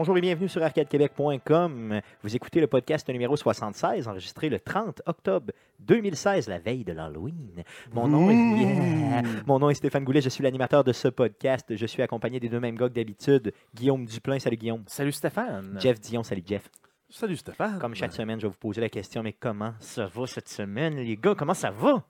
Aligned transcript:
Bonjour 0.00 0.16
et 0.16 0.22
bienvenue 0.22 0.48
sur 0.48 0.62
arcadequebec.com. 0.62 2.00
Vous 2.22 2.34
écoutez 2.34 2.58
le 2.58 2.66
podcast 2.66 3.06
numéro 3.10 3.36
76, 3.36 4.08
enregistré 4.08 4.48
le 4.48 4.58
30 4.58 5.02
octobre 5.04 5.52
2016, 5.80 6.48
la 6.48 6.58
veille 6.58 6.84
de 6.84 6.94
l'Halloween. 6.94 7.62
Mon, 7.92 8.08
nom 8.08 8.30
est... 8.30 8.34
Yeah. 8.34 9.22
Mon 9.46 9.58
nom 9.58 9.68
est 9.68 9.74
Stéphane 9.74 10.04
Goulet, 10.04 10.22
je 10.22 10.30
suis 10.30 10.42
l'animateur 10.42 10.84
de 10.84 10.94
ce 10.94 11.08
podcast. 11.08 11.76
Je 11.76 11.84
suis 11.84 12.00
accompagné 12.00 12.40
des 12.40 12.48
deux 12.48 12.60
mêmes 12.60 12.76
gars 12.76 12.88
que 12.88 12.94
d'habitude. 12.94 13.52
Guillaume 13.74 14.06
Duplain, 14.06 14.38
salut 14.38 14.56
Guillaume. 14.56 14.84
Salut 14.86 15.12
Stéphane. 15.12 15.76
Jeff 15.78 16.00
Dion, 16.00 16.22
salut 16.22 16.44
Jeff. 16.46 16.70
Salut 17.10 17.36
Stéphane. 17.36 17.78
Comme 17.78 17.94
chaque 17.94 18.14
semaine, 18.14 18.40
je 18.40 18.46
vais 18.46 18.52
vous 18.52 18.58
poser 18.58 18.80
la 18.80 18.88
question, 18.88 19.22
mais 19.22 19.34
comment 19.34 19.74
ça 19.80 20.06
va 20.06 20.26
cette 20.26 20.48
semaine, 20.48 20.96
les 20.96 21.18
gars? 21.18 21.34
Comment 21.36 21.52
ça 21.52 21.70
va? 21.70 22.02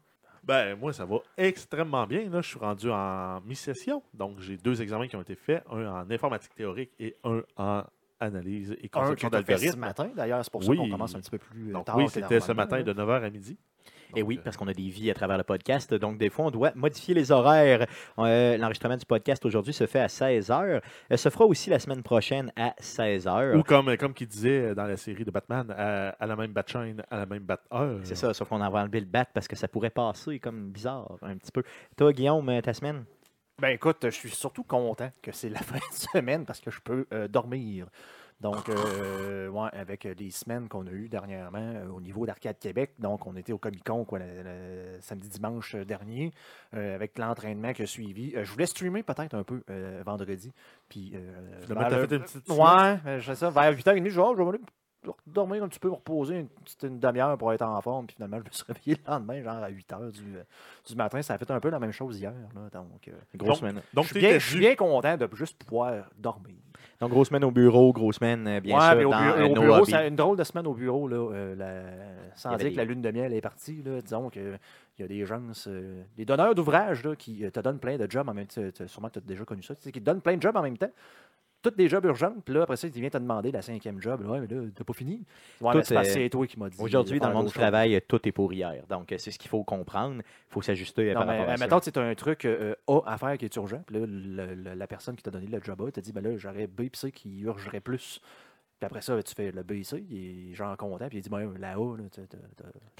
Ben, 0.43 0.77
moi, 0.79 0.93
ça 0.93 1.05
va 1.05 1.19
extrêmement 1.37 2.07
bien. 2.07 2.29
Là. 2.31 2.41
Je 2.41 2.49
suis 2.49 2.59
rendu 2.59 2.91
en 2.91 3.41
mi-session. 3.43 4.03
Donc, 4.15 4.41
j'ai 4.41 4.57
deux 4.57 4.81
examens 4.83 5.07
qui 5.07 5.17
ont 5.17 5.23
été 5.23 5.35
faits, 5.35 5.63
un 5.71 5.87
en 5.87 6.11
informatique 6.11 6.55
théorique 6.55 6.91
et 6.99 7.15
un 7.25 7.43
en 7.57 7.85
analyse 8.21 8.77
et 8.83 8.89
t'as 8.89 9.07
fait 9.15 9.21
ce 9.21 9.27
d'algorithmes. 9.29 9.79
matin, 9.81 10.11
d'ailleurs, 10.15 10.45
c'est 10.45 10.51
pour 10.51 10.61
Oui. 10.69 10.77
ça 10.77 10.83
qu'on 10.83 10.91
commence 10.91 11.15
un 11.15 11.21
petit 11.21 11.31
peu 11.31 11.39
plus 11.39 11.73
Donc, 11.73 11.87
tard. 11.87 11.97
oui, 11.97 12.09
c'était 12.09 12.41
ce 12.41 12.53
matin 12.53 12.83
de 12.83 12.93
9h 12.93 13.23
à 13.25 13.31
midi. 13.31 13.57
Et 14.17 14.23
oui, 14.23 14.39
euh, 14.39 14.43
parce 14.45 14.57
qu'on 14.57 14.69
a 14.69 14.73
des 14.75 14.89
vies 14.89 15.11
à 15.11 15.15
travers 15.15 15.39
le 15.39 15.45
podcast, 15.45 15.93
donc 15.95 16.19
des 16.19 16.31
fois, 16.31 16.47
on 16.47 16.51
doit 16.51 16.73
modifier 16.75 17.15
les 17.15 17.31
horaires. 17.33 17.87
Euh, 18.19 18.57
L'enregistrement 18.57 18.97
du 18.97 19.07
podcast 19.07 19.45
aujourd'hui 19.45 19.73
se 19.73 19.87
fait 19.87 20.01
à 20.01 20.07
16h. 20.07 20.81
Euh, 21.13 21.17
se 21.17 21.29
fera 21.29 21.45
aussi 21.45 21.71
la 21.71 21.79
semaine 21.79 22.03
prochaine 22.03 22.53
à 22.57 22.75
16h. 22.81 23.57
Ou 23.57 23.63
comme, 23.63 23.97
comme 23.97 24.15
qu'il 24.15 24.27
disait 24.29 24.75
dans 24.75 24.85
la 24.87 24.97
série 24.97 25.25
de 25.25 25.31
Batman, 25.31 25.71
à, 25.77 26.11
à 26.11 26.27
la 26.27 26.37
même 26.37 26.53
bat 26.53 26.65
chaîne, 26.67 27.03
à 27.11 27.19
la 27.19 27.27
même 27.27 27.43
bat 27.43 27.61
heure. 27.73 28.01
C'est 28.05 28.15
ça, 28.17 28.33
sauf 28.35 28.49
qu'on 28.49 28.61
a 28.61 28.69
enlevé 28.71 29.01
le 29.01 29.07
bat 29.07 29.25
parce 29.25 29.49
que 29.49 29.57
ça 29.57 29.69
pourrait 29.69 29.91
passer 29.91 30.39
comme 30.39 30.71
bizarre 30.71 31.17
un 31.23 31.37
petit 31.37 31.53
peu. 31.53 31.63
Toi, 31.97 32.13
Guillaume, 32.13 32.49
euh, 32.49 32.61
ta 32.61 32.75
semaine? 32.75 33.05
Ben 33.61 33.69
écoute, 33.71 33.99
je 34.05 34.11
suis 34.11 34.31
surtout 34.31 34.63
content 34.63 35.11
que 35.21 35.33
c'est 35.33 35.51
la 35.51 35.59
fin 35.61 35.77
de 35.77 35.95
semaine 35.95 36.47
parce 36.47 36.61
que 36.61 36.71
je 36.71 36.81
peux 36.81 37.07
euh, 37.13 37.29
dormir. 37.29 37.87
Donc, 38.41 38.69
euh, 38.71 39.49
ouais, 39.49 39.69
avec 39.73 40.07
euh, 40.07 40.15
les 40.19 40.31
semaines 40.31 40.69
qu'on 40.69 40.87
a 40.87 40.91
eues 40.91 41.09
dernièrement 41.09 41.59
euh, 41.59 41.89
au 41.89 42.01
niveau 42.01 42.25
d'Arcade 42.25 42.59
Québec, 42.59 42.93
donc 42.99 43.27
on 43.27 43.37
était 43.37 43.53
au 43.53 43.59
Comic 43.59 43.85
Con 43.85 44.05
quoi, 44.05 44.19
le, 44.19 44.25
le 44.43 45.01
samedi 45.01 45.29
dimanche 45.29 45.75
euh, 45.75 45.85
dernier, 45.85 46.33
euh, 46.75 46.95
avec 46.95 47.19
l'entraînement 47.19 47.73
qui 47.73 47.83
a 47.83 47.87
suivi. 47.87 48.35
Euh, 48.35 48.45
je 48.45 48.53
voulais 48.53 48.67
streamer 48.67 49.03
peut-être 49.03 49.35
un 49.35 49.45
peu 49.45 49.63
vendredi. 50.05 50.53
Puis, 50.89 51.13
euh, 51.15 51.61
Finalement, 51.63 51.89
t'as 51.89 51.97
vers 51.97 52.01
fait 52.01 52.11
le- 52.11 52.17
une 52.17 52.23
petite 52.25 52.49
Ouais, 52.49 53.19
je 53.21 53.25
fais 53.27 53.35
ça. 53.35 53.51
Vers 53.51 53.73
8h30, 53.73 54.09
je 54.09 54.21
Oh, 54.21 54.35
je 54.37 54.43
vais 54.43 54.49
aller 54.49 54.59
dormir 55.27 55.65
un 55.65 55.69
petit 55.69 55.79
peu, 55.79 55.89
me 55.89 55.95
reposer 55.95 56.47
une, 56.83 56.99
demi-heure 56.99 57.37
pour 57.39 57.53
être 57.53 57.63
en 57.63 57.81
forme. 57.81 58.07
Puis 58.07 58.17
finalement, 58.17 58.39
je 58.39 58.45
me 58.45 58.51
suis 58.51 58.65
réveillé 58.69 58.97
le 58.97 59.11
lendemain, 59.11 59.43
genre 59.43 59.63
à 59.63 59.71
8h 59.71 60.13
du, 60.13 60.37
euh, 60.37 60.43
du 60.87 60.95
matin. 60.95 61.23
Ça 61.23 61.35
a 61.35 61.39
fait 61.39 61.51
un 61.51 61.61
peu 61.61 61.71
la 61.71 61.79
même 61.79 61.93
chose 61.93 62.19
hier. 62.19 62.33
Là, 62.55 62.69
donc, 62.73 63.09
euh, 63.09 63.13
Grosse 63.35 63.49
Donc, 63.49 63.57
semaine. 63.59 63.83
Donc, 63.95 64.07
je, 64.07 64.39
suis 64.39 64.59
bien 64.59 64.75
content 64.77 65.17
de 65.17 65.29
juste 65.35 65.63
pouvoir 65.65 66.11
dormir. 66.17 66.57
Donc, 67.01 67.11
grosse 67.11 67.29
semaine 67.29 67.45
au 67.45 67.51
bureau, 67.51 67.93
grosse 67.95 68.17
semaine, 68.17 68.47
euh, 68.47 68.61
bien 68.61 68.79
Ouais, 68.79 68.87
sûr, 68.89 68.97
mais 68.97 69.05
au, 69.05 69.11
dans 69.11 69.21
bureau, 69.23 69.39
euh, 69.39 69.49
au 69.49 69.55
bureau, 69.55 69.85
c'est 69.87 70.09
une 70.09 70.17
drôle 70.17 70.37
de 70.37 70.45
semaine 70.45 70.67
au 70.67 70.75
bureau. 70.75 71.09
Là, 71.09 71.17
euh, 71.17 71.55
la- 71.57 72.37
sans 72.37 72.57
dire 72.57 72.73
que 72.73 72.77
la 72.77 72.85
lune 72.85 73.01
de 73.01 73.11
miel 73.11 73.33
est 73.33 73.41
partie. 73.41 73.83
Là, 73.83 74.03
disons 74.03 74.29
que 74.29 74.57
il 74.99 75.03
y 75.03 75.05
a 75.05 75.09
des 75.09 75.25
gens, 75.25 75.41
euh, 75.67 76.03
des 76.17 76.27
donneurs 76.27 76.55
d'ouvrages 76.55 77.03
là, 77.05 77.17
qui 77.17 77.51
te 77.51 77.61
donnent 77.61 77.79
plein 77.79 77.97
de 77.97 78.11
jobs 78.11 78.29
en 78.29 78.35
même 78.35 78.47
temps. 78.47 78.61
Sûrement, 78.87 79.09
tu 79.09 79.19
as 79.19 79.23
déjà 79.23 79.45
connu 79.47 79.63
ça. 79.63 79.75
Qui 79.75 79.93
te 79.93 79.99
donnent 80.01 80.21
plein 80.21 80.37
de 80.37 80.43
jobs 80.43 80.55
en 80.57 80.63
même 80.63 80.77
temps. 80.77 80.91
Toutes 81.63 81.77
des 81.77 81.89
jobs 81.89 82.05
urgents. 82.07 82.35
Puis 82.45 82.55
là, 82.55 82.63
après 82.63 82.77
ça, 82.77 82.87
il 82.89 82.93
vient 82.93 83.11
te 83.11 83.19
demander 83.19 83.51
la 83.53 83.61
cinquième 83.61 84.01
job. 84.01 84.25
Ouais, 84.27 84.41
mais 84.41 84.47
là, 84.47 84.63
t'as 84.75 84.85
pas 84.85 84.93
fini. 84.95 85.23
Ouais, 85.61 85.75
mais 85.75 85.83
c'est 85.85 85.95
parce 85.95 86.09
que 86.09 86.13
est- 86.13 86.23
c'est 86.25 86.31
toi 86.31 86.47
qui 86.47 86.59
m'as 86.59 86.71
dit. 86.71 86.77
Aujourd'hui, 86.81 87.21
dans 87.21 87.29
le 87.29 87.35
monde 87.35 87.47
du 87.47 87.53
travail, 87.53 88.01
tout 88.09 88.21
est 88.27 88.33
pour 88.33 88.53
hier. 88.53 88.83
Donc, 88.89 89.13
euh, 89.13 89.17
c'est 89.19 89.31
ce 89.31 89.39
qu'il 89.39 89.51
faut 89.51 89.63
comprendre. 89.63 90.17
Il 90.19 90.53
faut 90.53 90.63
s'ajuster 90.63 91.11
euh, 91.11 91.15
par 91.15 91.27
mais 91.27 91.33
rapport 91.33 91.49
à 91.51 91.53
euh, 91.53 91.57
ça. 91.57 91.65
mettons, 91.65 91.81
c'est 91.83 91.99
un 91.99 92.15
truc 92.15 92.45
euh, 92.47 92.75
A 92.89 93.01
à 93.07 93.19
faire 93.19 93.37
qui 93.37 93.45
est 93.45 93.57
urgent. 93.57 93.83
Puis 93.87 93.97
là, 93.99 94.07
le- 94.07 94.55
le- 94.55 94.75
la 94.75 94.87
personne 94.87 95.17
qui 95.17 95.23
t'a 95.23 95.31
donné 95.31 95.47
le 95.49 95.61
job 95.63 95.83
A 95.87 95.91
t'a 95.91 96.01
dit 96.01 96.13
ben 96.13 96.23
là, 96.25 96.37
j'aurais 96.39 96.67
B 96.67 96.81
et 96.83 96.91
C 96.95 97.13
qui 97.13 97.41
urgerait 97.41 97.81
plus. 97.81 98.21
Puis 98.81 98.87
après 98.87 99.03
ça, 99.03 99.23
tu 99.23 99.35
fais 99.35 99.53
le 99.53 99.63
B 99.63 99.73
et 99.73 99.85
C, 99.85 100.03
il 100.09 100.53
est 100.53 100.55
genre 100.55 100.75
content. 100.77 101.07
Puis 101.09 101.19
il 101.19 101.21
dit 101.23 101.29
ben, 101.29 101.39
A, 101.41 101.59
là, 101.59 101.79
Tu 102.11 102.21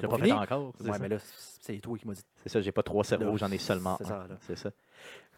l'as 0.03 0.09
pas 0.09 0.09
pas 0.09 0.17
fait 0.19 0.25
fini. 0.25 0.33
encore. 0.39 0.73
Ouais, 0.81 0.93
ça? 0.93 0.99
mais 1.01 1.09
là, 1.09 1.17
c'est 1.19 1.79
toi 1.79 1.97
qui 1.97 2.07
m'as 2.07 2.13
dit. 2.15 2.23
C'est 2.43 2.51
ça, 2.51 2.61
j'ai 2.61 2.73
pas 2.73 2.83
trois 2.83 3.03
cerveaux, 3.03 3.37
j'en 3.39 3.51
ai 3.51 3.59
seulement 3.59 3.97
c'est 4.01 4.13
un. 4.13 4.27
C'est 4.41 4.57
ça. 4.59 4.71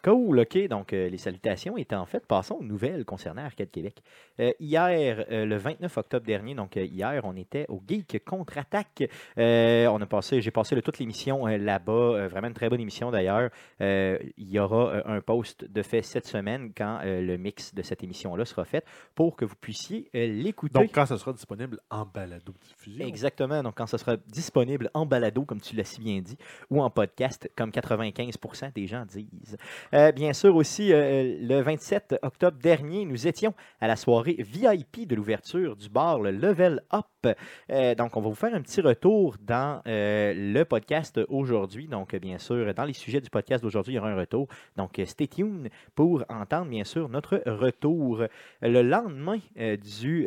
Cool, 0.03 0.41
OK. 0.41 0.67
Donc, 0.67 0.91
euh, 0.91 1.07
les 1.07 1.17
salutations 1.17 1.77
étaient 1.77 1.95
en 1.95 2.05
fait, 2.05 2.25
passons 2.25 2.55
aux 2.55 2.63
nouvelles 2.65 3.05
concernant 3.05 3.45
Arcade 3.45 3.71
Québec. 3.71 4.01
Euh, 4.41 4.51
hier, 4.59 5.25
euh, 5.31 5.45
le 5.45 5.55
29 5.55 5.95
octobre 5.97 6.25
dernier, 6.25 6.55
donc 6.55 6.75
hier, 6.75 7.21
on 7.23 7.37
était 7.37 7.65
au 7.69 7.81
Geek 7.87 8.21
Contre-Attaque. 8.25 9.03
On 9.37 10.01
a 10.01 10.05
passé, 10.05 10.41
j'ai 10.41 10.51
passé 10.51 10.75
le- 10.75 10.81
toute 10.81 10.99
l'émission 10.99 11.45
là-bas. 11.45 12.27
Vraiment 12.27 12.49
une 12.49 12.53
très 12.53 12.67
bonne 12.69 12.81
émission 12.81 13.11
d'ailleurs. 13.11 13.49
Il 13.79 14.23
y 14.37 14.59
aura 14.59 15.03
un 15.05 15.21
post 15.21 15.63
de 15.63 15.81
fait 15.81 16.01
cette 16.01 16.27
semaine 16.27 16.73
quand 16.75 16.99
le 17.05 17.37
mix 17.37 17.73
de 17.73 17.81
cette 17.81 18.03
émission-là 18.03 18.43
sera 18.43 18.65
fait 18.65 18.83
pour 19.15 19.37
que 19.37 19.45
vous 19.45 19.55
puissiez 19.55 20.09
l'écouter. 20.33 20.79
Donc, 20.79 20.91
quand 20.93 21.05
ça 21.05 21.17
sera 21.17 21.33
disponible 21.33 21.79
en 21.89 22.05
balado-diffusion. 22.05 23.05
Exactement. 23.05 23.61
Donc, 23.63 23.75
quand 23.75 23.87
ce 23.87 23.97
sera 23.97 24.17
disponible 24.17 24.89
en 24.93 25.05
balado, 25.05 25.43
comme 25.45 25.61
tu 25.61 25.75
l'as 25.75 25.83
si 25.83 26.01
bien 26.01 26.19
dit, 26.21 26.37
ou 26.69 26.81
en 26.81 26.89
podcast, 26.89 27.49
comme 27.55 27.71
95 27.71 28.35
des 28.75 28.87
gens 28.87 29.05
disent. 29.05 29.57
Euh, 29.93 30.11
bien 30.11 30.33
sûr, 30.33 30.55
aussi, 30.55 30.91
euh, 30.91 31.37
le 31.41 31.61
27 31.61 32.19
octobre 32.21 32.57
dernier, 32.61 33.05
nous 33.05 33.27
étions 33.27 33.53
à 33.79 33.87
la 33.87 33.95
soirée 33.95 34.37
VIP 34.39 35.07
de 35.07 35.15
l'ouverture 35.15 35.75
du 35.75 35.89
bar, 35.89 36.19
le 36.19 36.31
Level 36.31 36.81
Up. 36.93 37.05
Euh, 37.71 37.95
donc, 37.95 38.17
on 38.17 38.21
va 38.21 38.29
vous 38.29 38.35
faire 38.35 38.53
un 38.53 38.61
petit 38.61 38.81
retour 38.81 39.35
dans 39.41 39.81
le 39.85 40.63
podcast 40.63 41.19
aujourd'hui. 41.29 41.87
Donc, 41.87 42.15
bien 42.15 42.37
sûr, 42.37 42.73
dans 42.73 42.85
les 42.85 42.93
sujets 42.93 43.21
du 43.21 43.29
podcast 43.29 43.63
d'aujourd'hui, 43.63 43.93
il 43.93 43.95
y 43.97 43.99
aura 43.99 44.09
un 44.09 44.17
retour. 44.17 44.47
Donc, 44.75 44.99
stay 45.05 45.27
tuned 45.27 45.69
pour 45.95 46.23
entendre, 46.29 46.69
bien 46.69 46.83
sûr, 46.83 47.09
notre 47.09 47.41
retour. 47.45 48.23
Le 48.61 48.81
lendemain 48.81 49.39
euh, 49.57 49.77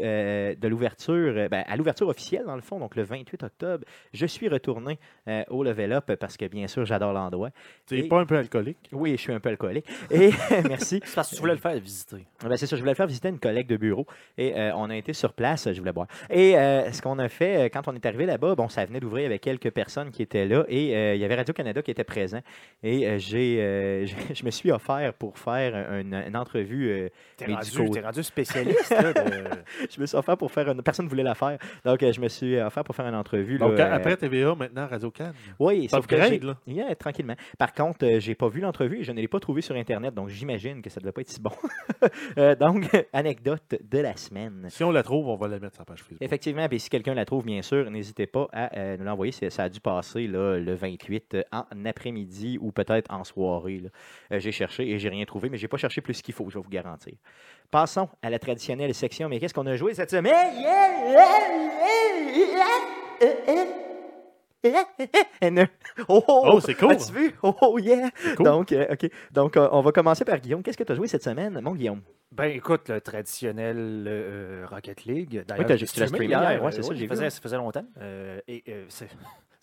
euh, 0.02 0.54
de 0.54 0.68
l'ouverture, 0.68 1.34
euh, 1.36 1.48
ben, 1.48 1.64
à 1.66 1.76
l'ouverture 1.76 2.08
officielle, 2.08 2.44
dans 2.46 2.56
le 2.56 2.62
fond, 2.62 2.78
donc 2.78 2.96
le 2.96 3.02
28 3.02 3.42
octobre, 3.42 3.84
je 4.12 4.26
suis 4.26 4.48
retourné 4.48 4.98
euh, 5.28 5.42
au 5.48 5.62
Level 5.64 5.92
Up 5.92 6.12
parce 6.18 6.36
que, 6.36 6.44
bien 6.46 6.66
sûr, 6.66 6.84
j'adore 6.84 7.12
l'endroit. 7.12 7.50
Tu 7.86 7.94
n'es 8.00 8.08
pas 8.08 8.20
un 8.20 8.26
peu 8.26 8.36
alcoolique? 8.36 8.78
Oui, 8.92 9.12
je 9.12 9.16
suis 9.22 9.32
un 9.32 9.40
peu 9.40 9.48
alcoolique. 9.50 9.86
Et 10.10 10.30
merci. 10.68 11.00
C'est 11.04 11.14
parce 11.14 11.30
que 11.30 11.34
tu 11.36 11.40
voulais 11.40 11.54
le 11.54 11.60
faire 11.60 11.78
visiter. 11.78 12.26
Ben, 12.42 12.56
c'est 12.56 12.66
ça, 12.66 12.76
je 12.76 12.80
voulais 12.82 12.94
faire 12.94 13.06
visiter 13.06 13.28
une 13.28 13.38
collègue 13.38 13.66
de 13.66 13.76
bureau 13.76 14.06
et 14.38 14.54
euh, 14.56 14.72
on 14.76 14.90
a 14.90 14.96
été 14.96 15.12
sur 15.12 15.32
place, 15.32 15.70
je 15.72 15.78
voulais 15.78 15.92
boire. 15.92 16.06
Et 16.30 16.56
euh, 16.56 16.90
ce 16.92 17.02
qu'on 17.02 17.18
a 17.18 17.28
fait 17.28 17.70
quand 17.70 17.88
on 17.88 17.94
est 17.94 18.04
arrivé 18.06 18.26
là-bas, 18.26 18.54
bon, 18.54 18.68
ça 18.68 18.84
venait 18.84 19.00
d'ouvrir 19.00 19.26
avec 19.26 19.40
quelques 19.42 19.70
personnes 19.70 20.10
qui 20.10 20.22
étaient 20.22 20.46
là 20.46 20.64
et 20.68 20.96
euh, 20.96 21.14
il 21.14 21.20
y 21.20 21.24
avait 21.24 21.34
Radio-Canada 21.36 21.82
qui 21.82 21.90
était 21.90 22.04
présent. 22.04 22.40
Et 22.82 23.06
euh, 23.06 23.18
j'ai, 23.18 23.58
euh, 23.60 24.06
je 24.34 24.44
me 24.44 24.50
suis 24.50 24.70
offert 24.70 25.12
pour 25.14 25.38
faire 25.38 25.74
une, 25.92 26.14
une 26.14 26.36
entrevue. 26.36 26.90
euh, 26.90 27.08
T'es 27.36 27.46
rendu, 27.46 28.00
rendu 28.00 28.22
spécialiste. 28.22 28.90
là, 28.90 29.12
de- 29.12 29.44
je 29.94 30.00
me 30.00 30.06
suis 30.06 30.16
offert 30.16 30.36
pour 30.36 30.50
faire 30.50 30.68
une. 30.68 30.82
Personne 30.82 31.06
ne 31.06 31.10
voulait 31.10 31.22
la 31.22 31.34
faire. 31.34 31.58
Donc, 31.84 32.02
euh, 32.02 32.12
je 32.12 32.20
me 32.20 32.28
suis 32.28 32.58
offert 32.58 32.84
pour 32.84 32.94
faire 32.94 33.06
une 33.06 33.14
entrevue. 33.14 33.58
Donc, 33.58 33.78
là, 33.78 33.92
euh, 33.92 33.96
après 33.96 34.16
TVA, 34.16 34.54
maintenant 34.54 34.86
Radio 34.86 35.10
Cannes. 35.10 35.34
Oui, 35.58 35.88
sauf 35.88 36.06
que 36.06 36.14
là. 36.14 36.56
Yeah, 36.66 36.94
tranquillement. 36.94 37.36
Par 37.58 37.72
contre, 37.72 38.04
euh, 38.04 38.20
j'ai 38.20 38.34
pas 38.34 38.48
vu 38.48 38.60
l'entrevue 38.60 39.00
et 39.00 39.04
je 39.04 39.12
ne 39.12 39.20
l'ai 39.20 39.28
pas 39.28 39.40
trouvée 39.40 39.62
sur 39.62 39.74
Internet, 39.74 40.14
donc 40.14 40.28
j'imagine 40.28 40.82
que 40.82 40.90
ça 40.90 41.00
ne 41.00 41.02
devait 41.02 41.12
pas 41.12 41.20
être 41.20 41.30
si 41.30 41.40
bon. 41.40 41.50
Euh, 42.38 42.54
donc, 42.54 42.88
anecdote 43.12 43.74
de 43.80 43.98
la 43.98 44.16
semaine. 44.16 44.66
Si 44.68 44.84
on 44.84 44.90
la 44.90 45.02
trouve, 45.02 45.28
on 45.28 45.36
va 45.36 45.48
la 45.48 45.58
mettre 45.58 45.74
sur 45.74 45.82
la 45.82 45.86
page 45.86 46.00
Facebook. 46.00 46.18
Effectivement, 46.20 46.68
puis 46.68 46.78
si 46.78 46.90
quelqu'un 46.90 47.14
la 47.14 47.24
trouve, 47.24 47.44
bien 47.44 47.62
sûr, 47.62 47.90
n'hésitez 47.90 48.26
pas 48.26 48.48
à 48.52 48.96
nous 48.96 49.04
l'envoyer. 49.04 49.32
Ça 49.32 49.64
a 49.64 49.68
dû 49.68 49.80
passer 49.80 50.26
là, 50.26 50.58
le 50.58 50.74
28 50.74 51.34
euh, 51.34 51.42
en 51.52 51.84
après-midi 51.84 52.58
ou 52.60 52.72
peut-être 52.72 53.12
en 53.12 53.24
soirée. 53.24 53.82
j'ai 54.30 54.52
cherché 54.52 54.88
et 54.88 54.98
j'ai 54.98 55.08
rien 55.08 55.24
trouvé, 55.24 55.48
mais 55.48 55.56
j'ai 55.56 55.68
pas 55.68 55.76
cherché 55.76 56.00
plus 56.00 56.20
qu'il 56.22 56.34
faut, 56.34 56.48
je 56.50 56.58
vais 56.58 56.62
vous 56.62 56.70
garantir. 56.70 57.14
Passons 57.70 58.08
à 58.22 58.30
la 58.30 58.38
traditionnelle 58.38 58.94
section. 58.94 59.28
Mais 59.28 59.38
qu'est-ce 59.40 59.54
qu'on 59.54 59.66
a 59.66 59.76
joué 59.76 59.94
cette 59.94 60.10
semaine? 60.10 60.34
Oh, 66.08 66.22
oh, 66.26 66.42
Oh, 66.52 66.60
c'est 66.60 66.74
cool. 66.74 66.92
As-tu 66.92 67.12
vu? 67.12 67.34
Oh, 67.42 67.78
yeah! 67.78 68.10
cool. 68.36 68.44
Donc, 68.46 68.72
euh, 68.72 68.86
OK. 68.92 69.08
Donc, 69.30 69.56
euh, 69.56 69.68
on 69.72 69.80
va 69.80 69.92
commencer 69.92 70.24
par 70.24 70.38
Guillaume. 70.40 70.62
Qu'est-ce 70.62 70.76
que 70.78 70.82
tu 70.84 70.92
as 70.92 70.94
joué 70.96 71.06
cette 71.06 71.22
semaine, 71.22 71.60
mon 71.62 71.74
Guillaume? 71.74 72.02
Ben 72.32 72.46
écoute, 72.50 72.88
le 72.88 73.00
traditionnel 73.00 74.04
euh, 74.08 74.66
Rocket 74.68 75.04
League. 75.04 75.44
D'ailleurs, 75.46 75.66
t'as- 75.66 75.76
j'ai 75.76 75.86
tu 75.86 76.00
l'as 76.00 76.08
streamé 76.08 76.26
hier, 76.26 76.62
ouais, 76.62 76.72
c'est 76.72 76.80
euh, 76.80 76.82
ça, 76.82 76.88
oui, 76.90 76.96
j'ai 76.96 77.04
ça 77.06 77.06
vu, 77.06 77.08
faisait, 77.08 77.24
ouais. 77.24 77.30
ça 77.30 77.40
faisait 77.40 77.56
longtemps. 77.56 77.84
euh, 78.00 78.40
et 78.48 78.64
euh, 78.68 78.84
c'est 78.88 79.06
c'est 79.08 79.16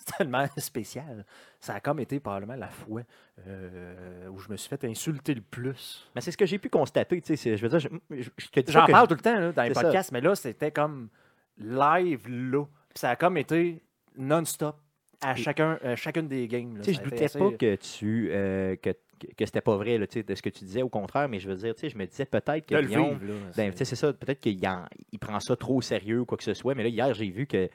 tellement 0.18 0.46
spécial. 0.58 1.26
Ça 1.60 1.76
a 1.76 1.80
comme 1.80 2.00
été 2.00 2.20
probablement 2.20 2.56
la 2.56 2.70
fois 2.70 3.02
euh, 3.48 4.28
où 4.30 4.40
je 4.40 4.50
me 4.50 4.58
suis 4.58 4.70
fait 4.70 4.84
insulter 4.86 5.34
le 5.34 5.42
plus. 5.42 6.10
Mais 6.16 6.22
c'est 6.22 6.32
ce 6.32 6.38
que 6.38 6.46
j'ai 6.46 6.60
pu 6.60 6.70
constater. 6.70 7.22
tu 7.22 7.36
sais, 7.38 7.58
Je 7.58 7.62
veux 7.62 7.70
dire, 7.70 7.80
je, 7.80 7.88
je- 8.22 8.30
je 8.38 8.48
te 8.50 8.60
dis 8.60 8.72
J'en 8.72 8.86
parle 8.86 9.08
tout 9.08 9.16
le 9.16 9.22
temps 9.22 9.40
là, 9.40 9.52
dans 9.52 9.64
les 9.64 9.74
ça. 9.74 9.82
podcasts, 9.82 10.12
mais 10.12 10.22
là, 10.22 10.36
c'était 10.36 10.72
comme 10.72 11.10
live 11.58 12.28
là. 12.30 12.66
Puis 12.90 13.00
ça 13.00 13.12
a 13.12 13.16
comme 13.16 13.38
été 13.38 13.82
non-stop 14.18 14.78
à 15.22 15.36
chacun, 15.36 15.80
euh, 15.84 15.96
chacune 15.96 16.28
des 16.28 16.48
games. 16.48 16.78
là. 16.78 16.84
Je 16.86 17.00
doutais 17.02 17.26
assez- 17.26 17.40
pas 17.40 17.52
que 17.52 17.76
tu 17.76 18.30
euh, 18.32 18.76
que, 18.76 18.90
que 19.38 19.46
c'était 19.46 19.62
pas 19.62 19.78
vrai 19.78 19.98
là, 19.98 20.06
de 20.06 20.36
ce 20.36 20.42
que 20.42 20.50
tu 20.50 20.66
disais. 20.66 20.82
Au 20.82 20.90
contraire, 20.90 21.30
mais 21.30 21.40
je 21.40 21.48
veux 21.50 21.56
dire, 21.56 21.74
tu 21.76 21.82
sais, 21.82 21.90
je 21.90 21.98
me 21.98 22.06
disais 22.06 22.26
peut-être 22.26 22.66
que 22.66 22.76
Guillaume, 22.86 23.18
ben, 23.56 23.72
tu 23.72 23.78
sais, 23.78 23.86
c'est 23.86 23.96
ça, 23.96 24.12
peut-être 24.12 24.42
qu'il 24.42 24.68
en- 24.68 24.86
il 25.12 25.20
prend 25.20 25.40
ça 25.40 25.56
trop 25.56 25.78
au 25.78 25.82
sérieux 25.82 26.20
ou 26.22 26.26
quoi 26.26 26.38
que 26.38 26.44
ce 26.44 26.54
soit. 26.54 26.76
Mais 26.76 26.84
là, 26.84 26.90
hier, 26.90 27.14
j'ai 27.14 27.30
vu 27.30 27.48
que 27.48 27.70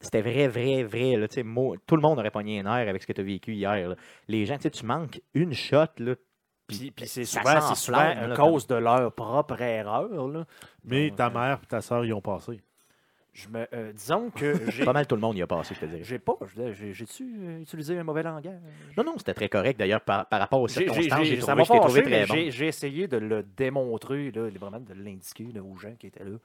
c'était 0.00 0.22
vrai, 0.22 0.48
vrai, 0.48 0.84
vrai. 0.84 1.16
Là, 1.16 1.28
tu 1.28 1.34
sais, 1.34 1.42
mo- 1.42 1.76
tout 1.86 1.96
le 1.96 2.02
monde 2.02 2.18
aurait 2.18 2.30
pogné 2.30 2.60
un 2.60 2.66
air 2.66 2.88
avec 2.88 3.02
ce 3.02 3.06
que 3.06 3.12
tu 3.12 3.20
as 3.20 3.24
vécu 3.24 3.54
hier. 3.54 3.88
là. 3.88 3.96
Les 4.28 4.46
gens, 4.46 4.56
tu 4.56 4.62
sais, 4.62 4.70
tu 4.70 4.84
manques 4.86 5.20
une 5.34 5.52
shot, 5.54 5.86
là, 5.98 6.14
Puis, 6.66 6.90
puis 6.90 7.06
c'est 7.08 7.24
ça 7.24 7.40
souvent, 7.40 7.60
c'est 7.60 7.74
souvent 7.74 7.98
à 7.98 8.26
là, 8.28 8.36
cause 8.36 8.66
de 8.66 8.76
leur 8.76 9.12
propre 9.12 9.60
erreur. 9.60 10.28
Là. 10.28 10.46
Mais 10.84 11.08
Donc, 11.08 11.18
ta 11.18 11.26
euh, 11.26 11.30
mère 11.30 11.60
et 11.62 11.66
ta 11.66 11.80
soeur 11.80 12.04
y 12.04 12.12
ont 12.12 12.20
passé. 12.20 12.60
Je 13.32 13.48
me, 13.48 13.66
euh, 13.72 13.92
disons 13.92 14.30
que 14.30 14.54
j'ai 14.70 14.84
Pas 14.84 14.92
mal 14.92 15.06
tout 15.06 15.14
le 15.14 15.20
monde 15.20 15.36
y 15.36 15.42
a 15.42 15.46
passé, 15.46 15.74
je 15.74 15.80
te 15.80 15.86
dirais. 15.86 16.02
j'ai 16.02 16.18
pas. 16.18 16.34
J'ai-tu 16.92 17.36
euh, 17.40 17.60
utilisé 17.60 17.96
un 17.96 18.02
mauvais 18.02 18.22
langage? 18.24 18.58
Non, 18.96 19.04
non, 19.04 19.14
c'était 19.16 19.34
très 19.34 19.48
correct. 19.48 19.78
D'ailleurs, 19.78 20.00
par, 20.00 20.26
par 20.26 20.40
rapport 20.40 20.60
aux 20.60 20.66
circonstances, 20.68 21.24
j'ai 21.24 21.38
trouvé, 21.38 21.64
trouvé 21.64 22.02
très 22.02 22.26
bon. 22.26 22.34
essayé 22.34 23.06
de 23.06 23.16
le 23.16 23.44
démontrer, 23.56 24.30
là, 24.32 24.48
vraiment 24.58 24.80
de 24.80 24.92
l'indiquer 24.94 25.46
aux 25.60 25.76
gens 25.76 25.94
qui 25.98 26.08
étaient 26.08 26.24
là. 26.24 26.36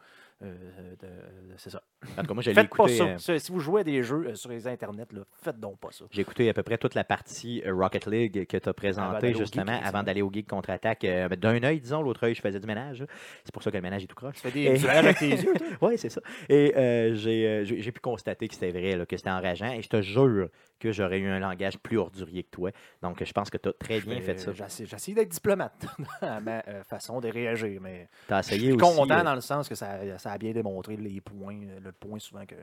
Euh, 0.44 0.92
de- 1.00 1.06
de- 1.08 1.58
c'est 1.58 1.70
ça. 1.70 1.82
En 2.18 2.22
tout 2.22 2.28
cas, 2.28 2.34
moi, 2.34 2.44
je 2.44 2.52
Faites 2.52 2.70
pas 2.70 2.88
ça. 2.90 3.32
euh, 3.32 3.40
Si 3.40 3.52
vous 3.52 3.60
jouez 3.60 3.82
à 3.82 3.84
des 3.86 4.04
jeux 4.04 4.28
euh, 4.28 4.36
sur 4.36 4.50
les 4.50 4.68
internets, 4.68 5.06
là, 5.14 5.22
faites 5.42 5.60
donc 5.60 5.80
pas 5.80 5.90
ça. 5.92 6.04
J'ai 6.12 6.22
écouté 6.22 6.50
à 6.50 6.54
peu 6.54 6.64
près 6.64 6.78
toute 6.78 6.96
la 6.96 7.04
partie 7.06 7.62
euh, 7.66 7.74
Rocket 7.74 8.06
League 8.08 8.46
que 8.46 8.58
tu 8.58 8.68
as 8.70 8.74
présentée 8.74 9.34
justement 9.34 9.80
avant 9.84 10.04
d'aller 10.04 10.22
au 10.22 10.30
Geek 10.32 10.48
contre-attaque. 10.50 11.06
euh, 11.06 11.30
D'un 11.30 11.64
œil, 11.64 11.80
disons, 11.80 12.02
l'autre 12.02 12.26
œil, 12.26 12.36
je 12.36 12.42
faisais 12.42 12.60
du 12.60 12.68
ménage. 12.68 13.06
C'est 13.46 13.54
pour 13.54 13.64
ça 13.64 13.72
que 13.72 13.78
le 13.78 13.82
ménage 13.82 14.04
est 14.04 14.08
tout 14.08 14.16
croche. 14.16 14.36
Tu 14.36 14.42
fais 14.42 14.52
des 14.52 14.64
Et- 14.84 14.90
avec 14.90 15.18
tes 15.18 15.30
yeux. 15.30 15.54
Oui, 15.82 15.98
c'est 15.98 16.10
ça. 16.10 16.20
Et 16.50 16.74
euh, 16.76 17.16
j'ai 17.16 17.48
euh, 17.48 17.92
pu 17.92 18.00
constater 18.02 18.48
que 18.50 18.54
c'était 18.54 18.72
vrai, 18.72 18.98
là, 18.98 19.06
que 19.06 19.16
c'était 19.16 19.30
enrageant. 19.30 19.72
Et 19.72 19.82
je 19.82 19.88
te 19.90 20.02
jure 20.02 20.50
que 20.80 20.92
j'aurais 20.92 21.20
eu 21.20 21.28
un 21.30 21.40
langage 21.40 21.78
plus 21.80 21.98
ordurier 21.98 22.44
que 22.44 22.50
toi. 22.52 22.72
Donc, 23.02 23.24
je 23.24 23.32
pense 23.32 23.50
que 23.50 23.58
tu 23.58 23.70
as 23.70 23.74
très 23.74 24.02
bien 24.02 24.18
Je 24.18 24.22
fait 24.24 24.38
ça. 24.38 24.52
J'essaie 24.52 25.14
d'être 25.14 25.30
diplomate 25.30 25.86
à 26.22 26.42
ma 26.42 26.62
euh, 26.68 26.84
façon 26.84 27.22
de 27.22 27.30
réagir, 27.30 27.80
mais 27.82 28.10
as 28.30 28.42
je 28.42 28.48
essayé 28.50 28.72
suis 28.74 28.82
aussi. 28.82 28.98
content 28.98 29.20
euh, 29.20 29.24
dans 29.24 29.36
le 29.36 29.42
sens 29.42 29.70
que 29.70 29.76
ça, 29.76 30.18
ça 30.18 30.33
a 30.34 30.38
bien 30.38 30.52
démontré 30.52 30.98
les 30.98 31.22
points, 31.22 31.62
euh, 31.64 31.80
le 31.80 31.92
point 31.92 32.20
souvent 32.20 32.46
que, 32.46 32.56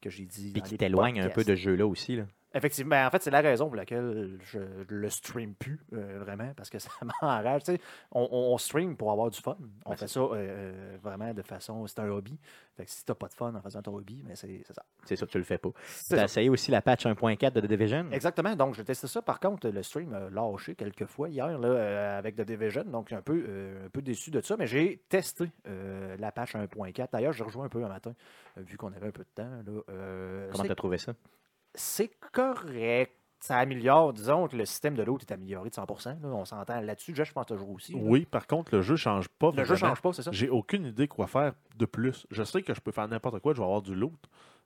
que 0.00 0.10
j'ai 0.10 0.26
dit. 0.26 0.52
Puis 0.52 0.62
qui 0.62 0.78
t'éloigne 0.78 1.20
un 1.20 1.28
peu 1.28 1.42
de 1.44 1.54
ce 1.54 1.56
jeu-là 1.56 1.86
aussi. 1.86 2.16
Là. 2.16 2.26
Effectivement, 2.52 2.90
Ben, 2.90 3.06
en 3.06 3.10
fait, 3.10 3.22
c'est 3.22 3.30
la 3.30 3.40
raison 3.42 3.66
pour 3.66 3.76
laquelle 3.76 4.36
je 4.42 4.58
le 4.88 5.08
stream 5.10 5.54
plus, 5.54 5.78
euh, 5.92 6.18
vraiment, 6.18 6.52
parce 6.56 6.68
que 6.68 6.78
ça 6.80 6.90
m'enrage. 7.22 7.62
Tu 7.64 7.74
sais, 7.74 7.80
on, 8.10 8.58
stream 8.58 8.96
pour 8.96 9.12
avoir 9.12 9.30
du 9.30 9.40
fun. 9.40 9.56
On 9.86 9.90
Ouais, 9.90 9.96
fait 9.96 10.08
ça 10.08 10.20
euh, 10.20 10.96
vraiment 11.02 11.32
de 11.32 11.42
façon. 11.42 11.86
C'est 11.86 12.00
un 12.00 12.08
hobby. 12.08 12.38
Fait 12.76 12.84
que 12.84 12.90
si 12.90 13.04
t'as 13.04 13.14
pas 13.14 13.28
de 13.28 13.34
fun 13.34 13.54
en 13.54 13.60
faisant 13.60 13.82
ton 13.82 13.94
hobby, 13.94 14.22
mais 14.26 14.34
c'est 14.34 14.62
c'est 14.66 14.72
ça. 14.74 14.82
C'est 15.04 15.16
ça, 15.16 15.26
tu 15.26 15.38
le 15.38 15.44
fais 15.44 15.58
pas. 15.58 15.70
Tu 16.08 16.14
as 16.16 16.24
essayé 16.24 16.48
aussi 16.48 16.70
la 16.70 16.82
patch 16.82 17.06
1.4 17.06 17.52
de 17.52 17.60
The 17.60 17.66
Division? 17.66 18.06
Exactement. 18.10 18.56
Donc, 18.56 18.74
j'ai 18.74 18.84
testé 18.84 19.06
ça. 19.06 19.22
Par 19.22 19.38
contre, 19.38 19.68
le 19.68 19.82
stream 19.82 20.12
a 20.14 20.28
lâché 20.30 20.74
quelques 20.74 21.06
fois 21.06 21.28
hier 21.28 21.58
là, 21.58 21.68
euh, 21.68 22.18
avec 22.18 22.34
The 22.36 22.42
Division. 22.42 22.84
Donc, 22.84 23.12
un 23.12 23.22
peu, 23.22 23.44
euh, 23.48 23.86
un 23.86 23.90
peu 23.90 24.02
déçu 24.02 24.30
de 24.30 24.40
ça. 24.40 24.56
Mais 24.56 24.66
j'ai 24.66 25.02
testé 25.08 25.44
euh, 25.68 26.16
la 26.18 26.32
patch 26.32 26.54
1.4. 26.56 27.08
D'ailleurs, 27.12 27.32
j'ai 27.32 27.44
rejoint 27.44 27.66
un 27.66 27.68
peu 27.68 27.84
un 27.84 27.88
matin, 27.88 28.12
euh, 28.58 28.62
vu 28.62 28.76
qu'on 28.76 28.92
avait 28.92 29.06
un 29.08 29.12
peu 29.12 29.22
de 29.22 29.28
temps. 29.34 29.48
Là. 29.66 29.80
Euh, 29.90 30.48
Comment 30.50 30.62
c'est- 30.62 30.68
tu 30.68 30.72
as 30.72 30.76
trouvé 30.76 30.98
ça? 30.98 31.12
C'est 31.74 32.10
correct. 32.32 33.12
Ça 33.42 33.56
améliore, 33.56 34.12
disons 34.12 34.48
que 34.48 34.56
le 34.56 34.66
système 34.66 34.94
de 34.94 35.02
l'autre 35.02 35.24
est 35.26 35.32
amélioré 35.32 35.70
de 35.70 35.74
100%. 35.74 36.20
là. 36.20 36.28
on 36.28 36.44
s'entend 36.44 36.78
là-dessus. 36.82 37.14
Je 37.14 37.32
pense 37.32 37.48
joué 37.48 37.74
aussi. 37.74 37.94
là. 37.94 38.00
Oui, 38.02 38.26
par 38.26 38.46
contre, 38.46 38.74
le 38.74 38.82
jeu 38.82 38.96
change 38.96 39.28
pas. 39.28 39.50
Le 39.56 39.64
jeu 39.64 39.76
change 39.76 40.02
pas, 40.02 40.12
c'est 40.12 40.22
ça? 40.22 40.30
J'ai 40.30 40.50
aucune 40.50 40.84
idée 40.84 41.08
quoi 41.08 41.26
faire 41.26 41.54
de 41.78 41.86
plus. 41.86 42.26
Je 42.30 42.42
sais 42.42 42.60
que 42.60 42.74
je 42.74 42.80
peux 42.80 42.92
faire 42.92 43.08
n'importe 43.08 43.38
quoi, 43.38 43.54
je 43.54 43.58
vais 43.58 43.64
avoir 43.64 43.80
du 43.80 43.94
loot, 43.94 44.20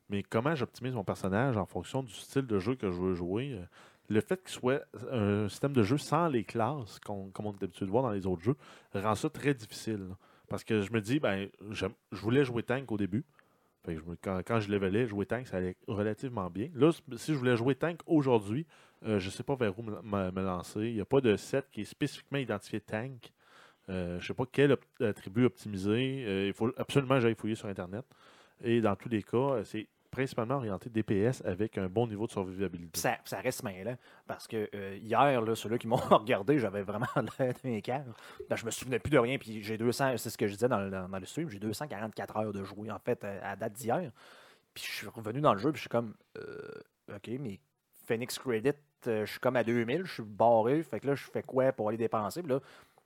mais 0.09 0.25
comment 0.25 0.57
j'optimise 0.57 0.93
mon 0.95 1.05
personnage 1.05 1.57
en 1.57 1.67
fonction 1.67 2.03
du 2.03 2.13
style 2.13 2.49
de 2.49 2.59
jeu 2.59 2.75
que 2.75 2.91
je 2.91 3.01
veux 3.01 3.15
jouer 3.15 3.53
euh, 3.53 3.65
Le 4.09 4.21
fait 4.21 4.43
qu'il 4.43 4.51
soit 4.53 4.83
un 5.13 5.49
système 5.49 5.73
de 5.73 5.85
jeu 5.85 5.97
sans 5.97 6.27
les 6.27 6.43
classes, 6.43 6.99
comme 6.99 7.31
on 7.39 7.53
est 7.53 7.63
habitué 7.63 7.87
de 7.87 7.91
voir 7.93 8.03
dans 8.03 8.11
les 8.11 8.27
autres 8.27 8.43
jeux, 8.43 8.57
rend 8.93 9.15
ça 9.15 9.31
très 9.31 9.55
difficile. 9.55 10.09
Parce 10.49 10.65
que 10.65 10.83
je 10.83 10.93
me 10.93 11.01
dis, 11.01 11.21
ben, 11.21 11.49
je 11.71 11.87
voulais 12.13 12.45
jouer 12.45 12.65
tank 12.65 12.91
au 12.91 12.97
début. 12.97 13.25
Fait 13.85 13.97
je 13.97 14.01
quand, 14.23 14.41
quand 14.47 14.61
je 14.61 14.71
levelais, 14.71 15.07
jouer 15.07 15.27
tank, 15.27 15.47
ça 15.47 15.59
allait 15.59 15.77
relativement 15.87 16.49
bien. 16.49 16.71
Là, 16.75 16.91
si 17.17 17.33
je 17.33 17.39
voulais 17.39 17.57
jouer 17.57 17.75
tank 17.75 18.01
aujourd'hui, 18.07 18.67
euh, 19.07 19.19
je 19.19 19.27
ne 19.27 19.31
sais 19.31 19.43
pas 19.43 19.55
vers 19.55 19.79
où 19.79 19.83
me, 19.83 20.41
lancer. 20.41 20.89
Il 20.89 20.95
n'y 20.95 21.01
a 21.01 21.05
pas 21.05 21.21
de 21.21 21.37
set 21.37 21.67
qui 21.71 21.83
est 21.83 21.85
spécifiquement 21.85 22.39
identifié 22.39 22.81
tank. 22.81 23.33
Euh, 23.91 24.19
je 24.19 24.25
ne 24.25 24.29
sais 24.29 24.35
pas 24.35 24.45
quel 24.51 24.77
attribut 25.01 25.45
optimiser. 25.45 26.25
Euh, 26.27 26.47
il 26.47 26.55
faut 26.55 26.73
absolument 26.79 27.17
que 27.17 27.21
j'aille 27.21 27.35
fouiller 27.35 27.55
sur 27.55 27.69
Internet. 27.69 28.05
Et 28.63 28.81
dans 28.81 28.97
tous 28.97 29.11
les 29.11 29.23
cas, 29.23 29.63
c'est 29.65 29.87
principalement 30.15 30.55
orienté 30.57 30.89
DPS 30.89 31.43
avec 31.45 31.77
un 31.77 31.89
bon 31.89 32.07
niveau 32.07 32.27
de 32.27 32.33
survivabilité. 32.33 32.99
Ça, 32.99 33.19
ça 33.25 33.41
reste 33.41 33.63
mêlant. 33.63 33.97
Parce 34.27 34.47
que 34.49 34.69
euh, 34.75 34.97
hier, 35.03 35.41
là, 35.43 35.55
ceux-là 35.55 35.77
qui 35.79 35.87
m'ont 35.87 35.97
regardé, 36.11 36.59
j'avais 36.59 36.83
vraiment 36.83 37.07
l'air 37.39 37.53
d'un 37.63 37.81
cave. 37.81 38.15
Ben, 38.49 38.57
je 38.57 38.65
me 38.65 38.71
souvenais 38.71 38.99
plus 38.99 39.11
de 39.11 39.19
rien. 39.19 39.37
Puis 39.39 39.63
j'ai 39.63 39.77
200, 39.77 40.17
c'est 40.17 40.31
ce 40.31 40.39
que 40.39 40.47
je 40.47 40.55
disais 40.55 40.69
dans, 40.69 40.79
le- 40.81 41.27
stream, 41.27 41.49
j'ai 41.51 41.59
244 41.59 42.37
heures 42.37 42.53
de 42.53 42.65
jouer, 42.65 42.91
en 42.91 42.99
fait, 42.99 43.25
à 43.25 43.57
date 43.57 43.73
d'hier. 43.75 44.11
Puis 44.73 44.85
je 44.87 44.93
suis 44.93 45.09
revenu 45.09 45.41
dans 45.41 45.53
le 45.53 45.59
jeu, 45.59 45.71
puis 45.71 45.79
je 45.79 45.83
suis 45.83 45.91
comme, 45.91 46.15
euh, 46.39 47.15
OK, 47.15 47.29
mais 47.41 47.61
Phoenix 48.07 48.39
Credit, 48.39 48.71
euh, 49.07 49.25
je 49.27 49.31
suis 49.33 49.41
comme 49.41 49.57
à 49.57 49.65
2000, 49.65 50.05
je 50.05 50.13
suis 50.15 50.23
barré. 50.23 50.83
Fait 50.83 51.01
que 51.01 51.07
là, 51.07 51.15
je 51.15 51.25
fais 51.25 51.43
quoi 51.43 51.73
pour 51.73 51.89
aller 51.89 51.99
dépenser? 51.99 52.43
Puis 52.43 52.51
là, 52.53 52.61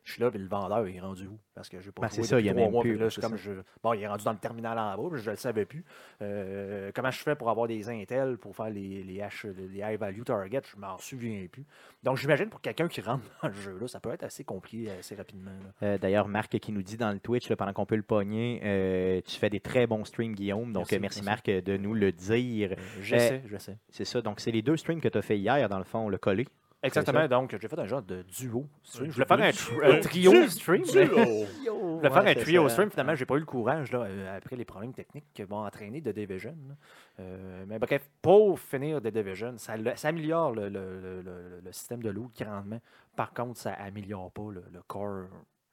je 0.09 0.15
suis 0.15 0.23
là, 0.23 0.31
puis 0.31 0.39
le 0.41 0.49
vendeur 0.49 0.89
il 0.89 0.97
est 0.97 1.01
rendu 1.01 1.27
où? 1.27 1.39
Parce 1.55 1.69
que 1.69 1.81
j'ai 1.81 1.93
pas 1.93 2.03
Ben, 2.03 2.09
c'est 2.09 2.23
ça, 2.23 2.41
il 2.41 2.47
y 2.47 2.49
a 2.49 2.53
trois 2.53 2.65
même 2.65 2.73
mois, 2.73 2.83
plus, 2.83 2.97
là, 2.97 3.09
je 3.09 3.21
comme 3.21 3.33
ça. 3.33 3.37
je- 3.37 3.51
Bon, 3.83 3.93
il 3.93 4.03
est 4.03 4.09
rendu 4.09 4.25
dans 4.25 4.33
le 4.33 4.39
terminal 4.39 4.79
en 4.79 4.97
bas, 5.03 5.09
puis 5.13 5.21
je 5.23 5.31
le 5.31 5.37
savais 5.37 5.65
plus. 5.67 5.85
Euh, 6.23 6.91
comment 6.95 7.11
je 7.11 7.19
fais 7.23 7.35
pour 7.37 7.51
avoir 7.51 7.67
des 7.69 7.89
intels 7.89 8.39
pour 8.39 8.55
faire 8.57 8.71
les, 8.71 9.03
les, 9.03 9.19
H, 9.19 9.47
les 9.55 9.79
high 9.81 9.99
value 9.99 10.23
targets, 10.23 10.63
je 10.73 10.77
m'en 10.81 10.97
souviens 10.99 11.47
plus. 11.51 11.65
Donc 12.03 12.17
j'imagine 12.17 12.49
pour 12.49 12.61
quelqu'un 12.61 12.89
qui 12.89 13.01
rentre 13.01 13.25
dans 13.43 13.49
le 13.49 13.55
jeu, 13.55 13.77
là, 13.81 13.89
ça 13.89 14.01
peut 14.01 14.11
être 14.13 14.25
assez 14.25 14.45
compliqué 14.45 14.91
assez 14.91 15.15
rapidement. 15.15 15.51
Euh, 15.83 15.99
D'ailleurs, 15.99 16.29
Marc 16.29 16.59
qui 16.59 16.73
nous 16.73 16.83
dit 16.83 16.97
dans 16.97 17.13
le 17.13 17.21
Twitch, 17.21 17.49
là, 17.49 17.57
pendant 17.57 17.73
qu'on 17.73 17.87
peut 17.87 17.97
le 17.97 18.03
pogner, 18.03 18.61
euh, 18.65 19.21
tu 19.25 19.37
fais 19.37 19.51
des 19.51 19.61
très 19.61 19.87
bons 19.87 20.05
streams, 20.05 20.35
Guillaume. 20.35 20.73
Donc, 20.73 20.91
Merci, 20.91 20.97
euh, 20.97 21.01
merci, 21.01 21.23
merci. 21.25 21.51
Marc 21.51 21.65
de 21.65 21.77
nous 21.77 21.95
le 21.95 22.13
dire. 22.13 22.73
Euh, 22.73 23.03
J'essaie, 23.03 23.43
j'essaie. 23.49 23.77
C'est 23.91 24.05
ça. 24.05 24.21
Donc, 24.23 24.41
c'est 24.41 24.51
les 24.51 24.63
deux 24.63 24.77
streams 24.77 25.01
que 25.01 25.09
tu 25.09 25.19
as 25.19 25.23
fait 25.23 25.39
hier, 25.39 25.69
dans 25.69 25.79
le 25.79 25.85
fond, 25.85 26.09
le 26.09 26.19
collé. 26.19 26.47
Exactement, 26.83 27.27
donc 27.29 27.57
j'ai 27.61 27.67
fait 27.69 27.79
un 27.79 27.87
genre 27.87 28.03
de 28.03 28.23
duo 28.23 28.69
stream. 28.85 29.11
Je 29.11 29.15
voulais 29.15 29.27
faire 29.27 29.41
un, 29.97 30.01
trio 30.01 30.49
stream. 30.49 30.83
mais- 30.95 31.07
Je 31.07 31.11
Je 31.65 31.71
voulais 31.71 32.09
faire 32.11 32.27
un 32.27 32.35
trio 32.35 32.69
stream, 32.69 32.91
finalement, 32.91 33.15
j'ai 33.17 33.27
pas 33.27 33.35
eu 33.35 33.41
le 33.41 33.45
courage 33.47 33.91
là, 33.91 34.03
euh, 34.03 34.37
après 34.37 34.55
les 34.55 34.65
problèmes 34.65 34.93
techniques 34.93 35.27
qui 35.35 35.45
m'ont 35.45 35.65
entraîné 35.67 36.01
de 36.01 36.13
Division. 36.13 36.57
là. 36.69 36.75
Euh, 37.21 37.65
mais 37.67 37.81
bref, 37.81 38.09
pour 38.23 38.61
finir 38.61 39.01
de 39.01 39.11
Division, 39.11 39.55
ça, 39.59 39.77
le- 39.77 39.97
ça 39.97 40.09
améliore 40.09 40.53
le, 40.53 40.69
le- 40.69 41.01
le- 41.01 41.23
le- 41.23 41.61
le 41.65 41.73
système 41.73 42.01
de 42.03 42.11
loot 42.11 42.31
grandement. 42.39 42.81
Par 43.17 43.33
contre, 43.35 43.59
ça 43.59 43.73
améliore 43.73 44.31
pas 44.31 44.49
le, 44.53 44.63
le 44.73 44.81
core, 44.87 45.27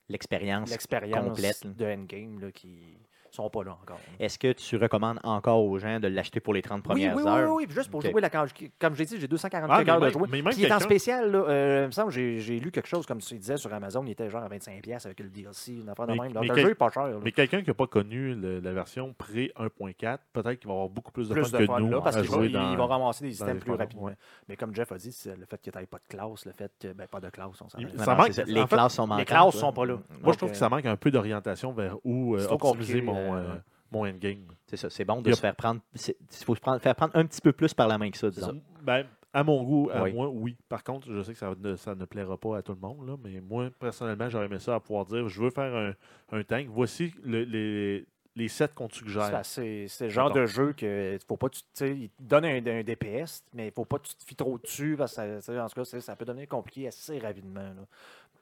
L'expérience. 0.09 0.69
l'expérience 0.71 1.23
complète, 1.27 1.63
là. 1.63 1.71
de 1.77 1.85
endgame 1.85 2.39
là, 2.39 2.51
qui 2.51 2.97
sont 3.35 3.49
pas 3.49 3.63
là 3.63 3.77
encore. 3.81 3.99
Est-ce 4.19 4.39
que 4.39 4.51
tu 4.53 4.77
recommandes 4.77 5.19
encore 5.23 5.63
aux 5.63 5.77
gens 5.77 5.99
de 5.99 6.07
l'acheter 6.07 6.39
pour 6.39 6.53
les 6.53 6.61
30 6.61 6.77
Oui, 6.77 6.83
premières 6.83 7.15
oui, 7.15 7.21
oui, 7.23 7.29
heures? 7.29 7.49
oui, 7.49 7.55
oui, 7.57 7.65
puis 7.67 7.75
juste 7.75 7.91
pour 7.91 8.01
jouer 8.01 8.21
la 8.21 8.29
cage. 8.29 8.51
Comme 8.79 8.95
j'ai 8.95 9.05
dit, 9.05 9.17
j'ai 9.19 9.27
240 9.27 9.69
Ah, 9.71 9.83
heures 9.91 9.99
de 10.01 10.09
jouer. 10.09 10.27
mais 10.31 10.41
même 10.41 10.53
Puis 10.53 10.61
il 10.63 10.65
est 10.65 10.71
en 10.73 10.79
spécial, 10.79 11.31
là, 11.31 11.37
euh, 11.47 11.81
il 11.83 11.87
me 11.87 11.91
semble, 11.91 12.11
j'ai 12.11 12.39
j'ai 12.39 12.59
lu 12.59 12.71
quelque 12.71 12.87
chose 12.87 13.05
comme 13.05 13.19
tu 13.19 13.35
disais 13.35 13.57
sur 13.57 13.73
Amazon, 13.73 14.03
il 14.05 14.11
était 14.11 14.29
genre 14.29 14.43
à 14.43 14.47
25$ 14.49 15.05
avec 15.05 15.19
le 15.19 15.29
DLC, 15.29 15.73
une 15.73 15.89
affaire 15.89 16.07
de 16.07 16.13
Mais- 16.13 16.19
même. 16.19 16.31
Donc 16.33 16.43
mais 16.43 16.49
le 16.49 16.55
quel- 16.55 16.65
jeu 16.65 16.71
est 16.71 16.75
pas 16.75 16.89
cher. 16.89 17.07
là. 17.07 17.17
Mais 17.23 17.31
quelqu'un 17.31 17.61
qui 17.61 17.67
n'a 17.69 17.73
pas 17.73 17.87
connu 17.87 18.33
le- 18.35 18.59
la 18.59 18.71
version 18.73 19.13
pré-1.4, 19.17 20.19
peut-être 20.33 20.59
qu'il 20.59 20.67
va 20.67 20.73
avoir 20.73 20.89
beaucoup 20.89 21.11
plus 21.11 21.29
de 21.29 21.33
plus 21.33 21.43
fun 21.49 21.57
de 21.57 21.65
que 21.65 21.65
fun 21.71 21.79
nous 21.79 21.89
là, 21.91 22.01
parce 22.01 22.15
à 22.15 22.21
qu'ils 22.21 22.29
jouer 22.31 22.47
vont, 22.49 22.87
ramasser 22.87 23.25
des 23.25 23.31
systèmes 23.31 23.59
plus 23.59 23.71
rapidement. 23.73 24.03
ouais. 24.05 24.13
Mais 24.47 24.55
comme 24.55 24.73
Jeff 24.75 24.91
a 24.91 24.97
dit, 24.97 25.15
le 25.25 25.45
fait 25.45 25.61
qu'il 25.61 25.73
n'y 25.75 25.83
ait 25.83 25.85
pas 25.87 25.97
de 25.97 26.07
classe, 26.15 26.45
le 26.45 26.51
fait 26.51 26.71
que 26.79 26.93
ben, 26.93 27.07
pas 27.07 27.19
de 27.19 27.29
classe, 27.29 27.61
on 27.61 27.69
s'en 27.69 27.77
Les 27.77 28.65
classes 28.65 28.93
sont 28.93 29.07
manquantes. 29.07 29.19
Les 29.19 29.25
classes 29.25 29.55
sont 29.55 29.73
pas 29.73 29.85
là. 29.85 29.97
Moi, 30.21 30.33
je 30.33 30.37
trouve 30.37 30.49
euh, 30.49 30.51
que 30.53 30.57
ça 30.57 30.69
manque 30.69 30.85
un 30.85 30.95
peu 30.97 31.11
d'orientation 31.11 31.71
vers 31.73 31.97
où 32.03 32.35
euh, 32.35 32.45
optimiser 32.49 32.57
compliqué, 32.57 33.01
mon, 33.25 33.35
euh, 33.35 33.39
euh, 33.41 33.55
mon 33.91 34.05
endgame. 34.07 34.45
C'est 34.67 34.77
ça. 34.77 34.89
C'est 34.89 35.05
bon 35.05 35.21
de 35.21 35.27
Yep. 35.29 35.35
se 35.35 35.41
faire 35.41 35.55
prendre. 35.55 35.81
Il 35.93 36.13
faut 36.45 36.55
se 36.55 36.59
prendre, 36.61 36.81
faire 36.81 36.95
prendre 36.95 37.15
un 37.15 37.25
petit 37.25 37.41
peu 37.41 37.51
plus 37.53 37.73
par 37.73 37.87
la 37.87 37.97
main 37.97 38.09
que 38.11 38.17
ça, 38.17 38.29
disons. 38.29 38.61
Ben, 38.81 39.05
à 39.33 39.43
mon 39.43 39.63
goût, 39.63 39.89
à 39.93 40.03
Oui. 40.03 40.13
moi, 40.13 40.29
oui. 40.29 40.55
Par 40.69 40.83
contre, 40.83 41.11
je 41.11 41.21
sais 41.21 41.33
que 41.33 41.39
ça 41.39 41.53
ne, 41.57 41.75
ça 41.75 41.93
ne 41.93 42.05
plaira 42.05 42.37
pas 42.37 42.57
à 42.57 42.61
tout 42.61 42.71
le 42.73 42.79
monde, 42.79 43.05
là, 43.07 43.15
mais 43.23 43.41
moi, 43.41 43.69
personnellement, 43.79 44.29
j'aurais 44.29 44.45
aimé 44.45 44.59
ça 44.59 44.75
à 44.75 44.79
pouvoir 44.79 45.05
dire 45.05 45.27
je 45.27 45.41
veux 45.41 45.49
faire 45.49 45.75
un, 45.75 45.93
un 46.37 46.43
tank. 46.43 46.67
Voici 46.69 47.13
le- 47.23 47.43
les, 47.43 48.05
les 48.37 48.47
sets 48.47 48.69
qu'on 48.73 48.89
suggère. 48.89 49.41
c'est 49.45 49.87
le 50.01 50.09
genre 50.09 50.31
de 50.31 50.45
jeu 50.45 50.73
que 50.73 51.17
faut 51.27 51.37
pas 51.37 51.49
tu 51.49 51.61
il 51.81 52.09
te 52.09 52.23
donne 52.23 52.45
un, 52.45 52.65
un 52.65 52.83
DPS, 52.83 53.43
mais 53.53 53.67
il 53.67 53.71
faut 53.71 53.85
pas 53.85 53.97
que 53.99 54.07
tu 54.07 54.15
te 54.15 54.23
fies 54.23 54.35
trop 54.35 54.57
dessus 54.57 54.95
parce 54.97 55.15
que 55.15 55.39
ça, 55.41 55.63
en 55.65 55.67
tout 55.69 55.75
cas, 55.83 55.85
ça 56.01 56.15
peut 56.15 56.25
devenir 56.25 56.47
compliqué 56.47 56.87
assez 56.87 57.19
rapidement. 57.19 57.61
là. 57.61 57.85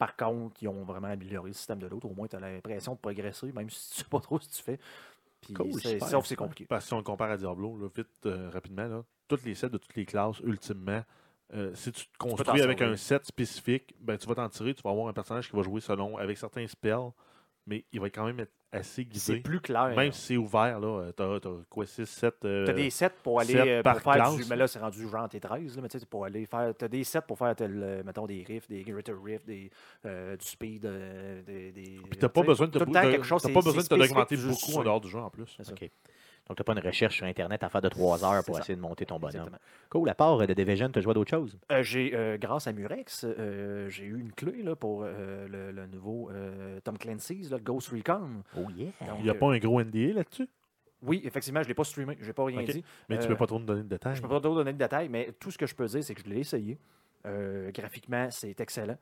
Par 0.04 0.18
contre, 0.18 0.62
ils 0.62 0.68
ont 0.68 0.84
vraiment 0.84 1.08
amélioré 1.08 1.52
le 1.52 1.54
système 1.54 1.80
de 1.80 1.88
l'autre. 1.88 2.08
Au 2.08 2.14
moins, 2.14 2.28
tu 2.28 2.36
as 2.36 2.40
l'impression 2.42 2.94
de 2.94 2.98
progresser, 3.00 3.54
même 3.54 3.70
si 3.70 3.90
tu 3.92 3.98
sais 4.00 4.10
pas 4.10 4.20
trop 4.20 4.38
ce 4.38 4.50
que 4.50 4.54
tu 4.54 4.62
fais. 4.62 4.78
Puis 5.40 5.54
Cool, 5.54 5.80
c'est- 5.80 5.94
super, 5.94 6.08
sauf 6.10 6.26
c'est 6.26 6.36
compliqué. 6.36 6.66
Parce 6.66 6.84
que 6.84 6.88
si 6.90 6.94
on 6.94 6.98
le 6.98 7.04
compare 7.04 7.32
à 7.32 7.38
Diablo, 7.38 7.78
là, 7.78 7.88
vite, 7.96 8.10
euh, 8.26 8.50
rapidement, 8.50 8.86
là, 8.86 9.06
toutes 9.30 9.46
les 9.46 9.56
sets 9.56 9.70
de 9.70 9.78
toutes 9.78 9.96
les 9.96 10.06
classes, 10.06 10.42
ultimement, 10.42 11.02
euh, 11.54 11.74
si 11.74 11.94
tu 11.94 12.06
te 12.06 12.18
construis 12.18 12.62
avec 12.62 12.80
servir. 12.80 12.94
un 12.94 12.98
set 12.98 13.26
spécifique, 13.26 13.96
ben, 14.02 14.18
tu 14.18 14.28
vas 14.28 14.36
t'en 14.36 14.50
tirer, 14.50 14.74
tu 14.74 14.82
vas 14.82 14.90
avoir 14.90 15.08
un 15.08 15.14
personnage 15.14 15.50
qui 15.50 15.56
va 15.56 15.62
jouer 15.62 15.80
selon, 15.80 16.18
avec 16.18 16.38
certains 16.38 16.68
spells, 16.68 17.12
mais 17.66 17.86
il 17.94 18.02
va 18.02 18.10
quand 18.10 18.26
même 18.26 18.42
être 18.42 18.52
assez 18.74 19.08
C'est 19.14 19.34
guidé. 19.34 19.42
plus 19.42 19.60
clair. 19.62 19.94
Même 19.96 20.12
si 20.12 20.22
c'est 20.22 20.38
ouvert, 20.38 20.80
là, 20.80 21.12
tu 21.16 21.24
as, 21.24 21.40
quoi, 21.70 21.86
6, 21.86 22.06
7. 22.06 22.36
Tu 22.42 22.48
as 22.48 22.74
des 22.74 22.90
sets 22.90 23.10
pour 23.24 23.40
aller 23.40 23.54
sept 23.54 23.68
euh, 23.68 23.82
par 23.84 23.94
pour 23.96 24.04
faire 24.04 24.14
classe. 24.24 24.36
du. 24.38 24.46
Mais 24.50 24.56
là, 24.56 24.68
c'est 24.68 24.80
rendu 24.80 25.08
genre 25.08 25.30
tes 25.30 25.40
13, 25.40 25.76
là, 25.76 25.82
mais 25.82 25.90
tu 25.90 26.00
sais, 26.00 26.06
pour 26.06 26.26
aller 26.26 26.46
faire. 26.46 26.74
Tu 26.78 26.86
as 26.86 26.88
des 26.88 27.04
sets 27.04 27.22
pour 27.28 27.38
faire, 27.38 27.56
tel, 27.56 27.80
euh, 27.84 28.04
mettons, 28.04 28.26
des 28.26 28.44
riffs, 28.48 28.68
des 28.68 28.84
greater 28.84 29.16
riffs, 29.24 29.46
des, 29.46 29.70
euh, 30.06 30.36
du 30.36 30.46
speed, 30.46 30.86
euh, 30.86 31.42
des. 31.44 31.72
des 31.72 32.00
Puis 32.10 32.20
t'as 32.20 32.30
pas 32.30 32.42
besoin 32.44 32.68
de 32.68 32.72
te 32.72 32.80
t'as 32.80 32.84
c'est- 33.48 33.54
pas 33.54 33.62
c'est 33.62 33.68
besoin 33.68 33.84
de 33.84 33.88
te 33.88 34.48
beaucoup 34.48 34.80
en 34.80 34.84
dehors 34.84 35.02
du 35.02 35.10
jeu 35.10 35.20
en 35.20 35.30
plus. 35.30 35.56
C'est. 35.62 35.92
Donc, 36.50 36.58
tu 36.58 36.62
n'as 36.62 36.66
pas 36.66 36.74
une 36.74 36.86
recherche 36.86 37.16
sur 37.16 37.26
Internet 37.26 37.64
à 37.64 37.70
faire 37.70 37.82
de 37.82 37.88
trois 37.90 38.24
heures 38.26 38.44
pour 38.44 38.60
essayer 38.60 38.76
de 38.76 38.82
monter 38.82 39.06
ton 39.06 39.18
bonhomme. 39.18 39.36
Exactement. 39.36 39.58
Cool. 39.90 40.10
À 40.10 40.14
part 40.16 40.42
euh, 40.42 40.46
de 40.46 40.54
Division, 40.54 40.90
tu 40.90 41.00
as 41.00 41.02
joué 41.02 41.12
à 41.12 41.14
d'autres 41.14 41.30
choses? 41.30 41.58
Euh, 41.72 41.82
j'ai, 41.84 42.14
euh, 42.14 42.38
grâce 42.38 42.68
à 42.68 42.74
Murex, 42.74 43.24
euh, 43.26 43.88
j'ai 43.90 44.04
eu 44.04 44.20
une 44.20 44.34
clé 44.34 44.62
là, 44.62 44.76
pour 44.76 45.04
euh, 45.04 45.48
le, 45.48 45.72
le 45.72 45.88
nouveau 45.88 46.30
euh, 46.32 46.80
Tom 46.82 46.98
Clancy's, 46.98 47.50
là, 47.50 47.58
le 47.58 47.64
Ghost 47.64 47.88
Recon. 47.90 48.44
Oh 48.58 48.68
yeah! 48.76 48.88
Donc, 49.08 49.20
Il 49.20 49.24
n'y 49.24 49.30
a 49.30 49.36
pas 49.36 49.54
un 49.54 49.58
gros 49.58 49.82
NDA 49.82 50.14
là-dessus, 50.16 50.50
Oui, 51.02 51.22
effectivement, 51.24 51.62
je 51.62 51.66
ne 51.66 51.70
l'ai 51.70 51.76
pas 51.76 51.86
streamé. 51.86 52.18
Je 52.20 52.28
n'ai 52.28 52.34
pas 52.34 52.44
rien 52.44 52.60
Ok. 52.60 52.72
dit. 52.72 52.84
mais 53.08 53.18
tu 53.18 53.24
ne 53.24 53.28
peux 53.30 53.38
pas 53.38 53.48
trop 53.48 53.60
nous 53.60 53.66
donner 53.66 53.84
de 53.84 53.88
détails. 53.88 54.16
Je 54.16 54.22
ne 54.22 54.28
peux 54.28 54.34
pas 54.34 54.42
trop 54.42 54.56
donner 54.56 54.74
de 54.74 54.78
détails, 54.78 55.08
mais 55.08 55.32
tout 55.40 55.50
ce 55.50 55.58
que 55.58 55.66
je 55.66 55.74
peux 55.76 55.86
dire, 55.86 56.04
c'est 56.04 56.14
que 56.14 56.22
je 56.26 56.30
l'ai 56.30 56.40
essayé. 56.40 56.78
Euh, 57.26 57.72
graphiquement, 57.72 58.28
c'est 58.32 58.60
excellent. 58.60 58.98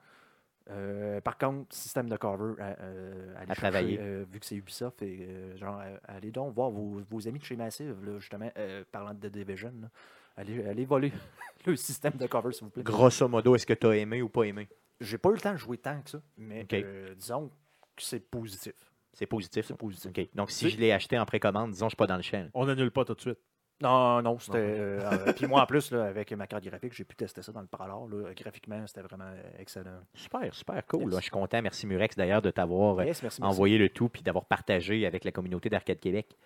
Euh, 0.70 1.20
par 1.22 1.38
contre, 1.38 1.74
système 1.75 2.08
de 2.08 2.15
cover 2.18 2.53
à, 2.62 2.80
euh, 2.82 3.34
aller 3.36 3.44
À 3.44 3.46
chercher, 3.48 3.62
travailler. 3.62 3.98
euh, 4.00 4.25
vu 4.32 4.39
que 4.39 4.46
c'est 4.46 4.56
Ubisoft, 4.56 5.01
et, 5.01 5.25
euh, 5.27 5.58
genre, 5.58 5.80
euh, 5.84 5.98
allez 6.06 6.32
donc 6.32 6.53
voir 6.53 6.70
vos, 6.70 7.01
vos 7.10 7.27
amis 7.27 7.39
de 7.39 7.44
chez 7.44 7.56
Massive, 7.56 7.96
là, 8.06 8.20
justement, 8.20 8.50
euh, 8.58 8.84
parlant 8.91 9.13
de 9.13 9.27
The 9.27 9.32
Division. 9.32 9.74
là. 9.82 9.89
Allez, 10.38 10.63
allez 10.65 10.86
voler 10.86 11.12
le 11.65 11.75
système 11.75 12.13
de 12.13 12.27
cover, 12.27 12.53
s'il 12.53 12.65
vous 12.65 12.70
plaît. 12.70 12.84
Grosso 12.84 13.27
modo, 13.27 13.56
est-ce 13.56 13.65
que 13.65 13.74
tu 13.74 13.88
as 13.88 13.96
aimé 13.98 14.22
ou 14.22 14.30
pas 14.30 14.44
aimé? 14.44 14.70
J'ai 15.01 15.18
pas 15.18 15.30
eu 15.30 15.34
le 15.34 15.41
temps 15.41 15.51
de 15.53 15.58
jouer 15.58 15.77
tant 15.77 16.00
que 16.01 16.10
ça, 16.12 16.22
mais 16.38 16.65
euh, 16.74 17.15
disons 17.15 17.50
que 17.96 18.03
c'est 18.03 18.20
positif. 18.20 18.74
C'est 19.13 19.25
positif. 19.25 19.65
C'est 19.68 19.75
positif. 19.75 20.10
OK. 20.12 20.30
Donc, 20.36 20.51
si 20.51 20.70
je 20.70 20.77
l'ai 20.77 20.91
acheté 20.94 21.20
en 21.20 21.25
précommande, 21.25 21.72
disons, 21.72 21.86
je 21.86 21.86
ne 21.88 21.89
suis 21.89 21.96
pas 21.98 22.08
dans 22.08 22.15
le 22.15 22.22
champ. 22.22 22.48
On 22.53 22.65
n'annule 22.65 22.91
pas 22.91 23.03
tout 23.03 23.13
de 23.15 23.20
suite. 23.20 23.39
Non, 23.81 24.21
non, 24.21 24.38
c'était. 24.39 24.57
Non. 24.59 24.63
euh, 24.83 25.00
euh, 25.27 25.33
Puis 25.33 25.47
moi, 25.47 25.61
en 25.61 25.65
plus, 25.65 25.91
là, 25.91 26.05
avec 26.05 26.31
ma 26.33 26.47
carte 26.47 26.63
graphique, 26.63 26.93
j'ai 26.93 27.03
pu 27.03 27.15
tester 27.15 27.41
ça 27.41 27.51
dans 27.51 27.61
le 27.61 27.67
parlor. 27.67 28.07
Là. 28.09 28.33
Graphiquement, 28.35 28.85
c'était 28.88 29.01
vraiment 29.01 29.25
euh, 29.25 29.41
excellent. 29.59 30.00
Super, 30.13 30.53
super 30.53 30.85
cool. 30.88 31.09
Là. 31.11 31.17
Je 31.17 31.21
suis 31.23 31.31
content. 31.31 31.61
Merci 31.61 31.88
Murex 31.88 32.15
d'ailleurs 32.15 32.41
de 32.41 32.51
t'avoir 32.51 33.00
euh, 33.00 33.05
Yes, 33.05 33.21
merci, 33.23 33.41
merci. 33.41 33.53
envoyé 33.55 33.77
le 33.77 33.89
tout 33.89 34.09
puis 34.09 34.21
d'avoir 34.21 34.45
partagé 34.45 35.05
avec 35.05 35.23
la 35.23 35.31
communauté 35.31 35.69
d'Arcade 35.69 36.00
Québec. 36.00 36.38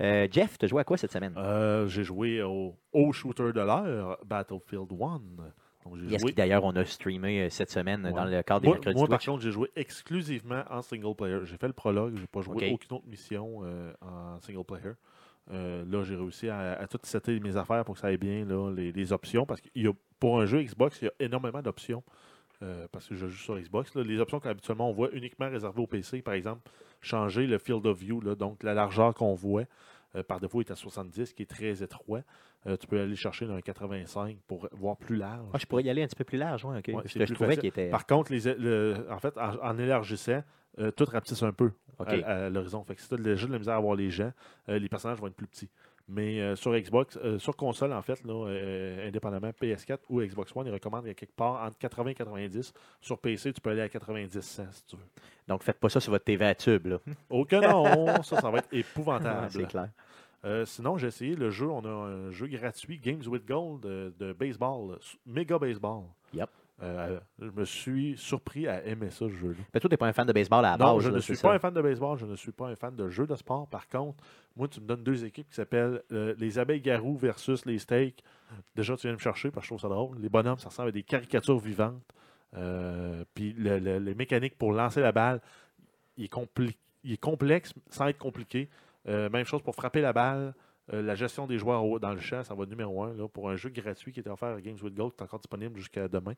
Euh, 0.00 0.28
Jeff, 0.30 0.58
tu 0.58 0.66
as 0.66 0.68
joué 0.68 0.80
à 0.82 0.84
quoi 0.84 0.96
cette 0.98 1.12
semaine? 1.12 1.32
Euh, 1.38 1.88
j'ai 1.88 2.04
joué 2.04 2.42
au, 2.42 2.76
au 2.92 3.12
shooter 3.12 3.52
de 3.52 3.60
l'heure, 3.60 4.18
Battlefield 4.26 4.92
1. 4.92 4.96
Donc, 5.84 5.96
j'ai 5.96 6.06
Yes, 6.06 6.20
joué. 6.20 6.32
d'ailleurs, 6.32 6.64
on 6.64 6.74
a 6.76 6.84
streamé 6.84 7.48
cette 7.48 7.70
semaine 7.70 8.04
Ouais. 8.04 8.12
dans 8.12 8.24
le 8.24 8.42
cadre 8.42 8.60
des 8.60 8.66
Moi, 8.68 8.74
mercredis 8.76 8.98
moi, 8.98 9.08
par 9.08 9.20
contre, 9.24 9.42
j'ai 9.42 9.52
joué 9.52 9.70
exclusivement 9.76 10.64
en 10.68 10.82
single 10.82 11.14
player. 11.14 11.38
J'ai 11.44 11.56
fait 11.56 11.68
le 11.68 11.72
prologue, 11.72 12.14
j'ai 12.16 12.26
pas 12.26 12.42
joué 12.42 12.72
aucune 12.72 12.96
autre 12.96 13.06
mission 13.06 13.60
euh, 13.62 13.92
en 14.02 14.38
single 14.40 14.64
player. 14.64 14.92
Euh, 15.52 15.84
là, 15.88 16.02
j'ai 16.02 16.16
réussi 16.16 16.48
à, 16.48 16.72
à 16.72 16.86
tout 16.86 16.98
setter 17.04 17.38
mes 17.40 17.56
affaires 17.56 17.84
pour 17.84 17.94
que 17.94 18.00
ça 18.00 18.08
aille 18.08 18.16
bien, 18.16 18.44
là, 18.44 18.70
les, 18.74 18.90
les 18.92 19.12
options. 19.12 19.46
Parce 19.46 19.60
que 19.60 19.68
pour 20.18 20.40
un 20.40 20.46
jeu 20.46 20.62
Xbox, 20.62 21.00
il 21.02 21.04
y 21.04 21.08
a 21.08 21.12
énormément 21.20 21.62
d'options. 21.62 22.02
euh, 22.62 22.88
parce 22.90 23.06
que 23.08 23.14
je 23.14 23.26
joue 23.28 23.36
sur 23.36 23.58
Xbox. 23.58 23.94
là. 23.94 24.02
Les 24.02 24.18
options 24.18 24.40
qu'habituellement 24.40 24.88
on 24.88 24.92
voit 24.92 25.10
uniquement 25.12 25.48
réservées 25.50 25.82
au 25.82 25.86
PC, 25.86 26.22
par 26.22 26.34
exemple, 26.34 26.62
changer 27.02 27.46
le 27.46 27.58
field 27.58 27.84
of 27.86 27.98
view, 27.98 28.20
là, 28.22 28.34
donc 28.34 28.62
la 28.62 28.72
largeur 28.74 29.14
qu'on 29.14 29.34
voit. 29.34 29.64
euh, 30.14 30.22
par 30.22 30.40
défaut, 30.40 30.60
est 30.60 30.70
à 30.70 30.74
70, 30.76 31.34
qui 31.34 31.42
est 31.42 31.46
très 31.46 31.82
étroit. 31.82 32.20
Euh, 32.66 32.76
tu 32.78 32.86
peux 32.86 32.98
aller 32.98 33.16
chercher 33.16 33.44
dans 33.46 33.54
un 33.54 33.60
85 33.60 34.38
pour 34.46 34.66
voir 34.72 34.96
plus 34.96 35.16
large. 35.16 35.46
Ah, 35.52 35.58
je 35.58 35.66
pourrais 35.66 35.82
y 35.82 35.90
aller 35.90 36.02
un 36.02 36.06
petit 36.06 36.16
peu 36.16 36.24
plus 36.24 36.38
large, 36.38 36.64
OK. 36.64 36.72
Ouais, 36.72 37.02
je 37.04 37.34
trouvais 37.34 37.56
qu'il 37.58 37.68
était. 37.68 37.90
Par 37.90 38.06
contre, 38.06 38.32
les, 38.32 38.54
le- 38.54 39.06
en 39.10 39.18
fait, 39.18 39.36
en, 39.36 39.56
en 39.62 39.78
élargissant, 39.78 40.42
euh, 40.78 40.90
tout 40.90 41.04
rapetisse 41.04 41.42
un 41.42 41.52
peu 41.52 41.70
à, 41.98 42.04
à 42.44 42.50
l'horizon. 42.50 42.84
Fait 42.84 42.94
que 42.94 43.00
si 43.00 43.08
tu 43.08 43.14
as 43.14 43.18
déjà 43.18 43.46
de 43.46 43.52
la 43.52 43.58
misère 43.58 43.74
à 43.74 43.80
voir 43.80 43.94
les 43.96 44.10
gens, 44.10 44.32
euh, 44.68 44.78
les 44.78 44.88
personnages 44.88 45.18
vont 45.18 45.26
être 45.28 45.34
plus 45.36 45.46
petits. 45.46 45.68
Mais 46.08 46.40
euh, 46.40 46.54
sur 46.54 46.72
Xbox, 46.72 47.18
sur 47.38 47.56
console, 47.56 47.92
en 47.92 48.02
fait, 48.02 48.22
là, 48.24 48.46
indépendamment 49.06 49.50
PS4 49.50 49.98
ou 50.08 50.20
Xbox 50.22 50.54
One, 50.54 50.66
ils 50.68 50.72
recommandent 50.72 51.12
quelque 51.14 51.34
part 51.34 51.64
entre 51.64 51.78
80 51.78 52.10
et 52.10 52.14
90. 52.14 52.72
Sur 53.00 53.18
PC, 53.18 53.52
tu 53.52 53.60
peux 53.60 53.70
aller 53.70 53.82
à 53.82 53.88
90 53.88 54.40
100 54.40 54.64
si 54.70 54.84
tu 54.86 54.96
veux. 54.96 55.02
Donc, 55.48 55.64
faites 55.64 55.80
pas 55.80 55.88
ça 55.88 55.98
sur 55.98 56.12
votre 56.12 56.24
TV 56.24 56.44
à 56.44 56.54
tube. 56.54 56.86
Là. 56.86 56.98
Oh 57.30 57.44
que 57.44 57.56
non! 57.56 58.22
ça, 58.22 58.40
ça 58.40 58.50
va 58.50 58.58
être 58.58 58.70
Ouais, 58.72 58.78
épouvantable. 58.80 59.48
c'est 59.50 59.66
clair. 59.66 59.90
Euh, 60.44 60.64
sinon, 60.64 60.96
j'ai 60.96 61.08
essayé 61.08 61.34
le 61.34 61.50
jeu. 61.50 61.66
On 61.66 61.84
a 61.84 61.88
un 61.88 62.30
jeu 62.30 62.46
gratuit, 62.46 62.98
Games 62.98 63.22
with 63.26 63.44
Gold, 63.44 63.80
de, 63.82 64.14
de 64.16 64.32
baseball, 64.32 64.92
euh, 64.92 64.98
méga 65.26 65.58
baseball. 65.58 66.04
Yep. 66.34 66.48
Euh, 66.82 67.18
je 67.40 67.50
me 67.50 67.64
suis 67.64 68.18
surpris 68.18 68.68
à 68.68 68.84
aimer 68.84 69.08
ça, 69.08 69.20
ce 69.20 69.30
jeu-là. 69.30 69.54
Mais 69.72 69.80
toi, 69.80 69.88
tu 69.88 69.94
n'es 69.94 69.96
pas 69.96 70.08
un 70.08 70.12
fan 70.12 70.26
de 70.26 70.32
baseball 70.34 70.62
à 70.64 70.72
la 70.72 70.76
Non, 70.76 70.96
base. 70.96 71.04
je 71.04 71.08
là, 71.08 71.16
ne 71.16 71.20
suis 71.20 71.34
ça? 71.36 71.48
pas 71.48 71.54
un 71.54 71.58
fan 71.58 71.72
de 71.72 71.80
baseball, 71.80 72.18
je 72.18 72.26
ne 72.26 72.36
suis 72.36 72.52
pas 72.52 72.66
un 72.68 72.76
fan 72.76 72.94
de 72.94 73.08
jeux 73.08 73.26
de 73.26 73.34
sport. 73.34 73.66
Par 73.68 73.88
contre, 73.88 74.22
moi, 74.54 74.68
tu 74.68 74.80
me 74.82 74.86
donnes 74.86 75.02
deux 75.02 75.24
équipes 75.24 75.48
qui 75.48 75.54
s'appellent 75.54 76.02
euh, 76.12 76.34
les 76.38 76.58
abeilles 76.58 76.82
garous 76.82 77.16
versus 77.16 77.64
les 77.64 77.78
steaks. 77.78 78.22
Déjà, 78.74 78.94
tu 78.96 79.06
viens 79.06 79.14
me 79.14 79.18
chercher 79.18 79.50
parce 79.50 79.62
que 79.62 79.74
je 79.74 79.78
trouve 79.78 79.80
ça 79.80 79.94
drôle. 79.94 80.18
Les 80.18 80.28
bonhommes, 80.28 80.58
ça 80.58 80.68
ressemble 80.68 80.90
à 80.90 80.92
des 80.92 81.02
caricatures 81.02 81.58
vivantes. 81.58 82.02
Euh, 82.56 83.24
puis 83.34 83.52
le- 83.54 83.78
le- 83.78 83.98
les 83.98 84.14
mécaniques 84.14 84.56
pour 84.58 84.72
lancer 84.72 85.00
la 85.00 85.12
balle, 85.12 85.40
il 86.18 86.24
est, 86.24 86.32
compli- 86.32 86.76
il 87.04 87.12
est 87.12 87.16
complexe 87.20 87.72
sans 87.90 88.06
être 88.08 88.18
compliqué. 88.18 88.68
Même 89.06 89.44
chose 89.44 89.62
pour 89.62 89.74
frapper 89.76 90.00
la 90.00 90.12
balle. 90.12 90.52
Euh, 90.92 91.00
la 91.02 91.14
gestion 91.16 91.46
des 91.48 91.58
joueurs 91.58 91.98
dans 92.00 92.12
le 92.12 92.20
champ, 92.20 92.44
ça 92.44 92.54
va 92.54 92.64
numéro 92.66 93.02
un. 93.02 93.12
Là, 93.14 93.26
pour 93.28 93.48
un 93.50 93.56
jeu 93.56 93.70
gratuit 93.70 94.12
qui 94.12 94.20
était 94.20 94.30
offert 94.30 94.48
à 94.50 94.60
Games 94.60 94.76
with 94.82 94.94
Gold, 94.94 95.12
qui 95.14 95.20
est 95.20 95.24
encore 95.24 95.38
disponible 95.40 95.76
jusqu'à 95.78 96.06
demain. 96.08 96.34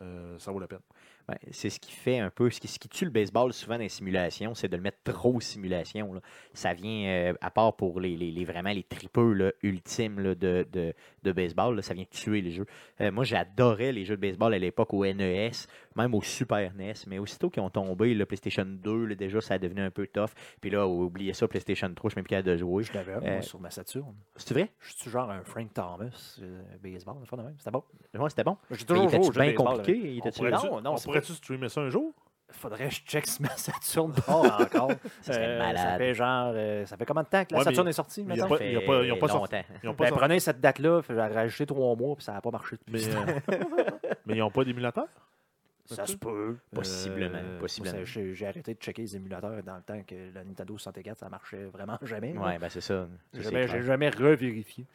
Euh, 0.00 0.38
ça 0.38 0.52
vaut 0.52 0.60
la 0.60 0.68
peine. 0.68 0.78
Ben, 1.26 1.36
c'est 1.50 1.68
ce 1.68 1.78
qui 1.80 1.92
fait 1.92 2.20
un 2.20 2.30
peu, 2.30 2.48
ce 2.50 2.58
qui, 2.60 2.68
ce 2.68 2.78
qui 2.78 2.88
tue 2.88 3.04
le 3.04 3.10
baseball 3.10 3.52
souvent 3.52 3.74
dans 3.74 3.82
les 3.82 3.88
simulations, 3.90 4.54
c'est 4.54 4.68
de 4.68 4.76
le 4.76 4.82
mettre 4.82 4.98
trop 5.02 5.40
simulation. 5.40 6.14
là. 6.14 6.20
Ça 6.54 6.72
vient, 6.72 7.06
euh, 7.08 7.34
à 7.42 7.50
part 7.50 7.74
pour 7.76 8.00
les, 8.00 8.16
les- 8.16 8.30
les- 8.30 8.44
vraiment 8.46 8.70
les 8.70 8.82
tripeux 8.84 9.32
là, 9.34 9.52
ultimes 9.62 10.20
là, 10.20 10.34
de, 10.34 10.66
de, 10.72 10.94
de 11.24 11.32
baseball, 11.32 11.76
là, 11.76 11.82
ça 11.82 11.92
vient 11.92 12.04
tuer 12.10 12.40
les 12.40 12.52
jeux. 12.52 12.64
Euh, 13.02 13.10
moi, 13.12 13.24
j'adorais 13.24 13.92
les 13.92 14.04
jeux 14.06 14.16
de 14.16 14.20
baseball 14.22 14.54
à 14.54 14.58
l'époque 14.58 14.94
au 14.94 15.04
NES, 15.04 15.50
même 15.96 16.14
au 16.14 16.22
Super 16.22 16.72
NES, 16.74 16.94
mais 17.08 17.18
aussitôt 17.18 17.50
qu'ils 17.50 17.62
ont 17.62 17.68
tombé, 17.70 18.14
le 18.14 18.24
PlayStation 18.24 18.64
2, 18.64 19.04
là, 19.06 19.14
déjà, 19.14 19.40
ça 19.42 19.54
a 19.54 19.58
devenu 19.58 19.82
un 19.82 19.90
peu 19.90 20.06
tough. 20.06 20.30
Puis 20.62 20.70
là, 20.70 20.86
oubliez 20.86 21.34
ça, 21.34 21.46
PlayStation 21.48 21.92
3, 21.92 22.08
je 22.08 22.12
suis 22.12 22.18
même 22.20 22.24
plus 22.24 22.30
capable 22.30 22.48
de 22.52 22.56
jouer. 22.56 22.84
Je 22.84 22.92
l'avais 22.94 23.12
un, 23.14 23.22
Euh, 23.22 23.32
moi, 23.34 23.42
sur 23.42 23.60
ma 23.60 23.70
Saturne. 23.70 24.14
C'est 24.36 24.54
vrai? 24.54 24.70
Je 24.80 24.92
suis 24.94 25.10
genre 25.10 25.28
un 25.30 25.42
Frank 25.42 25.74
Thomas 25.74 26.38
euh, 26.40 26.62
baseball, 26.82 27.16
la 27.20 27.26
fin 27.26 27.36
de 27.36 27.42
même? 27.42 27.54
C'était 27.58 27.70
bon. 27.70 27.82
Ouais, 28.14 28.30
c'était 28.30 28.44
bon. 28.44 28.56
J'ai 28.70 28.84
toujours 28.86 29.08
joué 29.10 29.18
au 29.18 29.32
jeu 29.32 29.40
baseball, 29.66 29.77
là. 29.78 29.84
Il 29.88 30.20
On 30.24 30.30
Pourrais-tu- 30.30 30.66
Non, 30.66 30.80
non, 30.80 30.94
on 30.94 31.00
pourrait-tu 31.00 31.32
streamer 31.32 31.68
ça 31.68 31.80
un 31.80 31.90
jour? 31.90 32.12
Faudrait 32.50 32.88
que 32.88 32.94
je 32.94 33.02
check 33.02 33.26
si 33.26 33.42
ma 33.42 33.50
Saturne 33.50 34.14
part 34.26 34.60
encore. 34.62 34.90
Ça 35.20 35.34
serait 35.34 35.46
Euh, 35.48 35.58
malade. 35.58 35.76
Ça 35.76 35.98
fait 35.98 36.14
genre. 36.14 36.52
euh, 36.54 36.86
ça 36.86 36.96
fait 36.96 37.04
combien 37.04 37.22
de 37.22 37.28
temps 37.28 37.44
que 37.44 37.52
la 37.52 37.58
Ouais, 37.58 37.64
mais 37.66 37.70
Saturne 37.72 37.88
est 37.88 37.92
sortie 37.92 38.22
il 38.22 38.40
a 38.40 38.46
pas- 38.46 38.64
ils 38.64 38.78
ont 39.12 39.18
pas- 39.18 39.26
longtemps. 39.26 39.62
Ils 39.84 39.94
pas 39.94 40.04
Ben, 40.08 40.16
prenez 40.16 40.40
cette 40.40 40.58
date-là, 40.58 41.02
j'ai 41.06 41.14
rajouté 41.14 41.66
trois 41.66 41.94
mois, 41.94 42.16
puis 42.16 42.24
ça 42.24 42.32
n'a 42.32 42.40
pas 42.40 42.50
marché. 42.50 42.76
mais, 42.90 43.00
euh, 43.06 43.26
mais 44.26 44.34
ils 44.36 44.38
n'ont 44.38 44.50
pas 44.50 44.64
d'émulateur? 44.64 45.04
Ça 45.84 46.06
se 46.06 46.16
peut. 46.16 46.56
Possiblement, 46.74 47.38
Euh, 47.38 47.58
possiblement. 47.60 47.98
J'ai 48.04 48.46
arrêté 48.46 48.74
de 48.74 48.78
checker 48.78 49.02
les 49.02 49.16
émulateurs 49.16 49.62
dans 49.62 49.76
le 49.76 49.82
temps 49.82 50.02
que 50.06 50.14
la 50.34 50.42
Nintendo 50.44 50.76
64, 50.78 51.18
ça 51.18 51.28
marchait 51.28 51.64
vraiment 51.66 51.98
jamais. 52.02 52.32
Ouais, 52.36 52.58
ben 52.58 52.68
c'est 52.70 52.80
ça. 52.80 53.06
J'ai 53.34 53.42
jamais, 53.42 53.68
jamais 53.82 54.08
revérifié. 54.10 54.86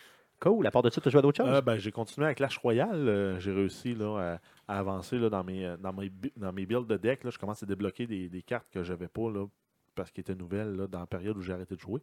Cool. 0.44 0.68
À 0.68 0.72
part 0.72 0.82
de 0.82 0.90
ça, 0.90 1.00
tu 1.00 1.08
as 1.08 1.12
joué 1.12 1.20
à 1.20 1.22
d'autres 1.22 1.42
choses? 1.42 1.54
Euh, 1.54 1.62
ben, 1.62 1.78
j'ai 1.78 1.94
continué 1.94 2.26
avec 2.26 2.38
Clash 2.38 2.58
Royale. 2.58 3.08
Euh, 3.08 3.40
j'ai 3.40 3.54
réussi 3.54 3.96
là, 3.96 4.38
à, 4.68 4.78
avancer 4.78 5.18
là, 5.18 5.30
dans, 5.30 5.44
mes, 5.44 5.66
euh, 5.66 5.78
dans, 5.78 5.94
mes, 5.94 6.12
dans 6.36 6.52
mes 6.52 6.66
builds 6.66 6.86
de 6.86 6.98
deck. 6.98 7.24
Là. 7.24 7.30
Je 7.30 7.38
commence 7.38 7.64
à 7.64 7.66
débloquer 7.66 8.08
des, 8.08 8.28
des 8.28 8.42
cartes 8.42 8.68
que 8.70 8.84
j'avais 8.84 9.08
pas 9.08 9.32
là, 9.32 9.46
parce 9.96 10.12
qu'elles 10.12 10.22
étaient 10.22 10.36
nouvelles 10.36 10.76
là, 10.76 10.88
dans 10.88 11.00
la 11.00 11.06
période 11.08 11.38
où 11.38 11.42
j'ai 11.42 11.54
arrêté 11.54 11.76
de 11.76 11.80
jouer. 11.80 12.02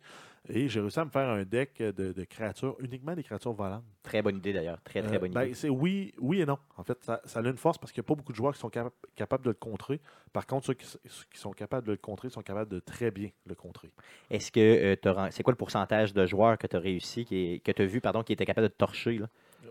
Et 0.48 0.68
j'ai 0.68 0.80
réussi 0.80 0.98
à 1.00 1.04
me 1.04 1.10
faire 1.10 1.28
un 1.28 1.44
deck 1.44 1.78
de, 1.78 2.12
de 2.12 2.24
créatures, 2.24 2.76
uniquement 2.80 3.14
des 3.14 3.22
créatures 3.22 3.52
volantes. 3.52 3.84
Très 4.02 4.22
bonne 4.22 4.36
idée 4.36 4.52
d'ailleurs. 4.52 4.80
Très, 4.82 5.02
très 5.02 5.16
Euh, 5.16 5.18
bonne 5.18 5.32
ben, 5.32 5.44
idée. 5.44 5.54
c'est 5.54 5.68
oui, 5.68 6.14
oui 6.18 6.40
et 6.40 6.46
non. 6.46 6.58
En 6.76 6.84
fait, 6.84 7.02
ça, 7.04 7.20
ça 7.24 7.40
a 7.40 7.42
une 7.42 7.56
force 7.56 7.78
parce 7.78 7.92
qu'il 7.92 8.00
n'y 8.00 8.06
a 8.06 8.08
pas 8.08 8.14
beaucoup 8.14 8.32
de 8.32 8.36
joueurs 8.36 8.54
qui 8.54 8.60
sont 8.60 8.70
capa- 8.70 8.92
capables 9.14 9.44
de 9.44 9.50
le 9.50 9.54
contrer. 9.54 10.00
Par 10.32 10.46
contre, 10.46 10.66
ceux 10.66 10.74
qui, 10.74 10.86
sont 11.34 11.52
capables 11.52 11.86
de 11.86 11.92
le 11.92 11.98
contrer 11.98 12.30
sont 12.30 12.42
capables 12.42 12.70
de 12.70 12.80
très 12.80 13.10
bien 13.10 13.30
le 13.46 13.54
contrer. 13.54 13.90
Est-ce 14.30 14.50
que 14.52 14.60
euh, 14.60 15.28
c'est 15.30 15.42
quoi 15.42 15.52
le 15.52 15.56
pourcentage 15.58 16.12
de 16.14 16.26
joueurs 16.26 16.56
que 16.58 16.66
tu 16.66 16.76
as 16.76 16.80
réussi, 16.80 17.24
qui 17.24 17.36
est- 17.54 17.58
que 17.60 17.72
tu 17.72 17.82
as 17.82 17.86
vu, 17.86 18.00
pardon, 18.00 18.22
qui 18.22 18.32
étaient 18.32 18.46
capables 18.46 18.68
de 18.68 18.72
te 18.72 18.78
torcher, 18.78 19.18
là, 19.18 19.28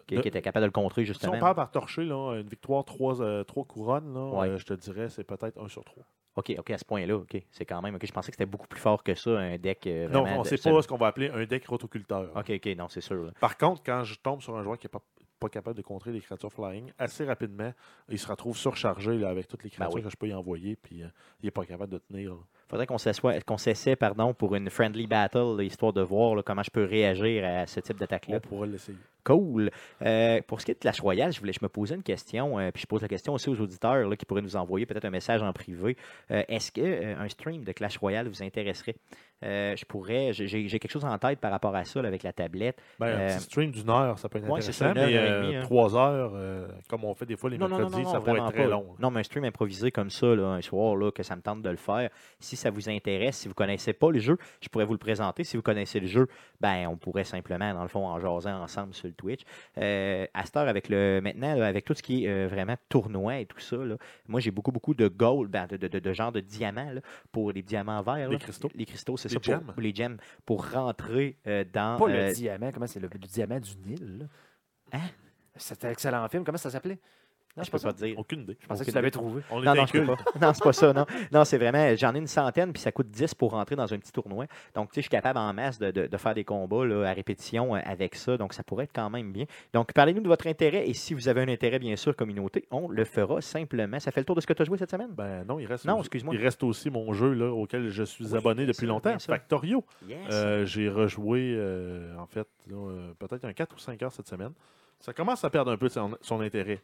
qui, 0.08 0.16
De- 0.16 0.22
qui 0.22 0.28
étaient 0.28 0.42
capables 0.42 0.64
de 0.64 0.68
le 0.68 0.72
contrer 0.72 1.02
si 1.02 1.08
justement? 1.08 1.34
on 1.34 1.40
parle 1.40 1.56
par 1.56 1.72
torcher, 1.72 2.04
là, 2.04 2.36
une 2.40 2.48
victoire, 2.48 2.84
trois, 2.86 3.22
euh, 3.22 3.44
trois 3.44 3.66
couronnes, 3.66 4.14
là, 4.14 4.40
Ouais. 4.40 4.50
euh, 4.50 4.58
je 4.58 4.66
te 4.66 4.74
dirais 4.74 5.10
c'est 5.10 5.24
peut-être 5.24 5.60
un 5.62 5.68
sur 5.68 5.84
trois. 5.84 6.04
OK, 6.36 6.54
OK, 6.58 6.70
à 6.72 6.78
ce 6.78 6.86
point-là, 6.86 7.16
OK. 7.18 7.38
C'est 7.52 7.66
quand 7.66 7.82
même. 7.82 7.96
OK, 7.96 8.06
je 8.06 8.12
pensais 8.12 8.32
que 8.32 8.36
c'était 8.36 8.46
beaucoup 8.50 8.68
plus 8.68 8.80
fort 8.80 9.04
que 9.04 9.14
ça, 9.16 9.32
un 9.32 9.58
deck. 9.58 9.86
euh, 9.88 10.08
Non, 10.08 10.22
vraiment 10.22 10.38
non, 10.38 10.42
de- 10.44 10.48
c'est 10.48 10.58
seul- 10.58 10.74
pas 10.74 10.82
ce 10.82 10.88
qu'on 10.88 10.98
va 10.98 11.08
appeler 11.08 11.30
un 11.30 11.46
deck 11.46 11.66
rotoculteur. 11.68 12.32
OK, 12.36 12.50
OK, 12.56 12.66
non, 12.78 12.88
c'est 12.88 13.02
sûr. 13.02 13.24
là. 13.24 13.32
Par 13.40 13.58
contre, 13.58 13.82
quand 13.84 14.04
je 14.04 14.16
tombe 14.20 14.42
sur 14.42 14.56
un 14.56 14.64
joueur 14.64 14.78
qui 14.78 14.86
n'est 14.86 14.92
pas, 14.92 15.02
pas 15.40 15.50
capable 15.50 15.76
de 15.78 15.82
contrer 15.82 16.12
les 16.12 16.22
créatures 16.22 16.52
flying, 16.52 16.92
assez 16.98 17.26
rapidement, 17.26 17.74
il 18.10 18.20
se 18.20 18.28
retrouve 18.28 18.56
surchargé 18.58 19.18
là, 19.18 19.30
avec 19.30 19.48
toutes 19.48 19.64
les 19.64 19.70
créatures 19.70 19.90
Ben 19.90 19.96
oui. 19.96 20.04
que 20.04 20.10
je 20.10 20.16
peux 20.18 20.28
y 20.28 20.34
envoyer, 20.34 20.76
puis 20.76 21.02
euh, 21.04 21.08
il 21.42 21.46
n'est 21.48 21.52
pas 21.52 21.66
capable 21.66 21.94
de 21.94 21.98
tenir. 21.98 22.32
là. 22.34 22.40
Faudrait 22.70 22.88
qu'on 22.88 23.58
s'essaie 23.58 23.96
pardon, 23.96 24.34
pour 24.34 24.56
une 24.56 24.70
friendly 24.70 25.08
battle, 25.08 25.56
là, 25.58 25.64
histoire 25.64 25.94
de 25.94 26.02
voir 26.02 26.36
là, 26.36 26.44
comment 26.44 26.64
je 26.64 26.72
peux 26.72 26.86
réagir 26.86 27.44
à 27.46 27.68
ce 27.68 27.80
type 27.80 27.98
d'attaque-là. 27.98 28.38
On 28.38 28.48
pourra 28.48 28.66
l'essayer. 28.68 28.98
Cool. 29.26 29.70
Euh, 30.02 30.42
pour 30.48 30.62
ce 30.62 30.66
qui 30.66 30.72
est 30.72 30.76
de 30.76 30.80
Clash 30.80 31.02
Royale, 31.02 31.34
je 31.34 31.40
voulais 31.40 31.52
je 31.54 31.60
me 31.62 31.68
posais 31.68 31.94
une 31.94 32.04
question, 32.04 32.58
euh, 32.58 32.72
puis 32.72 32.82
je 32.82 32.88
pose 32.88 33.02
la 33.02 33.08
question 33.08 33.34
aussi 33.34 33.50
aux 33.50 33.60
auditeurs 33.60 34.08
là, 34.08 34.16
qui 34.16 34.26
pourraient 34.26 34.42
nous 34.42 34.56
envoyer 34.56 34.86
peut-être 34.86 35.06
un 35.06 35.10
message 35.10 35.44
en 35.44 35.52
privé. 35.52 35.98
Euh, 36.32 36.42
Est-ce 36.48 36.72
que 36.72 36.82
euh, 36.82 37.16
un 37.20 37.28
stream 37.28 37.64
de 37.64 37.72
Clash 37.74 37.98
Royale 37.98 38.28
vous 38.30 38.42
intéresserait? 38.42 38.96
Je 39.42 39.86
pourrais, 39.86 40.34
j'ai 40.34 40.48
j'ai 40.48 40.80
quelque 40.80 40.92
chose 40.92 41.06
en 41.06 41.18
tête 41.18 41.40
par 41.40 41.52
rapport 41.52 41.74
à 41.74 41.86
ça 41.86 42.02
avec 42.02 42.24
la 42.24 42.34
tablette. 42.34 42.82
Ben, 43.00 43.08
Un 43.08 43.28
petit 43.38 43.44
stream 43.46 43.72
d'une 43.72 43.90
heure, 43.90 44.20
ça 44.20 44.28
peut 44.28 44.40
être 44.40 44.50
ouais, 44.50 44.60
c'est 44.60 44.84
intéressant, 44.84 45.12
mais 45.14 45.42
demie, 45.42 45.56
hein. 45.56 45.62
trois 45.62 45.96
heures, 45.96 46.34
comme 46.90 47.06
on 47.06 47.14
fait 47.14 47.26
des 47.26 47.38
fois 47.38 47.50
les 47.50 47.58
Non, 47.58 47.70
non, 47.70 47.78
non, 47.78 47.84
mercredis, 47.84 48.04
non, 48.04 48.12
ça 48.12 48.20
pourrait 48.20 48.38
être 48.40 48.52
très 48.52 48.64
pas. 48.64 48.70
long. 48.70 48.86
Non, 49.00 49.12
mais 49.12 49.22
un 49.22 49.24
stream 49.24 49.46
improvisé 49.46 49.92
comme 49.92 50.10
ça, 50.10 50.36
là, 50.36 50.48
un 50.48 50.62
soir, 50.62 50.98
là, 50.98 51.12
que 51.12 51.24
ça 51.24 51.38
me 51.38 51.42
tente 51.42 51.62
de 51.62 51.70
le 51.70 51.78
faire. 51.78 52.10
Si 52.42 52.58
ça 52.60 52.70
vous 52.70 52.90
intéresse, 52.90 53.38
si 53.38 53.48
vous 53.48 53.52
ne 53.52 53.56
connaissez 53.56 53.94
pas 53.94 54.12
le 54.12 54.20
jeu, 54.20 54.38
je 54.62 54.70
pourrais 54.70 54.86
vous 54.86 54.94
le 54.94 55.00
présenter. 55.00 55.44
Si 55.44 55.58
vous 55.58 55.64
connaissez 55.64 56.00
le 56.00 56.08
jeu, 56.08 56.28
ben, 56.60 56.88
on 56.88 56.98
pourrait 56.98 57.24
simplement, 57.24 57.74
dans 57.74 57.82
le 57.82 57.88
fond, 57.88 58.06
en 58.06 58.20
jaser 58.20 58.52
ensemble 58.52 58.94
sur 58.94 59.08
le 59.08 59.14
Twitch. 59.14 59.42
Euh, 59.78 60.28
à 60.34 60.46
cette 60.46 60.58
heure, 60.58 60.68
avec 60.68 60.90
le, 60.90 61.22
maintenant, 61.24 61.56
là, 61.56 61.68
avec 61.68 61.86
tout 61.86 61.94
ce 61.94 62.04
qui 62.04 62.26
est 62.26 62.30
euh, 62.30 62.48
vraiment 62.48 62.76
tournoi 62.90 63.40
et 63.40 63.46
tout 63.46 63.60
ça, 63.60 63.78
là, 63.78 63.96
moi, 64.28 64.40
j'ai 64.40 64.52
beaucoup, 64.52 64.72
beaucoup 64.72 64.94
de 64.94 65.08
gold, 65.08 65.50
ben, 65.50 65.68
de, 65.68 65.78
de, 65.78 65.88
de, 65.88 66.00
de 66.00 66.14
genre 66.14 66.32
de 66.32 66.42
diamants, 66.42 66.92
là, 66.92 67.02
pour 67.32 67.52
les 67.52 67.62
diamants 67.62 68.02
verts. 68.02 68.30
Les 68.30 68.34
là. 68.34 68.40
cristaux. 68.40 68.70
Les 68.76 68.86
cristaux, 68.86 69.18
c'est 69.18 69.30
ça, 69.30 69.40
pour, 69.40 69.44
gems. 69.44 69.64
pour 69.74 69.82
les 69.82 69.96
gems, 69.96 70.18
pour 70.46 70.70
rentrer 70.70 71.38
euh, 71.48 71.64
dans... 71.72 71.98
Pas 71.98 72.10
euh, 72.10 72.28
le 72.28 72.34
diamant, 72.34 72.72
comment 72.72 72.88
c'est 72.88 73.00
le, 73.00 73.10
le 73.12 73.20
diamant 73.20 73.60
du 73.60 73.72
Nil? 73.86 74.20
là? 74.20 74.26
Hein? 74.94 75.10
C'était 75.56 75.88
un 75.88 75.92
excellent 75.92 76.28
film, 76.30 76.44
comment 76.44 76.58
ça 76.58 76.70
s'appelait? 76.70 77.00
Non, 77.58 77.64
je 77.64 77.72
peux 77.72 77.80
pas 77.80 77.92
te 77.92 77.98
dire. 77.98 78.18
Aucune 78.18 78.42
idée. 78.42 78.58
Je 78.62 78.68
pensais 78.68 78.86
que 78.86 78.90
tu 78.90 78.96
l'avais 78.96 79.12
trouvé. 79.12 79.42
On 79.52 79.60
Non, 79.60 79.76
non, 79.76 79.86
je 79.86 79.92
peux 79.92 80.06
pas. 80.06 80.16
Non, 80.40 80.54
c'est 80.54 80.64
pas 80.64 80.72
ça, 80.74 80.94
non. 80.94 81.06
Non, 81.32 81.44
c'est 81.44 81.58
vraiment, 81.58 81.94
j'en 81.96 82.16
ai 82.16 82.20
une 82.20 82.28
centaine, 82.28 82.72
puis 82.72 82.82
ça 82.82 82.92
coûte 82.92 83.10
10 83.10 83.34
pour 83.36 83.52
rentrer 83.52 83.76
dans 83.76 83.92
un 83.94 83.98
petit 83.98 84.12
tournoi. 84.12 84.46
Donc, 84.76 84.90
tu 84.90 84.96
sais, 84.96 85.02
je 85.02 85.06
suis 85.06 85.10
capable 85.10 85.40
en 85.40 85.52
masse 85.54 85.78
de, 85.80 85.92
de- 85.92 86.08
de 86.08 86.18
faire 86.18 86.34
des 86.36 86.44
combats 86.46 86.86
là, 86.86 87.10
à 87.10 87.14
répétition 87.14 87.76
euh, 87.76 87.80
avec 87.84 88.16
ça. 88.16 88.38
Donc, 88.38 88.54
ça 88.54 88.64
pourrait 88.64 88.86
être 88.86 88.94
quand 88.94 89.10
même 89.10 89.32
bien. 89.34 89.46
Donc, 89.74 89.92
parlez-nous 89.94 90.22
de 90.22 90.28
votre 90.28 90.48
intérêt. 90.48 90.88
Et 90.88 90.94
si 90.94 91.14
vous 91.14 91.28
avez 91.28 91.42
un 91.42 91.48
intérêt, 91.50 91.80
bien 91.80 91.96
sûr, 91.96 92.16
communauté, 92.16 92.66
on 92.72 92.88
le 92.88 93.04
fera 93.04 93.42
simplement. 93.42 94.00
Ça 94.00 94.12
fait 94.12 94.22
le 94.22 94.26
tour 94.26 94.36
de 94.36 94.42
ce 94.42 94.48
que 94.48 94.54
tu 94.54 94.62
as 94.62 94.66
joué 94.66 94.78
cette 94.78 94.92
semaine? 94.92 95.10
Ben 95.12 95.44
non, 95.46 95.60
il 95.60 95.66
reste, 95.66 95.86
Non, 95.86 95.94
aussi- 95.96 96.02
excuse-moi. 96.02 96.36
il 96.36 96.42
reste 96.42 96.64
aussi 96.64 96.90
mon 96.90 97.12
jeu 97.14 97.34
là, 97.34 97.52
auquel 97.52 97.90
je 97.90 98.04
suis 98.04 98.28
Oui, 98.32 98.38
abonné 98.38 98.66
depuis 98.66 98.86
sûr, 98.86 98.88
longtemps. 98.88 99.18
Factorio. 99.20 99.84
Yes. 100.08 100.18
Euh, 100.32 100.66
J'ai 100.66 100.88
rejoué, 100.88 101.54
euh, 101.58 102.16
en 102.18 102.26
fait, 102.28 102.48
euh, 102.72 103.12
peut-être 103.20 103.44
un 103.46 103.54
4 103.54 103.76
ou 103.76 103.80
5 103.80 104.02
heures 104.04 104.12
cette 104.14 104.28
semaine. 104.28 104.52
Ça 105.00 105.14
commence 105.14 105.44
à 105.44 105.50
perdre 105.50 105.72
un 105.72 105.78
peu 105.78 105.90
son 105.90 106.42
intérêt. 106.42 106.80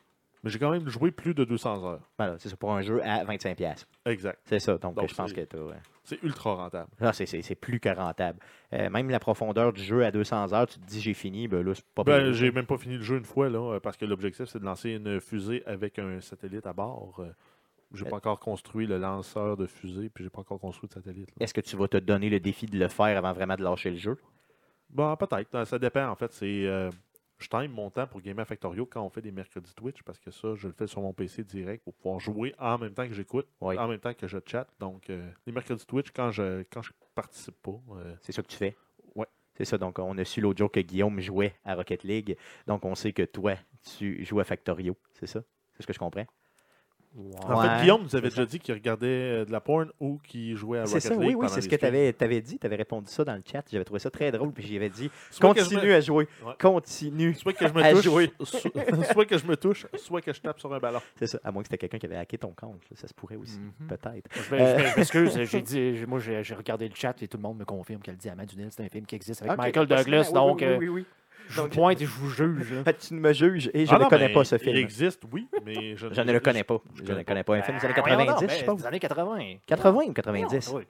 Mais 0.45 0.51
j'ai 0.51 0.59
quand 0.59 0.69
même 0.69 0.87
joué 0.87 1.09
plus 1.11 1.33
de 1.33 1.43
200 1.43 1.83
heures. 1.83 2.07
Voilà, 2.19 2.35
c'est 2.37 2.49
ça 2.49 2.55
pour 2.55 2.71
un 2.71 2.81
jeu 2.81 3.01
à 3.03 3.25
25$. 3.25 3.55
piastres. 3.55 3.87
Exact. 4.05 4.39
C'est 4.45 4.59
ça. 4.59 4.77
Donc, 4.77 4.93
Donc, 4.95 5.09
je 5.09 5.15
pense 5.15 5.33
que 5.33 5.41
c'est- 5.41 5.47
tu 5.47 5.57
as. 5.57 5.75
C'est 6.03 6.21
ultra 6.21 6.53
rentable. 6.53 6.87
Ah, 7.01 7.11
c'est- 7.13 7.55
plus 7.55 7.79
que 7.79 7.89
rentable. 7.89 8.37
Euh, 8.73 8.89
même 8.91 9.09
la 9.09 9.19
profondeur 9.19 9.73
du 9.73 9.81
jeu 9.81 10.05
à 10.05 10.11
200 10.11 10.53
heures, 10.53 10.67
tu 10.67 10.77
te 10.79 10.85
dis 10.85 11.01
j'ai 11.01 11.15
fini, 11.15 11.47
ben 11.47 11.65
là, 11.65 11.73
c'est 11.73 11.83
pas 11.95 12.03
Ben, 12.03 12.31
j'ai 12.31 12.51
même 12.51 12.67
pas 12.67 12.77
fini 12.77 12.97
le 12.97 13.01
jeu 13.03 13.17
une 13.17 13.25
fois, 13.25 13.49
là, 13.49 13.73
euh, 13.73 13.79
parce 13.79 13.97
que 13.97 14.05
l'objectif, 14.05 14.45
c'est 14.45 14.59
de 14.59 14.65
lancer 14.65 14.91
une 14.91 15.19
fusée 15.19 15.63
avec 15.65 15.97
un 15.97 16.21
satellite 16.21 16.67
à 16.67 16.73
bord. 16.73 17.15
Euh, 17.19 17.31
J'ai 17.95 18.05
pas 18.05 18.17
encore 18.17 18.39
construit 18.39 18.85
le 18.85 18.97
lanceur 18.99 19.57
de 19.57 19.65
fusée, 19.65 20.09
puis 20.09 20.23
j'ai 20.23 20.29
pas 20.29 20.41
encore 20.41 20.59
construit 20.59 20.87
de 20.89 20.93
satellite. 20.93 21.29
Est-ce 21.39 21.53
que 21.55 21.61
tu 21.61 21.75
vas 21.75 21.87
te 21.87 21.97
donner 21.97 22.29
le 22.29 22.39
défi 22.39 22.65
de 22.67 22.77
le 22.77 22.87
faire 22.87 23.17
avant 23.17 23.33
vraiment 23.33 23.55
de 23.55 23.63
lâcher 23.63 23.89
le 23.89 23.97
jeu? 23.97 24.17
Bon, 24.89 25.15
peut-être. 25.15 25.63
Ça 25.65 25.79
dépend, 25.79 26.07
en 26.09 26.15
fait. 26.15 26.31
C'est. 26.33 26.65
euh, 26.67 26.91
je 27.37 27.47
time 27.47 27.71
mon 27.71 27.89
temps 27.89 28.07
pour 28.07 28.21
Gamer 28.21 28.47
Factorio 28.47 28.85
quand 28.85 29.01
on 29.01 29.09
fait 29.09 29.21
des 29.21 29.31
mercredis 29.31 29.73
Twitch 29.75 30.03
parce 30.03 30.19
que 30.19 30.31
ça, 30.31 30.55
je 30.55 30.67
le 30.67 30.73
fais 30.73 30.87
sur 30.87 31.01
mon 31.01 31.13
PC 31.13 31.43
direct 31.43 31.83
pour 31.83 31.93
pouvoir 31.93 32.19
jouer 32.19 32.53
en 32.59 32.77
même 32.77 32.93
temps 32.93 33.07
que 33.07 33.13
j'écoute, 33.13 33.47
en 33.59 33.87
même 33.87 33.99
temps 33.99 34.13
que 34.13 34.27
je 34.27 34.37
chatte. 34.45 34.69
Donc, 34.79 35.09
euh, 35.09 35.29
les 35.45 35.51
mercredis 35.53 35.85
Twitch, 35.85 36.11
quand 36.11 36.31
je 36.31 36.63
quand 36.71 36.81
je 36.81 36.91
participe 37.13 37.55
pas, 37.61 37.79
euh, 37.91 38.15
C'est 38.21 38.31
ça 38.31 38.41
que 38.41 38.47
tu 38.47 38.57
fais? 38.57 38.75
Ouais. 39.15 39.27
C'est 39.57 39.65
ça. 39.65 39.77
Donc, 39.77 39.99
on 39.99 40.17
a 40.17 40.25
su 40.25 40.41
l'autre 40.41 40.59
jour 40.59 40.71
que 40.71 40.79
Guillaume 40.79 41.19
jouait 41.19 41.55
à 41.63 41.75
Rocket 41.75 42.03
League. 42.03 42.37
Donc, 42.67 42.83
on 42.85 42.95
sait 42.95 43.13
que 43.13 43.23
toi, 43.23 43.55
tu 43.97 44.23
joues 44.25 44.39
à 44.39 44.43
Factorio. 44.43 44.97
C'est 45.13 45.27
ça? 45.27 45.41
C'est 45.73 45.83
ce 45.83 45.87
que 45.87 45.93
je 45.93 45.99
comprends? 45.99 46.25
En 47.47 47.61
fait, 47.61 47.81
Guillaume 47.81 48.03
nous 48.03 48.15
avait 48.15 48.29
déjà 48.29 48.45
dit 48.45 48.59
qu'il 48.59 48.73
regardait 48.73 49.07
euh, 49.07 49.45
de 49.45 49.51
la 49.51 49.61
porn 49.61 49.89
ou 49.99 50.19
qu'il 50.23 50.55
jouait 50.57 50.79
à 50.79 50.85
C'est 50.85 50.95
Rocket 50.95 51.11
ça, 51.11 51.15
oui, 51.17 51.27
League. 51.27 51.37
oui, 51.37 51.47
c'est 51.49 51.61
ce 51.61 51.67
que 51.67 51.75
tu 51.75 51.85
streams. 51.85 52.11
avais, 52.19 52.41
dit. 52.41 52.59
Tu 52.59 52.65
avais 52.65 52.75
répondu 52.75 53.07
ça 53.09 53.23
dans 53.23 53.35
le 53.35 53.41
chat. 53.49 53.63
J'avais 53.71 53.85
trouvé 53.85 53.99
ça 53.99 54.09
très 54.11 54.31
drôle. 54.31 54.51
Puis 54.51 54.65
j'avais 54.67 54.89
dit 54.89 55.09
continue 55.39 55.87
me- 55.87 55.93
à 55.95 56.01
jouer. 56.01 56.27
Ouais. 56.45 56.53
Continue. 56.59 57.33
Soit 57.35 57.53
que 57.53 57.67
je 57.67 57.73
me 57.73 57.83
à 57.83 57.91
touche, 57.93 58.03
jouer. 58.03 58.31
so- 58.43 58.57
soit 59.13 59.25
que 59.25 59.37
je 59.37 59.45
me 59.45 59.55
touche, 59.55 59.87
soit 59.95 60.21
que 60.21 60.33
je 60.33 60.41
tape 60.41 60.59
sur 60.59 60.73
un 60.73 60.79
ballon. 60.79 60.99
C'est 61.17 61.27
ça. 61.27 61.39
À 61.43 61.51
moins 61.51 61.61
que 61.63 61.67
c'était 61.67 61.77
quelqu'un 61.77 61.99
qui 61.99 62.05
avait 62.05 62.17
hacké 62.17 62.37
ton 62.37 62.51
compte. 62.53 62.81
Ça 62.95 63.07
se 63.07 63.13
pourrait 63.13 63.37
aussi. 63.37 63.59
Mhm. 63.59 63.87
Peut-être. 63.87 64.29
Je 64.33 64.49
vais- 64.55 64.89
je 64.91 64.97
m'excuse, 64.97 65.39
j'ai 65.51 65.61
dit, 65.61 66.03
moi 66.07 66.19
j'ai 66.19 66.41
regardé 66.55 66.87
le 66.89 66.95
chat 66.95 67.21
et 67.21 67.27
tout 67.27 67.37
le 67.37 67.43
monde 67.43 67.57
me 67.59 67.65
confirme 67.65 68.01
que 68.01 68.11
le 68.11 68.17
Diamant 68.17 68.43
du 68.43 68.55
Nil, 68.57 68.67
c'est 68.71 68.83
un 68.83 68.89
film 68.89 69.05
qui 69.05 69.15
existe 69.15 69.41
avec 69.41 69.57
Michael. 69.57 69.87
Douglas, 69.87 70.25
Oui, 70.27 70.33
donc 70.33 70.57
oui, 70.59 70.65
euh, 70.65 70.77
oui, 70.77 70.87
oui, 70.89 71.05
je 71.49 71.55
vous 71.55 71.61
Donc- 71.67 71.73
pointe 71.73 72.01
et 72.01 72.05
je 72.05 72.09
vous 72.11 72.29
juge. 72.29 72.71
là. 72.73 72.81
Ah, 72.85 72.93
Tu 72.93 73.13
me 73.13 73.33
juges 73.33 73.69
et 73.73 73.85
je 73.85 73.91
Ah 73.91 73.97
ne 73.97 74.03
non, 74.03 74.09
connais 74.09 74.27
mais 74.27 74.33
pas 74.33 74.43
ce 74.43 74.55
Il 74.55 74.59
film. 74.59 74.75
existe, 74.77 75.23
oui, 75.31 75.47
mais 75.65 75.95
je, 75.95 76.07
Je 76.11 76.21
ne 76.21 76.31
le 76.33 76.39
connais 76.39 76.63
pas. 76.63 76.77
Je 76.95 77.01
ne 77.01 77.07
connais 77.07 77.23
connais 77.23 77.43
pas. 77.43 77.55
Un 77.55 77.61
film 77.61 77.77
des 77.77 77.85
années 77.85 77.93
Ah, 77.97 78.01
voyons 78.01 78.25
90, 78.25 78.41
donc, 78.47 78.59
je 78.59 78.65
pense. 78.65 78.81
Des 78.81 78.85
années 78.87 78.99
80. 78.99 79.37
80 79.65 80.01
ou 80.07 80.13
90? 80.13 80.71
Oui. 80.75 80.83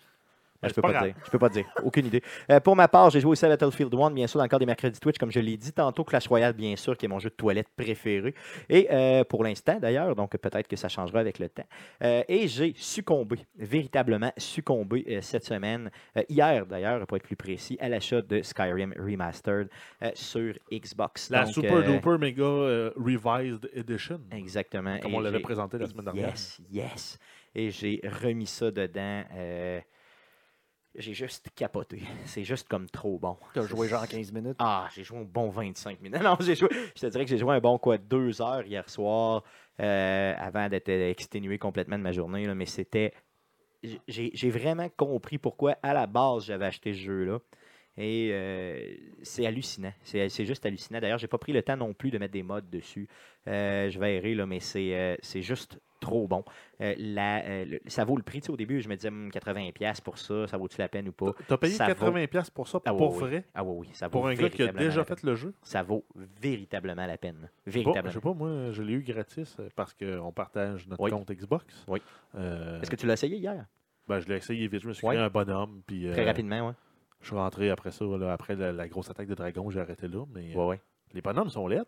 Ben, 0.65 0.69
je 0.69 0.73
c'est 0.73 0.81
peux 0.81 0.87
pas 0.87 0.93
grave. 0.93 1.05
dire. 1.05 1.15
Je 1.23 1.29
peux 1.29 1.39
pas 1.39 1.49
dire. 1.49 1.65
Aucune 1.83 2.05
idée. 2.07 2.21
Euh, 2.51 2.59
pour 2.59 2.75
ma 2.75 2.87
part, 2.87 3.09
j'ai 3.09 3.19
joué 3.19 3.31
aussi 3.31 3.45
à 3.45 3.49
Battlefield 3.49 3.93
1, 3.93 4.11
bien 4.11 4.27
sûr, 4.27 4.37
dans 4.39 4.43
le 4.43 4.49
cadre 4.49 4.61
des 4.61 4.65
mercredis 4.65 4.99
Twitch, 4.99 5.17
comme 5.17 5.31
je 5.31 5.39
l'ai 5.39 5.57
dit 5.57 5.71
tantôt, 5.71 6.03
Clash 6.03 6.27
Royale, 6.27 6.53
bien 6.53 6.75
sûr, 6.75 6.97
qui 6.97 7.05
est 7.05 7.09
mon 7.09 7.19
jeu 7.19 7.29
de 7.29 7.35
toilette 7.35 7.67
préféré. 7.75 8.33
Et 8.69 8.87
euh, 8.91 9.23
pour 9.23 9.43
l'instant, 9.43 9.77
d'ailleurs, 9.79 10.15
donc 10.15 10.35
peut-être 10.37 10.67
que 10.67 10.75
ça 10.75 10.89
changera 10.89 11.19
avec 11.19 11.39
le 11.39 11.49
temps. 11.49 11.65
Euh, 12.03 12.23
et 12.27 12.47
j'ai 12.47 12.73
succombé, 12.75 13.37
véritablement 13.57 14.31
succombé 14.37 15.19
cette 15.21 15.45
semaine, 15.45 15.91
hier 16.29 16.65
d'ailleurs, 16.65 17.05
pour 17.05 17.17
être 17.17 17.23
plus 17.23 17.35
précis, 17.35 17.77
à 17.79 17.89
l'achat 17.89 18.21
de 18.21 18.41
Skyrim 18.41 18.93
Remastered 18.97 19.69
sur 20.13 20.53
Xbox. 20.71 21.29
La 21.29 21.43
Donc, 21.43 21.53
Super 21.53 21.83
Duper 21.83 22.17
Mega 22.19 22.91
Revised 22.95 23.69
Edition. 23.73 24.19
Exactement. 24.31 24.97
Comme 24.99 25.11
Et 25.11 25.15
on 25.15 25.19
l'avait 25.19 25.39
présenté 25.39 25.77
la 25.77 25.87
semaine 25.87 26.05
dernière. 26.05 26.29
Yes, 26.29 26.61
yes. 26.71 27.19
Et 27.53 27.69
j'ai 27.71 28.01
remis 28.21 28.47
ça 28.47 28.71
dedans. 28.71 29.23
J'ai 30.97 31.13
juste 31.13 31.49
capoté. 31.55 32.01
C'est 32.25 32.43
juste 32.43 32.67
comme 32.67 32.89
trop 32.89 33.17
bon. 33.17 33.37
Tu 33.53 33.59
as 33.59 33.67
joué 33.67 33.87
genre 33.87 34.07
15 34.07 34.31
minutes? 34.31 34.55
Ah, 34.59 34.87
j'ai 34.93 35.03
joué 35.03 35.19
un 35.19 35.23
bon 35.23 35.49
25 35.49 36.01
minutes. 36.01 36.21
Non, 36.23 36.37
j'ai 36.39 36.55
joué. 36.55 36.69
Je 36.95 37.01
te 37.01 37.07
dirais 37.07 37.25
que 37.25 37.29
j'ai 37.29 37.37
joué 37.37 37.55
un 37.55 37.59
bon 37.59 37.77
quoi, 37.77 37.97
deux 37.97 38.41
heures 38.41 38.65
hier 38.65 38.89
soir 38.89 39.43
euh, 39.79 40.33
avant 40.37 40.69
d'être 40.69 40.89
exténué 40.89 41.57
complètement 41.57 41.97
de 41.97 42.03
ma 42.03 42.11
journée. 42.11 42.45
là, 42.45 42.55
mais 42.55 42.65
c'était. 42.65 43.13
J'ai 44.07 44.49
vraiment 44.49 44.89
compris 44.89 45.37
pourquoi 45.37 45.77
à 45.83 45.93
la 45.93 46.07
base 46.07 46.45
j'avais 46.45 46.65
acheté 46.65 46.93
ce 46.93 46.99
jeu-là. 46.99 47.39
Et 47.97 48.29
euh, 48.33 48.95
c'est 49.21 49.45
hallucinant. 49.45 49.93
C'est 50.03 50.45
juste 50.45 50.65
hallucinant. 50.65 50.99
D'ailleurs, 50.99 51.19
j'ai 51.19 51.27
pas 51.27 51.37
pris 51.37 51.53
le 51.53 51.61
temps 51.61 51.77
non 51.77 51.93
plus 51.93 52.11
de 52.11 52.17
mettre 52.17 52.33
des 52.33 52.43
mods 52.43 52.61
dessus. 52.61 53.07
Euh, 53.47 53.89
je 53.89 53.99
vais 53.99 54.15
errer, 54.15 54.33
là, 54.33 54.45
mais 54.45 54.59
c'est 54.59 55.17
c'est 55.21 55.41
juste 55.41 55.79
trop 55.99 56.27
bon. 56.27 56.43
Euh, 56.81 56.93
la- 56.97 57.43
euh, 57.45 57.65
le- 57.65 57.79
ça 57.87 58.03
vaut 58.05 58.17
le 58.17 58.23
prix. 58.23 58.41
Tu 58.41 58.47
sais, 58.47 58.51
au 58.51 58.57
début, 58.57 58.81
je 58.81 58.89
me 58.89 58.95
disais 58.95 59.07
hum, 59.09 59.29
80$ 59.31 60.01
pour 60.01 60.17
ça, 60.17 60.47
ça 60.47 60.57
vaut-tu 60.57 60.77
la 60.79 60.87
peine 60.87 61.07
ou 61.07 61.11
pas? 61.11 61.31
T'as 61.47 61.57
payé 61.57 61.73
Ça 61.73 61.85
vaut- 61.93 61.93
80$ 61.93 62.49
pour 62.51 62.67
ça, 62.67 62.79
Ah 62.85 62.93
oui, 62.93 62.97
pour 62.97 63.13
oui. 63.15 63.19
vrai? 63.19 63.45
Ah 63.53 63.63
oui, 63.63 63.75
oui, 63.79 63.89
ça 63.93 64.07
vaut 64.07 64.11
Pour 64.11 64.27
un 64.27 64.31
gars 64.33 64.37
qui 64.37 64.43
a 64.43 64.65
véritablement 64.65 64.79
déjà 64.85 64.97
la 64.99 65.05
peine. 65.05 65.17
fait 65.17 65.23
le 65.25 65.35
jeu? 65.35 65.53
Ça 65.63 65.83
vaut 65.83 66.05
véritablement 66.41 67.05
la 67.05 67.17
peine. 67.17 67.49
Véritablement. 67.65 68.09
je 68.09 68.13
sais 68.15 68.21
pas, 68.21 68.33
moi, 68.33 68.71
je 68.71 68.81
l'ai 68.83 68.93
eu 68.93 69.01
gratis 69.03 69.55
euh, 69.59 69.69
parce 69.75 69.93
qu'on 69.93 70.31
partage 70.31 70.87
notre 70.87 71.01
Oui. 71.03 71.11
compte 71.11 71.31
Xbox. 71.31 71.85
Oui. 71.87 72.01
Euh, 72.35 72.81
Est-ce 72.81 72.91
que 72.91 72.95
tu 72.95 73.05
l'as 73.07 73.13
essayé 73.13 73.37
hier? 73.37 73.65
ben, 74.07 74.19
je 74.19 74.27
l'ai 74.27 74.35
essayé 74.35 74.67
vite. 74.67 74.81
Je 74.83 74.87
me 74.87 74.93
suis 74.93 75.05
Ouais. 75.07 75.15
créé 75.15 75.25
un 75.25 75.29
bonhomme. 75.29 75.81
Puis, 75.87 76.07
Très 76.11 76.21
euh, 76.23 76.25
rapidement, 76.27 76.67
oui. 76.67 76.73
Je 77.21 77.27
suis 77.27 77.35
rentré 77.35 77.71
après 77.71 77.89
ça, 77.91 78.05
là, 78.05 78.33
après 78.33 78.55
la, 78.55 78.71
la 78.71 78.87
grosse 78.87 79.09
attaque 79.09 79.27
de 79.27 79.33
dragon, 79.33 79.69
j'ai 79.71 79.79
arrêté 79.79 80.07
là. 80.07 80.25
Mais 80.33 80.51
euh, 80.53 80.59
Ouais, 80.59 80.65
ouais. 80.67 80.81
les 81.13 81.21
bonhommes 81.21 81.49
sont 81.49 81.67
laids. 81.67 81.81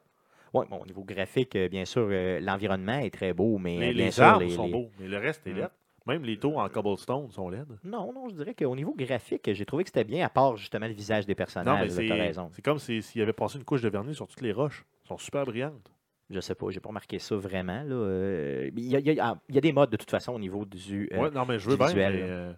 Ouais, 0.53 0.65
bon, 0.69 0.77
au 0.77 0.85
niveau 0.85 1.03
graphique, 1.03 1.55
euh, 1.55 1.67
bien 1.69 1.85
sûr, 1.85 2.07
euh, 2.09 2.39
l'environnement 2.39 2.99
est 2.99 3.09
très 3.13 3.33
beau, 3.33 3.57
mais 3.57 3.77
Les, 3.79 3.89
euh, 3.89 3.93
bien 3.93 4.05
les 4.05 4.11
sûr, 4.11 4.23
arbres 4.23 4.45
les- 4.45 4.51
sont 4.55 4.69
beaux, 4.69 4.89
mais 4.99 5.07
le 5.07 5.17
reste 5.17 5.45
est 5.47 5.51
Mm. 5.53 5.57
laid. 5.57 5.67
Même 6.05 6.23
les 6.23 6.37
taux 6.39 6.57
en 6.57 6.69
cobblestone 6.69 7.29
sont 7.31 7.49
laides. 7.49 7.77
Non, 7.83 8.13
non, 8.13 8.29
je 8.29 8.35
dirais 8.35 8.53
qu'au 8.53 8.75
niveau 8.77 8.93
graphique, 8.97 9.49
j'ai 9.53 9.65
trouvé 9.65 9.83
que 9.83 9.89
c'était 9.89 10.05
bien, 10.05 10.25
à 10.25 10.29
part 10.29 10.55
justement 10.55 10.87
le 10.87 10.93
visage 10.93 11.25
des 11.25 11.33
Non, 11.33 11.35
personnages. 11.37 11.81
mais 11.81 11.89
c'est 11.89 12.07
t'as 12.07 12.15
raison. 12.15 12.49
c'est 12.53 12.61
comme 12.63 12.79
si- 12.79 13.01
s'il 13.01 13.19
y 13.19 13.21
avait 13.21 13.33
passé 13.33 13.57
une 13.57 13.65
couche 13.65 13.81
de 13.81 13.89
vernis 13.89 14.15
sur 14.15 14.25
toutes 14.25 14.39
les 14.41 14.53
roches. 14.53 14.85
Elles 15.03 15.07
sont 15.09 15.17
super 15.17 15.43
brillantes. 15.45 15.91
Je 16.29 16.39
sais 16.39 16.55
pas, 16.55 16.67
j'ai 16.69 16.79
pas 16.79 16.89
remarqué 16.89 17.19
ça 17.19 17.35
vraiment. 17.35 17.83
là. 17.83 17.93
Euh, 17.95 18.69
Il 18.75 18.85
y, 18.85 18.95
a, 18.95 18.99
il 18.99 19.05
y 19.13 19.19
a- 19.19 19.25
ah, 19.31 19.37
il 19.49 19.55
y 19.55 19.57
a 19.57 19.61
des 19.61 19.71
modes 19.73 19.89
de 19.89 19.97
toute 19.97 20.09
façon 20.11 20.33
au 20.33 20.39
niveau 20.39 20.63
du. 20.65 21.09
euh, 21.13 21.23
ouais, 21.23 21.31
non, 21.31 21.45
mais 21.45 21.59
je 21.59 21.69
veux 21.69 21.75
bien. 21.77 21.87
visuel, 21.87 22.13
mais, 22.13 22.21
euh, 22.23 22.53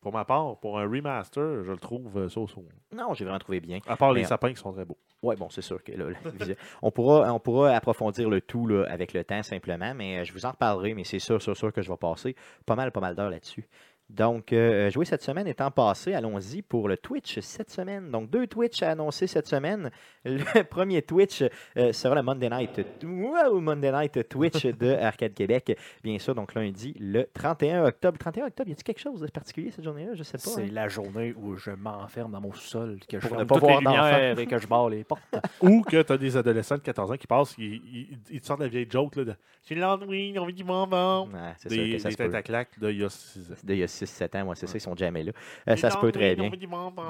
pour 0.00 0.12
ma 0.12 0.24
part, 0.24 0.58
pour 0.58 0.78
un 0.80 0.88
remaster, 0.88 1.62
je 1.64 1.70
le 1.70 1.78
trouve 1.78 2.16
euh, 2.16 2.28
so-so. 2.28 2.64
Non, 2.92 3.14
j'ai 3.14 3.24
vraiment 3.24 3.38
trouvé 3.38 3.60
bien. 3.60 3.78
À 3.86 3.96
part 3.96 4.12
les 4.12 4.24
sapins 4.24 4.50
qui 4.52 4.56
sont 4.60 4.72
très 4.72 4.84
beaux. 4.84 4.98
Oui, 5.22 5.36
bon, 5.36 5.48
c'est 5.50 5.62
sûr 5.62 5.82
que 5.84 5.92
on, 6.82 6.90
pourra, 6.90 7.32
on 7.32 7.38
pourra 7.38 7.76
approfondir 7.76 8.28
le 8.28 8.40
tout 8.40 8.66
là, 8.66 8.84
avec 8.88 9.12
le 9.12 9.22
temps 9.22 9.42
simplement, 9.44 9.94
mais 9.94 10.18
euh, 10.18 10.24
je 10.24 10.32
vous 10.32 10.44
en 10.46 10.50
reparlerai, 10.50 10.94
mais 10.94 11.04
c'est 11.04 11.20
sûr, 11.20 11.40
sûr, 11.40 11.56
sûr 11.56 11.72
que 11.72 11.80
je 11.80 11.88
vais 11.90 11.96
passer 11.96 12.34
pas 12.66 12.74
mal, 12.74 12.90
pas 12.90 13.00
mal 13.00 13.14
d'heures 13.14 13.30
là-dessus. 13.30 13.64
Donc, 14.10 14.52
euh, 14.52 14.90
jouer 14.90 15.06
cette 15.06 15.22
semaine 15.22 15.46
étant 15.46 15.70
passé, 15.70 16.12
allons-y 16.12 16.60
pour 16.60 16.86
le 16.86 16.98
Twitch 16.98 17.40
cette 17.40 17.70
semaine. 17.70 18.10
Donc, 18.10 18.28
deux 18.28 18.46
Twitch 18.46 18.82
à 18.82 18.90
annoncer 18.90 19.26
cette 19.26 19.46
semaine. 19.46 19.90
Le 20.24 20.62
premier 20.64 21.02
Twitch 21.02 21.42
euh, 21.76 21.92
sera 21.92 22.14
le 22.14 22.22
Monday 22.22 22.48
Night, 22.48 22.80
wow, 23.02 23.58
Monday 23.60 23.90
Night 23.90 24.28
Twitch 24.28 24.66
de 24.66 24.92
Arcade 25.00 25.34
Québec, 25.34 25.76
bien 26.04 26.16
sûr, 26.18 26.34
donc 26.34 26.54
lundi, 26.54 26.94
le 27.00 27.26
31 27.34 27.86
octobre. 27.86 28.18
31 28.18 28.46
octobre, 28.46 28.68
y 28.68 28.72
a-t-il 28.72 28.84
quelque 28.84 29.00
chose 29.00 29.20
de 29.20 29.26
particulier 29.26 29.72
cette 29.72 29.84
journée-là? 29.84 30.14
Je 30.14 30.22
sais 30.22 30.38
pas. 30.38 30.44
C'est 30.44 30.62
hein. 30.62 30.68
la 30.70 30.88
journée 30.88 31.34
où 31.36 31.56
je 31.56 31.70
m'enferme 31.72 32.30
dans 32.30 32.40
mon 32.40 32.52
sol, 32.52 33.00
que 33.08 33.18
je 33.18 33.26
ne 33.34 33.44
pas 33.44 33.58
voir 33.58 33.82
d'enfants. 33.82 33.96
lumières 34.06 34.38
et 34.38 34.46
que 34.46 34.58
je 34.58 34.66
barre 34.68 34.90
les 34.90 35.02
portes. 35.02 35.22
Ou 35.60 35.82
que 35.82 36.02
tu 36.02 36.12
as 36.12 36.18
des 36.18 36.36
adolescents 36.36 36.76
de 36.76 36.82
14 36.82 37.10
ans 37.10 37.16
qui 37.16 37.26
passent, 37.26 37.54
ils, 37.58 37.74
ils, 37.74 38.18
ils 38.30 38.40
te 38.40 38.46
sortent 38.46 38.60
la 38.60 38.68
vieille 38.68 38.86
joke 38.88 39.16
là, 39.16 39.24
de 39.24 39.34
l'Halloween, 39.70 40.38
on 40.38 40.46
vit 40.46 40.54
du 40.54 40.64
bonbon. 40.64 41.28
Ouais, 41.32 41.54
c'est 41.58 41.68
sûr 41.72 41.82
Des, 41.82 41.92
que 41.92 41.98
ça 41.98 42.08
des 42.08 42.12
se 42.12 42.18
peut. 42.18 42.24
têtes 42.24 42.34
à 42.34 42.42
claque 42.42 42.78
d'il 42.78 42.98
y 42.98 43.04
a 43.04 43.08
6 43.08 43.52
ans. 43.52 43.54
D'il 43.98 44.08
y 44.08 44.10
a 44.10 44.26
6-7 44.26 44.40
ans. 44.40 44.44
Moi, 44.46 44.54
c'est 44.54 44.66
ça, 44.66 44.76
ils 44.76 44.80
sont 44.80 44.96
jamais 44.96 45.22
là. 45.22 45.32
Euh, 45.68 45.76
ça 45.76 45.90
se 45.90 45.98
peut 45.98 46.12
très 46.12 46.34
bien. 46.34 46.50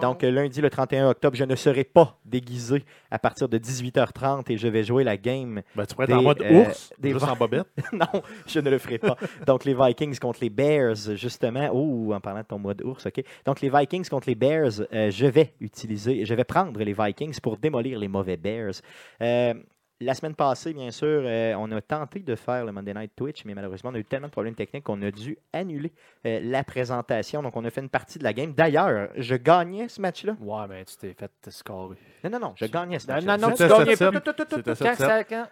Donc, 0.00 0.24
euh, 0.24 0.30
lundi, 0.30 0.60
le 0.60 0.70
31 0.70 1.10
octobre, 1.10 1.36
je 1.36 1.44
ne 1.44 1.54
serai 1.56 1.84
pas 1.84 2.18
déguisé 2.24 2.84
à 3.10 3.18
partir 3.18 3.48
de 3.48 3.58
18h30 3.58 4.50
et 4.50 4.56
je 4.56 4.68
vais 4.68 4.84
jouer 4.84 5.04
la 5.04 5.16
game. 5.16 5.62
Ben, 5.74 5.86
tu 5.86 5.94
pourrais 5.94 6.04
être 6.04 6.10
Des, 6.10 6.16
en 6.16 6.22
mode 6.22 6.42
euh, 6.42 6.66
ours, 6.66 6.92
des 6.98 7.12
juste 7.12 7.24
en 7.24 7.36
bobette. 7.36 7.66
non, 7.92 8.22
je 8.46 8.60
ne 8.60 8.70
le 8.70 8.78
ferai 8.78 8.98
pas. 8.98 9.16
Donc, 9.46 9.64
les 9.64 9.74
Vikings 9.74 10.18
contre 10.18 10.40
les 10.42 10.50
Bears, 10.50 11.16
justement. 11.16 11.70
Oh, 11.72 12.12
en 12.12 12.20
parlant 12.20 12.40
de 12.40 12.46
ton 12.46 12.58
mode 12.58 12.82
ours, 12.82 13.06
OK. 13.06 13.22
Donc, 13.44 13.60
les 13.60 13.70
Vikings 13.70 14.08
contre 14.08 14.28
les 14.28 14.34
Bears, 14.34 14.80
euh, 14.92 15.10
je 15.10 15.26
vais 15.26 15.54
utiliser, 15.60 16.24
je 16.24 16.34
vais 16.34 16.44
prendre 16.44 16.82
les 16.82 16.92
Vikings 16.92 17.38
pour 17.40 17.56
démolir 17.56 17.98
les 17.98 18.08
mauvais 18.08 18.36
Bears. 18.36 18.74
Euh, 19.20 19.54
la 20.02 20.14
semaine 20.14 20.34
passée, 20.34 20.72
bien 20.74 20.90
sûr, 20.90 21.22
euh, 21.24 21.54
on 21.58 21.70
a 21.72 21.80
tenté 21.80 22.20
de 22.20 22.34
faire 22.34 22.64
le 22.64 22.72
Monday 22.72 22.94
Night 22.94 23.12
Twitch, 23.16 23.44
mais 23.44 23.54
malheureusement, 23.54 23.90
on 23.90 23.94
a 23.94 23.98
eu 23.98 24.04
tellement 24.04 24.26
de 24.28 24.32
problèmes 24.32 24.54
techniques 24.54 24.84
qu'on 24.84 25.00
a 25.02 25.10
dû 25.10 25.38
annuler 25.52 25.92
euh, 26.26 26.40
la 26.42 26.64
présentation. 26.64 27.42
Donc, 27.42 27.56
on 27.56 27.64
a 27.64 27.70
fait 27.70 27.80
une 27.80 27.88
partie 27.88 28.18
de 28.18 28.24
la 28.24 28.32
game. 28.32 28.52
D'ailleurs, 28.52 29.08
je 29.16 29.34
gagnais 29.36 29.88
ce 29.88 30.00
match-là. 30.00 30.36
Ouais, 30.40 30.66
mais 30.68 30.84
tu 30.84 30.96
t'es 30.96 31.14
fait 31.14 31.30
scorer. 31.50 31.96
Non, 32.24 32.30
non, 32.30 32.38
non, 32.40 32.52
je 32.56 32.66
gagnais 32.66 32.98
ce 32.98 33.06
Non, 33.08 33.14
match-là. 33.14 33.36
non, 33.38 33.48
non, 33.48 33.54
tu 33.54 33.62
C'était 33.62 33.78
gagnais 33.78 33.94
7-7. 33.94 34.12
pas. 34.12 34.20
Tout, 34.20 34.32
tout, 34.32 34.44
tout, 34.44 34.62
tout, 34.62 34.74
C'était 34.74 34.74
tout, 34.74 35.02
quand 35.02 35.06
7-7. 35.08 35.46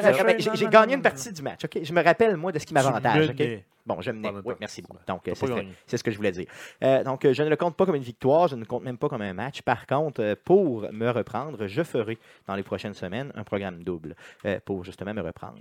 Ça- 0.00 0.12
quand- 0.12 0.54
J'ai- 0.54 0.66
gagné 0.68 0.94
une 0.94 1.02
partie 1.02 1.32
du 1.32 1.42
match. 1.42 1.64
OK? 1.64 1.78
Je 1.82 1.92
me 1.92 2.02
rappelle, 2.02 2.36
moi, 2.36 2.50
de 2.52 2.58
ce 2.58 2.66
qui 2.66 2.74
m'avantage. 2.74 3.28
OK? 3.30 3.38
menais. 3.38 3.64
Bon, 3.86 4.00
je 4.00 4.10
menais. 4.12 4.30
Oui, 4.46 4.54
merci 4.60 4.80
beaucoup. 4.80 4.96
Donc, 5.06 5.20
c'est- 5.86 5.96
ce 5.98 6.02
que 6.02 6.10
je 6.10 6.16
voulais 6.16 6.32
dire. 6.32 6.46
Euh, 6.82 7.04
donc, 7.04 7.30
je 7.30 7.42
ne 7.42 7.50
le 7.50 7.56
compte 7.56 7.76
pas 7.76 7.84
comme 7.84 7.96
une 7.96 8.02
victoire, 8.02 8.48
je 8.48 8.54
ne 8.54 8.60
le 8.60 8.66
compte 8.66 8.82
même 8.82 8.96
pas 8.96 9.10
comme 9.10 9.20
un 9.20 9.34
match. 9.34 9.60
Par 9.60 9.86
contre, 9.86 10.22
euh, 10.22 10.34
pour 10.42 10.90
me 10.90 11.10
reprendre, 11.10 11.66
je 11.66 11.82
ferai 11.82 12.16
dans 12.46 12.54
les 12.54 12.62
prochaines 12.62 12.94
semaines 12.94 13.30
un 13.34 13.44
programme 13.44 13.84
double 13.84 14.16
euh, 14.46 14.58
pour 14.64 14.84
justement 14.84 15.12
me 15.12 15.20
reprendre. 15.20 15.58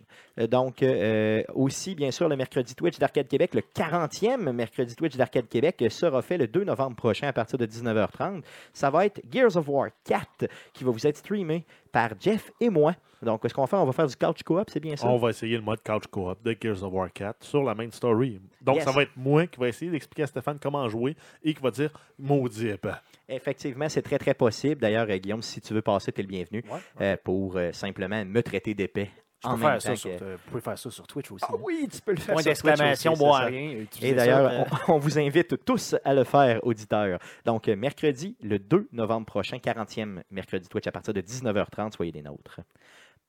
Donc, 0.50 0.82
euh, 0.84 1.44
aussi, 1.54 1.96
bien 1.96 2.12
sûr, 2.12 2.30
le 2.30 2.38
mercredi 2.38 2.74
Twitch 2.76 2.98
d'Arcade 2.98 3.28
Québec, 3.28 3.54
le 3.56 3.62
40e 3.62 4.54
mercredi 4.54 4.96
Twitch 4.96 5.18
d'Arcade 5.18 5.50
Québec 5.50 5.84
sera 5.90 6.22
fait 6.22 6.38
le 6.38 6.48
2 6.48 6.64
novembre 6.64 6.96
prochain 6.96 7.28
à 7.28 7.34
partir 7.34 7.58
de 7.60 7.66
19h30. 7.66 8.42
Ça 8.72 8.90
va 8.90 9.06
être 9.06 9.20
Gears 9.30 9.58
of 9.58 9.68
War 9.68 9.90
4 10.06 10.48
qui 10.72 10.86
va 10.86 10.92
vous 10.92 11.06
être 11.06 11.18
streamé 11.18 11.66
par 11.94 12.10
Jeff 12.20 12.52
et 12.60 12.70
moi. 12.70 12.94
Donc, 13.22 13.40
ce 13.48 13.54
qu'on 13.54 13.62
va 13.62 13.68
faire, 13.68 13.80
on 13.80 13.86
va 13.86 13.94
faire 13.94 14.08
du 14.08 14.16
couch 14.18 14.44
co-op, 14.44 14.70
c'est 14.70 14.82
bien 14.82 14.98
ça? 14.98 15.08
On 15.08 15.16
va 15.18 15.30
essayer 15.30 15.56
le 15.56 15.62
mode 15.64 15.80
Couch 15.82 16.08
Co-op 16.12 16.44
de 16.44 16.58
Gears 16.60 16.84
of 16.84 16.92
War 16.92 17.08
4 17.14 17.42
sur 17.46 17.64
la 17.64 17.74
main 17.74 17.90
story. 17.90 18.42
Donc, 18.62 18.76
Yes. 18.76 18.84
ça 18.84 18.92
va 18.92 19.04
être 19.04 19.16
moi 19.16 19.48
qui 19.48 19.58
va 19.62 19.70
essayer 19.70 19.90
d'expliquer 19.90 20.24
à 20.24 20.28
Stéphane 20.28 20.58
comment 20.62 20.90
jouer 20.90 21.16
et 21.42 21.54
qui 21.54 21.62
va 21.62 21.72
dire 21.72 21.90
maudit 22.20 22.68
épais. 22.68 22.90
Effectivement, 23.30 23.88
c'est 23.88 24.02
très, 24.02 24.18
très 24.18 24.34
possible. 24.34 24.82
D'ailleurs, 24.82 25.08
Guillaume, 25.08 25.42
si 25.42 25.62
tu 25.62 25.74
veux 25.74 25.82
passer, 25.82 26.12
tu 26.12 26.20
es 26.20 26.24
le 26.24 26.28
bienvenu 26.28 26.66
Ouais, 26.70 26.80
euh, 27.00 27.16
pour 27.24 27.56
euh, 27.56 27.72
simplement 27.72 28.26
me 28.26 28.42
traiter 28.44 28.74
d'épais. 28.74 29.10
Tu 29.44 29.50
en 29.50 29.56
peux 29.56 29.62
même 29.62 29.72
faire 29.72 29.82
ça 29.82 29.96
sur- 29.96 30.18
que- 30.18 30.24
Vous 30.34 30.38
pouvez 30.50 30.62
faire 30.62 30.78
ça 30.80 30.90
sur 30.90 31.06
Twitch 31.08 31.32
aussi. 31.32 31.46
Ah 31.48 31.54
oui, 31.62 31.88
tu 31.92 32.02
peux 32.02 32.12
le 32.14 32.18
faire 32.18 32.34
Point 32.34 32.44
sur 32.44 32.52
Twitch 32.54 32.64
d'exclamation, 32.64 33.14
bois 33.14 33.40
rien. 33.40 33.70
Et 34.02 34.10
ça, 34.10 34.16
d'ailleurs, 34.16 34.52
euh, 34.52 34.64
on, 34.88 34.94
on 34.96 34.98
vous 35.00 35.20
invite 35.20 35.64
tous 35.66 35.96
à 36.06 36.14
le 36.14 36.24
faire, 36.24 36.66
auditeurs. 36.66 37.20
Donc, 37.46 37.68
euh, 37.68 37.76
mercredi, 37.76 38.36
le 38.42 38.58
2 38.58 38.88
novembre 38.94 39.26
prochain, 39.26 39.58
40e 39.58 40.24
mercredi 40.32 40.68
Twitch, 40.70 40.88
à 40.88 40.92
partir 40.92 41.14
de 41.14 41.22
19h30, 41.22 41.94
soyez 41.96 42.12
des 42.12 42.22
nôtres. 42.22 42.62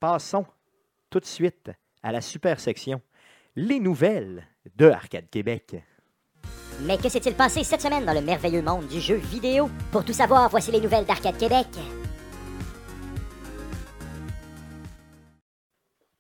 Passons 0.01 0.47
tout 1.11 1.21
de 1.21 1.25
suite 1.27 1.71
à 2.03 2.13
la 2.13 2.21
super 2.21 2.61
section, 2.61 3.01
les 3.57 3.81
nouvelles 3.81 4.47
de 4.77 4.89
Arcade 4.91 5.29
Québec. 5.31 5.77
Mais 6.83 6.99
que 6.99 7.09
s'est-il 7.09 7.35
passé 7.35 7.63
cette 7.65 7.81
semaine 7.83 8.05
dans 8.05 8.13
le 8.13 8.21
merveilleux 8.21 8.63
monde 8.63 8.87
du 8.89 9.01
jeu 9.01 9.15
vidéo? 9.17 9.71
Pour 9.93 10.05
tout 10.05 10.13
savoir, 10.13 10.49
voici 10.51 10.71
les 10.73 10.81
nouvelles 10.81 11.05
d'Arcade 11.05 11.37
Québec. 11.39 11.69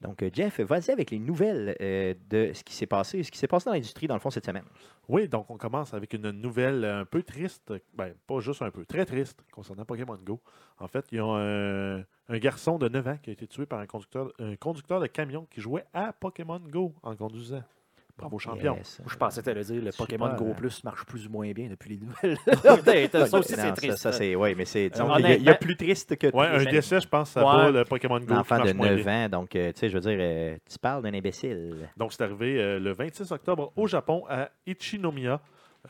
Donc, 0.04 0.22
euh, 0.22 0.28
Jeff, 0.32 0.60
vas-y 0.60 0.90
avec 0.90 1.10
les 1.10 1.18
nouvelles 1.18 1.74
euh, 1.80 2.12
de 2.28 2.52
ce 2.52 2.62
qui 2.62 2.74
s'est 2.74 2.86
passé, 2.86 3.22
ce 3.22 3.30
qui 3.30 3.38
s'est 3.38 3.48
passé 3.48 3.64
dans 3.64 3.72
l'industrie, 3.72 4.06
dans 4.06 4.14
le 4.14 4.20
fond, 4.20 4.28
cette 4.28 4.44
semaine. 4.44 4.64
Oui, 5.08 5.28
donc 5.28 5.50
on 5.50 5.56
commence 5.56 5.94
avec 5.94 6.12
une 6.12 6.30
nouvelle 6.30 6.84
un 6.84 7.06
peu 7.06 7.22
triste, 7.22 7.72
ben 7.94 8.12
pas 8.26 8.40
juste 8.40 8.60
un 8.60 8.70
peu, 8.70 8.84
très 8.84 9.06
triste 9.06 9.42
concernant 9.50 9.86
Pokémon 9.86 10.18
Go. 10.22 10.40
En 10.78 10.88
fait, 10.88 11.06
il 11.10 11.16
y 11.16 11.20
a 11.20 11.24
un, 11.24 11.98
un 12.00 12.38
garçon 12.38 12.78
de 12.78 12.88
9 12.88 13.08
ans 13.08 13.18
qui 13.22 13.30
a 13.30 13.32
été 13.32 13.46
tué 13.46 13.64
par 13.64 13.80
un 13.80 13.86
conducteur, 13.86 14.30
un 14.38 14.56
conducteur 14.56 15.00
de 15.00 15.06
camion 15.06 15.46
qui 15.50 15.62
jouait 15.62 15.86
à 15.94 16.12
Pokémon 16.12 16.60
Go 16.60 16.94
en 17.02 17.16
conduisant. 17.16 17.62
Bravo 18.16 18.38
champion. 18.38 18.76
Yes. 18.76 19.00
Je 19.06 19.16
pensais 19.16 19.42
que 19.42 19.50
le 19.50 19.64
dire, 19.64 19.82
le 19.82 19.90
Pokémon. 19.90 20.34
Go 20.36 20.54
Plus 20.56 20.84
marche 20.84 21.04
plus 21.04 21.26
ou 21.26 21.30
moins 21.30 21.50
bien 21.50 21.68
depuis 21.68 21.90
les 21.90 21.96
nouvelles. 21.98 22.38
ça 23.28 23.38
aussi, 23.38 23.54
c'est 23.54 23.72
triste. 23.72 23.98
ça, 23.98 24.12
c'est, 24.12 24.36
ouais, 24.36 24.54
mais 24.54 24.64
c'est, 24.64 24.90
Euh, 25.00 25.04
il 25.18 25.42
y 25.42 25.48
a- 25.48 25.52
y, 25.52 25.58
plus 25.58 25.76
triste 25.76 26.16
que 26.16 26.28
Ouais, 26.34 26.46
un 26.46 26.64
décès, 26.64 27.00
je 27.00 27.08
pense, 27.08 27.30
ça 27.30 27.44
Ouais. 27.44 27.72
le 27.72 27.84
Pokémon 27.84 28.20
Go. 28.20 28.32
Un 28.34 28.38
enfant 28.38 28.56
de 28.58 28.62
marche 28.62 28.74
moins 28.74 28.90
9 28.90 29.02
bien. 29.04 29.24
ans, 29.26 29.28
donc, 29.40 29.56
euh, 29.56 29.72
tu 29.72 29.80
sais, 29.80 29.88
je 29.88 29.94
veux 29.94 30.00
dire, 30.00 30.16
euh, 30.20 30.56
tu 30.70 30.78
parles 30.78 31.02
d'un 31.02 31.12
imbécile. 31.12 31.88
Donc, 31.96 32.12
c'est 32.12 32.22
arrivé 32.22 32.60
euh, 32.62 32.78
le 32.78 32.92
26 32.92 33.32
octobre 33.32 33.72
au 33.74 33.86
Japon, 33.88 34.24
à 34.28 34.48
Ichinomiya. 34.64 35.40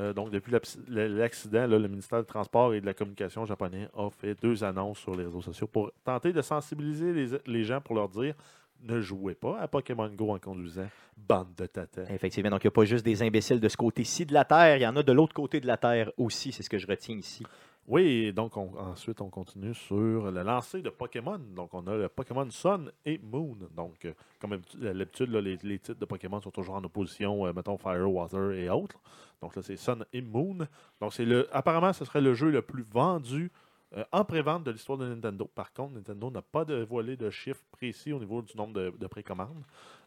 Euh, 0.00 0.12
donc, 0.12 0.30
depuis 0.30 0.52
l'accident, 0.88 1.66
le 1.68 1.78
ministère 1.88 2.20
des 2.20 2.26
Transports 2.26 2.74
et 2.74 2.80
de 2.80 2.87
la 2.87 2.94
Communication 2.94 3.44
japonais 3.44 3.87
a 3.96 4.08
fait 4.10 4.34
deux 4.42 4.64
annonces 4.64 4.98
sur 4.98 5.14
les 5.14 5.24
réseaux 5.24 5.42
sociaux 5.42 5.66
pour 5.66 5.92
tenter 6.04 6.32
de 6.32 6.42
sensibiliser 6.42 7.12
les, 7.12 7.28
les 7.46 7.64
gens 7.64 7.80
pour 7.80 7.94
leur 7.94 8.08
dire 8.08 8.34
ne 8.82 9.00
jouez 9.00 9.34
pas 9.34 9.58
à 9.58 9.68
Pokémon 9.68 10.08
Go 10.10 10.30
en 10.34 10.38
conduisant. 10.38 10.88
Bande 11.16 11.54
de 11.56 11.66
tata. 11.66 12.02
Effectivement, 12.12 12.50
donc 12.50 12.64
il 12.64 12.66
n'y 12.66 12.72
a 12.72 12.72
pas 12.72 12.84
juste 12.84 13.04
des 13.04 13.22
imbéciles 13.22 13.60
de 13.60 13.68
ce 13.68 13.76
côté-ci 13.76 14.26
de 14.26 14.34
la 14.34 14.44
Terre, 14.44 14.76
il 14.76 14.82
y 14.82 14.87
en 14.87 14.96
a 14.96 15.02
de 15.02 15.12
l'autre 15.12 15.32
côté 15.34 15.60
de 15.60 15.66
la 15.66 15.76
Terre 15.76 16.10
aussi, 16.18 16.52
c'est 16.52 16.62
ce 16.62 16.68
que 16.70 16.78
je 16.78 16.87
retiens 16.87 17.16
ici. 17.16 17.44
Oui, 17.87 18.32
donc 18.32 18.56
on- 18.56 18.72
ensuite 18.78 19.20
on 19.20 19.28
continue 19.28 19.74
sur 19.74 20.30
le 20.30 20.42
lancer 20.42 20.80
de 20.80 20.88
Pokémon. 20.88 21.38
Donc 21.54 21.74
on 21.74 21.87
a 21.87 21.94
le 21.94 22.08
Pokémon 22.08 22.48
Sun 22.50 22.90
et 23.04 23.18
Moon. 23.22 23.58
Donc, 23.76 24.06
euh, 24.06 24.14
comme 24.40 24.54
à 24.54 24.56
l'habitude, 24.80 25.30
les 25.30 25.78
titres 25.78 26.00
de 26.00 26.04
Pokémon 26.06 26.40
sont 26.40 26.50
toujours 26.50 26.76
en 26.76 26.82
opposition, 26.84 27.46
euh, 27.46 27.52
mettons 27.52 27.76
Fire, 27.76 28.10
Water 28.10 28.52
et 28.52 28.70
autres. 28.70 28.98
Donc 29.42 29.54
là, 29.54 29.60
c'est 29.62 29.76
Sun 29.76 30.02
et 30.14 30.22
Moon. 30.22 30.66
Donc 30.98 31.12
c'est 31.12 31.26
le. 31.26 31.46
Apparemment, 31.54 31.92
ce 31.92 32.06
serait 32.06 32.22
le 32.22 32.32
jeu 32.32 32.50
le 32.50 32.62
plus 32.62 32.84
vendu 32.90 33.52
euh, 33.96 34.04
en 34.12 34.24
pré-vente 34.24 34.64
de 34.64 34.70
l'histoire 34.70 34.98
de 34.98 35.07
Nintendo. 35.07 35.48
Par 35.54 35.72
contre, 35.72 35.94
Nintendo 35.94 36.30
n'a 36.30 36.42
pas 36.42 36.64
dévoilé 36.64 37.16
de 37.16 37.30
chiffres 37.30 37.62
précis 37.70 38.12
au 38.12 38.18
niveau 38.18 38.42
du 38.42 38.57
nombre 38.57 38.72
de, 38.72 38.92
de 38.98 39.07
précommandes. 39.07 39.62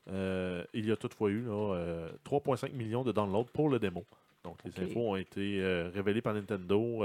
Euh, 0.10 0.63
il 0.73 0.86
y 0.88 0.91
a 0.91 0.97
toutefois 0.97 1.30
eu 1.30 1.41
là, 1.41 1.76
euh, 1.76 2.10
3,5 2.26 2.73
millions 2.73 3.04
de 3.04 3.12
downloads 3.12 3.50
pour 3.54 3.69
le 3.69 3.80
démo. 3.80 4.06
Donc 4.43 4.58
les 4.63 4.80
infos 4.82 5.12
ont 5.12 5.15
été 5.17 5.62
révélées 5.93 6.21
par 6.21 6.34
Nintendo 6.34 7.04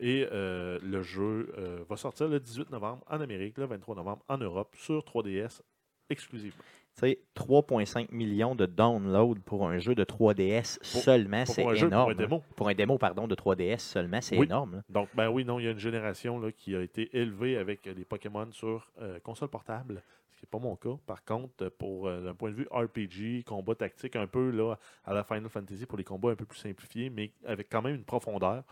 et 0.00 0.26
le 0.32 1.02
jeu 1.02 1.48
va 1.88 1.96
sortir 1.96 2.26
le 2.26 2.40
18 2.40 2.70
novembre 2.70 3.04
en 3.08 3.20
Amérique, 3.20 3.58
le 3.58 3.66
23 3.66 3.94
novembre 3.94 4.24
en 4.26 4.38
Europe 4.38 4.74
sur 4.76 5.00
3DS 5.04 5.60
exclusivement. 6.08 6.64
Tu 7.00 7.06
sais, 7.08 7.18
3,5 7.34 8.08
millions 8.12 8.54
de 8.54 8.66
downloads 8.66 9.40
pour 9.46 9.66
un 9.66 9.78
jeu 9.78 9.94
de 9.94 10.04
3DS 10.04 10.78
seulement, 10.82 11.46
c'est 11.46 11.62
jeu, 11.62 11.88
pour 11.88 11.96
énorme. 11.96 12.10
un 12.10 12.14
démo. 12.14 12.42
Pour 12.56 12.68
un 12.68 12.74
démo, 12.74 12.98
pardon, 12.98 13.26
de 13.26 13.34
3DS 13.34 13.78
seulement, 13.78 14.20
c'est 14.20 14.36
Oui. 14.36 14.44
énorme. 14.46 14.76
là. 14.76 14.82
Donc, 14.90 15.08
ben 15.14 15.30
oui, 15.30 15.44
non, 15.44 15.58
il 15.58 15.64
y 15.64 15.68
a 15.68 15.70
une 15.70 15.78
génération 15.78 16.38
là, 16.38 16.52
qui 16.52 16.76
a 16.76 16.82
été 16.82 17.08
élevée 17.16 17.56
avec 17.56 17.86
les 17.86 18.04
Pokémon 18.04 18.48
sur 18.52 18.90
euh, 19.00 19.18
console 19.20 19.48
portable, 19.48 20.02
ce 20.32 20.40
qui 20.40 20.44
n'est 20.46 20.50
pas 20.50 20.58
mon 20.58 20.76
cas. 20.76 20.98
Par 21.06 21.24
contre, 21.24 21.68
pour 21.70 22.06
euh, 22.06 22.22
d'un 22.22 22.34
point 22.34 22.50
de 22.50 22.56
vue 22.56 22.66
RPG, 22.70 23.44
combat 23.46 23.74
tactique, 23.74 24.16
un 24.16 24.26
peu 24.26 24.50
là, 24.50 24.74
à 25.06 25.14
la 25.14 25.24
Final 25.24 25.48
Fantasy 25.48 25.86
pour 25.86 25.96
les 25.96 26.04
combats 26.04 26.30
un 26.30 26.36
peu 26.36 26.44
plus 26.44 26.58
simplifiés, 26.58 27.08
mais 27.08 27.30
avec 27.46 27.68
quand 27.70 27.80
même 27.82 27.94
une 27.94 28.04
profondeur, 28.04 28.62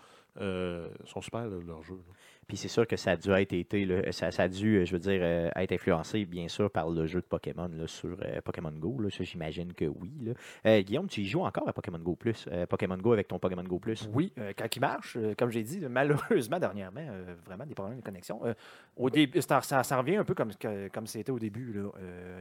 euh, 0.41 0.89
sont 1.05 1.21
super 1.23 1.47
là, 1.47 1.57
leurs 1.67 1.83
jeux. 1.83 1.95
là. 2.07 2.15
Puis 2.49 2.57
c'est 2.57 2.69
sûr 2.69 2.87
que 2.87 2.97
ça 2.97 3.11
a 3.11 3.17
dû 3.17 3.31
être 3.31 3.53
été, 3.53 3.85
là, 3.85 4.11
ça, 4.11 4.31
ça 4.31 4.45
a 4.45 4.49
dû, 4.49 4.79
euh, 4.79 4.87
je 4.87 4.93
veux 4.93 4.99
dire, 4.99 5.21
euh, 5.23 5.51
être 5.55 5.73
influencé, 5.73 6.25
bien 6.25 6.49
sûr, 6.49 6.71
par 6.71 6.89
le 6.89 7.07
jeu 7.07 7.21
de 7.21 7.27
Pokémon 7.27 7.69
là, 7.69 7.87
sur 7.87 8.17
euh, 8.23 8.41
Pokémon 8.43 8.73
Go. 8.73 8.99
Là, 9.01 9.11
j'imagine 9.11 9.75
que 9.75 9.85
oui. 9.85 10.11
là. 10.23 10.33
Euh, 10.65 10.81
Guillaume, 10.81 11.09
tu 11.09 11.21
y 11.21 11.27
joues 11.27 11.43
encore 11.45 11.69
à 11.69 11.75
Pokémon 11.75 11.99
Go 11.99 12.17
Plus. 12.17 12.49
Pokémon 12.71 12.97
Go 12.97 13.13
avec 13.13 13.29
ton 13.29 13.39
Pokémon 13.39 13.65
Go 13.65 13.79
Plus? 13.79 14.09
Oui, 14.15 14.33
quand 14.57 14.75
il 14.75 14.81
marche, 14.81 15.19
comme 15.37 15.51
j'ai 15.51 15.63
dit, 15.63 15.81
malheureusement, 15.91 16.59
dernièrement, 16.61 17.07
vraiment 17.45 17.67
des 17.67 17.75
problèmes 17.75 17.99
de 17.99 18.05
connexion. 18.05 18.41
Au 18.97 19.11
début, 19.11 19.43
ça, 19.43 19.61
ça, 19.61 19.97
revient 19.99 20.17
un 20.17 20.25
peu 20.25 20.35
comme, 20.35 20.53
comme 20.93 21.07
c'était 21.07 21.33
au 21.33 21.39
début. 21.39 21.75
Là. 21.75 21.91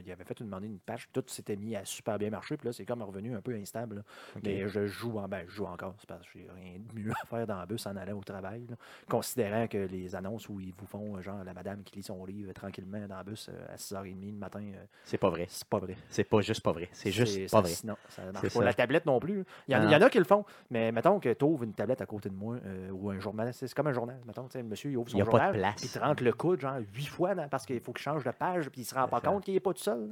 Il 0.06 0.12
avait 0.12 0.24
fait 0.24 0.40
une 0.40 0.46
demandé 0.46 0.68
une 0.68 0.80
page, 0.80 1.10
tout 1.12 1.24
s'était 1.28 1.58
mis 1.58 1.76
à 1.76 1.84
super 1.84 2.18
bien 2.18 2.30
marcher, 2.30 2.56
puis 2.56 2.68
là, 2.68 2.74
c'est 2.74 2.86
comme 2.86 3.02
revenu 3.02 3.36
un 3.36 3.42
peu 3.42 3.54
instable. 3.56 4.04
Mais 4.42 4.70
je 4.70 4.88
joue 4.88 5.18
en 5.18 5.28
ben, 5.28 5.44
je 5.48 5.56
joue 5.56 5.66
encore, 5.66 5.96
c'est 6.00 6.08
parce 6.08 6.24
que 6.24 6.30
j'ai 6.36 6.48
rien 6.56 6.80
de 6.80 7.00
mieux 7.00 7.12
à 7.12 7.26
faire 7.26 7.46
dans 7.46 7.60
le 7.60 7.68
bus 7.68 7.86
en 7.86 7.96
allant 7.98 8.18
au 8.18 8.24
travail. 8.24 8.66
Considérant 9.10 9.68
que 9.68 9.78
les 9.78 9.97
annonces 10.16 10.50
où 10.50 10.60
ils 10.60 10.74
vous 10.78 10.86
font, 10.86 11.16
euh, 11.18 11.22
genre, 11.22 11.44
la 11.44 11.54
madame 11.54 11.84
qui 11.84 11.96
lit 11.98 12.04
son 12.04 12.26
livre 12.26 12.52
tranquillement 12.54 13.06
dans 13.08 13.18
le 13.18 13.24
bus 13.24 13.50
euh, 13.50 13.74
à 13.74 13.76
6h30 13.76 14.32
le 14.32 14.38
matin, 14.38 14.60
euh, 14.62 14.84
C'est 15.04 15.18
pas 15.18 15.30
vrai. 15.30 15.46
c'est 15.50 15.68
pas 15.68 15.80
vrai. 15.80 15.96
C'est 16.10 16.24
pas 16.24 16.42
juste 16.42 16.62
pas 16.62 16.72
vrai. 16.72 16.90
C'est 16.92 17.12
juste 17.12 17.50
pas 17.52 17.62
vrai. 17.62 17.72
Non, 17.84 17.96
ça 18.10 18.22
marche 18.24 18.38
C'est 18.42 18.54
pas. 18.54 18.60
ça. 18.60 18.66
La 18.66 18.74
tablette 18.74 19.06
non 19.06 19.20
plus. 19.20 19.44
Il 19.68 19.74
y, 19.74 19.76
en, 19.78 19.84
il 19.84 19.92
y 19.92 19.96
en 19.96 20.02
a 20.02 20.10
qui 20.10 20.18
le 20.20 20.24
font, 20.26 20.46
mais 20.70 20.92
mettons 20.92 21.20
que 21.20 21.32
tu 21.34 21.46
ouvres 21.46 21.64
une 21.64 21.74
tablette 21.74 22.02
à 22.02 22.06
côté 22.06 22.30
de 22.30 22.36
moi 22.36 22.58
euh, 22.66 22.90
ou 22.92 23.10
un 23.10 23.20
journal. 23.20 23.54
C'est 23.54 23.74
comme 23.74 23.88
un 23.88 23.94
journal. 23.94 24.18
Mettons, 24.26 24.48
le 24.54 24.64
monsieur, 24.64 24.92
il 24.92 24.98
ouvre 24.98 25.08
Il 25.10 25.12
son 25.12 25.18
y 25.18 25.22
a 25.22 25.26
pas 25.26 25.32
de 25.32 25.38
journal. 25.44 25.54
place. 25.60 25.76
puis 25.78 25.86
Il 25.88 25.92
te 25.92 26.00
rentre 26.00 26.24
le 26.24 26.34
coude, 26.34 26.60
genre, 26.62 26.78
huit 26.96 27.08
fois 27.08 27.36
parce 27.50 27.66
qu'il 27.66 27.80
faut 27.80 27.94
qu'il 27.94 28.04
change 28.04 28.24
de 28.24 28.32
page, 28.32 28.70
puis 28.70 28.82
il 28.82 28.86
se 28.86 28.96
rend 28.96 29.08
pas 29.08 29.22
compte 29.22 29.44
qu'il 29.44 29.54
n'est 29.54 29.60
pas 29.60 29.74
tout 29.74 29.82
seul. 29.84 30.10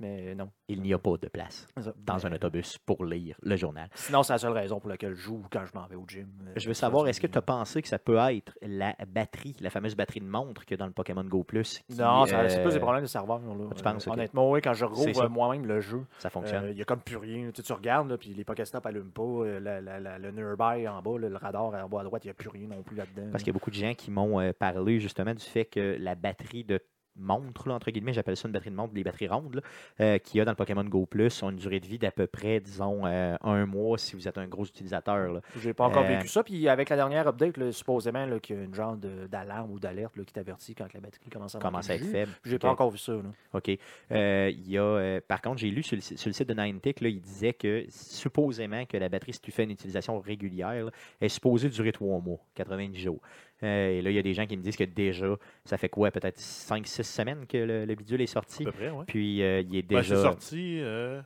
Mais 0.00 0.34
non. 0.34 0.50
Il 0.68 0.82
n'y 0.82 0.92
a 0.92 0.98
pas 0.98 1.16
de 1.16 1.28
place 1.28 1.68
dans 2.04 2.26
un 2.26 2.32
autobus 2.32 2.78
pour 2.78 3.04
lire 3.04 3.36
le 3.42 3.54
journal. 3.56 3.88
Sinon, 3.94 4.22
c'est 4.24 4.32
la 4.32 4.38
seule 4.38 4.52
raison 4.52 4.80
pour 4.80 4.88
laquelle 4.90 5.14
je 5.14 5.20
joue 5.22 5.42
quand 5.52 5.64
je 5.64 5.72
m'en 5.78 5.86
vais 5.86 5.94
au 5.94 6.04
gym. 6.08 6.26
Euh, 6.48 6.52
Je 6.56 6.66
veux 6.66 6.74
savoir, 6.74 7.06
est-ce 7.06 7.20
que 7.20 7.28
tu 7.28 7.38
as 7.38 7.42
pensé 7.42 7.80
que 7.80 7.86
ça 7.86 7.98
peut 8.00 8.16
être 8.16 8.58
la 8.60 8.96
batterie, 9.06 9.54
la 9.60 9.70
fameuse 9.70 9.94
batterie 9.94 10.20
de 10.20 10.26
montre 10.26 10.64
qu'il 10.64 10.72
y 10.72 10.74
a 10.74 10.78
dans 10.78 10.86
le 10.86 10.92
Pokémon 10.92 11.22
Go 11.24 11.44
Plus? 11.44 11.80
qui, 11.88 11.96
Non, 11.96 12.26
ça- 12.26 12.48
c'est 12.48 12.58
euh, 12.58 12.62
plus 12.64 12.72
des 12.74 12.80
problèmes 12.80 13.02
de 13.04 13.08
serveur. 13.08 13.38
Là. 13.38 13.54
tu 13.76 13.82
penses, 13.82 14.08
Euh. 14.08 14.10
Honnêtement, 14.10 14.50
oui, 14.50 14.60
quand 14.60 14.74
je 14.74 14.84
rouvre 14.84 15.28
moi-même 15.28 15.64
le 15.66 15.80
jeu, 15.80 16.04
Ça 16.18 16.28
fonctionne. 16.28 16.64
euh, 16.64 16.70
il 16.70 16.76
n'y 16.76 16.82
a 16.82 16.84
comme 16.84 17.00
plus 17.00 17.16
rien. 17.16 17.50
Tu, 17.52 17.62
tu 17.62 17.72
regardes, 17.72 18.08
là, 18.10 18.18
puis 18.18 18.30
les 18.34 18.44
Pokéstops 18.44 18.84
n'allument 18.84 19.10
pas. 19.12 19.22
euh, 19.22 19.60
la- 19.60 19.80
la- 19.80 20.00
la- 20.00 20.18
le 20.18 20.30
nearby 20.32 20.88
en 20.88 21.00
bas, 21.02 21.18
là, 21.18 21.28
le 21.28 21.36
radar 21.36 21.66
en 21.66 21.88
bas 21.88 22.00
à 22.00 22.04
droite, 22.04 22.24
il 22.24 22.28
n'y 22.28 22.32
a 22.32 22.34
plus 22.34 22.48
rien 22.48 22.66
non 22.68 22.82
plus 22.82 22.96
là-dedans. 22.96 23.28
Parce 23.30 23.44
qu'il 23.44 23.52
y 23.52 23.54
a 23.56 23.58
beaucoup 23.58 23.70
de 23.70 23.76
gens 23.76 23.94
qui 23.94 24.10
m'ont 24.10 24.40
euh, 24.40 24.52
parlé 24.52 24.98
justement 25.00 25.34
du 25.34 25.44
fait 25.44 25.64
que 25.66 25.96
la 26.00 26.14
batterie 26.16 26.64
de 26.64 26.80
montre, 27.16 27.68
là, 27.68 27.74
entre 27.74 27.90
guillemets, 27.90 28.12
j'appelle 28.12 28.36
ça 28.36 28.48
une 28.48 28.52
batterie 28.52 28.70
de 28.70 28.76
montre, 28.76 28.94
les 28.94 29.04
batteries 29.04 29.28
rondes, 29.28 29.62
euh, 30.00 30.18
qu'il 30.18 30.38
y 30.38 30.40
a 30.40 30.44
dans 30.44 30.52
le 30.52 30.56
Pokémon 30.56 30.84
Go 30.84 31.06
Plus 31.06 31.42
ont 31.42 31.50
une 31.50 31.56
durée 31.56 31.80
de 31.80 31.86
vie 31.86 31.98
d'à 31.98 32.10
peu 32.10 32.26
près, 32.26 32.60
disons, 32.60 33.06
euh, 33.06 33.36
un 33.42 33.66
mois 33.66 33.98
si 33.98 34.16
vous 34.16 34.26
êtes 34.26 34.38
un 34.38 34.46
gros 34.46 34.64
utilisateur. 34.64 35.40
J'ai 35.60 35.74
pas 35.74 35.84
encore 35.86 36.04
Euh, 36.04 36.08
vécu 36.16 36.28
ça. 36.28 36.42
Puis 36.42 36.68
avec 36.68 36.88
la 36.88 36.96
dernière 36.96 37.26
update, 37.28 37.56
là, 37.56 37.70
supposément 37.72 38.38
qu'il 38.40 38.56
y 38.56 38.58
a 38.58 38.62
une 38.64 38.74
genre 38.74 38.96
d'alarme 38.96 39.70
ou 39.70 39.78
d'alerte 39.78 40.14
qui 40.24 40.32
t'avertit 40.32 40.74
quand 40.74 40.92
la 40.92 41.00
batterie 41.00 41.30
commence 41.30 41.54
à 41.54 41.58
commence 41.58 41.88
à 41.90 41.94
être 41.94 42.04
faible. 42.06 42.32
J'ai 42.44 42.56
Ok. 42.56 42.60
pas 42.62 42.70
encore 42.70 42.90
vu 42.90 42.98
ça. 42.98 43.12
là. 43.12 43.22
OK. 43.52 43.70
Euh, 44.12 44.50
il 44.52 44.70
y 44.70 44.78
a, 44.78 45.20
par 45.26 45.40
contre, 45.40 45.58
j'ai 45.58 45.70
lu 45.70 45.82
sur 45.82 45.96
le, 45.96 46.02
si- 46.02 46.16
sur 46.18 46.28
le 46.28 46.32
site 46.34 46.48
de 46.48 46.54
Niantic, 46.54 47.00
là, 47.00 47.08
il 47.08 47.20
disait 47.20 47.52
que 47.52 47.84
supposément 47.90 48.84
que 48.86 48.96
la 48.96 49.08
batterie, 49.08 49.32
si 49.34 49.40
tu 49.40 49.50
fais 49.50 49.64
une 49.64 49.70
utilisation 49.70 50.18
régulière, 50.20 50.90
est 51.20 51.28
supposée 51.28 51.68
durer 51.68 51.92
trois 51.92 52.18
mois, 52.20 52.38
90 52.54 52.98
jours. 53.00 53.20
Euh, 53.62 53.90
et 53.90 54.02
là, 54.02 54.10
il 54.10 54.16
y 54.16 54.18
a 54.18 54.22
des 54.22 54.34
gens 54.34 54.46
qui 54.46 54.56
me 54.56 54.62
disent 54.62 54.76
que 54.76 54.84
déjà, 54.84 55.26
ça 55.64 55.76
fait 55.78 55.88
quoi, 55.88 56.10
peut-être 56.10 56.38
5-6 56.38 57.02
semaines 57.04 57.46
que 57.46 57.56
le, 57.56 57.84
le 57.84 57.94
bidule 57.94 58.20
est 58.20 58.24
À 58.24 58.32
sorti. 58.32 58.64
peu 58.64 58.72
près, 58.72 58.90
oui. 58.90 59.04
Puis 59.06 59.42
euh, 59.42 59.60
il 59.60 59.76
est 59.76 59.82
Ben, 59.82 59.98
déjà. 59.98 60.16
c'est 60.16 60.22
sorti 60.22 60.80
euh, 60.80 61.22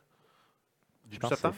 je 1.07 1.11
début 1.13 1.21
pense 1.21 1.31
que 1.31 1.37
c'est 1.37 1.43
septembre. 1.43 1.57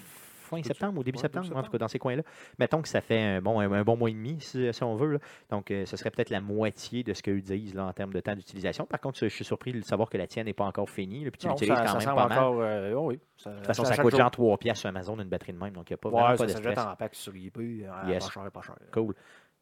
fin 0.48 0.62
septembre 0.62 0.98
ou 1.00 1.02
début 1.04 1.16
Ouais, 1.18 1.22
septembre, 1.22 1.46
début 1.48 1.58
en 1.58 1.62
tout 1.64 1.70
cas 1.72 1.78
dans 1.78 1.88
ces 1.88 1.98
coins-là. 1.98 2.22
Mettons 2.58 2.80
que 2.82 2.88
ça 2.88 3.00
fait 3.00 3.20
un 3.20 3.42
bon, 3.42 3.58
un, 3.60 3.70
un 3.72 3.82
bon 3.82 3.96
mois 3.96 4.10
et 4.10 4.12
demi, 4.14 4.36
si, 4.40 4.72
si 4.72 4.82
on 4.84 4.94
veut. 4.94 5.12
là. 5.14 5.18
Donc, 5.50 5.70
euh, 5.72 5.84
ce 5.86 5.96
serait 5.96 6.10
peut-être 6.10 6.30
la 6.30 6.40
moitié 6.40 7.02
de 7.02 7.12
ce 7.14 7.22
qu'eux 7.22 7.40
disent 7.40 7.74
là, 7.74 7.84
en 7.86 7.92
termes 7.92 8.12
de 8.12 8.20
temps 8.20 8.34
d'utilisation. 8.36 8.86
Par 8.86 9.00
contre, 9.00 9.18
je 9.18 9.26
suis 9.26 9.44
surpris 9.44 9.72
de 9.72 9.80
savoir 9.82 10.08
que 10.08 10.18
la 10.18 10.26
tienne 10.28 10.46
n'est 10.46 10.52
pas 10.52 10.64
encore 10.64 10.88
finie. 10.88 11.24
là, 11.24 11.30
puis 11.32 11.40
tu 11.40 11.48
l'utilises 11.48 11.74
ça, 11.74 11.84
quand 11.84 12.00
ça 12.00 12.06
même 12.06 12.14
pas 12.16 12.28
mal. 12.28 12.38
encore. 12.38 12.60
euh, 12.62 12.92
oh 12.94 13.06
oui. 13.08 13.20
Ça, 13.36 13.50
De 13.50 13.56
toute 13.56 13.66
façon, 13.66 13.82
à 13.82 13.86
ça 13.86 14.02
coûte 14.02 14.16
genre 14.16 14.30
3 14.30 14.56
piastres 14.58 14.80
sur 14.80 14.88
Amazon 14.88 15.18
une 15.18 15.28
batterie 15.28 15.52
de 15.52 15.58
même, 15.58 15.72
donc 15.72 15.90
il 15.90 15.92
n'y 15.92 15.94
a 15.94 15.98
pas 15.98 16.08
vraiment 16.10 16.26
Ouais, 16.30 16.36
pas 16.36 16.48
ça 16.48 16.58
de 16.58 16.62
jette 16.64 16.72
stress. 16.78 16.86
en 16.92 16.96
pack 16.96 17.14
sur 17.14 17.34
eBay. 17.34 17.86
Yes. 18.06 18.24
Pas 18.26 18.30
cher, 18.32 18.50
pas 18.52 18.62
cher. 18.62 18.76
Cool. 18.92 19.14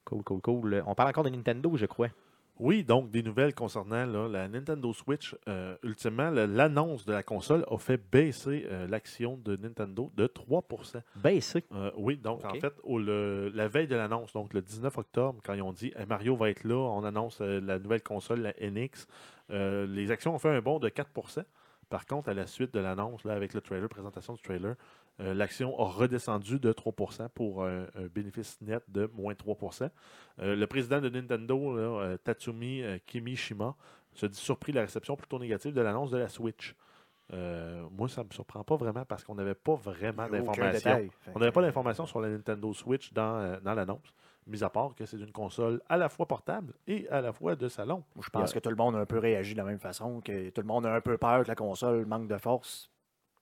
Cool, 0.08 0.22
cool, 0.24 0.40
cool. 0.40 0.82
On 0.86 0.94
parle 0.94 1.10
encore 1.10 1.24
de 1.24 1.28
Nintendo, 1.30 1.76
je 1.76 1.84
crois. 1.86 2.08
Oui, 2.60 2.82
donc 2.82 3.10
des 3.10 3.22
nouvelles 3.22 3.54
concernant 3.54 4.04
là, 4.04 4.26
la 4.26 4.48
Nintendo 4.48 4.92
Switch. 4.92 5.36
Euh, 5.46 5.76
ultimement, 5.84 6.30
l'annonce 6.30 7.04
de 7.04 7.12
la 7.12 7.22
console 7.22 7.64
a 7.70 7.78
fait 7.78 8.00
baisser 8.10 8.66
euh, 8.68 8.88
l'action 8.88 9.36
de 9.36 9.54
Nintendo 9.56 10.10
de 10.16 10.26
3% 10.26 11.00
Baissé. 11.22 11.62
Euh, 11.72 11.92
oui, 11.96 12.16
donc 12.16 12.40
en 12.44 12.54
fait, 12.60 12.72
au- 12.82 12.98
le- 12.98 13.50
la 13.54 13.68
veille 13.68 13.86
de 13.86 13.94
l'annonce, 13.94 14.32
donc 14.32 14.54
le 14.54 14.62
19 14.62 14.96
octobre, 14.98 15.38
quand 15.44 15.52
ils 15.54 15.62
ont 15.62 15.72
dit 15.72 15.92
Mario 16.08 16.34
va 16.34 16.50
être 16.50 16.64
là, 16.64 16.74
on 16.74 17.04
annonce 17.04 17.38
euh, 17.42 17.60
la 17.60 17.78
nouvelle 17.78 18.02
console, 18.02 18.40
la 18.40 18.54
NX, 18.60 19.06
euh, 19.50 19.86
les 19.86 20.10
actions 20.10 20.34
ont 20.34 20.38
fait 20.40 20.48
un 20.50 20.60
bond 20.60 20.80
de 20.80 20.88
4% 20.88 21.44
Par 21.90 22.06
contre, 22.06 22.28
à 22.28 22.34
la 22.34 22.46
suite 22.48 22.74
de 22.74 22.80
l'annonce, 22.80 23.24
avec 23.24 23.54
le 23.54 23.60
trailer, 23.60 23.88
présentation 23.88 24.32
du 24.34 24.42
trailer, 24.42 24.74
euh, 25.20 25.34
l'action 25.34 25.78
a 25.80 25.84
redescendu 25.88 26.58
de 26.60 26.72
3% 26.72 27.28
pour 27.30 27.64
un, 27.64 27.82
un 27.94 28.06
bénéfice 28.14 28.58
net 28.60 28.82
de 28.88 29.10
moins 29.14 29.34
3% 29.34 29.90
Euh, 30.40 30.54
Le 30.56 30.66
président 30.66 31.00
de 31.00 31.08
Nintendo, 31.08 31.76
là, 31.76 31.82
euh, 31.82 32.16
Tatsumi 32.18 32.82
euh, 32.82 32.98
Kimishima, 33.06 33.74
se 34.14 34.26
dit 34.26 34.38
surpris 34.38 34.72
de 34.72 34.76
la 34.78 34.82
réception 34.84 35.16
plutôt 35.16 35.38
négative 35.38 35.72
de 35.74 35.80
l'annonce 35.80 36.10
de 36.10 36.18
la 36.18 36.28
Switch. 36.28 36.74
Euh, 37.32 37.82
moi, 37.90 38.08
ça 38.08 38.22
ne 38.22 38.28
me 38.28 38.32
surprend 38.32 38.64
pas 38.64 38.76
vraiment 38.76 39.04
parce 39.04 39.22
qu'on 39.22 39.34
n'avait 39.34 39.54
pas 39.54 39.74
vraiment 39.74 40.26
d'informations. 40.46 40.90
On 41.34 41.38
n'avait 41.40 41.52
pas 41.52 41.60
d'informations 41.62 42.06
sur 42.06 42.20
la 42.20 42.28
Nintendo 42.30 42.72
Switch 42.72 43.12
dans, 43.12 43.36
euh, 43.36 43.60
dans 43.60 43.74
l'annonce, 43.74 44.14
mis 44.46 44.64
à 44.64 44.70
part 44.70 44.94
que 44.94 45.04
c'est 45.04 45.18
une 45.18 45.30
console 45.32 45.82
à 45.90 45.98
la 45.98 46.08
fois 46.08 46.26
portable 46.26 46.72
et 46.86 47.06
à 47.10 47.20
la 47.20 47.32
fois 47.34 47.54
de 47.54 47.68
salon. 47.68 48.02
Je 48.20 48.30
pense 48.30 48.52
que 48.54 48.58
tout 48.60 48.70
le 48.70 48.76
monde 48.76 48.96
a 48.96 49.00
un 49.00 49.06
peu 49.06 49.18
réagi 49.18 49.52
de 49.52 49.58
la 49.58 49.64
même 49.64 49.78
façon, 49.78 50.20
que 50.22 50.48
tout 50.50 50.60
le 50.62 50.66
monde 50.66 50.86
a 50.86 50.94
un 50.94 51.00
peu 51.02 51.18
peur 51.18 51.42
que 51.42 51.48
la 51.48 51.54
console 51.54 52.06
manque 52.06 52.28
de 52.28 52.38
force. 52.38 52.90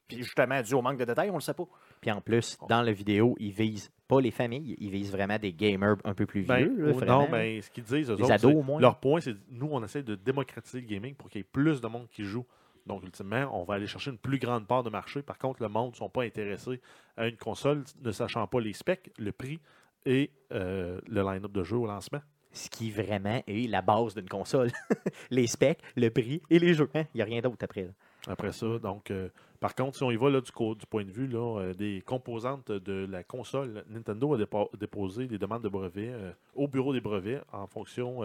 Puis 0.08 0.18
justement, 0.18 0.62
dû 0.62 0.74
au 0.74 0.82
manque 0.82 0.98
de 0.98 1.04
détails, 1.04 1.30
on 1.30 1.34
le 1.34 1.40
sait 1.40 1.54
pas. 1.54 1.66
Puis 2.00 2.10
en 2.10 2.20
plus, 2.20 2.56
dans 2.68 2.82
la 2.82 2.92
vidéo, 2.92 3.34
ils 3.40 3.50
visent 3.52 3.90
pas 4.06 4.20
les 4.20 4.30
familles, 4.30 4.76
ils 4.78 4.90
visent 4.90 5.10
vraiment 5.10 5.38
des 5.38 5.52
gamers 5.52 5.96
un 6.04 6.14
peu 6.14 6.26
plus 6.26 6.44
Ben, 6.46 6.58
vieux. 6.58 6.84
là, 6.86 6.92
oh, 6.94 6.98
vraiment. 6.98 7.22
non, 7.22 7.28
ben, 7.30 7.60
ce 7.60 7.70
qu'ils 7.70 7.82
disent, 7.84 8.10
eux 8.10 8.16
Des 8.16 8.22
autres, 8.22 8.32
ados, 8.32 8.52
c'est- 8.52 8.56
au 8.58 8.62
moins. 8.62 8.80
leur 8.80 9.00
point, 9.00 9.20
c'est 9.20 9.34
nous, 9.50 9.68
on 9.72 9.82
essaie 9.82 10.02
de 10.04 10.14
démocratiser 10.14 10.80
le 10.80 10.86
gaming 10.86 11.14
pour 11.16 11.28
qu'il 11.28 11.40
y 11.40 11.42
ait 11.42 11.48
plus 11.50 11.80
de 11.80 11.88
monde 11.88 12.06
qui 12.08 12.22
joue. 12.24 12.44
Donc, 12.86 13.02
ultimement, 13.02 13.48
on 13.52 13.64
va 13.64 13.74
aller 13.74 13.88
chercher 13.88 14.12
une 14.12 14.18
plus 14.18 14.38
grande 14.38 14.68
part 14.68 14.84
de 14.84 14.90
marché. 14.90 15.20
Par 15.22 15.38
contre, 15.38 15.60
le 15.60 15.68
monde 15.68 15.90
ne 15.90 15.96
sont 15.96 16.08
pas 16.08 16.22
intéressés 16.22 16.80
à 17.16 17.26
une 17.26 17.36
console 17.36 17.82
ne 18.00 18.12
sachant 18.12 18.46
pas 18.46 18.60
les 18.60 18.72
specs, 18.74 19.10
le 19.18 19.32
prix 19.32 19.58
et 20.04 20.30
euh, 20.52 21.00
le 21.08 21.22
line-up 21.22 21.50
de 21.50 21.64
jeu 21.64 21.76
au 21.78 21.86
lancement. 21.86 22.20
Ce 22.52 22.70
qui 22.70 22.92
vraiment 22.92 23.42
est 23.48 23.68
la 23.68 23.82
base 23.82 24.14
d'une 24.14 24.28
console. 24.28 24.70
les 25.30 25.48
specs, 25.48 25.80
le 25.96 26.10
prix 26.10 26.40
et 26.48 26.60
les 26.60 26.74
jeux. 26.74 26.88
hein? 26.94 27.02
Il 27.12 27.16
n'y 27.16 27.22
a 27.22 27.24
rien 27.24 27.40
d'autre 27.40 27.58
après. 27.64 27.82
là. 27.82 27.90
Après 28.28 28.52
ça, 28.52 28.78
donc, 28.78 29.10
euh, 29.10 29.28
par 29.60 29.74
contre, 29.74 29.96
si 29.96 30.02
on 30.02 30.10
y 30.10 30.16
va 30.16 30.30
là, 30.30 30.40
du, 30.40 30.50
du 30.50 30.86
point 30.86 31.04
de 31.04 31.10
vue 31.10 31.26
là, 31.28 31.60
euh, 31.60 31.74
des 31.74 32.02
composantes 32.04 32.70
de 32.72 33.06
la 33.10 33.22
console, 33.24 33.84
Nintendo 33.88 34.34
a 34.34 34.38
dépo- 34.38 34.76
déposé 34.76 35.26
des 35.26 35.38
demandes 35.38 35.62
de 35.62 35.68
brevets 35.68 36.10
euh, 36.12 36.32
au 36.54 36.66
bureau 36.68 36.92
des 36.92 37.00
brevets 37.00 37.40
en 37.52 37.66
fonction, 37.66 38.20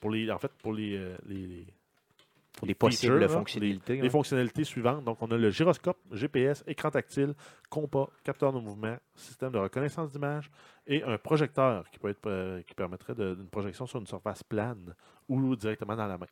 pour 0.00 0.10
les, 0.10 0.30
en 0.30 0.38
fait, 0.38 0.52
pour 0.62 0.72
les, 0.72 0.98
les- 1.26 1.66
possibles 2.74 3.12
features, 3.20 3.30
fonctionnalités. 3.30 3.96
les 4.00 4.06
hein. 4.06 4.10
fonctionnalités 4.10 4.64
suivantes. 4.64 5.04
Donc, 5.04 5.18
on 5.22 5.30
a 5.30 5.36
le 5.36 5.50
gyroscope, 5.50 5.98
GPS, 6.10 6.64
écran 6.66 6.90
tactile, 6.90 7.34
compas, 7.70 8.08
capteur 8.24 8.52
de 8.52 8.58
mouvement, 8.58 8.96
système 9.14 9.52
de 9.52 9.58
reconnaissance 9.58 10.10
d'image 10.10 10.50
et 10.86 11.02
un 11.04 11.18
projecteur 11.18 11.88
qui 11.90 11.98
peut 12.00 12.08
être 12.08 12.26
euh, 12.26 12.60
qui 12.62 12.74
permettrait 12.74 13.14
de- 13.14 13.34
d'une 13.34 13.48
projection 13.48 13.86
sur 13.86 14.00
une 14.00 14.06
surface 14.06 14.42
plane 14.42 14.94
ou 15.28 15.54
directement 15.54 15.94
dans 15.94 16.06
la 16.08 16.18
main. 16.18 16.26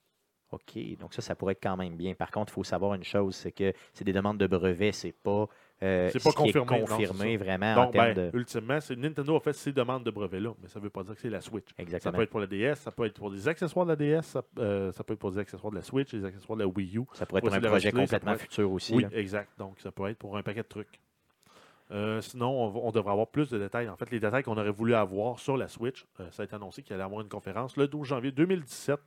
OK, 0.53 0.79
donc 1.01 1.13
ça, 1.13 1.23
ça 1.23 1.35
pourrait 1.35 1.53
être 1.53 1.63
quand 1.63 1.77
même 1.77 1.97
bien. 1.97 2.15
Par 2.15 2.31
contre, 2.31 2.53
il 2.53 2.55
faut 2.55 2.65
savoir 2.65 2.95
une 2.95 3.03
chose, 3.03 3.35
c'est 3.35 3.51
que 3.51 3.73
c'est 3.93 4.05
des 4.05 4.13
demandes 4.13 4.39
de 4.39 4.47
brevets, 4.47 4.93
c'est 4.93 5.11
pas, 5.13 5.49
euh, 5.83 6.09
C'est 6.13 6.23
pas 6.23 6.31
ce 6.31 6.37
qui 6.37 6.43
est 6.51 6.53
confirmé, 6.53 6.81
non, 6.81 6.87
confirmé 6.87 7.33
c'est 7.33 7.37
vraiment 7.37 7.73
en 7.75 7.85
Donc, 7.85 7.93
termes 7.93 8.15
ben, 8.15 8.31
de... 8.31 8.37
ultimement, 8.39 8.81
c'est 8.81 8.95
Nintendo 8.97 9.37
a 9.37 9.41
fait 9.41 9.53
ces 9.55 9.73
demandes 9.73 10.05
de 10.05 10.11
brevets-là, 10.11 10.55
mais 10.63 10.69
ça 10.69 10.79
ne 10.79 10.85
veut 10.85 10.91
pas 10.91 11.03
dire 11.03 11.15
que 11.15 11.21
c'est 11.21 11.31
la 11.31 11.41
Switch. 11.41 11.69
Ça 11.77 11.83
Exactement. 11.83 12.17
peut 12.17 12.23
être 12.23 12.31
pour 12.31 12.41
la 12.41 12.47
DS, 12.47 12.77
ça 12.77 12.93
peut 12.93 13.07
être 13.07 13.15
pour 13.19 13.31
des 13.33 13.49
accessoires 13.49 13.87
de 13.87 13.91
la 13.91 13.97
DS, 13.97 14.23
ça, 14.23 14.43
euh, 14.59 14.93
ça 14.93 15.03
peut 15.03 15.15
être 15.15 15.19
pour 15.19 15.33
des 15.33 15.39
accessoires 15.39 15.73
de 15.73 15.77
la 15.77 15.83
Switch, 15.83 16.13
des 16.15 16.25
accessoires 16.25 16.57
de 16.57 16.63
la 16.63 16.69
Wii 16.69 16.99
U. 16.99 17.03
Ça 17.13 17.27
pourrait 17.27 17.41
être 17.41 17.49
Aussi 17.49 17.57
un 17.57 17.61
projet 17.61 17.91
ça 17.91 17.97
complètement 17.99 18.33
être- 18.33 18.41
futur 18.43 18.71
aussi. 18.71 18.95
Oui, 18.95 19.03
là. 19.03 19.09
exact. 19.15 19.51
Donc, 19.59 19.81
ça 19.81 19.91
peut 19.91 20.09
être 20.09 20.19
pour 20.19 20.37
un 20.37 20.43
paquet 20.45 20.63
de 20.63 20.69
trucs. 20.69 21.01
Euh, 21.93 22.21
sinon, 22.21 22.75
on, 22.85 22.91
devrait 22.91 23.13
avoir 23.13 23.29
plus 23.29 23.49
de 23.51 23.59
détails. 23.59 23.89
En 23.89 23.97
fait, 23.97 24.11
les 24.11 24.19
détails 24.19 24.43
qu'on 24.43 24.57
aurait 24.59 24.71
voulu 24.71 24.95
avoir 24.95 25.39
sur 25.39 25.57
la 25.57 25.69
Switch, 25.69 26.05
euh, 26.19 26.29
ça 26.33 26.43
a 26.43 26.45
été 26.45 26.55
annoncé 26.57 26.83
qu'il 26.83 26.95
allait 26.95 27.05
avoir 27.05 27.21
une 27.21 27.29
conférence 27.29 27.77
le 27.77 27.87
12 27.87 28.09
janvier 28.09 28.33
2017 28.33 28.99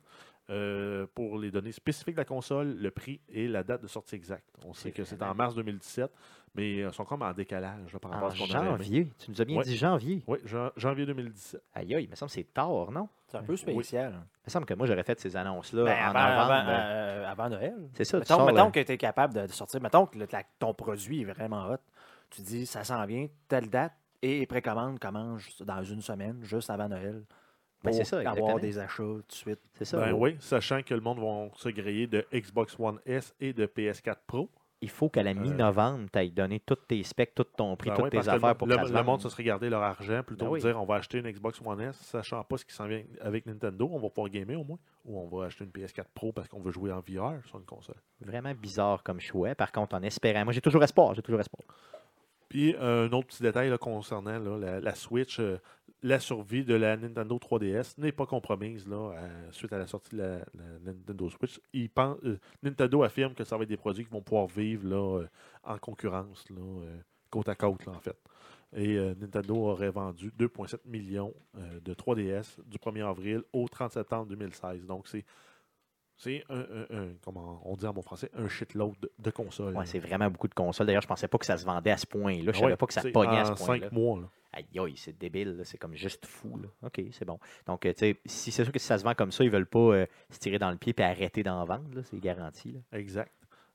euh, 0.50 1.06
pour 1.14 1.38
les 1.38 1.50
données 1.50 1.72
spécifiques 1.72 2.14
de 2.16 2.20
la 2.20 2.24
console, 2.24 2.76
le 2.76 2.90
prix 2.90 3.20
et 3.28 3.46
la 3.48 3.62
date 3.62 3.82
de 3.82 3.86
sortie 3.86 4.16
exacte. 4.16 4.44
On 4.66 4.72
sait 4.74 4.90
que 4.90 5.04
c'est 5.04 5.22
en 5.22 5.34
mars 5.34 5.54
2017, 5.54 6.10
mais 6.56 6.78
ils 6.78 6.92
sont 6.92 7.04
comme 7.04 7.22
en 7.22 7.32
décalage 7.32 7.92
là, 7.92 7.98
par 8.00 8.10
rapport 8.10 8.28
En 8.28 8.32
à 8.32 8.34
ce 8.34 8.40
qu'on 8.40 8.46
janvier, 8.46 9.12
tu 9.18 9.30
nous 9.30 9.40
as 9.40 9.44
bien 9.44 9.58
Ouais. 9.58 9.64
dit 9.64 9.76
janvier. 9.76 10.22
Oui, 10.26 10.38
jan- 10.44 10.70
janvier 10.76 11.06
2017. 11.06 11.62
Aïe, 11.74 11.94
aïe, 11.94 12.04
il 12.04 12.10
me 12.10 12.16
semble 12.16 12.28
que 12.30 12.34
c'est 12.34 12.52
tard, 12.52 12.90
non? 12.90 13.08
C'est 13.28 13.36
un 13.38 13.42
peu 13.44 13.56
spécial. 13.56 14.12
Il 14.12 14.46
me 14.46 14.50
semble 14.50 14.66
que 14.66 14.74
moi, 14.74 14.86
j'aurais 14.88 15.04
fait 15.04 15.20
ces 15.20 15.36
annonces-là 15.36 15.84
Ben, 15.84 15.92
en 15.92 16.08
avant, 16.16 16.42
novembre. 16.42 16.52
avant, 16.52 16.78
euh, 16.80 17.26
avant 17.30 17.48
Noël. 17.48 17.76
c'est 17.92 18.04
ça, 18.04 18.18
tu 18.18 18.22
Mettons, 18.22 18.34
sors, 18.38 18.46
mettons 18.46 18.64
là. 18.64 18.70
que 18.72 18.80
tu 18.80 18.92
es 18.92 18.98
capable 18.98 19.34
de, 19.34 19.42
de 19.46 19.52
sortir. 19.52 19.80
Mettons 19.80 20.06
que 20.06 20.18
le- 20.18 20.26
la- 20.32 20.42
ton 20.58 20.74
produit 20.74 21.20
est 21.22 21.24
vraiment 21.24 21.68
hot. 21.70 21.76
Tu 22.30 22.42
dis, 22.42 22.66
ça 22.66 22.82
s'en 22.82 23.04
vient, 23.06 23.28
telle 23.46 23.70
date, 23.70 23.92
et 24.22 24.44
précommande 24.46 24.98
commence 24.98 25.62
dans 25.62 25.82
une 25.84 26.00
semaine, 26.02 26.40
juste 26.42 26.70
avant 26.70 26.88
Noël. 26.88 27.22
Ben, 27.82 27.90
Pour 27.90 27.94
c'est 27.98 28.04
ça, 28.04 28.18
avoir 28.18 28.32
exactement. 28.34 28.58
des 28.58 28.78
achats 28.78 29.02
tout 29.02 29.24
de 29.26 29.32
suite. 29.32 29.60
C'est 29.74 29.84
ça. 29.86 29.98
Ben 29.98 30.12
oui, 30.12 30.36
sachant 30.38 30.82
que 30.82 30.92
le 30.94 31.00
monde 31.00 31.18
va 31.18 31.48
se 31.56 31.68
griller 31.70 32.06
de 32.06 32.26
Xbox 32.32 32.76
One 32.78 32.98
S 33.06 33.34
et 33.40 33.52
de 33.52 33.66
PS4 33.66 34.16
Pro. 34.26 34.50
Il 34.82 34.88
faut 34.88 35.10
qu'à 35.10 35.22
la 35.22 35.34
mi-novembre, 35.34 36.08
tu 36.10 36.18
ailles 36.18 36.30
donné 36.30 36.58
tous 36.60 36.74
tes 36.88 37.02
specs, 37.02 37.34
tout 37.34 37.44
ton 37.44 37.76
prix, 37.76 37.90
Ben 37.90 37.96
toutes 37.96 38.04
oui, 38.04 38.10
tes 38.10 38.28
affaires 38.30 38.56
pour 38.56 38.66
le, 38.66 38.76
que 38.78 38.90
le 38.90 39.02
monde 39.02 39.20
se 39.20 39.28
serait 39.28 39.44
gardé 39.44 39.68
leur 39.68 39.82
argent 39.82 40.22
plutôt 40.22 40.46
Ben 40.46 40.48
que 40.48 40.52
oui. 40.54 40.60
de 40.62 40.66
dire 40.68 40.80
on 40.80 40.86
va 40.86 40.94
acheter 40.94 41.18
une 41.18 41.30
Xbox 41.30 41.60
One 41.62 41.82
S, 41.82 41.96
sachant 42.00 42.42
pas 42.44 42.56
ce 42.56 42.64
qui 42.64 42.72
s'en 42.74 42.86
vient 42.86 43.02
avec 43.20 43.44
Nintendo, 43.44 43.90
on 43.92 43.98
va 43.98 44.08
pouvoir 44.08 44.30
gamer 44.30 44.56
au 44.58 44.64
moins, 44.64 44.78
ou 45.04 45.20
on 45.20 45.28
va 45.28 45.46
acheter 45.46 45.64
une 45.64 45.70
PS4 45.70 46.04
Pro 46.14 46.32
parce 46.32 46.48
qu'on 46.48 46.60
veut 46.60 46.72
jouer 46.72 46.92
en 46.92 47.00
VR 47.00 47.44
sur 47.46 47.58
une 47.58 47.66
console. 47.66 47.96
Vraiment 48.22 48.54
bizarre 48.54 49.02
comme 49.02 49.20
choix. 49.20 49.54
Par 49.54 49.70
contre, 49.70 49.96
en 49.96 50.02
espérant, 50.02 50.44
moi 50.44 50.54
j'ai 50.54 50.62
toujours 50.62 50.82
espoir, 50.82 51.12
j'ai 51.14 51.20
toujours 51.22 51.40
espoir. 51.40 51.62
Puis 52.48 52.74
euh, 52.76 53.06
un 53.06 53.12
autre 53.12 53.28
petit 53.28 53.42
détail 53.42 53.68
là, 53.68 53.76
concernant 53.78 54.38
là, 54.38 54.56
la, 54.58 54.80
la 54.80 54.94
Switch, 54.94 55.38
euh, 55.38 55.58
la 56.02 56.18
survie 56.18 56.64
de 56.64 56.74
la 56.74 56.96
Nintendo 56.96 57.36
3DS 57.38 57.94
n'est 57.98 58.12
pas 58.12 58.26
compromise 58.26 58.86
là, 58.88 59.12
à- 59.16 59.52
suite 59.52 59.72
à 59.72 59.78
la 59.78 59.86
sortie 59.86 60.16
de 60.16 60.22
la, 60.22 60.38
la 60.54 60.78
Nintendo 60.92 61.28
Switch. 61.30 61.60
Ils 61.72 61.90
pensent- 61.90 62.18
euh, 62.24 62.38
Nintendo 62.62 63.02
affirme 63.02 63.34
que 63.34 63.44
ça 63.44 63.56
va 63.56 63.64
être 63.64 63.68
des 63.68 63.76
produits 63.76 64.04
qui 64.04 64.10
vont 64.10 64.22
pouvoir 64.22 64.46
vivre 64.46 64.88
là, 64.88 65.18
euh, 65.20 65.26
en 65.64 65.78
concurrence, 65.78 66.48
là, 66.50 66.56
euh, 66.60 66.96
côte 67.30 67.48
à 67.48 67.54
côte 67.54 67.84
là, 67.86 67.92
en 67.92 68.00
fait. 68.00 68.16
Et 68.76 68.96
Nintendo 69.20 69.56
aurait 69.56 69.90
vendu 69.90 70.30
2,7 70.38 70.78
millions 70.86 71.34
de 71.82 71.92
3DS 71.92 72.56
du 72.66 72.78
1er 72.78 73.02
avril 73.04 73.42
au 73.52 73.66
30 73.68 73.90
septembre 73.92 74.26
2016. 74.26 74.86
Donc 74.86 75.08
c'est 75.08 75.24
C'est 76.16 76.44
un, 76.50 76.58
un- 76.60 76.96
un- 76.96 77.14
comment 77.24 77.60
on 77.64 77.74
dit 77.76 77.86
en 77.86 77.92
bon 77.94 78.02
français, 78.02 78.30
un 78.34 78.46
shitload 78.46 78.94
de, 79.00 79.10
de 79.18 79.30
consoles. 79.30 79.74
Ouais, 79.74 79.86
c'est 79.86 79.98
vraiment 79.98 80.30
beaucoup 80.30 80.48
de 80.48 80.54
consoles. 80.54 80.86
D'ailleurs, 80.86 81.00
je 81.02 81.08
pensais 81.08 81.26
pas 81.28 81.38
que 81.38 81.46
ça 81.46 81.56
se 81.56 81.64
vendait 81.64 81.90
à 81.92 81.96
ce 81.96 82.06
point-là. 82.06 82.42
Je 82.44 82.50
Ah 82.50 82.52
savais 82.52 82.66
ouais, 82.72 82.76
pas 82.76 82.86
que 82.86 82.92
ça 82.92 83.02
pognait 83.10 83.38
à 83.38 83.44
ce 83.46 83.52
en 83.52 83.54
point-là. 83.54 83.86
cinq 83.88 83.92
mois. 83.92 84.20
là. 84.20 84.28
Aïe, 84.52 84.66
aïe, 84.78 84.94
c'est 84.96 85.16
débile. 85.18 85.56
là. 85.56 85.64
C'est 85.64 85.78
comme 85.78 85.94
juste 85.94 86.26
fou. 86.26 86.58
là. 86.58 86.68
OK, 86.82 87.00
c'est 87.12 87.24
bon. 87.24 87.38
Donc, 87.66 87.86
euh, 87.86 87.92
tu 87.92 87.98
sais, 88.00 88.16
si 88.26 88.50
c'est 88.50 88.64
sûr 88.64 88.72
que 88.72 88.78
si 88.78 88.86
ça 88.86 88.98
se 88.98 89.04
vend 89.04 89.14
comme 89.14 89.30
ça, 89.32 89.44
ils 89.44 89.50
veulent 89.50 89.66
pas 89.66 89.78
euh, 89.78 90.06
se 90.30 90.38
tirer 90.38 90.58
dans 90.58 90.70
le 90.70 90.76
pied 90.76 90.94
et 90.96 91.02
arrêter 91.02 91.42
d'en 91.42 91.64
vendre. 91.64 91.88
là. 91.94 92.02
C'est 92.04 92.18
garanti. 92.20 92.72
là. 92.72 92.98
Exact. 92.98 93.32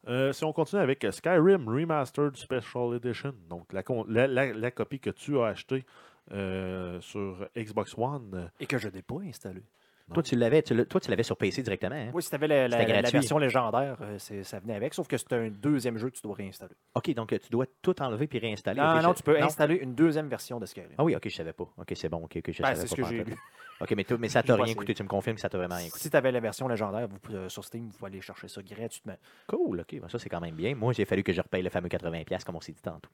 Euh, 0.07 0.33
si 0.33 0.43
on 0.43 0.53
continue 0.53 0.81
avec 0.81 1.05
Skyrim 1.09 1.67
Remastered 1.67 2.35
Special 2.35 2.93
Edition, 2.95 3.33
donc 3.49 3.73
la, 3.73 3.81
con- 3.83 4.05
la, 4.07 4.27
la- 4.27 4.53
la 4.53 4.71
copie 4.71 4.99
que 4.99 5.09
tu 5.09 5.39
as 5.39 5.45
achetée 5.47 5.83
euh, 6.31 6.99
sur 7.01 7.47
Xbox 7.57 7.95
One, 7.97 8.51
Et 8.59 8.65
que 8.67 8.77
je 8.77 8.87
n'ai 8.89 9.01
pas 9.01 9.19
installé. 9.25 9.63
Toi, 10.13 10.21
tu 10.21 10.35
l'avais 10.35 10.61
toi, 10.61 11.01
tu 11.01 11.09
l'avais 11.09 11.23
sur 11.23 11.35
PC 11.35 11.63
directement. 11.63 11.95
hein? 11.95 12.11
Oui, 12.13 12.21
si 12.21 12.29
tu 12.29 12.35
avais 12.35 12.47
la, 12.47 12.67
version 13.09 13.39
légendaire, 13.39 13.97
euh, 14.01 14.19
ça 14.19 14.59
venait 14.59 14.75
avec, 14.75 14.93
sauf 14.93 15.07
que 15.07 15.17
c'est 15.17 15.33
un 15.33 15.49
deuxième 15.49 15.97
jeu 15.97 16.09
que 16.11 16.15
tu 16.15 16.21
dois 16.21 16.35
réinstaller. 16.35 16.75
OK, 16.93 17.11
donc 17.15 17.33
euh, 17.33 17.39
tu 17.39 17.49
dois 17.49 17.65
tout 17.81 17.99
enlever 18.01 18.27
puis 18.27 18.37
réinstaller. 18.37 18.79
Non, 18.79 18.97
OK, 18.97 19.03
non, 19.03 19.09
je- 19.09 19.17
tu 19.17 19.23
peux 19.23 19.41
installer 19.41 19.75
une 19.77 19.95
deuxième 19.95 20.27
version 20.27 20.59
de 20.59 20.67
Skyrim. 20.67 20.91
Ah 20.99 21.03
oui, 21.03 21.15
OK, 21.15 21.27
je 21.27 21.35
savais 21.35 21.53
pas. 21.53 21.67
OK, 21.77 21.91
c'est 21.95 22.09
bon. 22.09 22.17
OK, 22.23 22.33
je 22.35 22.41
Ben, 22.41 22.53
savais 22.53 22.75
c'est 22.75 22.87
ce 22.87 22.95
pas 22.95 23.01
que 23.01 23.15
j'ai 23.15 23.23
lu. 23.23 23.35
OK, 23.81 23.91
mais, 23.95 24.05
mais 24.19 24.29
ça 24.29 24.43
t'a 24.43 24.55
pas 24.55 24.63
rien 24.63 24.75
coûté. 24.75 24.93
Tu 24.93 25.01
me 25.01 25.07
confirmes 25.07 25.35
que 25.35 25.41
ça 25.41 25.49
t'a 25.49 25.57
vraiment 25.57 25.75
rien 25.75 25.87
coûté. 25.89 25.99
Si 26.03 26.09
tu 26.11 26.17
avais 26.17 26.31
la 26.31 26.39
version 26.39 26.67
légendaire 26.67 27.07
vous, 27.07 27.17
euh, 27.35 27.49
sur 27.49 27.63
Steam, 27.65 27.87
vous 27.87 27.97
pouvez 27.97 28.11
aller 28.11 28.21
chercher 28.21 28.47
ça 28.47 28.61
gratuitement. 28.61 29.17
Cool, 29.47 29.79
OK. 29.79 29.99
ben 29.99 30.07
ça, 30.07 30.19
c'est 30.19 30.29
quand 30.29 30.39
même 30.41 30.55
bien. 30.55 30.75
Moi, 30.75 30.93
j'ai 30.93 31.05
fallu 31.05 31.23
que 31.23 31.33
je 31.33 31.41
repaye 31.41 31.63
le 31.63 31.69
fameux 31.71 31.89
80$, 31.89 32.43
comme 32.43 32.55
on 32.57 32.61
s'est 32.61 32.73
dit 32.73 32.81
tantôt. 32.81 33.09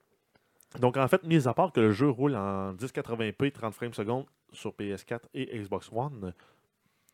Donc, 0.80 0.98
en 0.98 1.08
fait, 1.08 1.24
mis 1.24 1.48
à 1.48 1.54
part 1.54 1.72
que 1.72 1.80
le 1.80 1.92
jeu 1.92 2.10
roule 2.10 2.36
en 2.36 2.74
1080p 2.74 3.52
30 3.52 3.74
frames 3.74 3.94
secondes 3.94 4.26
sur 4.52 4.72
PS4 4.72 5.22
et 5.34 5.58
Xbox 5.58 5.90
One, 5.94 6.34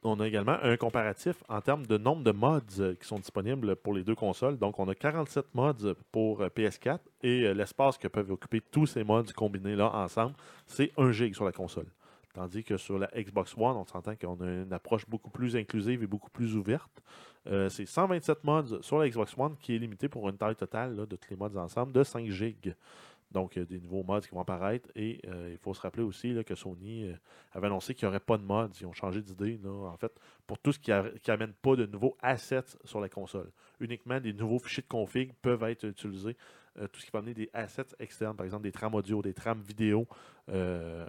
on 0.04 0.20
a 0.20 0.28
également 0.28 0.58
un 0.62 0.78
comparatif 0.78 1.44
en 1.50 1.62
termes 1.62 1.86
de 1.86 1.98
nombre 1.98 2.24
de 2.24 2.32
mods 2.32 2.60
euh, 2.80 2.96
qui 2.96 3.08
sont 3.08 3.18
disponibles 3.18 3.76
pour 3.76 3.94
les 3.94 4.04
deux 4.04 4.16
consoles. 4.16 4.58
Donc, 4.58 4.80
on 4.80 4.88
a 4.88 4.96
47 4.96 5.46
mods 5.54 5.96
pour 6.12 6.42
euh, 6.42 6.50
PS4 6.50 7.00
et 7.24 7.44
euh, 7.44 7.54
l'espace 7.54 7.98
que 7.98 8.08
peuvent 8.08 8.32
occuper 8.32 8.62
tous 8.62 8.86
ces 8.86 9.04
mods 9.04 9.24
combinés 9.36 9.76
là 9.76 9.94
ensemble, 9.94 10.36
c'est 10.66 10.92
1 10.98 11.12
gig 11.12 11.34
sur 11.34 11.46
la 11.46 11.52
console. 11.52 11.88
Tandis 12.34 12.64
que 12.64 12.78
sur 12.78 13.00
la 13.00 13.08
Xbox 13.16 13.56
One, 13.58 13.78
on 13.78 13.86
s'entend 13.86 14.16
qu'on 14.16 14.40
a 14.42 14.46
une 14.46 14.72
approche 14.72 15.08
beaucoup 15.08 15.32
plus 15.32 15.56
inclusive 15.56 16.04
et 16.04 16.08
beaucoup 16.08 16.30
plus 16.30 16.56
ouverte. 16.56 17.02
C'est 17.70 17.88
127 17.88 18.44
mods 18.44 18.82
sur 18.82 19.00
la 19.00 19.10
Xbox 19.10 19.36
One 19.38 19.56
qui 19.58 19.74
est 19.74 19.80
limité 19.80 20.08
pour 20.08 20.28
une 20.30 20.38
taille 20.38 20.56
totale 20.56 21.08
de 21.08 21.16
tous 21.16 21.30
les 21.32 21.36
mods 21.36 21.58
ensemble 21.58 21.94
de 21.94 22.04
5 22.04 22.30
gigs. 22.30 22.76
Donc, 23.32 23.56
il 23.56 23.60
y 23.60 23.62
a 23.62 23.66
des 23.66 23.80
nouveaux 23.80 24.04
mods 24.04 24.22
qui 24.22 24.30
vont 24.30 24.40
apparaître. 24.42 24.90
Et 24.96 25.20
euh, 25.28 25.50
il 25.52 25.58
faut 25.58 25.74
se 25.74 25.82
rappeler 25.82 26.04
aussi 26.04 26.34
là, 26.34 26.44
que 26.44 26.56
Sony 26.56 27.10
euh, 27.10 27.13
avait 27.52 27.68
annoncé 27.68 27.94
qu'il 27.94 28.06
n'y 28.08 28.10
aurait 28.10 28.20
pas 28.22 28.38
de 28.38 28.44
mods. 28.44 28.70
Ils 28.80 28.86
ont 28.86 28.94
changé 28.94 29.22
d'idée, 29.22 29.60
là, 29.63 29.70
en 29.70 29.98
fait, 29.98 30.12
pour 30.46 30.58
tout 30.60 30.72
ce 30.72 30.80
qui 30.80 30.92
n'amène 30.92 31.54
pas 31.54 31.76
de 31.76 31.86
nouveaux 31.86 32.16
assets 32.22 32.78
sur 32.86 33.02
la 33.02 33.10
console. 33.10 33.52
Uniquement 33.80 34.20
des 34.20 34.34
nouveaux 34.34 34.60
fichiers 34.60 34.84
de 34.84 34.88
config 34.88 35.34
peuvent 35.42 35.63
être 35.63 35.84
utilisés. 35.86 36.38
Euh, 36.80 36.88
tout 36.88 37.00
ce 37.00 37.06
qui 37.06 37.12
va 37.12 37.20
amener 37.20 37.34
des 37.34 37.50
assets 37.54 37.88
externes, 38.00 38.36
par 38.38 38.46
exemple 38.46 38.63
des 38.63 38.72
trames 38.72 38.94
audio, 38.96 39.22
des 39.22 39.34
trames 39.34 39.62
vidéo. 39.62 40.08
euh, 40.50 41.06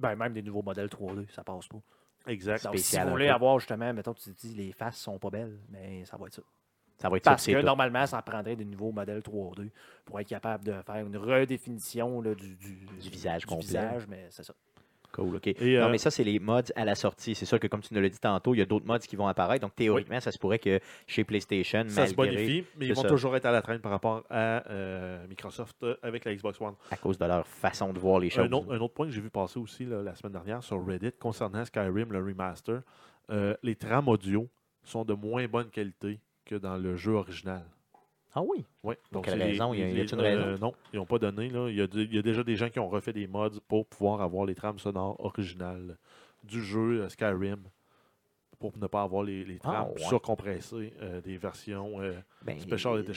Ben, 0.00 0.16
même 0.16 0.32
des 0.32 0.42
nouveaux 0.42 0.62
modèles 0.62 0.88
3D, 0.88 1.26
ça 1.30 1.42
passe 1.44 1.68
pas. 1.68 1.78
exact. 2.26 2.64
Donc, 2.64 2.78
si 2.78 2.96
vous 2.98 3.08
voulez 3.10 3.28
avoir 3.28 3.58
justement, 3.60 3.92
mettons, 3.94 4.14
tu 4.14 4.30
te 4.34 4.46
dis 4.46 4.54
les 4.54 4.72
faces 4.72 4.98
sont 4.98 5.18
pas 5.18 5.30
belles, 5.30 5.58
mais 5.70 6.04
ça 6.04 6.16
va 6.16 6.26
être 6.26 6.34
ça. 6.34 6.42
Ça 7.02 7.08
va 7.08 7.16
être 7.16 7.24
Parce 7.24 7.44
que 7.44 7.58
tout. 7.58 7.66
normalement, 7.66 8.06
ça 8.06 8.22
prendrait 8.22 8.54
des 8.54 8.64
nouveaux 8.64 8.92
modèles 8.92 9.22
3D 9.22 9.70
pour 10.04 10.20
être 10.20 10.28
capable 10.28 10.62
de 10.64 10.72
faire 10.86 11.04
une 11.04 11.16
redéfinition 11.16 12.20
là, 12.20 12.32
du, 12.32 12.54
du, 12.54 12.86
Du 13.00 13.10
visage 13.10 13.44
complet. 13.44 13.66
visage, 13.66 14.06
mais 14.08 14.26
c'est 14.30 14.44
ça. 14.44 14.54
Cool, 15.10 15.34
OK. 15.34 15.48
Et, 15.48 15.56
non, 15.78 15.86
euh, 15.86 15.88
mais 15.90 15.98
ça, 15.98 16.12
c'est 16.12 16.22
les 16.22 16.38
mods 16.38 16.60
à 16.76 16.84
la 16.84 16.94
sortie. 16.94 17.34
C'est 17.34 17.44
sûr 17.44 17.58
que, 17.58 17.66
comme 17.66 17.80
tu 17.80 17.92
nous 17.92 18.00
l'as 18.00 18.08
dit 18.08 18.20
tantôt, 18.20 18.54
il 18.54 18.58
y 18.58 18.62
a 18.62 18.66
d'autres 18.66 18.86
mods 18.86 19.00
qui 19.00 19.16
vont 19.16 19.26
apparaître. 19.26 19.62
Donc, 19.62 19.74
théoriquement, 19.74 20.20
ça 20.20 20.30
se 20.30 20.38
pourrait 20.38 20.60
que 20.60 20.78
chez 21.08 21.24
PlayStation, 21.24 21.84
ça 21.88 22.06
se 22.06 22.14
bonifie, 22.14 22.64
mais 22.78 22.86
ils 22.86 22.94
vont 22.94 23.02
ça. 23.02 23.08
toujours 23.08 23.34
être 23.34 23.46
à 23.46 23.50
la 23.50 23.62
traîne 23.62 23.80
par 23.80 23.90
rapport 23.90 24.22
à 24.30 24.64
euh, 24.70 25.26
Microsoft 25.26 25.82
euh, 25.82 25.96
avec 26.02 26.24
la 26.24 26.34
Xbox 26.36 26.60
One. 26.60 26.74
à 26.92 26.96
cause 26.96 27.18
de 27.18 27.24
leur 27.26 27.44
façon 27.48 27.92
de 27.92 27.98
voir 27.98 28.20
les 28.20 28.30
choses. 28.30 28.46
Un 28.46 28.52
autre, 28.52 28.72
un 28.72 28.78
autre 28.78 28.94
point 28.94 29.06
que 29.06 29.12
j'ai 29.12 29.20
vu 29.20 29.28
passer 29.28 29.58
aussi 29.58 29.84
là, 29.84 30.02
la 30.02 30.14
semaine 30.14 30.34
dernière 30.34 30.62
sur 30.62 30.82
Reddit 30.86 31.12
concernant 31.18 31.64
Skyrim, 31.64 32.12
le 32.12 32.20
remaster, 32.20 32.80
euh, 33.30 33.54
les 33.64 33.74
trames 33.74 34.06
audio 34.08 34.48
sont 34.84 35.04
de 35.04 35.14
moins 35.14 35.46
bonne 35.48 35.68
qualité 35.68 36.20
que 36.44 36.54
dans 36.56 36.76
le 36.76 36.96
jeu 36.96 37.12
original. 37.12 37.64
Ah 38.34 38.42
oui? 38.42 38.64
Oui. 38.82 38.94
Pour 39.10 39.22
quelle 39.22 39.42
raison? 39.42 39.74
Y 39.74 39.82
a- 39.82 39.88
y 39.90 40.00
a-t-il 40.00 40.14
une 40.14 40.20
raison? 40.20 40.58
non, 40.58 40.72
ils 40.92 40.96
n'ont 40.96 41.06
pas 41.06 41.18
donné. 41.18 41.48
Là. 41.50 41.68
Il, 41.68 41.76
y 41.76 41.82
a, 41.82 41.86
de- 41.86 42.00
il 42.00 42.14
y 42.14 42.18
a 42.18 42.22
déjà 42.22 42.42
des 42.42 42.56
gens 42.56 42.70
qui 42.70 42.78
ont 42.78 42.88
refait 42.88 43.12
des 43.12 43.26
mods 43.26 43.60
pour 43.68 43.86
pouvoir 43.86 44.22
avoir 44.22 44.46
les 44.46 44.54
trames 44.54 44.78
sonores 44.78 45.20
originales 45.20 45.98
du 46.42 46.62
jeu 46.64 47.02
euh, 47.02 47.08
Skyrim 47.08 47.62
pour 48.58 48.76
ne 48.78 48.86
pas 48.86 49.02
avoir 49.02 49.22
les, 49.22 49.44
les 49.44 49.58
trames 49.58 49.86
Ah, 49.88 49.92
ouais. 49.92 49.98
surcompressées 49.98 50.94
euh, 51.02 51.20
des 51.20 51.36
versions. 51.36 52.00
euh, 52.00 52.14
Ben. 52.44 52.58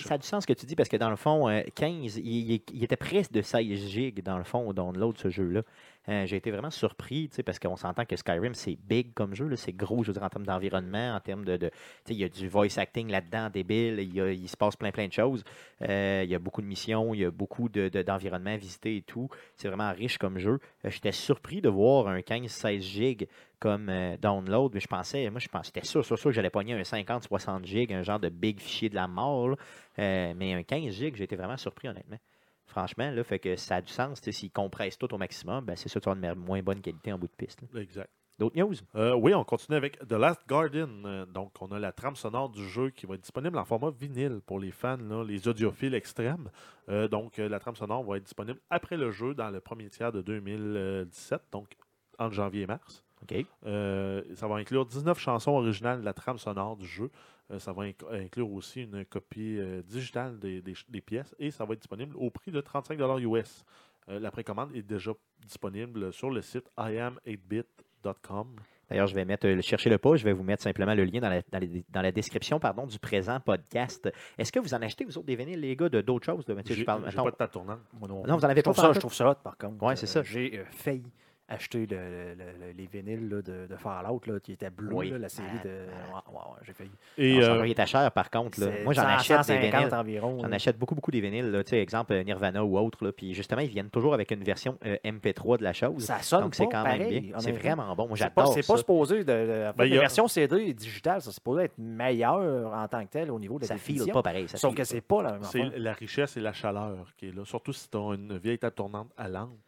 Ça 0.08 0.14
a 0.14 0.18
du 0.18 0.26
sens 0.28 0.44
ce 0.44 0.48
que 0.48 0.54
tu 0.54 0.66
dis 0.66 0.76
parce 0.76 0.90
que 0.90 0.98
dans 0.98 1.10
le 1.10 1.16
fond, 1.16 1.50
euh, 1.50 1.62
15, 1.76 2.18
il, 2.18 2.52
il- 2.52 2.62
il 2.74 2.84
était 2.84 2.96
presque 2.96 3.32
de 3.32 3.42
16 3.42 3.88
gigs 3.90 4.22
dans 4.24 4.38
le 4.38 4.44
fond 4.44 4.68
au 4.68 4.74
download 4.74 5.18
ce 5.18 5.30
jeu-là. 5.30 5.62
Euh, 6.08 6.28
J'ai 6.28 6.36
été 6.36 6.52
vraiment 6.52 6.70
surpris 6.70 7.30
parce 7.44 7.58
qu'on 7.58 7.76
s'entend 7.76 8.06
que 8.06 8.16
Skyrim 8.16 8.54
c'est 8.54 8.78
big 8.88 9.14
comme 9.16 9.34
jeu, 9.34 9.50
c'est 9.56 9.74
gros, 9.74 10.04
je 10.04 10.10
veux 10.10 10.14
dire, 10.14 10.22
en 10.22 10.30
termes 10.30 10.46
d'environnement, 10.46 11.16
en 11.16 11.20
termes 11.20 11.44
de. 11.46 11.72
il 12.10 12.16
y 12.18 12.24
a 12.24 12.30
du 12.30 12.48
voice 12.48 12.78
acting 12.78 13.10
là-dedans, 13.10 13.50
débile, 13.52 13.98
il, 14.00 14.14
y 14.14 14.22
a- 14.22 14.32
il 14.32 14.48
se 14.48 14.56
passe 14.56 14.76
plein 14.76 14.92
plein 14.92 15.08
de 15.08 15.14
choses. 15.14 15.44
Euh, 15.82 16.22
il 16.24 16.30
y 16.30 16.36
a 16.36 16.40
beaucoup 16.40 16.62
de 16.62 16.68
missions, 16.68 17.14
il 17.16 17.22
y 17.22 17.26
a 17.26 17.32
beaucoup 17.32 17.70
de- 17.70 17.90
de- 17.90 18.04
d'environnements 18.04 18.52
à 18.54 18.58
visiter 18.58 18.98
et 18.98 19.02
tout. 19.02 19.30
C'est 19.56 19.68
vraiment 19.68 19.92
riche 19.92 20.20
comme 20.20 20.38
jeu. 20.38 20.60
Euh, 20.86 20.90
J'étais 20.92 21.12
surpris 21.12 21.62
de 21.62 21.70
voir 21.70 22.08
un 22.08 22.20
15-16 22.22 22.82
gigs 22.84 23.28
comme 23.60 23.88
euh, 23.90 24.16
download, 24.22 24.72
mais 24.76 24.80
je 24.82 24.88
pensais, 24.88 25.28
moi 25.32 25.40
je 25.40 25.48
pensais, 25.48 25.72
j'étais 25.74 25.88
sûr, 25.88 26.06
sûr, 26.06 26.20
sûr 26.20 26.30
que 26.30 26.36
j'allais 26.36 26.50
pogner 26.52 26.74
un 26.74 26.82
50-60 26.84 27.66
gigs, 27.66 27.92
un 27.94 28.04
genre 28.04 28.20
de 28.20 28.30
big 28.30 28.60
fichier 28.60 28.90
de 28.90 28.96
la 28.96 29.08
mort. 29.16 29.50
là. 29.50 29.56
Euh, 30.00 30.34
mais 30.36 30.54
un 30.54 30.64
15 30.64 30.94
gigs, 30.94 31.16
j'ai 31.16 31.24
été 31.24 31.36
vraiment 31.36 31.58
surpris 31.58 31.88
honnêtement. 31.88 32.20
Franchement, 32.66 33.10
là, 33.12 33.24
fait 33.24 33.40
que 33.40 33.56
ça 33.56 33.78
a 33.78 33.82
du 33.82 33.92
sens. 33.92 34.22
S'ils 34.22 34.52
compressent 34.52 34.98
tout 34.98 35.14
au 35.14 35.18
maximum, 35.18 35.66
ben, 35.66 35.76
c'est 35.76 35.90
sûr 35.90 36.00
que 36.00 36.06
tu 36.06 36.10
vas 36.10 36.16
avoir 36.16 36.34
une 36.34 36.40
moins 36.40 36.62
bonne 36.62 36.82
qualité 36.82 37.14
en 37.14 37.18
bout 37.18 37.28
de 37.28 37.46
piste. 37.46 37.62
là. 37.62 37.82
exact. 37.82 38.10
D'autres 38.38 38.58
news? 38.58 38.74
Euh, 38.96 39.14
oui, 39.14 39.34
on 39.34 39.46
continue 39.46 39.78
avec 39.78 39.98
The 40.06 40.14
Last 40.14 40.42
Guardian. 40.46 40.90
Euh, 41.06 41.26
donc, 41.26 41.54
on 41.62 41.72
a 41.72 41.80
la 41.80 41.94
trame 41.94 42.18
sonore 42.18 42.50
du 42.50 42.68
jeu 42.68 42.90
qui 42.90 43.06
va 43.06 43.16
être 43.16 43.22
disponible 43.22 43.58
en 43.58 43.64
format 43.64 43.92
vinyle 43.92 44.42
pour 44.46 44.60
les 44.60 44.72
fans, 44.72 44.98
là, 44.98 45.24
les 45.24 45.48
audiophiles 45.48 45.96
extrêmes. 45.96 46.50
Euh, 46.90 47.08
donc, 47.08 47.38
la 47.38 47.60
trame 47.60 47.78
sonore 47.78 48.04
va 48.04 48.18
être 48.18 48.24
disponible 48.24 48.60
après 48.70 48.98
le 48.98 49.10
jeu 49.12 49.34
dans 49.34 49.50
le 49.50 49.62
premier 49.62 49.90
tiers 49.90 50.12
de 50.12 50.22
2017, 50.22 51.44
donc 51.54 51.78
entre 52.20 52.34
janvier 52.34 52.64
et 52.64 52.68
mars. 52.68 53.06
OK. 53.22 53.46
Euh, 53.66 54.22
ça 54.36 54.48
va 54.48 54.56
inclure 54.56 54.86
19 54.86 55.18
chansons 55.18 55.52
originales 55.52 56.02
de 56.02 56.06
la 56.06 56.14
trame 56.14 56.38
sonore 56.38 56.76
du 56.76 56.86
jeu. 56.86 57.10
Euh, 57.52 57.60
ça 57.60 57.74
va 57.74 57.84
inc- 57.84 58.12
inclure 58.12 58.52
aussi 58.52 58.84
une 58.84 59.06
copie 59.06 59.58
euh, 59.60 59.82
digitale 59.84 60.40
des, 60.40 60.62
des 60.62 60.74
ch- 60.74 60.86
des 60.90 61.02
pièces 61.02 61.36
et 61.38 61.52
ça 61.52 61.64
va 61.66 61.74
être 61.74 61.80
disponible 61.82 62.16
au 62.18 62.30
prix 62.32 62.52
de 62.52 62.60
35 62.60 63.00
US. 63.20 63.64
Euh, 64.10 64.20
la 64.20 64.32
précommande 64.32 64.76
est 64.76 64.82
déjà 64.82 65.12
disponible 65.46 66.12
sur 66.12 66.30
le 66.32 66.42
site 66.42 66.70
iam8bit.com. 66.78 68.48
D'ailleurs, 68.90 69.08
je 69.08 69.16
vais 69.16 69.26
mettre, 69.26 69.48
euh, 69.48 69.62
chercher 69.62 69.90
le 69.90 69.98
pas, 69.98 70.16
je 70.16 70.24
vais 70.24 70.34
vous 70.34 70.44
mettre 70.44 70.62
simplement 70.62 70.94
le 70.94 71.06
lien 71.06 71.20
dans 71.20 71.30
la, 71.30 71.42
dans 71.52 71.58
les- 71.60 71.84
dans 71.90 72.02
la 72.04 72.12
description 72.12 72.60
pardon, 72.60 72.86
du 72.86 73.00
présent 73.00 73.40
podcast. 73.40 74.08
Est-ce 74.38 74.52
que 74.52 74.60
vous 74.60 74.76
en 74.76 74.82
achetez, 74.84 75.06
vous 75.06 75.18
autres, 75.18 75.26
des 75.26 75.36
vinyles, 75.36 75.60
les 75.60 75.76
gars, 75.76 75.90
de 75.90 76.02
d'autres 76.02 76.26
choses? 76.26 76.46
De, 76.46 76.56
J'ai 76.66 76.76
je 76.76 76.84
parle, 76.84 77.04
pas 77.04 77.10
de 77.32 77.36
table 77.36 77.52
tournante. 77.52 77.80
Moi 77.94 78.08
non, 78.08 78.24
Non, 78.28 78.38
vous 78.38 78.46
en 78.46 78.50
avez 78.50 78.60
je 78.60 78.64
trouve 78.64 78.76
pas 78.76 78.82
ça? 78.84 78.94
Je 78.94 79.00
trouve 79.00 79.14
ça 79.14 79.32
hot, 79.32 79.36
par 79.44 79.58
contre. 79.58 79.84
Ouais, 79.84 79.96
c'est 79.96 80.06
ça. 80.06 80.22
J'ai 80.22 80.60
euh, 80.60 80.66
failli 80.70 81.04
acheter 81.48 81.86
le- 81.86 81.96
le- 81.96 82.66
le- 82.68 82.72
les 82.76 82.86
vinyles 82.88 83.30
là, 83.30 83.42
de, 83.42 83.68
de 83.68 83.76
Fallout 83.76 84.22
là, 84.26 84.40
qui 84.40 84.54
était 84.54 84.70
bleu, 84.70 84.90
Oui. 84.94 85.14
la 85.18 85.30
série 85.30 85.48
de. 85.64 85.70
Ah. 86.14 86.24
Ouais, 86.30 86.36
ouais, 86.36 86.38
ouais, 86.40 86.60
j'ai 86.64 86.74
failli. 86.74 86.92
Et 87.18 87.36
Non, 87.36 87.42
ça 87.42 87.82
euh, 87.82 87.86
cher, 87.86 88.12
par 88.12 88.30
contre. 88.32 88.60
là. 88.60 88.68
Moi, 88.84 88.94
j'en 88.94 89.04
100, 89.04 89.08
achète 89.10 89.38
des 89.38 89.44
150 89.54 89.82
vinyles. 89.84 89.94
environ. 89.96 90.40
J'en 90.42 90.52
achète 90.52 90.78
beaucoup, 90.80 90.96
beaucoup 90.96 91.12
des 91.12 91.22
vinyles. 91.22 91.52
là. 91.52 91.64
Tu 91.64 91.70
sais, 91.72 91.80
exemple, 91.80 92.14
euh, 92.14 92.24
Nirvana 92.24 92.64
ou 92.66 92.78
autre. 92.78 93.04
là. 93.06 93.12
Puis 93.12 93.34
justement, 93.34 93.62
ils 93.62 93.70
viennent 93.70 93.90
toujours 93.92 94.14
avec 94.14 94.32
une 94.32 94.44
version 94.44 94.78
euh, 94.86 94.98
MP3 95.06 95.58
de 95.60 95.64
la 95.64 95.74
chose. 95.74 96.04
Ça 96.04 96.22
sonne 96.22 96.42
Donc, 96.42 96.56
c'est 96.56 96.68
quand 96.68 96.84
même 96.84 97.08
bien. 97.08 97.40
C'est 97.40 97.52
vraiment 97.52 97.96
bon. 97.96 98.08
Moi, 98.08 98.18
C'est 98.18 98.30
pas, 98.32 98.42
j'adore 98.44 98.54
c'est 98.54 98.66
pas 98.68 98.78
supposé 98.78 99.18
de. 99.20 99.24
de- 99.24 99.68
en 99.70 99.74
fait, 99.74 99.90
Ben, 99.90 99.94
a- 99.98 100.00
versions 100.00 100.28
CD 100.28 100.74
digitales, 100.74 101.22
ça 101.22 101.30
c'est 101.30 101.36
supposé 101.36 101.66
être 101.66 101.78
meilleur 101.78 102.74
en 102.74 102.88
tant 102.88 103.04
que 103.06 103.12
tel 103.12 103.30
au 103.32 103.40
niveau 103.40 103.58
de 103.58 103.64
la 103.64 103.68
Ça 103.68 103.78
file 103.78 104.12
pas 104.12 104.22
pareil. 104.24 104.48
Ça 104.48 104.58
Sauf 104.58 104.74
que 104.76 104.84
c'est 104.84 105.02
pas 105.02 105.22
la 105.22 105.34
même 105.34 105.44
c'est 105.44 105.78
la 105.78 105.94
richesse 105.94 106.38
et 106.38 106.42
la 106.42 106.54
chaleur 106.54 107.08
qui 107.18 107.28
est 107.30 107.36
là. 107.36 107.44
Surtout 107.46 107.74
si 107.74 107.90
tu 107.90 107.98
as 107.98 108.14
une 108.16 108.38
vieille 108.38 108.58
table 108.60 108.76
tournante 108.76 109.12
à 109.18 109.28
lampe, 109.28 109.65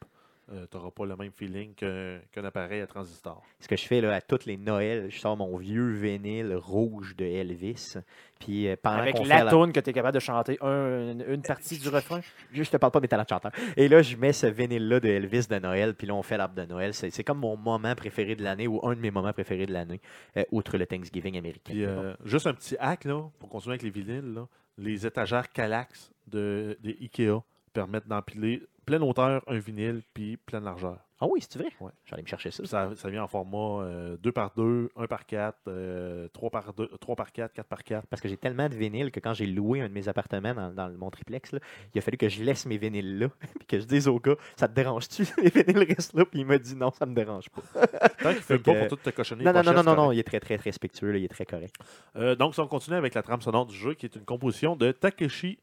tu 0.49 0.77
n'auras 0.77 0.91
pas 0.91 1.05
le 1.05 1.15
même 1.15 1.31
feeling 1.31 1.73
qu'un 1.75 2.43
appareil 2.45 2.81
à 2.81 2.88
transistor. 2.88 3.43
Ce 3.60 3.67
que 3.67 3.75
je 3.75 3.86
fais 3.86 3.99
là, 4.01 4.13
à 4.15 4.21
toutes 4.21 4.45
les 4.45 4.55
Noëls, 4.57 5.10
je 5.10 5.19
sors 5.19 5.36
mon 5.36 5.57
vieux 5.57 5.89
vinyle 5.91 6.55
rouge 6.55 7.15
de 7.17 7.25
Elvis. 7.25 7.95
Puis 8.39 8.67
euh, 8.67 8.75
pendant 8.81 8.97
Avec 8.99 9.15
qu'on 9.15 9.23
fait 9.23 9.29
la 9.29 9.43
la- 9.45 9.51
tune 9.51 9.73
que 9.73 9.79
tu 9.79 9.89
es 9.89 9.93
capable 9.93 10.13
de 10.15 10.19
chanter 10.19 10.57
un- 10.62 11.12
une, 11.12 11.25
une 11.27 11.41
partie 11.41 11.77
du 11.79 11.89
refrain. 11.89 12.21
Je 12.53 12.63
te 12.63 12.77
parle 12.77 12.91
pas 12.91 12.99
de 12.99 13.03
mes 13.03 13.07
talents 13.07 13.23
de 13.23 13.29
chanteur. 13.29 13.51
Et 13.75 13.88
là, 13.88 14.01
je 14.03 14.15
mets 14.15 14.31
ce 14.33 14.45
vinyle-là 14.47 14.99
de 14.99 15.07
Elvis 15.10 15.47
de 15.47 15.57
Noël, 15.60 15.95
puis 15.95 16.05
là, 16.07 16.13
on 16.13 16.21
fait 16.23 16.38
l'arbre 16.38 16.55
de 16.55 16.65
Noël. 16.65 16.93
C'est 16.93 17.10
c'est 17.10 17.23
comme 17.23 17.39
mon 17.39 17.57
moment 17.57 17.95
préféré 17.95 18.36
de 18.36 18.43
l'année, 18.43 18.67
ou 18.67 18.79
un 18.88 18.95
de 18.95 18.99
mes 19.01 19.12
moments 19.12 19.33
préférés 19.33 19.65
de 19.65 19.73
l'année, 19.73 20.00
euh, 20.37 20.43
outre 20.52 20.77
le 20.77 20.85
Thanksgiving 20.85 21.37
américain. 21.37 21.73
Puis 21.73 21.83
euh, 21.83 22.13
juste 22.25 22.45
un 22.48 22.54
petit 22.54 22.75
hack 22.79 23.06
là, 23.06 23.23
pour 23.39 23.50
continuer 23.50 23.73
avec 23.73 23.83
les 23.83 23.89
vinyles. 23.89 24.33
là. 24.33 24.48
Les 24.77 25.06
étagères 25.08 25.52
Calax 25.52 26.12
de, 26.27 26.77
des 26.83 26.95
Ikea 27.02 27.41
permettent 27.73 28.08
d'empiler 28.08 28.62
pleine 28.88 29.04
hauteur 29.04 29.44
un 29.48 29.60
vinyle 29.60 30.02
puis 30.13 30.38
pleine 30.38 30.63
largeur. 30.63 30.98
Ah 31.19 31.25
oui, 31.27 31.40
c'est 31.42 31.58
vrai? 31.58 31.71
Ouais. 31.81 31.92
J'allais 32.06 32.21
me 32.21 32.27
chercher 32.27 32.52
ça. 32.52 32.63
Ça, 32.65 32.92
ça 32.96 33.10
vient 33.10 33.23
en 33.23 33.27
format 33.27 34.15
2 34.21 34.31
par 34.31 34.54
2, 34.56 34.92
1 34.96 35.08
par 35.08 35.25
4, 35.25 36.29
3 36.31 36.50
par 36.52 36.73
2, 36.73 36.90
3 37.00 37.15
par 37.15 37.31
4, 37.31 37.54
4 37.54 37.67
par 37.67 37.83
4. 37.83 38.08
Parce 38.08 38.21
que 38.21 38.29
j'ai 38.29 38.38
tellement 38.38 38.69
de 38.69 38.75
vinyles 38.75 39.12
que 39.12 39.19
quand 39.19 39.33
j'ai 39.33 39.48
loué 39.48 39.81
un 39.81 39.90
de 39.90 39.94
mes 39.94 40.08
appartements 40.08 40.54
dans, 40.54 40.71
dans 40.71 40.90
mon 40.92 41.10
triplex, 41.10 41.54
là, 41.54 41.60
il 41.94 41.98
a 41.98 42.02
fallu 42.02 42.17
que 42.17 42.29
je 42.29 42.44
laisse 42.44 42.67
mes 42.67 42.77
vinyles 42.77 43.17
là. 43.17 43.29
Puis 43.60 43.67
que 43.67 43.79
je 43.79 43.85
dise 43.85 44.08
au 44.08 44.19
gars, 44.19 44.35
ça 44.56 44.67
te 44.67 44.75
dérange-tu? 44.75 45.25
Les 45.42 45.50
vinyles 45.50 45.88
restent 45.96 46.13
là. 46.13 46.23
Puis 46.23 46.42
il 46.42 46.46
m'a 46.46 46.60
dit 46.60 46.75
non, 46.75 46.92
ça 46.92 47.08
me 47.08 47.15
dérange 47.15 47.50
pas. 47.50 47.88
Tant 48.21 48.33
qu'il 48.33 48.56
ne 48.56 48.58
pas 48.58 48.73
pour 48.75 48.88
tout 48.88 48.96
te 48.98 49.10
cochonner. 49.10 49.44
non, 49.44 49.54
non, 49.54 49.63
non, 49.63 49.73
non, 49.73 49.83
non, 49.83 49.96
non, 49.96 50.12
il 50.12 50.19
est 50.19 50.23
très, 50.23 50.40
très, 50.40 50.58
très 50.58 50.69
respectueux. 50.69 51.12
là, 51.12 51.17
il 51.17 51.25
est 51.25 51.29
très 51.29 51.46
correct. 51.46 51.75
Euh, 52.15 52.35
donc, 52.35 52.54
si 52.54 52.60
on 52.60 52.67
continue 52.67 52.96
avec 52.96 53.15
la 53.15 53.23
trame 53.23 53.42
sonore 53.42 53.65
du 53.65 53.75
jeu, 53.75 53.96
qui 53.96 54.06
est 54.06 54.15
une 54.15 54.25
composition 54.25 54.75
de 54.75 54.92
Takeshi 54.92 55.58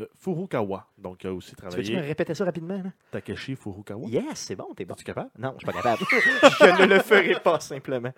euh, 0.00 0.06
Furukawa. 0.18 0.86
Donc, 0.96 1.22
il 1.24 1.26
a 1.28 1.34
aussi 1.34 1.54
Tu 1.54 1.62
veux-tu 1.62 1.76
me 1.78 1.82
travaillé 1.82 2.00
répéter 2.00 2.34
ça 2.34 2.44
rapidement? 2.44 2.76
là? 2.82 2.90
Takeshi 3.10 3.56
Furukawa. 3.56 4.08
Yes, 4.08 4.38
c'est 4.38 4.56
bon, 4.56 4.72
t'es 4.74 4.84
bon. 4.84 4.94
Es-tu 4.94 5.04
capable? 5.04 5.30
Non, 5.38 5.52
je 5.58 5.58
suis 5.58 5.66
pas 5.66 5.72
capable. 5.72 6.02
je 6.10 6.82
ne 6.82 6.86
le 6.86 6.98
ferai 7.00 7.34
pas 7.40 7.60
simplement. 7.60 8.12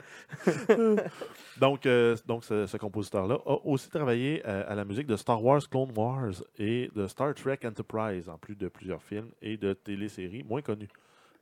Donc, 1.60 1.86
euh, 1.86 2.16
donc 2.26 2.44
ce, 2.44 2.66
ce 2.66 2.76
compositeur-là 2.76 3.38
a 3.46 3.56
aussi 3.64 3.88
travaillé 3.88 4.42
euh, 4.46 4.64
à 4.66 4.74
la 4.74 4.84
musique 4.84 5.06
de 5.06 5.16
Star 5.16 5.42
Wars 5.42 5.62
Clone 5.70 5.92
Wars 5.96 6.42
et 6.58 6.90
de 6.94 7.06
Star 7.06 7.32
Trek 7.34 7.60
Enterprise, 7.64 8.28
en 8.28 8.38
plus 8.38 8.56
de 8.56 8.66
plusieurs 8.68 9.02
films 9.02 9.30
et 9.40 9.56
de 9.56 9.72
téléséries 9.72 10.42
moins 10.42 10.62
connues. 10.62 10.88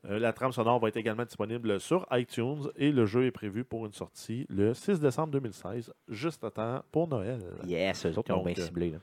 Euh, 0.09 0.19
la 0.19 0.33
trame 0.33 0.51
sonore 0.51 0.81
va 0.81 0.89
être 0.89 0.97
également 0.97 1.25
disponible 1.25 1.79
sur 1.79 2.07
iTunes 2.11 2.69
et 2.77 2.91
le 2.91 3.07
jeu 3.07 3.25
est 3.27 3.31
prévu 3.31 3.65
pour 3.65 3.87
une 3.87 3.93
sortie 3.93 4.47
le 4.49 4.75
6 4.75 4.99
décembre 4.99 5.33
2016, 5.33 5.93
juste 6.09 6.43
à 6.43 6.51
temps 6.51 6.83
pour 6.91 7.07
Noël. 7.07 7.41
Yes, 7.65 8.05
eux 8.07 8.19
autres, 8.19 8.35
ont 8.35 8.43
bien 8.43 8.55
euh, 8.59 8.67
ciblé. 8.67 8.95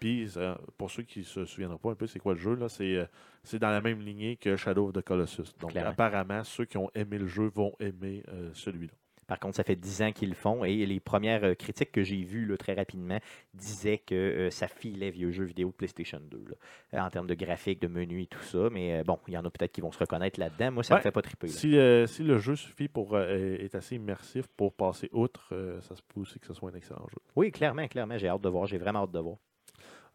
Puis, 0.00 0.30
euh, 0.36 0.54
pour 0.78 0.90
ceux 0.90 1.02
qui 1.02 1.18
ne 1.20 1.24
se 1.24 1.44
souviendront 1.44 1.76
pas 1.78 1.90
un 1.90 1.94
peu, 1.94 2.06
c'est 2.06 2.18
quoi 2.18 2.32
le 2.32 2.40
jeu, 2.40 2.54
là, 2.54 2.70
c'est, 2.70 3.06
c'est 3.42 3.58
dans 3.58 3.70
la 3.70 3.82
même 3.82 4.00
lignée 4.00 4.36
que 4.36 4.56
Shadow 4.56 4.86
of 4.86 4.92
the 4.94 5.02
Colossus. 5.02 5.52
Donc, 5.60 5.72
Clairement. 5.72 5.90
apparemment, 5.90 6.42
ceux 6.44 6.64
qui 6.64 6.78
ont 6.78 6.90
aimé 6.94 7.18
le 7.18 7.26
jeu 7.26 7.50
vont 7.54 7.74
aimer 7.78 8.22
euh, 8.32 8.50
celui-là. 8.54 8.94
Par 9.26 9.40
contre, 9.40 9.56
ça 9.56 9.64
fait 9.64 9.76
10 9.76 10.02
ans 10.02 10.12
qu'ils 10.12 10.28
le 10.28 10.34
font 10.34 10.64
et 10.64 10.86
les 10.86 11.00
premières 11.00 11.42
euh, 11.44 11.54
critiques 11.54 11.90
que 11.92 12.02
j'ai 12.02 12.22
vues 12.22 12.46
là, 12.46 12.56
très 12.56 12.74
rapidement 12.74 13.18
disaient 13.54 13.98
que 13.98 14.14
euh, 14.14 14.50
ça 14.50 14.68
filait 14.68 15.10
vieux 15.10 15.30
jeux 15.30 15.44
vidéo 15.44 15.68
de 15.68 15.72
PlayStation 15.74 16.20
2 16.20 16.44
là, 16.48 16.54
euh, 16.94 17.06
en 17.06 17.10
termes 17.10 17.26
de 17.26 17.34
graphique, 17.34 17.80
de 17.80 17.88
menu 17.88 18.22
et 18.22 18.26
tout 18.26 18.42
ça. 18.42 18.68
Mais 18.70 19.00
euh, 19.00 19.02
bon, 19.04 19.18
il 19.28 19.34
y 19.34 19.38
en 19.38 19.44
a 19.44 19.50
peut-être 19.50 19.72
qui 19.72 19.80
vont 19.80 19.90
se 19.92 19.98
reconnaître 19.98 20.38
là-dedans. 20.38 20.70
Moi, 20.72 20.82
ça 20.84 20.94
me 20.94 20.98
Ouais. 20.98 21.02
fait 21.02 21.10
pas 21.12 21.22
triper. 21.22 21.48
Si, 21.48 21.76
euh, 21.76 22.06
si 22.06 22.22
le 22.22 22.38
jeu 22.38 22.54
suffit 22.56 22.88
pour 22.88 23.18
est 23.18 23.74
assez 23.74 23.96
immersif 23.96 24.46
pour 24.56 24.72
passer 24.72 25.08
outre, 25.12 25.48
ça 25.80 25.96
se 25.96 26.02
peut 26.02 26.20
aussi 26.20 26.38
que 26.38 26.46
ce 26.46 26.54
soit 26.54 26.70
un 26.70 26.74
excellent 26.74 27.06
jeu. 27.10 27.18
Oui, 27.34 27.50
clairement, 27.50 27.86
clairement, 27.88 28.16
j'ai 28.18 28.28
hâte 28.28 28.40
de 28.42 28.48
voir. 28.48 28.66
J'ai 28.66 28.78
vraiment 28.78 29.02
hâte 29.02 29.10
de 29.12 29.18
voir. 29.18 29.36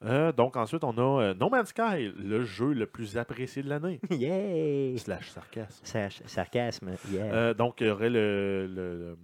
Euh, 0.04 0.32
donc 0.32 0.58
ensuite, 0.58 0.84
on 0.84 0.97
a 0.97 1.22
euh, 1.22 1.34
No 1.36 1.49
Man's 1.49 1.70
Sky, 1.70 2.12
le 2.18 2.43
jeu 2.43 2.74
le 2.74 2.88
plus 2.88 3.18
apprécié 3.18 3.62
de 3.64 3.70
l'année. 3.70 3.99
Yay! 4.10 4.97
Slash 4.97 5.30
sarcasme. 5.30 5.86
Sar- 5.86 6.12
sarcasme, 6.28 6.91
yeah. 7.12 7.26
Euh, 7.34 7.54
donc, 7.54 7.82
il 7.82 7.88
y 7.88 7.89
aurait 7.91 8.10
le, 8.10 8.68
le- 8.68 9.18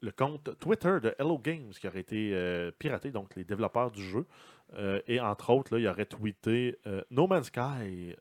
le- 0.00 0.12
compte 0.12 0.56
Twitter 0.60 0.98
de 1.02 1.14
Hello 1.18 1.38
Games 1.38 1.70
qui 1.70 1.86
aurait 1.88 2.00
été 2.00 2.70
piraté, 2.78 3.10
donc 3.10 3.34
les 3.36 3.44
développeurs 3.44 3.90
du 3.90 4.02
jeu. 4.02 4.24
Et 5.06 5.20
entre 5.20 5.50
autres, 5.50 5.74
là, 5.74 5.80
il 5.80 5.86
aurait 5.88 6.06
tweeté 6.06 6.76
No 7.10 7.26
Man's 7.26 7.46
Sky 7.46 8.14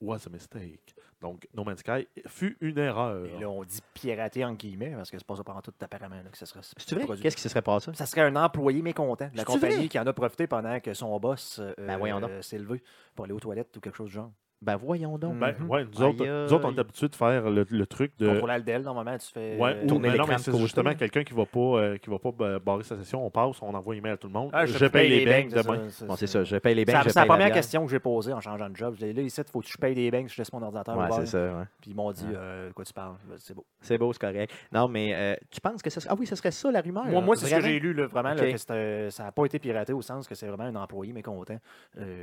was 0.00 0.26
a 0.26 0.30
mistake. 0.30 0.94
Donc, 1.20 1.48
No 1.54 1.64
Man's 1.64 1.80
Sky 1.80 2.06
fut 2.26 2.56
une 2.60 2.78
erreur. 2.78 3.24
Et 3.26 3.40
là, 3.40 3.48
on 3.48 3.62
dit 3.64 3.80
pirater 3.94 4.44
en 4.44 4.52
guillemets, 4.52 4.90
parce 4.94 5.10
que 5.10 5.18
c'est 5.18 5.26
pas 5.26 5.36
ça 5.36 5.44
par 5.44 5.60
tout 5.62 5.72
apparemment 5.80 6.16
là, 6.16 6.30
que 6.30 6.38
ça 6.38 6.46
serait 6.46 6.60
C'est 6.62 6.94
vrai? 6.94 7.04
produit. 7.04 7.22
Qu'est-ce 7.22 7.36
qui 7.36 7.42
se 7.42 7.48
serait 7.48 7.62
passé? 7.62 7.90
Ça 7.94 8.06
serait 8.06 8.22
un 8.22 8.36
employé 8.36 8.82
mécontent 8.82 9.28
de 9.32 9.36
la 9.36 9.44
compagnie 9.44 9.88
qui 9.88 9.98
en 9.98 10.06
a 10.06 10.12
profité 10.12 10.46
pendant 10.46 10.78
que 10.80 10.94
son 10.94 11.18
boss 11.18 11.58
euh, 11.60 11.72
Ben, 11.78 12.00
euh, 12.02 12.42
s'est 12.42 12.58
levé 12.58 12.82
pour 13.14 13.24
aller 13.24 13.34
aux 13.34 13.40
toilettes 13.40 13.76
ou 13.76 13.80
quelque 13.80 13.96
chose 13.96 14.08
du 14.08 14.14
genre. 14.14 14.30
Ben 14.64 14.76
voyons 14.76 15.18
donc. 15.18 15.38
Ben, 15.38 15.54
Mhm. 15.60 15.68
ouais, 15.70 15.84
nous, 15.84 16.02
autres, 16.02 16.24
nous 16.46 16.52
autres, 16.52 16.68
on 16.68 16.74
est 16.74 16.80
habitués 16.80 17.08
de 17.08 17.14
faire 17.14 17.50
le, 17.50 17.66
le 17.68 17.86
truc 17.86 18.12
de. 18.18 18.28
Contrôle 18.40 18.64
Del, 18.64 18.82
normalement, 18.82 19.18
tu 19.18 19.26
fais. 19.30 19.56
Ouais, 19.58 19.74
euh, 19.74 19.84
ou- 19.84 19.86
tourner 19.86 20.08
mais 20.10 20.16
non, 20.16 20.26
mais 20.26 20.38
c'est 20.38 20.56
justement 20.56 20.94
quelqu'un 20.94 21.22
qui 21.22 21.34
va 21.34 21.44
pas, 21.44 21.58
euh, 21.60 21.96
qui 21.98 22.08
va 22.08 22.18
pas 22.18 22.32
ba- 22.32 22.58
barrer 22.58 22.82
sa 22.82 22.96
session. 22.96 23.24
On 23.26 23.30
passe, 23.30 23.60
on 23.62 23.74
envoie 23.74 23.94
un 23.94 23.98
email 23.98 24.12
à 24.12 24.16
tout 24.16 24.26
le 24.26 24.32
monde. 24.32 24.50
ah, 24.52 24.64
je, 24.64 24.86
paye 24.86 25.08
les 25.10 25.24
c'est 25.50 25.62
demain. 25.62 25.78
Bon, 26.06 26.16
c'est 26.16 26.26
ça. 26.26 26.44
Je 26.44 26.56
paye 26.56 26.74
les 26.74 26.82
C'est 26.82 26.92
banques, 26.92 26.94
la- 26.94 27.02
je 27.02 27.08
c'est 27.10 27.14
la 27.18 27.22
paye 27.22 27.28
la 27.28 27.34
première 27.36 27.52
question 27.52 27.84
que 27.84 27.90
j'ai 27.90 27.98
posée 28.00 28.32
en 28.32 28.40
changeant 28.40 28.70
de 28.70 28.76
job. 28.76 28.94
Je 28.94 29.00
disais, 29.00 29.12
là, 29.12 29.22
ici, 29.22 29.40
il 29.40 29.50
faut 29.50 29.60
que 29.60 29.66
je 29.68 29.76
paye 29.76 29.94
des 29.94 30.10
banques, 30.10 30.28
je 30.28 30.36
laisse 30.38 30.52
mon 30.52 30.62
ordinateur 30.62 30.96
Ouais, 30.96 31.08
c'est 31.10 31.26
ça. 31.26 31.38
ouais. 31.38 31.64
Puis 31.80 31.90
ils 31.90 31.94
m'ont 31.96 32.10
dit, 32.12 32.24
Ouais. 32.24 32.32
euh, 32.36 32.70
quoi 32.72 32.84
tu 32.84 32.92
parles? 32.92 33.16
C'est 33.38 33.54
beau. 33.54 33.64
C'est 33.80 33.98
beau, 33.98 34.12
c'est 34.12 34.20
correct. 34.20 34.52
Non, 34.72 34.88
mais 34.88 35.12
euh, 35.14 35.36
tu 35.50 35.60
penses 35.60 35.82
que 35.82 35.90
ça 35.90 36.00
serait... 36.00 36.12
Ah 36.12 36.16
oui, 36.18 36.26
ce 36.26 36.36
serait 36.36 36.50
ça 36.50 36.70
la 36.70 36.80
rumeur? 36.80 37.04
Moi, 37.06 37.20
moi 37.20 37.36
c'est 37.36 37.46
ce 37.46 37.54
que 37.56 37.60
j'ai 37.60 37.78
lu, 37.78 37.92
vraiment, 38.04 38.34
que 38.34 38.56
ça 39.10 39.24
n'a 39.24 39.32
pas 39.32 39.44
été 39.44 39.58
piraté 39.58 39.92
au 39.92 40.00
sens 40.02 40.26
que 40.26 40.34
c'est 40.34 40.46
vraiment 40.46 40.64
un 40.64 40.76
employé 40.82 41.12
mécontent 41.12 41.58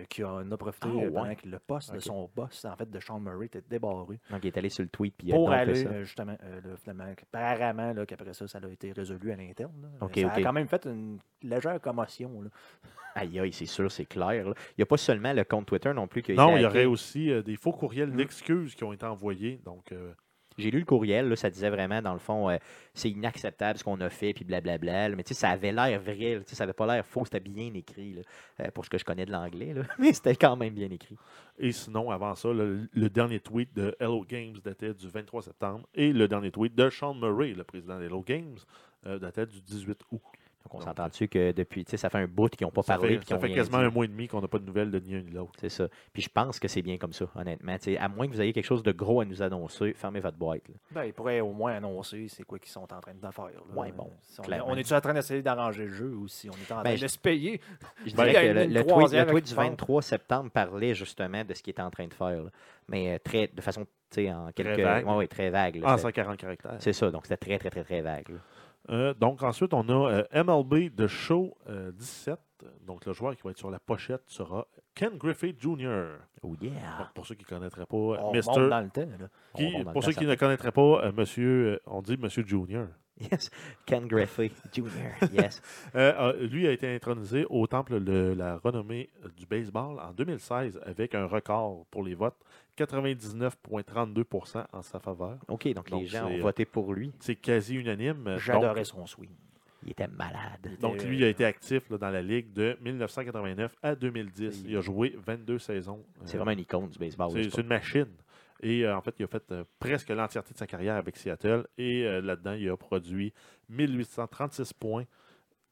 qui 0.10 0.24
en 0.24 0.52
a 0.52 0.58
profité 0.58 0.88
Ah, 0.92 1.12
pendant 1.14 1.36
que 1.36 1.48
le 1.48 1.60
poste 1.60 1.94
de 1.94 2.00
son 2.00 2.30
boss, 2.36 2.66
en 2.66 2.76
fait, 2.76 2.90
de 2.90 3.00
Sean 3.00 3.20
Murray, 3.20 3.46
était 3.48 3.62
débarré. 3.70 4.20
Donc, 4.30 4.44
il 4.44 4.48
est 4.48 4.58
allé 4.58 4.70
sur 4.70 4.84
le 4.84 4.90
tweet 4.90 5.16
puis 5.18 5.28
il 5.28 5.34
a 5.34 5.36
Pour 5.36 5.52
aller, 5.52 5.76
ça. 5.76 5.90
euh, 5.90 6.04
justement, 6.04 6.38
euh, 6.44 6.62
là, 6.62 6.76
finalement, 6.78 7.06
apparemment, 7.34 7.94
là, 7.94 8.06
qu'après 8.06 8.34
ça, 8.34 8.48
ça 8.48 8.60
a 8.64 8.68
été 8.70 8.92
résolu 8.92 9.32
à 9.32 9.36
l'interne. 9.36 9.74
là. 9.82 9.90
Ok, 10.06 10.20
ça 10.20 10.32
a 10.34 10.42
quand 10.42 10.54
même 10.54 10.68
fait 10.68 10.86
une 10.86 11.20
légère 11.44 11.80
commotion. 11.82 12.42
Là. 12.42 12.50
Aïe, 13.16 13.40
aïe, 13.42 13.52
c'est 13.52 13.66
sûr, 13.66 13.92
c'est 13.92 14.06
clair. 14.06 14.46
là. 14.48 14.54
Il 14.70 14.76
n'y 14.80 14.84
a 14.84 14.86
pas 14.86 14.96
seulement 14.96 15.34
le 15.34 15.44
compte 15.44 15.66
Twitter 15.66 15.94
non 15.94 16.08
plus 16.08 16.22
qui 16.22 16.32
a 16.32 16.36
Non, 16.36 16.52
été 16.52 16.60
il 16.60 16.64
y 16.64 16.66
aurait 16.66 16.86
aussi 16.86 17.30
euh, 17.30 17.42
des 17.42 17.58
faux 17.58 17.74
courriels 17.74 18.10
Mm. 18.10 18.16
d'excuses 18.16 18.74
qui 18.74 18.86
ont 18.86 18.94
été 18.94 19.06
envoyés. 19.06 19.60
Donc, 19.66 19.92
euh, 19.92 20.14
J'ai 20.58 20.72
lu 20.72 20.80
le 20.80 20.86
courriel, 20.86 21.30
là, 21.30 21.36
ça 21.36 21.50
disait 21.50 21.70
vraiment, 21.70 22.02
dans 22.02 22.14
le 22.14 22.20
fond, 22.20 22.50
euh, 22.50 22.58
c'est 22.94 23.10
inacceptable 23.10 23.80
ce 23.80 23.84
qu'on 23.84 24.00
a 24.02 24.10
fait, 24.10 24.34
puis 24.34 24.44
blablabla. 24.44 25.10
Mais 25.10 25.24
tu 25.24 25.34
sais, 25.34 25.40
ça 25.40 25.50
avait 25.50 25.72
l'air 25.72 26.00
vrai, 26.02 26.40
tu 26.40 26.44
sais, 26.48 26.56
ça 26.56 26.64
avait 26.64 26.74
pas 26.74 26.86
l'air 26.86 27.06
faux, 27.06 27.24
c'était 27.26 27.40
bien 27.40 27.74
écrit, 27.74 28.22
euh, 28.60 28.72
pour 28.72 28.86
ce 28.86 28.90
que 28.90 28.98
je 28.98 29.06
connais 29.06 29.26
de 29.26 29.32
l'anglais, 29.32 29.74
mais 30.00 30.14
c'était 30.14 30.36
quand 30.36 30.56
même 30.56 30.74
bien 30.74 30.90
écrit. 30.90 31.18
et 31.58 31.72
sinon, 31.72 32.12
avant 32.12 32.36
ça, 32.36 32.52
le, 32.52 32.90
le 32.94 33.10
dernier 33.10 33.40
tweet 33.40 33.74
de 33.76 33.96
Hello 34.00 34.26
Games 34.28 34.58
datait 34.64 34.94
du 34.94 35.08
23 35.08 35.44
septembre 35.44 35.88
et 35.96 36.12
le 36.12 36.28
dernier 36.28 36.52
tweet 36.52 36.76
de 36.76 36.90
Sean 36.90 37.14
Murray, 37.14 37.54
le 37.54 37.64
président 37.64 38.00
d'Hello 38.00 38.22
Games, 38.22 38.58
euh, 39.08 39.18
datait 39.18 39.46
du 39.46 39.62
18 39.62 40.00
août. 40.12 40.22
Donc, 40.64 40.76
on 40.76 40.78
Donc, 40.78 40.88
s'entend 40.88 41.08
dessus 41.08 41.28
que 41.28 41.52
depuis, 41.52 41.84
tu 41.86 41.92
sais, 41.92 41.98
ça 41.98 42.10
fait 42.10 42.20
un 42.20 42.28
bout 42.28 42.48
qu'ils 42.50 42.66
n'ont 42.66 42.72
pas 42.72 42.84
ça 42.84 42.96
parlé. 42.98 43.14
fait, 43.14 43.18
puis 43.20 43.28
ça 43.28 43.40
fait 43.40 43.52
quasiment 43.52 43.80
dit. 43.80 43.86
un 43.86 43.90
mois 43.90 44.06
et 44.06 44.08
demi 44.08 44.28
qu'on 44.28 44.42
n'a 44.42 44.48
pas 44.48 44.60
de 44.60 44.66
nouvelles 44.66 44.92
de 44.92 45.00
ni 45.00 45.16
un 45.16 45.22
ni 45.22 45.32
l'autre. 45.32 45.54
C'est 45.60 45.70
ça. 45.70 45.88
Puis 46.14 46.22
je 46.22 46.30
pense 46.30 46.60
que 46.60 46.68
c'est 46.68 46.82
bien 46.82 46.98
comme 46.98 47.14
ça, 47.14 47.26
honnêtement. 47.36 47.76
Tu 47.78 47.84
sais, 47.86 47.98
à 47.98 48.08
moins 48.08 48.28
que 48.28 48.32
vous 48.34 48.42
ayez 48.42 48.54
quelque 48.54 48.66
chose 48.66 48.84
de 48.84 48.92
gros 48.92 49.22
à 49.22 49.26
nous 49.26 49.42
annoncer, 49.42 49.94
fermez 49.94 50.20
votre 50.20 50.38
boîte. 50.38 50.68
là. 50.70 50.76
Ben, 50.92 51.04
ils 51.06 51.14
pourraient 51.14 51.42
au 51.42 51.52
moins 51.52 51.74
annoncer 51.74 52.28
c'est 52.30 52.44
quoi 52.44 52.60
qu'ils 52.60 52.72
sont 52.72 52.82
en 52.94 53.02
train 53.02 53.14
de 53.14 53.32
faire. 53.32 53.46
Ouais, 53.76 53.92
bon, 53.92 54.12
Si 54.22 54.40
on, 54.40 54.76
est- 54.76 54.80
est-tu 54.82 54.94
en 54.94 55.02
train 55.02 55.14
d'essayer 55.14 55.42
d'arranger 55.42 55.86
le 55.86 55.94
jeu 55.94 56.14
ou 56.16 56.28
si 56.28 56.50
on 56.50 56.54
est 56.54 56.72
en 56.72 56.76
train 56.76 56.84
Ben, 56.84 56.92
de 56.92 56.98
je- 56.98 57.08
se 57.08 57.18
payer? 57.18 57.60
Je 58.06 58.12
dirais 58.14 58.34
que 58.34 58.40
le, 58.54 58.64
tweet, 58.86 59.34
le 59.34 59.42
du 59.42 59.54
fort. 59.54 59.64
23 59.64 60.02
septembre 60.04 60.52
parlait 60.52 60.94
justement 60.94 61.44
de 61.44 61.54
ce 61.54 61.64
qu'il 61.64 61.72
était 61.72 61.82
en 61.82 61.92
train 61.92 62.08
de 62.08 62.14
faire. 62.14 62.44
là. 62.44 62.50
Mais 62.88 63.16
euh, 63.16 63.18
très, 63.24 63.48
de 63.54 63.62
façon, 63.62 63.84
tu 63.84 63.88
sais, 64.26 64.32
en 64.32 64.52
quelques... 64.52 64.80
vague. 64.80 65.08
Ouais, 65.08 65.16
ouais, 65.16 65.28
très 65.28 65.50
vague. 65.50 65.78
là. 65.78 65.88
En 65.88 65.98
C'était- 65.98 66.02
140 66.10 66.38
caractères. 66.38 66.76
C'est 66.80 66.94
ça, 66.94 67.10
donc 67.10 67.26
c'était 67.26 67.38
très, 67.38 67.58
très, 67.58 67.70
très, 67.70 67.84
très 67.84 68.02
vague. 68.02 68.28
Euh, 68.90 69.14
donc 69.14 69.44
ensuite, 69.44 69.74
on 69.74 69.88
a 69.90 70.26
euh, 70.34 70.44
MLB 70.44 70.96
The 70.96 71.08
Show 71.08 71.56
euh, 71.70 71.92
17. 71.92 72.40
Donc 72.86 73.06
le 73.06 73.14
joueur 73.14 73.36
qui 73.36 73.42
va 73.44 73.52
être 73.52 73.58
sur 73.58 73.72
la 73.72 73.80
pochette 73.80 74.24
sera 74.28 74.68
Ken 74.94 75.18
Griffey 75.18 75.56
Jr. 75.58 76.18
Oh 76.44 76.56
yeah! 76.62 76.70
Donc, 77.00 77.14
pour 77.16 77.26
ceux 77.26 77.36
qui 77.36 77.44
ne 77.44 77.50
connaîtraient 77.58 77.86
pas, 77.86 77.96
On 77.98 78.30
euh, 78.30 78.32
Mister- 78.38 78.70
dans 78.70 78.82
le 78.82 78.90
temps. 78.90 79.02
Là. 79.02 79.28
qui- 79.56 79.64
On 79.64 79.70
remonte 79.70 79.86
dans 79.86 79.92
pour 79.94 80.02
le 80.02 80.06
ceux 80.06 80.14
temps, 80.14 80.22
qui 80.22 80.28
ne 80.28 80.36
connaîtraient 80.36 80.72
pas, 80.72 80.82
euh, 81.06 81.12
Monsieur, 81.12 81.74
euh, 81.74 81.80
on 81.88 82.02
dit 82.02 82.18
Monsieur 82.18 82.44
Junior. 82.46 82.88
Yes, 83.32 83.52
Ken 83.86 84.08
Griffey 84.08 84.52
Jr. 84.74 84.88
Yes. 85.32 85.62
Euh, 85.96 86.34
euh, 86.34 86.48
lui 86.48 86.68
a 86.68 86.72
été 86.72 86.94
intronisé 86.96 87.46
au 87.50 87.68
temple 87.68 88.00
de 88.04 88.34
la 88.36 88.58
renommée 88.58 89.10
euh, 89.24 89.28
du 89.38 89.46
baseball 89.46 90.00
en 90.00 90.12
2016 90.14 90.80
avec 90.86 91.14
un 91.14 91.26
record 91.28 91.86
pour 91.92 92.04
les 92.04 92.16
votes, 92.16 92.38
99,32 92.78 94.66
en 94.74 94.82
sa 94.82 95.00
faveur. 95.00 95.38
OK, 95.48 95.68
donc, 95.74 95.90
Donc, 95.90 96.02
les 96.02 96.08
gens 96.08 96.28
ont 96.28 96.38
euh, 96.38 96.42
voté 96.42 96.66
pour 96.66 96.94
lui. 96.94 97.12
C'est 97.20 97.36
quasi 97.36 97.76
unanime. 97.76 98.28
Euh, 98.28 98.38
J'adorais 98.40 98.84
son 98.86 99.06
swing. 99.06 99.30
Il 99.84 99.92
était 99.92 100.08
malade. 100.08 100.78
donc, 100.80 101.04
lui 101.04 101.18
il 101.18 101.24
a 101.24 101.28
été 101.28 101.44
actif 101.44 101.90
là, 101.90 101.98
dans 101.98 102.12
la 102.12 102.22
ligue 102.22 102.54
de 102.54 102.78
1989 102.82 103.76
à 103.82 103.96
2010. 103.96 104.64
Il- 104.68 104.78
a 104.78 104.82
joué 104.82 105.16
22 105.26 105.58
saisons. 105.58 106.06
C'est 106.26 106.36
Euh, 106.36 106.38
vraiment 106.38 106.52
une 106.52 106.60
icône 106.60 106.88
du 106.90 107.00
baseball. 107.00 107.32
C'est 107.32 107.58
une 107.62 107.68
machine. 107.68 108.06
Et 108.62 108.86
euh, 108.86 108.96
en 108.96 109.02
fait, 109.02 109.16
il 109.18 109.24
a 109.24 109.28
fait 109.28 109.52
euh, 109.52 109.64
presque 109.80 110.10
l'entièreté 110.10 110.54
de 110.54 110.60
sa 110.60 110.68
carrière 110.68 110.96
avec 110.96 111.18
Seattle. 111.18 111.66
Et 111.80 112.06
euh, 112.06 112.22
là-dedans, 112.22 112.54
il 112.54 112.70
a 112.70 112.78
produit 112.78 113.34
1836 113.70 114.72
points, 114.74 115.06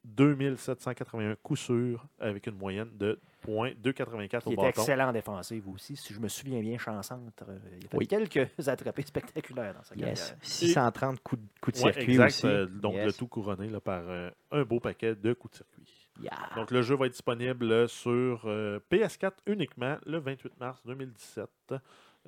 2781 0.05 1.35
coups 1.43 1.59
sûrs, 1.59 2.07
avec 2.19 2.47
une 2.47 2.55
moyenne 2.55 2.89
de 2.97 3.19
points 3.41 3.71
2,84 3.71 4.27
Qui 4.27 4.35
au 4.49 4.51
était 4.51 4.55
bâton. 4.55 4.67
excellent 4.81 5.09
en 5.09 5.13
défensive 5.13 5.67
aussi. 5.69 5.95
Si 5.95 6.13
je 6.13 6.19
me 6.19 6.27
souviens 6.27 6.59
bien, 6.61 6.77
chancentre. 6.77 7.43
euh, 7.47 7.57
il 7.79 7.85
a 7.85 7.89
fait 7.89 7.97
Oui. 7.97 8.07
quelques 8.07 8.49
attrapés 8.67 9.01
spectaculaires 9.03 9.73
dans 9.73 9.83
sa 9.83 9.95
Yes. 9.95 10.19
carrière. 10.29 10.37
630 10.41 11.19
coups 11.21 11.41
de, 11.41 11.47
coups 11.61 11.79
de 11.79 11.85
Ouais, 11.85 11.93
circuit 11.93 12.11
exact. 12.13 12.27
aussi. 12.27 12.47
euh, 12.47 12.65
donc, 12.67 12.93
Yes. 12.95 13.05
le 13.07 13.13
tout 13.13 13.27
couronné 13.27 13.67
là, 13.69 13.79
par 13.79 14.01
euh, 14.07 14.29
un 14.51 14.63
beau 14.63 14.79
paquet 14.79 15.15
de 15.15 15.33
coups 15.33 15.51
de 15.53 15.57
circuit. 15.57 16.09
Yeah. 16.21 16.31
Donc, 16.55 16.71
le 16.71 16.81
jeu 16.81 16.95
va 16.95 17.05
être 17.05 17.13
disponible 17.13 17.87
sur 17.87 18.41
euh, 18.45 18.79
PS4 18.91 19.31
uniquement 19.45 19.97
le 20.05 20.17
28 20.19 20.59
mars 20.59 20.81
2017. 20.85 21.47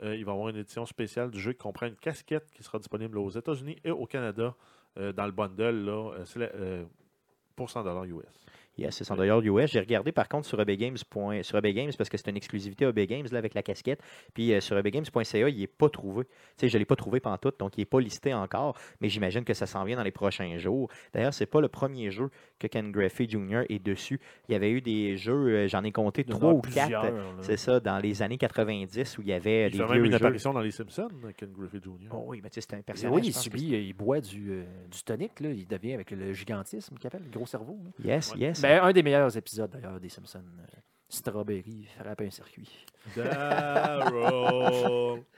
Euh, 0.03 0.15
il 0.15 0.23
va 0.23 0.31
y 0.31 0.33
avoir 0.33 0.47
une 0.49 0.55
édition 0.55 0.85
spéciale 0.85 1.29
du 1.29 1.39
jeu 1.41 1.51
qui 1.51 1.57
comprend 1.59 1.85
une 1.87 1.97
casquette 1.97 2.49
qui 2.51 2.63
sera 2.63 2.79
disponible 2.79 3.17
aux 3.17 3.29
États-Unis 3.29 3.77
et 3.83 3.91
au 3.91 4.05
Canada 4.05 4.55
euh, 4.97 5.11
dans 5.11 5.25
le 5.25 5.31
bundle 5.33 5.85
là, 5.85 6.11
euh, 6.13 6.25
c'est 6.25 6.39
la- 6.39 6.53
euh, 6.55 6.85
pour 7.55 7.69
100 7.69 7.85
US. 8.05 8.45
Yes, 8.81 8.95
c'est 8.95 9.03
100 9.03 9.15
US. 9.21 9.71
J'ai 9.71 9.79
regardé 9.79 10.11
par 10.11 10.27
contre 10.27 10.47
sur 10.47 10.59
EB 10.59 10.71
Games, 10.71 10.97
point- 11.09 11.43
sur 11.43 11.57
EB 11.57 11.67
Games 11.73 11.91
parce 11.97 12.09
que 12.09 12.17
c'est 12.17 12.29
une 12.29 12.37
exclusivité 12.37 12.85
EB 12.85 12.99
Games 13.07 13.27
là, 13.31 13.37
avec 13.37 13.53
la 13.53 13.61
casquette. 13.63 14.01
Puis 14.33 14.53
euh, 14.53 14.59
sur 14.59 14.77
ebgames.ca, 14.77 15.49
il 15.49 15.59
n'est 15.59 15.67
pas 15.67 15.89
trouvé. 15.89 16.25
Tu 16.25 16.31
sais, 16.57 16.67
je 16.69 16.75
ne 16.75 16.79
l'ai 16.79 16.85
pas 16.85 16.95
trouvé 16.95 17.19
pantoute, 17.19 17.59
donc 17.59 17.77
il 17.77 17.81
n'est 17.81 17.85
pas 17.85 17.99
listé 17.99 18.33
encore. 18.33 18.77
Mais 19.01 19.09
j'imagine 19.09 19.43
que 19.43 19.53
ça 19.53 19.65
s'en 19.65 19.83
vient 19.83 19.97
dans 19.97 20.03
les 20.03 20.11
prochains 20.11 20.57
jours. 20.57 20.89
D'ailleurs, 21.13 21.33
c'est 21.33 21.45
pas 21.45 21.61
le 21.61 21.67
premier 21.67 22.11
jeu 22.11 22.29
que 22.59 22.67
Ken 22.67 22.91
Griffey 22.91 23.27
Jr. 23.29 23.61
est 23.69 23.79
dessus. 23.83 24.19
Il 24.49 24.53
y 24.53 24.55
avait 24.55 24.71
eu 24.71 24.81
des 24.81 25.17
jeux, 25.17 25.33
euh, 25.49 25.67
j'en 25.67 25.83
ai 25.83 25.91
compté 25.91 26.23
trois 26.23 26.53
ou 26.53 26.61
quatre. 26.61 27.13
C'est 27.41 27.57
ça, 27.57 27.79
dans 27.79 27.99
les 27.99 28.21
années 28.21 28.37
90 28.37 29.17
où 29.17 29.21
il 29.21 29.27
y 29.27 29.33
avait 29.33 29.67
Il 29.67 29.71
des 29.73 29.77
fait 29.77 29.87
même 29.87 30.05
une 30.05 30.11
jeux. 30.11 30.15
apparition 30.17 30.53
dans 30.53 30.59
Les 30.61 30.71
Simpsons, 30.71 31.09
Ken 31.37 31.51
Griffey 31.51 31.79
Jr. 31.83 32.07
Oh 32.11 32.23
oui, 32.27 32.39
mais 32.43 32.49
tu 32.49 32.55
sais, 32.61 32.67
c'est 32.69 32.75
un 32.77 32.81
personnage. 32.81 33.15
oui, 33.15 33.21
il 33.25 33.33
subit, 33.33 33.67
il 33.69 33.93
boit 33.93 34.21
du, 34.21 34.51
euh, 34.51 34.63
du 34.91 35.03
tonic, 35.03 35.39
là. 35.39 35.49
il 35.49 35.67
devient 35.67 35.93
avec 35.93 36.11
le 36.11 36.33
gigantisme 36.33 36.95
qu'il 36.97 37.07
appelle, 37.07 37.23
le 37.23 37.29
gros 37.29 37.45
cerveau. 37.45 37.77
là. 37.83 37.91
Yes, 38.15 38.33
Ouais. 38.33 38.39
yes. 38.39 38.61
Ben, 38.61 38.70
un 38.79 38.93
des 38.93 39.03
meilleurs 39.03 39.35
épisodes 39.35 39.69
d'ailleurs 39.71 39.99
des 39.99 40.09
Simpsons. 40.09 40.43
euh, 40.59 40.65
Strawberry 41.09 41.87
frappe 41.97 42.21
un 42.21 42.29
circuit. 42.29 42.85
Daryl. 43.15 45.23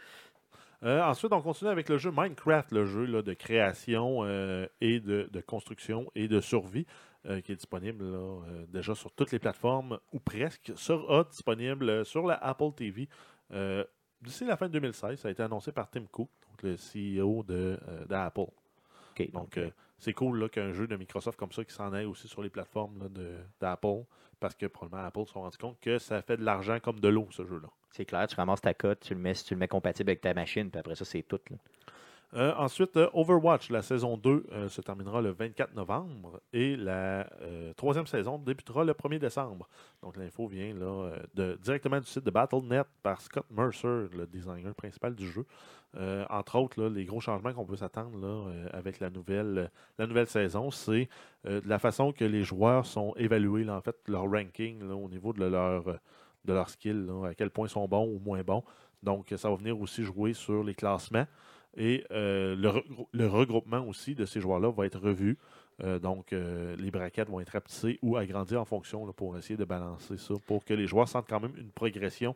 Euh, 0.86 1.02
ensuite, 1.02 1.32
on 1.32 1.42
continue 1.42 1.72
avec 1.72 1.88
le 1.88 1.98
jeu 1.98 2.12
Minecraft, 2.14 2.74
le 2.74 2.86
jeu 2.86 3.06
là, 3.06 3.22
de 3.22 3.34
création 3.34 4.26
euh, 4.26 4.68
et 4.82 5.00
de, 5.00 5.30
de 5.32 5.40
construction 5.40 6.12
et 6.14 6.28
de 6.28 6.42
survie, 6.42 6.86
euh, 7.26 7.40
qui 7.40 7.54
est 7.54 7.56
disponible 7.56 8.04
là, 8.04 8.18
euh, 8.18 8.66
déjà 8.68 8.94
sur 8.94 9.10
toutes 9.14 9.32
les 9.32 9.40
plateformes, 9.40 9.98
ou 10.12 10.20
presque, 10.20 10.74
sera 10.76 11.24
disponible 11.24 11.90
euh, 11.90 12.04
sur 12.04 12.28
la 12.28 12.36
Apple 12.36 12.74
TV 12.76 13.08
euh, 13.54 13.86
d'ici 14.22 14.44
la 14.44 14.58
fin 14.58 14.68
de 14.68 14.74
2016. 14.74 15.22
Ça 15.22 15.30
a 15.30 15.32
été 15.32 15.42
annoncé 15.42 15.72
par 15.72 15.90
Tim 15.90 16.04
Cook, 16.12 16.30
donc 16.50 16.64
le 16.64 16.76
CEO 16.76 17.44
de, 17.44 17.80
euh, 17.88 18.06
d'Apple. 18.06 18.42
OK, 18.42 19.32
Donc, 19.32 19.58
euh, 19.58 19.70
c'est 20.04 20.14
cool 20.14 20.50
qu'un 20.50 20.74
jeu 20.74 20.86
de 20.86 20.98
Microsoft 20.98 21.40
comme 21.40 21.54
ça 21.54 21.64
qui 21.64 21.74
s'en 21.74 21.94
aille 21.94 22.06
aussi 22.06 22.28
sur 22.28 22.44
les 22.44 22.50
plateformes 22.50 23.10
d'Apple, 23.62 24.04
parce 24.40 24.54
que 24.54 24.66
probablement 24.66 25.08
Apple 25.08 25.26
se 25.26 25.32
sont 25.32 25.42
rendu 25.42 25.58
compte 25.58 25.80
que 25.80 25.98
ça 25.98 26.22
fait 26.22 26.36
de 26.36 26.44
l'argent 26.44 26.80
comme 26.82 27.00
de 27.00 27.08
l'eau, 27.08 27.28
ce 27.32 27.46
jeu-là. 27.46 27.70
c'est 27.92 28.04
clair, 28.04 28.28
tu 28.28 28.36
ramasses 28.36 28.60
ta 28.60 28.74
cote, 28.74 29.00
tu 29.00 29.14
le 29.14 29.22
mets, 29.22 29.34
tu 29.34 29.54
le 29.54 29.60
mets 29.60 29.70
compatible 29.70 30.10
avec 30.10 30.20
ta 30.20 30.34
machine, 30.34 30.70
puis 30.70 30.80
après 30.80 30.96
ça, 30.96 31.06
c'est 31.06 31.24
tout. 31.24 31.40
Euh, 32.36 32.52
ensuite, 32.58 32.98
euh, 32.98 33.10
Overwatch, 33.14 33.70
la 33.70 33.84
saison 33.84 34.18
2 34.18 34.46
euh, 34.52 34.68
se 34.68 34.82
terminera 34.82 35.22
le 35.22 35.32
24 35.32 35.76
novembre 35.76 36.42
et 36.52 36.76
la 36.76 37.30
troisième 37.78 38.08
saison 38.08 38.40
débutera 38.40 38.84
le 38.84 38.94
1er 38.94 39.20
décembre. 39.20 39.68
Donc 40.02 40.18
l'info 40.18 40.48
vient 40.48 40.74
là, 40.74 41.56
directement 41.58 42.00
du 42.00 42.08
site 42.08 42.24
de 42.24 42.32
Battle.net 42.32 42.88
par 43.02 43.22
Scott 43.22 43.46
Mercer, 43.52 44.08
le 44.16 44.26
designer 44.26 44.74
principal 44.74 45.16
du 45.16 45.28
jeu. 45.30 45.46
Entre 46.30 46.58
autres, 46.58 46.84
les 46.86 47.06
gros 47.06 47.20
changements 47.20 47.54
qu'on 47.54 47.66
peut 47.66 47.76
s'attendre 47.76 48.52
avec 48.72 49.00
la 49.00 49.10
nouvelle, 49.10 49.70
la 49.98 50.08
nouvelle 50.08 50.28
saison, 50.28 50.72
c'est 50.72 51.08
de 51.46 51.62
la 51.68 51.80
façon 51.80 52.12
que 52.12 52.26
les 52.26 52.44
joueurs 52.44 52.86
sont 52.86 53.14
évalués, 53.16 53.70
en 53.70 53.82
fait, 53.82 53.96
leur 54.08 54.30
ranking 54.30 54.84
au 54.90 55.08
niveau 55.08 55.34
de 55.34 55.46
leur, 55.46 55.84
de 55.84 56.54
leur 56.54 56.70
skill, 56.70 57.10
à 57.26 57.34
quel 57.34 57.50
point 57.50 57.68
ils 57.68 57.72
sont 57.72 57.88
bons 57.88 58.08
ou 58.08 58.20
moins 58.20 58.42
bons. 58.44 58.64
Donc, 59.02 59.34
ça 59.36 59.50
va 59.50 59.56
venir 59.56 59.80
aussi 59.80 60.04
jouer 60.04 60.34
sur 60.34 60.64
les 60.64 60.74
classements. 60.74 61.26
Et 61.76 62.04
euh, 62.12 62.56
le, 62.56 62.70
regrou- 62.70 63.08
le 63.12 63.28
regroupement 63.28 63.88
aussi 63.88 64.16
de 64.16 64.26
ces 64.26 64.40
joueurs-là 64.40 64.72
va 64.72 64.86
être 64.86 65.00
revu. 65.00 65.38
Euh, 65.84 65.98
donc, 66.00 66.34
euh, 66.34 66.76
les 66.78 66.92
braquettes 66.92 67.30
vont 67.30 67.40
être 67.40 67.50
rapetissées 67.50 67.98
ou 68.02 68.16
agrandies 68.16 68.56
en 68.56 68.66
fonction 68.66 69.12
pour 69.14 69.38
essayer 69.38 69.58
de 69.58 69.66
balancer 69.66 70.18
ça, 70.18 70.36
pour 70.46 70.64
que 70.64 70.74
les 70.74 70.88
joueurs 70.88 71.08
sentent 71.08 71.28
quand 71.28 71.40
même 71.40 71.56
une 71.58 71.72
progression 71.72 72.36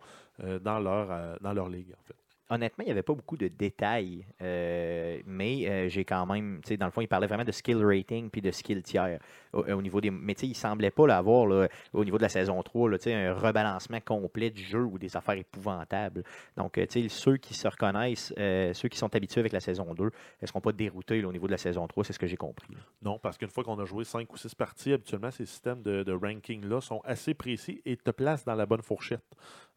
dans, 0.62 0.80
leur, 0.80 1.40
dans 1.40 1.54
leur 1.54 1.70
ligue. 1.70 1.94
En 2.00 2.04
fait. 2.04 2.16
Honnêtement, 2.50 2.84
il 2.84 2.88
n'y 2.88 2.92
avait 2.92 3.04
pas 3.04 3.14
beaucoup 3.14 3.36
de 3.36 3.50
détails, 3.50 4.26
euh, 4.42 5.20
mais 5.26 5.68
euh, 5.68 5.90
j'ai 5.90 6.06
quand 6.06 6.26
même, 6.26 6.62
tu 6.66 6.78
dans 6.78 6.86
le 6.86 6.92
fond, 6.92 7.02
il 7.02 7.08
parlait 7.08 7.28
vraiment 7.28 7.44
de 7.44 7.52
skill 7.52 7.84
rating 7.84 8.30
puis 8.30 8.42
de 8.42 8.52
skill 8.52 8.84
tiers 8.84 9.20
au, 9.52 9.64
au 9.64 9.82
niveau 9.82 10.00
des. 10.00 10.12
Mais 10.12 10.34
tu 10.34 10.42
sais, 10.42 10.48
il 10.48 10.56
semblait 10.56 10.92
pas 10.92 11.08
l'avoir 11.08 11.68
au 11.94 12.06
niveau 12.06 12.18
de 12.18 12.22
la 12.24 12.30
saison 12.30 12.62
3, 12.64 12.90
là, 12.90 12.98
tu 12.98 13.06
sais, 13.06 13.14
un 13.14 13.34
rebalancement 13.34 14.00
complet 14.00 14.50
du 14.50 14.64
jeu 14.64 14.84
ou 14.84 14.98
des 14.98 15.18
affaires 15.18 15.38
épouvantables. 15.38 16.24
Donc, 16.56 16.78
euh, 16.78 16.86
tu 16.86 17.02
sais, 17.02 17.10
ceux 17.10 17.38
qui 17.38 17.54
se 17.54 17.68
reconnaissent, 17.68 18.34
euh, 18.38 18.74
ceux 18.74 18.88
qui 18.88 18.98
sont 18.98 19.14
habitués 19.16 19.42
avec 19.42 19.52
la 19.52 19.60
saison 19.60 19.94
2, 19.94 20.06
ne 20.42 20.48
seront 20.48 20.62
pas 20.62 20.72
déroutés 20.72 21.24
au 21.24 21.32
niveau 21.32 21.48
de 21.48 21.52
la 21.52 21.58
saison 21.58 21.88
3, 21.88 22.06
c'est 22.06 22.14
ce 22.14 22.20
que 22.20 22.28
j'ai 22.28 22.38
compris. 22.38 22.74
Non, 23.02 23.20
parce 23.20 23.38
qu'une 23.38 23.50
fois 23.50 23.64
qu'on 23.64 23.80
a 23.80 23.86
joué 23.86 24.04
5 24.04 24.32
ou 24.32 24.38
6 24.38 24.56
parties, 24.56 24.94
habituellement, 24.94 25.32
ces 25.32 25.46
systèmes 25.46 25.82
de, 25.82 26.04
de 26.04 26.14
ranking-là 26.14 26.82
sont 26.82 27.02
assez 27.04 27.34
précis 27.34 27.82
et 27.86 27.98
te 27.98 28.12
placent 28.12 28.46
dans 28.46 28.56
la 28.56 28.66
bonne 28.66 28.82
fourchette. 28.82 29.24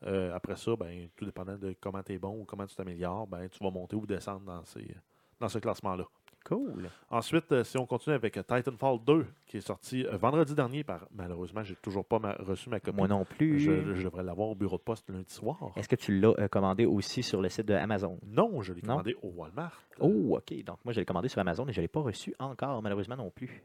Euh, 0.06 0.34
après 0.34 0.56
ça, 0.56 0.74
ben, 0.76 1.08
tout 1.16 1.24
dépendant 1.24 1.56
de 1.58 1.74
comment 1.80 2.02
tu 2.02 2.12
es 2.14 2.18
bon 2.18 2.40
ou 2.40 2.44
comment 2.44 2.66
tu 2.66 2.74
t'améliores, 2.74 3.26
ben, 3.26 3.48
tu 3.48 3.62
vas 3.62 3.70
monter 3.70 3.96
ou 3.96 4.06
descendre 4.06 4.40
dans, 4.46 4.64
ces, 4.64 4.86
dans 5.40 5.48
ce 5.48 5.58
classement-là. 5.58 6.04
Cool. 6.46 6.88
Ensuite, 7.10 7.52
euh, 7.52 7.64
si 7.64 7.76
on 7.76 7.84
continue 7.84 8.14
avec 8.16 8.34
euh, 8.38 8.42
Titanfall 8.42 8.98
2, 9.04 9.26
qui 9.46 9.58
est 9.58 9.60
sorti 9.60 10.06
euh, 10.06 10.16
vendredi 10.16 10.54
dernier, 10.54 10.82
par 10.84 11.06
malheureusement, 11.14 11.62
j'ai 11.62 11.76
toujours 11.76 12.02
pas 12.06 12.18
ma- 12.18 12.32
reçu 12.38 12.70
ma 12.70 12.80
copie. 12.80 12.96
Moi 12.96 13.08
non 13.08 13.26
plus. 13.26 13.60
Je, 13.60 13.94
je 13.94 14.04
devrais 14.04 14.22
l'avoir 14.22 14.48
au 14.48 14.54
bureau 14.54 14.78
de 14.78 14.82
poste 14.82 15.10
lundi 15.10 15.30
soir. 15.34 15.58
Est-ce 15.76 15.86
que 15.86 15.96
tu 15.96 16.18
l'as 16.18 16.48
commandé 16.48 16.86
aussi 16.86 17.22
sur 17.22 17.42
le 17.42 17.50
site 17.50 17.66
de 17.66 17.74
Amazon? 17.74 18.18
Non, 18.26 18.62
je 18.62 18.72
l'ai 18.72 18.80
commandé 18.80 19.14
au 19.22 19.28
Walmart. 19.36 19.82
Oh, 20.00 20.38
OK. 20.38 20.64
Donc, 20.64 20.78
moi, 20.82 20.94
je 20.94 21.00
l'ai 21.00 21.04
commandé 21.04 21.28
sur 21.28 21.40
Amazon 21.42 21.68
et 21.68 21.74
je 21.74 21.80
ne 21.80 21.84
l'ai 21.84 21.88
pas 21.88 22.00
reçu 22.00 22.34
encore, 22.38 22.80
malheureusement 22.80 23.16
non 23.16 23.30
plus. 23.30 23.62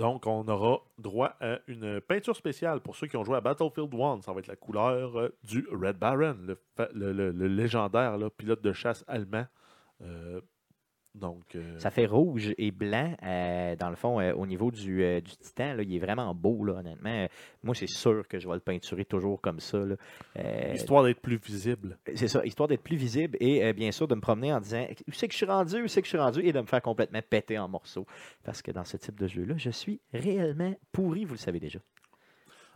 Donc, 0.00 0.26
on 0.26 0.48
aura 0.48 0.80
droit 0.96 1.36
à 1.42 1.58
une 1.66 2.00
peinture 2.00 2.34
spéciale 2.34 2.80
pour 2.80 2.96
ceux 2.96 3.06
qui 3.06 3.18
ont 3.18 3.22
joué 3.22 3.36
à 3.36 3.42
Battlefield 3.42 3.94
1. 3.94 4.22
Ça 4.22 4.32
va 4.32 4.38
être 4.38 4.46
la 4.46 4.56
couleur 4.56 5.14
euh, 5.18 5.28
du 5.44 5.68
Red 5.70 5.98
Baron, 5.98 6.38
le, 6.94 7.30
légendaire 7.32 8.16
pilote 8.34 8.62
de 8.62 8.72
chasse 8.72 9.04
allemand. 9.06 9.44
Euh, 10.00 10.40
donc, 11.14 11.56
euh, 11.56 11.78
Ça 11.78 11.90
fait 11.90 12.06
rouge 12.06 12.54
et 12.56 12.70
blanc, 12.70 13.16
euh, 13.24 13.74
dans 13.74 13.90
le 13.90 13.96
fond, 13.96 14.20
euh, 14.20 14.32
au 14.32 14.46
niveau 14.46 14.70
du, 14.70 15.20
du 15.20 15.36
titan. 15.36 15.74
Là, 15.74 15.82
il 15.82 15.94
est 15.94 15.98
vraiment 15.98 16.32
beau, 16.34 16.64
là, 16.64 16.74
honnêtement. 16.74 17.26
Moi, 17.64 17.74
c'est 17.74 17.88
sûr 17.88 18.28
que 18.28 18.38
je 18.38 18.48
vais 18.48 18.54
le 18.54 18.60
peinturer 18.60 19.04
toujours 19.04 19.40
comme 19.40 19.58
ça. 19.58 19.78
là. 19.78 19.96
Histoire 20.72 21.02
d'être 21.02 21.20
plus 21.20 21.36
visible. 21.36 21.98
c'est 22.14 22.28
ça, 22.28 22.44
histoire 22.44 22.68
d'être 22.68 22.82
plus 22.82 22.96
visible 22.96 23.36
et 23.40 23.72
bien 23.72 23.90
sûr 23.90 24.06
de 24.06 24.14
me 24.14 24.20
promener 24.20 24.52
en 24.52 24.60
disant 24.60 24.86
où 25.08 25.12
c'est 25.12 25.26
que 25.26 25.32
je 25.32 25.38
suis 25.38 25.46
rendu, 25.46 25.82
où 25.82 25.88
c'est 25.88 26.00
que 26.00 26.06
je 26.06 26.10
suis 26.10 26.18
rendu 26.18 26.40
et 26.46 26.52
de 26.52 26.60
me 26.60 26.66
faire 26.66 26.82
complètement 26.82 27.20
péter 27.28 27.58
en 27.58 27.68
morceaux. 27.68 28.06
Parce 28.44 28.62
que 28.62 28.70
dans 28.70 28.84
ce 28.84 28.96
type 28.96 29.18
de 29.18 29.26
jeu-là, 29.26 29.54
je 29.56 29.70
suis 29.70 30.00
réellement 30.12 30.74
pourri, 30.92 31.24
vous 31.24 31.34
le 31.34 31.38
savez 31.38 31.58
déjà. 31.58 31.80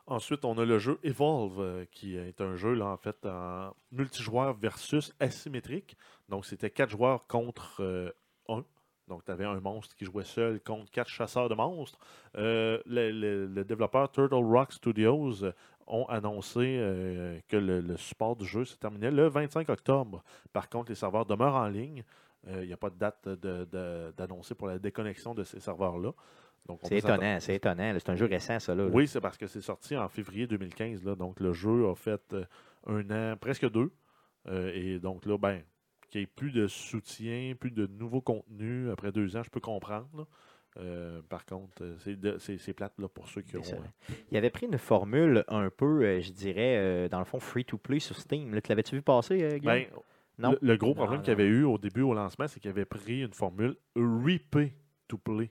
Ensuite, 0.07 0.45
on 0.45 0.59
a 0.59 0.65
le 0.67 0.79
jeu 0.79 0.99
Evolve, 1.03 1.87
qui 1.91 2.17
est 2.17 2.41
un 2.43 2.57
jeu 2.57 2.75
là, 2.75 2.89
en 2.89 2.97
fait 2.99 3.25
en 3.25 3.75
multijoueur 3.91 4.55
versus 4.55 5.15
asymétrique. 5.19 5.97
Donc, 6.29 6.45
c'était 6.45 6.71
quatre 6.71 6.91
joueurs 6.91 7.27
contre. 7.27 8.13
Donc, 9.09 9.25
tu 9.25 9.31
avais 9.31 9.45
un 9.45 9.61
monstre 9.61 9.95
qui 9.97 10.05
jouait 10.07 10.25
seul 10.25 10.61
contre 10.61 10.91
quatre 10.91 11.09
chasseurs 11.11 11.49
de 11.49 11.55
monstres. 11.55 11.99
Euh, 12.37 12.79
le, 12.87 13.11
le- 13.11 13.47
le 13.47 13.65
développeur 13.65 14.11
Turtle 14.11 14.35
Rock 14.45 14.73
Studios 14.73 15.45
ont 15.87 16.07
annoncé 16.07 16.79
euh, 16.81 17.39
que 17.49 17.57
le, 17.59 17.81
le 17.81 17.97
support 17.99 18.35
du 18.37 18.47
jeu 18.47 18.65
se 18.65 18.77
terminait 18.77 19.11
le 19.11 19.29
25 19.29 19.69
octobre. 19.69 20.25
Par 20.53 20.69
contre, 20.71 20.91
les 20.91 20.95
serveurs 20.95 21.27
demeurent 21.27 21.57
en 21.57 21.69
ligne. 21.69 22.03
Euh, 22.49 22.63
Il 22.63 22.67
n'y 22.69 22.73
a 22.73 22.79
pas 22.79 22.89
de 22.91 22.97
date 22.99 23.29
d'annoncer 24.17 24.55
pour 24.55 24.67
la 24.69 24.79
déconnexion 24.79 25.35
de 25.35 25.45
ces 25.45 25.61
serveurs-là. 25.61 26.13
C'est 26.89 26.95
étonnant, 27.11 27.41
c'est 27.41 27.55
étonnant. 27.57 27.95
C'est 27.99 28.09
un 28.11 28.17
jeu 28.17 28.27
récent, 28.27 28.59
ça. 28.59 28.75
Là, 28.75 28.87
oui, 28.87 29.07
c'est 29.07 29.21
parce 29.21 29.37
que 29.37 29.47
c'est 29.47 29.61
sorti 29.61 29.97
en 29.97 30.09
février 30.09 30.47
2015. 30.47 31.05
Là, 31.05 31.15
donc, 31.15 31.41
le 31.41 31.53
jeu 31.53 31.89
a 31.89 31.95
fait 31.95 32.23
euh, 32.33 32.45
un 32.87 33.11
an, 33.11 33.37
presque 33.37 33.71
deux. 33.71 33.93
Euh, 34.49 34.71
et 34.75 34.99
donc, 34.99 35.27
là, 35.27 35.37
ben, 35.37 35.63
qu'il 36.15 36.21
n'y 36.21 36.25
ait 36.25 36.33
plus 36.37 36.53
de 36.53 36.69
soutien, 36.69 37.55
plus 37.59 37.73
de 37.73 37.87
nouveaux 37.89 38.21
contenus 38.21 38.89
après 38.93 39.11
deux 39.11 39.37
ans, 39.37 39.43
je 39.43 39.51
peux 39.51 39.59
comprendre. 39.61 40.09
là. 40.17 40.25
Euh, 40.77 41.21
par 41.29 41.45
contre, 41.45 41.83
euh, 41.83 42.39
c'est 42.39 42.73
plate 42.73 42.93
là, 42.99 43.09
pour 43.09 43.29
ceux 43.29 43.43
qui 43.43 43.57
ont. 43.57 43.63
Euh, 43.63 44.11
Il 44.31 44.37
avait 44.37 44.51
pris 44.51 44.67
une 44.67 44.79
formule 44.79 45.45
un 45.49 45.71
peu, 45.71 46.05
euh, 46.05 46.21
je 46.21 46.31
dirais, 46.33 46.77
euh, 46.79 47.09
dans 47.09 47.19
le 47.19 47.25
fond, 47.25 47.41
free-to-play 47.41 47.99
sur 47.99 48.17
Steam. 48.19 48.51
Tu 48.61 48.69
l'avais-tu 48.69 48.95
vu 48.97 49.03
passer, 49.03 49.39
Guillaume? 49.39 49.61
ben, 49.63 49.87
non? 50.39 50.51
Le, 50.53 50.59
le 50.63 50.77
gros 50.77 50.95
problème 50.95 51.21
qu'il 51.21 51.31
y 51.31 51.33
avait 51.33 51.47
eu 51.47 51.65
au 51.65 51.79
début, 51.79 52.03
au 52.03 52.15
lancement, 52.15 52.47
c'est 52.49 52.59
qu'il 52.61 52.71
avait 52.71 52.85
pris 52.85 53.23
une 53.23 53.33
formule 53.33 53.77
repay 53.97 54.73
to 55.09 55.17
play. 55.19 55.51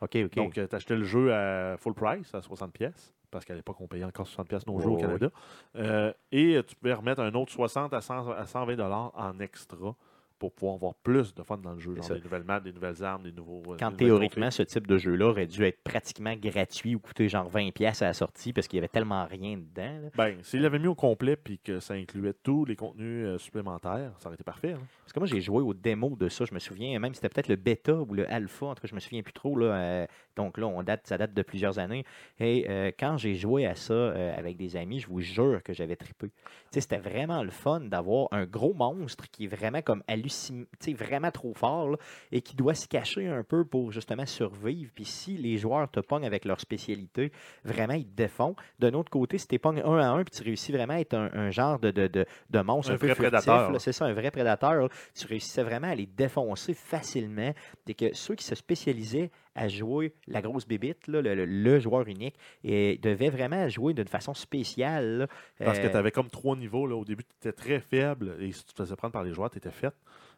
OK, 0.00 0.16
OK. 0.16 0.34
Donc, 0.34 0.54
tu 0.54 0.76
achetais 0.76 0.96
le 0.96 1.04
jeu 1.04 1.32
à 1.32 1.76
full 1.78 1.94
price, 1.94 2.34
à 2.34 2.40
60 2.42 2.72
pièces, 2.72 3.14
parce 3.30 3.44
qu'à 3.44 3.54
l'époque, 3.54 3.80
on 3.80 3.86
payait 3.88 4.04
encore 4.04 4.26
60 4.26 4.48
pièces 4.48 4.66
nos 4.66 4.74
Oh, 4.76 4.80
jeux 4.80 4.88
au 4.90 4.94
oui. 4.96 5.00
Canada. 5.00 5.30
Euh, 5.76 6.12
et 6.32 6.60
tu 6.66 6.74
pouvais 6.76 6.94
remettre 6.94 7.20
un 7.20 7.32
autre 7.34 7.52
60 7.52 7.92
à, 7.94 8.00
100 8.00 8.30
à 8.30 8.46
120 8.46 8.76
dollars 8.76 9.12
en 9.14 9.38
extra 9.40 9.94
pour 10.38 10.54
pouvoir 10.54 10.76
avoir 10.76 10.94
plus 10.94 11.34
de 11.34 11.42
fun 11.42 11.58
dans 11.58 11.74
le 11.74 11.78
jeu. 11.78 11.94
Genre 11.94 12.08
des 12.16 12.20
nouvelles 12.22 12.44
maps, 12.44 12.60
des 12.60 12.72
nouvelles 12.72 13.04
armes, 13.04 13.24
des 13.24 13.32
nouveaux. 13.32 13.62
euh, 13.72 13.76
Quand 13.78 13.90
des 13.90 14.06
théoriquement, 14.06 14.50
ce 14.50 14.62
type 14.62 14.86
de 14.86 14.96
jeu-là 14.96 15.26
aurait 15.26 15.46
dû 15.46 15.62
être 15.66 15.82
pratiquement 15.84 16.34
gratuit 16.34 16.94
ou 16.94 16.98
coûter 16.98 17.28
genre 17.28 17.50
20$ 17.50 17.72
pièces 17.72 18.00
à 18.00 18.06
la 18.06 18.14
sortie 18.14 18.54
parce 18.54 18.66
qu'il 18.66 18.78
y 18.78 18.80
avait 18.80 18.88
tellement 18.88 19.26
rien 19.26 19.58
dedans. 19.58 20.00
là. 20.04 20.08
Ben, 20.14 20.38
s'il 20.42 20.62
l'avait 20.62 20.78
mis 20.78 20.86
au 20.86 20.94
complet 20.94 21.36
puis 21.36 21.58
que 21.58 21.78
ça 21.78 21.92
incluait 21.92 22.32
tous 22.32 22.64
les 22.64 22.74
contenus 22.74 23.26
euh, 23.26 23.36
supplémentaires, 23.36 24.12
ça 24.18 24.28
aurait 24.28 24.36
été 24.36 24.44
parfait. 24.44 24.72
hein. 24.72 24.80
Parce 25.02 25.12
que 25.12 25.18
moi, 25.20 25.26
j'ai 25.26 25.42
joué 25.42 25.60
au 25.62 25.74
démo 25.74 26.16
de 26.16 26.30
ça, 26.30 26.46
je 26.46 26.54
me 26.54 26.58
souviens, 26.58 26.98
même 26.98 27.12
si 27.12 27.20
c'était 27.20 27.28
peut-être 27.34 27.48
le 27.48 27.56
bêta 27.56 27.96
ou 27.96 28.14
le 28.14 28.26
alpha, 28.32 28.64
en 28.66 28.74
tout 28.74 28.80
cas, 28.80 28.88
je 28.88 28.94
me 28.94 29.00
souviens 29.00 29.22
plus 29.22 29.34
trop. 29.34 29.58
Là, 29.58 29.66
euh, 29.74 30.06
Donc 30.40 30.56
là, 30.56 30.66
on 30.66 30.82
date, 30.82 31.06
ça 31.06 31.18
date 31.18 31.34
de 31.34 31.42
plusieurs 31.42 31.78
années. 31.78 32.04
Et 32.38 32.66
euh, 32.70 32.90
quand 32.98 33.18
j'ai 33.18 33.34
joué 33.34 33.66
à 33.66 33.74
ça 33.74 33.92
euh, 33.92 34.34
avec 34.36 34.56
des 34.56 34.74
amis, 34.76 35.00
je 35.00 35.06
vous 35.06 35.20
jure 35.20 35.62
que 35.62 35.74
j'avais 35.74 35.96
trippé. 35.96 36.30
C'était 36.70 36.96
vraiment 36.96 37.42
le 37.42 37.50
fun 37.50 37.80
d'avoir 37.80 38.28
un 38.32 38.46
gros 38.46 38.72
monstre 38.72 39.30
qui 39.30 39.44
est 39.44 39.48
vraiment 39.48 39.82
comme 39.82 40.02
sais, 40.28 40.92
vraiment 40.94 41.30
trop 41.30 41.52
fort 41.52 41.90
là, 41.90 41.96
et 42.32 42.40
qui 42.40 42.56
doit 42.56 42.74
se 42.74 42.88
cacher 42.88 43.28
un 43.28 43.42
peu 43.42 43.64
pour 43.66 43.92
justement 43.92 44.24
survivre. 44.24 44.90
Puis 44.94 45.04
si 45.04 45.36
les 45.36 45.58
joueurs 45.58 45.90
te 45.90 46.00
pognent 46.00 46.24
avec 46.24 46.46
leur 46.46 46.58
spécialité, 46.58 47.32
vraiment, 47.64 47.94
ils 47.94 48.06
te 48.06 48.16
défont. 48.16 48.56
D'un 48.78 48.94
autre 48.94 49.10
côté, 49.10 49.36
si 49.36 49.46
tu 49.46 49.58
pognes 49.58 49.82
un 49.84 49.98
à 49.98 50.08
un 50.08 50.24
puis 50.24 50.34
tu 50.34 50.42
réussis 50.42 50.72
vraiment 50.72 50.94
à 50.94 51.00
être 51.00 51.14
un, 51.14 51.30
un 51.34 51.50
genre 51.50 51.78
de, 51.78 51.90
de, 51.90 52.06
de, 52.06 52.24
de 52.48 52.60
monstre 52.60 52.92
Un 52.92 52.94
un, 52.94 52.98
peu 52.98 53.14
prédateur, 53.14 53.78
c'est 53.78 53.92
ça, 53.92 54.06
un 54.06 54.14
vrai 54.14 54.30
prédateur, 54.30 54.72
là, 54.74 54.88
tu 55.14 55.26
réussissais 55.26 55.62
vraiment 55.62 55.88
à 55.88 55.94
les 55.94 56.06
défoncer 56.06 56.72
facilement. 56.72 57.52
Et 57.86 57.94
que 57.94 58.14
ceux 58.14 58.36
qui 58.36 58.44
se 58.44 58.54
spécialisaient 58.54 59.30
à 59.54 59.68
jouer 59.68 60.14
la 60.30 60.40
grosse 60.42 60.66
bébite, 60.66 61.06
là, 61.08 61.20
le, 61.20 61.34
le- 61.34 61.44
le 61.46 61.78
joueur 61.80 62.06
unique, 62.08 62.36
et 62.64 62.98
devaient 63.02 63.30
vraiment 63.30 63.68
jouer 63.68 63.92
d'une 63.94 64.08
façon 64.08 64.32
spéciale. 64.34 65.18
là. 65.18 65.26
Parce 65.64 65.78
que 65.78 65.86
Euh, 65.86 65.90
tu 65.90 65.96
avais 65.96 66.10
comme 66.10 66.28
trois 66.30 66.56
niveaux. 66.56 66.86
Là. 66.86 66.96
Au 66.96 67.04
début, 67.04 67.24
tu 67.24 67.48
étais 67.48 67.52
très 67.52 67.80
faible 67.80 68.36
et 68.40 68.52
si 68.52 68.64
tu 68.64 68.72
te 68.72 68.82
faisais 68.82 68.96
prendre 68.96 69.12
par 69.12 69.22
les 69.24 69.32
joueurs, 69.34 69.50
tu 69.50 69.58
étais 69.58 69.70
fait. 69.70 69.92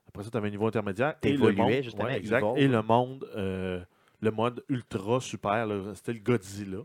Après 0.09 0.25
ça, 0.25 0.31
tu 0.31 0.37
avais 0.37 0.49
un 0.49 0.51
niveau 0.51 0.67
intermédiaire. 0.67 1.15
Justement, 1.83 2.05
ouais, 2.05 2.17
exact. 2.19 2.41
Et 2.57 2.69
le 2.69 2.83
monde, 2.83 3.27
euh, 3.37 3.81
le 4.21 4.31
mode 4.31 4.63
ultra 4.69 5.21
super, 5.21 5.69
c'était 5.95 6.13
le 6.15 6.19
Godzilla. 6.21 6.79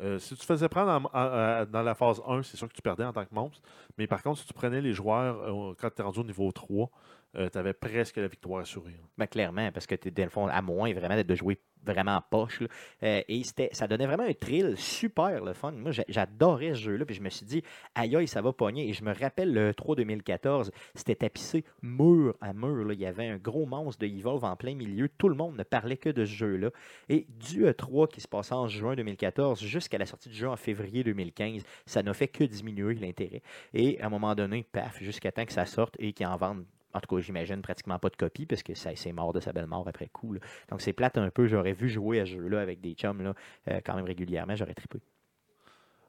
Euh, 0.00 0.18
si 0.20 0.34
tu 0.34 0.40
te 0.40 0.44
faisais 0.44 0.68
prendre 0.68 0.90
en- 0.92 1.18
en- 1.18 1.62
en- 1.62 1.66
dans 1.66 1.82
la 1.82 1.94
phase 1.96 2.22
1, 2.26 2.42
c'est 2.44 2.56
sûr 2.56 2.68
que 2.68 2.72
tu 2.72 2.80
perdais 2.82 3.02
en 3.04 3.12
tant 3.12 3.24
que 3.24 3.34
monstre. 3.34 3.60
Mais 3.96 4.06
par 4.06 4.22
contre, 4.22 4.38
si 4.40 4.46
tu 4.46 4.52
prenais 4.54 4.80
les 4.80 4.92
joueurs 4.92 5.38
euh, 5.42 5.74
quand 5.76 5.90
tu 5.92 6.00
es 6.00 6.04
rendu 6.04 6.20
au 6.20 6.24
niveau 6.24 6.52
3, 6.52 6.88
tu 7.34 7.58
avais 7.58 7.74
presque 7.74 8.16
la 8.16 8.28
victoire 8.28 8.60
là. 8.62 8.90
Ben, 9.16 9.26
clairement, 9.26 9.70
parce 9.72 9.86
que 9.86 9.94
tu 9.94 10.10
dans 10.10 10.24
le 10.24 10.30
fond, 10.30 10.46
à 10.46 10.62
moins 10.62 10.92
vraiment 10.92 11.20
de 11.20 11.34
jouer 11.34 11.58
vraiment 11.84 12.16
en 12.16 12.22
poche. 12.22 12.62
Euh, 13.02 13.22
et 13.28 13.42
ça 13.72 13.86
donnait 13.86 14.06
vraiment 14.06 14.24
un 14.24 14.32
thrill 14.34 14.76
super 14.76 15.42
le 15.44 15.52
fun. 15.52 15.72
Moi, 15.72 15.92
j'a- 15.92 16.04
j'adorais 16.08 16.70
ce 16.74 16.80
jeu-là. 16.80 17.04
Puis 17.04 17.14
je 17.14 17.22
me 17.22 17.30
suis 17.30 17.46
dit, 17.46 17.62
aïe 17.94 18.14
aïe, 18.16 18.26
ça 18.28 18.42
va 18.42 18.52
pogner. 18.52 18.88
Et 18.88 18.92
je 18.92 19.04
me 19.04 19.14
rappelle 19.14 19.52
le 19.52 19.72
3 19.72 19.96
2014, 19.96 20.70
c'était 20.94 21.14
tapissé 21.14 21.64
mur 21.82 22.36
à 22.40 22.52
mur. 22.52 22.84
là. 22.84 22.94
Il 22.94 23.00
y 23.00 23.06
avait 23.06 23.28
un 23.28 23.38
gros 23.38 23.64
monstre 23.66 24.00
de 24.00 24.06
Evolve 24.06 24.44
en 24.44 24.56
plein 24.56 24.74
milieu. 24.74 25.08
Tout 25.08 25.28
le 25.28 25.34
monde 25.36 25.56
ne 25.56 25.62
parlait 25.62 25.96
que 25.96 26.10
de 26.10 26.24
ce 26.24 26.32
jeu-là. 26.32 26.70
Et 27.08 27.26
du 27.28 27.64
E3 27.64 28.08
qui 28.08 28.20
se 28.20 28.28
passait 28.28 28.54
en 28.54 28.68
juin 28.68 28.94
2014 28.96 29.60
jusqu'à 29.62 29.98
la 29.98 30.06
sortie 30.06 30.28
du 30.28 30.34
jeu 30.36 30.48
en 30.48 30.56
février 30.56 31.04
2015, 31.04 31.62
ça 31.86 32.02
n'a 32.02 32.12
fait 32.12 32.28
que 32.28 32.44
diminuer 32.44 32.94
l'intérêt. 32.94 33.42
Et 33.72 34.00
à 34.00 34.06
un 34.06 34.10
moment 34.10 34.34
donné, 34.34 34.64
paf, 34.64 34.98
jusqu'à 35.02 35.32
temps 35.32 35.44
que 35.44 35.52
ça 35.52 35.64
sorte 35.64 35.94
et 35.98 36.12
qu'ils 36.12 36.26
en 36.26 36.36
vendent. 36.36 36.64
En 36.94 37.00
tout 37.00 37.14
cas, 37.14 37.20
j'imagine 37.20 37.60
pratiquement 37.60 37.98
pas 37.98 38.08
de 38.08 38.16
copies 38.16 38.46
parce 38.46 38.62
que 38.62 38.74
ça 38.74 38.90
c'est 38.96 39.12
mort 39.12 39.32
de 39.32 39.40
sa 39.40 39.52
belle 39.52 39.66
mort 39.66 39.86
après 39.86 40.08
coup. 40.08 40.32
là. 40.32 40.40
Donc 40.70 40.80
c'est 40.80 40.92
plate 40.94 41.18
un 41.18 41.30
peu. 41.30 41.46
J'aurais 41.46 41.74
vu 41.74 41.88
jouer 41.88 42.20
à 42.20 42.24
ce 42.26 42.30
jeu-là 42.32 42.60
avec 42.60 42.80
des 42.80 42.94
chums 42.94 43.22
là, 43.22 43.34
euh, 43.68 43.80
quand 43.84 43.94
même 43.94 44.06
régulièrement. 44.06 44.56
J'aurais 44.56 44.74
trippé. 44.74 44.98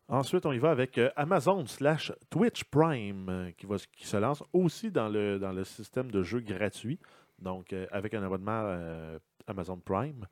Ensuite, 0.08 0.46
on 0.48 0.52
y 0.52 0.58
va 0.58 0.72
avec 0.72 0.98
euh, 0.98 1.12
Amazon 1.16 1.66
slash 1.68 2.12
Twitch 2.32 2.64
Prime 2.64 3.30
euh, 3.30 3.52
qui, 3.52 3.68
va, 3.68 3.76
qui 3.96 4.08
se 4.08 4.18
lance 4.18 4.44
aussi 4.54 4.90
dans 4.90 5.08
le, 5.08 5.38
dans 5.38 5.52
le 5.52 5.64
système 5.64 6.10
de 6.10 6.24
jeu 6.24 6.40
gratuit. 6.40 6.98
Donc, 7.38 7.74
euh, 7.74 7.86
avec 7.92 8.14
un 8.16 8.24
abonnement 8.24 8.64
euh, 8.66 9.20
Amazon 9.46 9.78
Prime. 9.78 10.26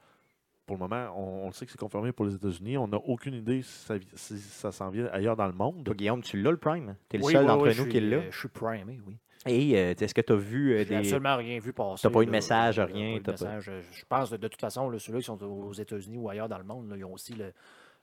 Pour 0.65 0.77
le 0.77 0.79
moment, 0.81 1.13
on, 1.15 1.43
on 1.43 1.47
le 1.47 1.53
sait 1.53 1.65
que 1.65 1.71
c'est 1.71 1.77
confirmé 1.77 2.11
pour 2.11 2.25
les 2.25 2.33
États-Unis. 2.33 2.77
On 2.77 2.87
n'a 2.87 2.97
aucune 2.97 3.35
idée 3.35 3.61
si 3.61 3.71
ça, 3.85 3.97
vi- 3.97 4.07
si 4.15 4.39
ça 4.39 4.71
s'en 4.71 4.89
vient 4.89 5.05
ailleurs 5.13 5.35
dans 5.35 5.47
le 5.47 5.53
monde. 5.53 5.83
Toi, 5.85 5.93
Guillaume, 5.93 6.21
tu 6.23 6.41
l'as 6.41 6.51
le 6.51 6.57
Prime? 6.57 6.95
Tu 7.07 7.15
es 7.15 7.19
le 7.19 7.25
Oui, 7.25 7.33
seul 7.33 7.43
oui, 7.43 7.47
d'entre 7.47 7.67
oui, 7.69 7.77
nous 7.77 7.85
qui 7.87 7.99
l'a? 7.99 8.29
Je 8.31 8.37
suis 8.39 8.49
primé, 8.49 8.99
oui. 9.05 9.15
Et 9.47 9.77
euh, 9.77 9.93
est-ce 9.99 10.13
que 10.13 10.21
tu 10.21 10.33
as 10.33 10.35
vu 10.35 10.73
euh, 10.73 10.77
J'ai 10.79 10.85
des. 10.85 10.95
absolument 10.95 11.35
rien 11.37 11.59
vu 11.59 11.73
passer. 11.73 12.01
T'as 12.03 12.09
pas 12.13 12.21
eu 12.21 12.25
de 12.25 12.31
message, 12.31 12.79
Euh, 12.79 12.85
rien, 12.85 13.11
pas 13.11 13.15
eu 13.15 13.19
de 13.19 13.23
t'as 13.23 13.33
pas- 13.45 13.55
message. 13.55 13.71
Je 13.91 14.03
pense, 14.07 14.29
de 14.31 14.47
toute 14.47 14.61
façon, 14.61 14.89
là, 14.89 14.99
ceux-là 14.99 15.19
qui 15.19 15.25
sont 15.25 15.41
aux 15.43 15.73
États-Unis 15.73 16.17
ou 16.17 16.29
ailleurs 16.29 16.49
dans 16.49 16.57
le 16.57 16.63
monde, 16.63 16.89
là, 16.89 16.95
ils 16.97 17.05
ont 17.05 17.13
aussi 17.13 17.33
le, 17.33 17.51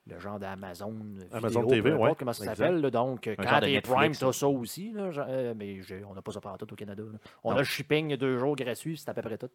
le 0.07 0.19
genre 0.19 0.39
d'Amazon 0.39 0.95
Amazon 1.33 1.63
vidéo, 1.63 1.75
TV, 1.83 1.93
ouais, 1.95 2.13
comment 2.19 2.33
ça 2.35 2.45
s'appelle. 2.45 2.83
Donc, 2.91 3.27
Un 3.27 3.37
quand 3.37 3.61
de 3.61 3.65
t'es 3.67 3.81
Prime, 3.81 4.13
t'as 4.15 4.33
ça 4.33 4.49
aussi. 4.49 4.93
Là, 4.93 5.11
genre, 5.11 5.25
euh, 5.29 5.55
mais 5.57 5.81
j'ai- 5.83 6.05
on 6.05 6.15
n'a 6.15 6.21
pas 6.21 6.31
ça 6.33 6.41
partout 6.43 6.71
au 6.71 6.77
Canada. 6.77 7.03
là. 7.11 7.19
On 7.43 7.51
Non. 7.53 7.57
a 7.57 7.61
le 7.61 7.65
shipping 7.65 8.15
deux 8.17 8.37
jours 8.39 8.55
gratuit, 8.55 8.99
c'est 8.99 9.09
à 9.09 9.15
peu 9.15 9.23
près 9.23 9.39
tout. 9.39 9.49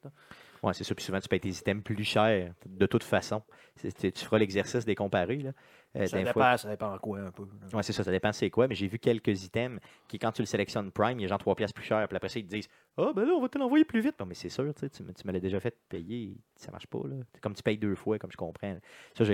Ouais, 0.64 0.74
c'est 0.74 0.84
ça. 0.84 0.96
Puis 0.96 1.04
souvent, 1.06 1.20
tu 1.20 1.28
payes 1.30 1.40
tes 1.40 1.50
items 1.50 1.84
plus 1.84 2.04
cher, 2.04 2.52
de 2.66 2.86
toute 2.88 3.04
façon. 3.04 3.44
C'est- 3.76 3.96
Tu 3.96 4.12
tu 4.12 4.26
feras 4.26 4.40
l'exercice 4.40 4.86
des 4.86 4.96
comparés. 4.96 5.38
Là. 5.38 5.52
Euh, 5.96 6.06
ça, 6.06 6.18
dépend, 6.20 6.34
fois- 6.34 6.58
ça 6.58 6.70
dépend 6.70 6.96
quoi 7.00 7.20
un 7.20 7.32
peu. 7.32 7.44
Ouais, 7.74 7.82
c'est 7.82 7.94
ça, 7.94 8.04
ça 8.04 8.12
dépend 8.12 8.32
c'est 8.32 8.50
quoi, 8.52 8.68
mais 8.68 8.76
j'ai 8.76 8.88
vu 8.88 9.00
quelques 9.00 9.44
items 9.44 9.80
qui, 10.08 10.20
quand 10.20 10.32
tu 10.32 10.42
le 10.44 10.46
sélectionnes 10.46 10.92
Prime, 10.92 11.20
il 11.20 11.24
y 11.24 11.26
a 11.26 11.28
genre 11.28 11.40
3 11.40 11.56
pièces 11.56 11.74
plus 11.74 11.84
cher, 11.84 12.08
puis 12.08 12.16
après 12.16 12.30
ça, 12.30 12.38
ils 12.40 12.46
te 12.46 12.54
disent 12.56 12.68
Ah, 13.02 13.14
ben 13.16 13.24
là, 13.26 13.34
on 13.34 13.39
va 13.41 13.47
te 13.50 13.58
l'envoyer 13.58 13.86
plus 13.86 14.02
vite. 14.02 14.16
Non, 14.20 14.26
mais 14.26 14.34
c'est 14.36 14.50
sûr, 14.50 14.66
tu 14.76 14.82
sais, 14.82 14.89
tu 14.89 15.04
me, 15.28 15.32
l'as 15.32 15.39
déjà 15.39 15.60
fait 15.60 15.76
payer, 15.88 16.36
ça 16.56 16.72
marche 16.72 16.88
pas, 16.88 17.00
là. 17.08 17.16
Comme 17.41 17.54
tu 17.54 17.64
payes 17.64 17.78
deux 17.78 17.95
fois, 17.95 18.20
comme 18.20 18.32
je 18.32 18.38
comprends. 18.38 18.78
Ça, 19.18 19.24
je 19.24 19.34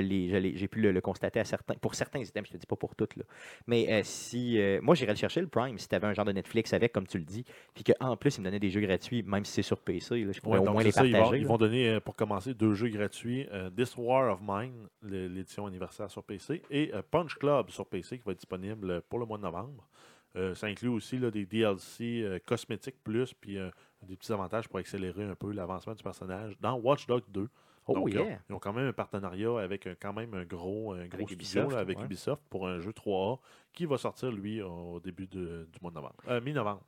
j'ai 0.56 0.68
pu 0.68 0.82
le, 0.82 0.92
le 0.92 1.02
constater 1.02 1.40
à 1.40 1.46
certains, 1.46 1.74
pour 1.76 1.96
certains 1.96 2.20
items, 2.20 2.48
je 2.48 2.54
te 2.54 2.58
dis 2.58 2.66
pas 2.68 2.76
pour 2.76 2.96
toutes, 2.96 3.16
là. 3.16 3.24
Mais 3.68 3.92
euh, 3.92 4.02
si, 4.04 4.60
euh, 4.60 4.80
moi, 4.82 4.94
j'irais 4.96 5.14
le 5.14 5.18
chercher, 5.18 5.42
le 5.42 5.48
Prime, 5.48 5.78
si 5.80 5.88
tu 5.88 5.96
avais 5.96 6.08
un 6.08 6.14
genre 6.14 6.26
de 6.26 6.32
Netflix 6.32 6.74
avec, 6.74 6.94
comme 6.94 7.08
tu 7.08 7.18
le 7.18 7.24
dis, 7.26 7.44
puis 7.74 7.84
qu'en 7.84 8.16
plus, 8.18 8.38
il 8.38 8.42
me 8.42 8.46
donnait 8.46 8.60
des 8.60 8.70
jeux 8.70 8.82
gratuits, 8.82 9.24
même 9.24 9.46
si 9.46 9.54
c'est 9.54 9.62
sur 9.64 9.80
PC, 9.80 10.24
là, 10.24 10.32
je 10.32 10.40
pourrais 10.42 10.60
Ouais, 10.60 10.68
au 10.68 10.72
moins 10.74 10.84
les 10.84 10.92
ça, 10.92 11.06
ils, 11.06 11.12
partager. 11.12 11.32
vont, 11.32 11.42
ils 11.42 11.48
vont 11.48 11.58
donner, 11.58 11.90
euh, 11.90 12.00
pour 12.00 12.16
commencer, 12.16 12.54
deux 12.54 12.74
jeux 12.76 12.90
gratuits. 12.90 13.48
euh, 13.52 13.70
This 13.72 13.96
War 13.98 14.32
of 14.34 14.40
Mine, 14.42 14.88
l'édition 15.02 15.66
anniversaire 15.66 16.12
sur 16.12 16.24
PC, 16.24 16.62
et 16.70 16.92
Punch 17.12 17.36
Club 17.36 17.70
sur 17.70 17.86
PC 17.88 18.18
qui 18.20 18.24
va 18.26 18.32
être 18.34 18.38
disponible 18.40 19.02
pour 19.10 19.20
le 19.20 19.26
mois 19.26 19.38
de 19.38 19.44
novembre. 19.44 19.88
Euh, 20.36 20.54
ça 20.56 20.68
inclut 20.68 20.90
aussi 20.90 21.18
là, 21.18 21.32
des 21.32 21.46
DLC 21.46 22.22
euh, 22.24 22.40
cosmétiques 22.46 23.02
plus, 23.04 23.34
puis 23.34 23.58
euh, 23.58 23.70
des 24.04 24.16
petits 24.18 24.34
avantages 24.34 24.68
pour 24.68 24.80
accélérer 24.80 25.24
un 25.24 25.36
peu 25.36 25.52
l'avancement 25.52 25.94
du 25.94 26.04
personnage 26.04 26.58
dans 26.60 26.76
Watch 26.76 27.08
Dogs 27.08 27.24
2. 27.30 27.48
Oh, 27.88 27.94
Donc, 27.94 28.10
ils, 28.12 28.20
ont, 28.20 28.26
yeah! 28.26 28.40
ils 28.50 28.54
ont 28.54 28.60
quand 28.60 28.74
même 28.74 28.88
un 28.88 28.94
partenariat 28.94 29.60
avec 29.60 29.86
un- 29.88 29.96
quand 29.96 30.12
même 30.12 30.34
un 30.34 30.44
gros, 30.44 30.94
un 30.94 31.06
gros 31.08 31.16
Avec 31.18 31.28
studio 31.30 31.36
Ubisoft, 31.36 31.72
là, 31.72 31.80
avec 31.80 32.00
ouais. 32.00 32.06
Ubisoft 32.06 32.42
pour 32.50 32.68
un 32.68 32.80
jeu 32.80 32.92
3A 32.92 33.40
qui 33.72 33.86
va 33.86 33.98
sortir, 33.98 34.32
lui, 34.32 34.62
au 34.62 35.00
début 35.00 35.28
de- 35.28 35.68
du 35.72 35.80
mois 35.82 35.92
de 35.92 35.96
novembre. 35.96 36.16
Euh, 36.28 36.42
Mi-novembre. 36.42 36.82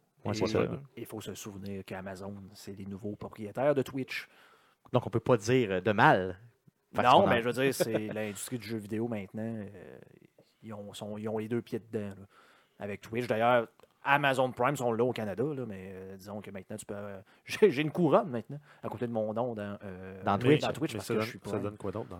Il 0.97 1.05
faut 1.05 1.21
se 1.21 1.33
souvenir 1.35 1.85
qu'Amazon, 1.85 2.35
c'est 2.53 2.73
les 2.73 2.85
nouveaux 2.85 3.15
propriétaires 3.15 3.75
de 3.75 3.81
Twitch. 3.83 4.27
Donc, 4.91 5.05
on 5.05 5.09
peut 5.09 5.19
pas 5.19 5.37
dire 5.37 5.81
de 5.81 5.91
mal. 5.91 6.37
Non, 6.95 7.03
en- 7.09 7.27
mais 7.27 7.41
je 7.41 7.49
veux 7.49 7.53
dire, 7.63 7.73
c'est 7.73 8.07
l'industrie 8.13 8.57
du 8.57 8.67
jeu 8.67 8.77
vidéo 8.77 9.07
maintenant. 9.07 9.43
euh, 9.55 9.99
ils, 10.63 10.73
ont, 10.73 10.93
sont- 10.93 11.17
ils 11.17 11.29
ont 11.29 11.37
les 11.37 11.47
deux 11.47 11.61
pieds 11.61 11.79
dedans 11.79 12.09
là, 12.09 12.27
avec 12.79 13.01
Twitch. 13.01 13.27
D'ailleurs, 13.27 13.67
Amazon 14.03 14.51
Prime 14.51 14.75
sont 14.77 14.93
là 14.93 15.03
au 15.03 15.11
Canada, 15.11 15.43
là, 15.43 15.65
mais 15.67 15.91
euh, 15.93 16.15
disons 16.17 16.39
que 16.41 16.49
maintenant, 16.51 16.77
tu 16.77 16.85
peux. 16.85 16.93
euh, 16.95 17.19
j'ai 17.45 17.71
j'ai 17.71 17.81
une 17.81 17.91
couronne 17.91 18.29
maintenant 18.29 18.59
à 18.81 18.87
côté 18.89 19.05
de 19.07 19.11
mon 19.11 19.33
nom 19.33 19.53
dans, 19.53 19.77
euh, 19.83 20.23
Dans 20.23 20.37
Twitch. 20.37 20.61
Dans 20.61 20.71
Twitch 20.71 20.93
mais 20.93 20.97
parce 20.99 21.07
ça, 21.07 21.13
que 21.13 21.19
donne, 21.19 21.25
je 21.25 21.29
suis 21.31 21.39
ça 21.43 21.49
Prime. 21.51 21.61
donne 21.63 21.77
quoi 21.77 21.91
d'autre 21.91 22.09
dans, 22.09 22.19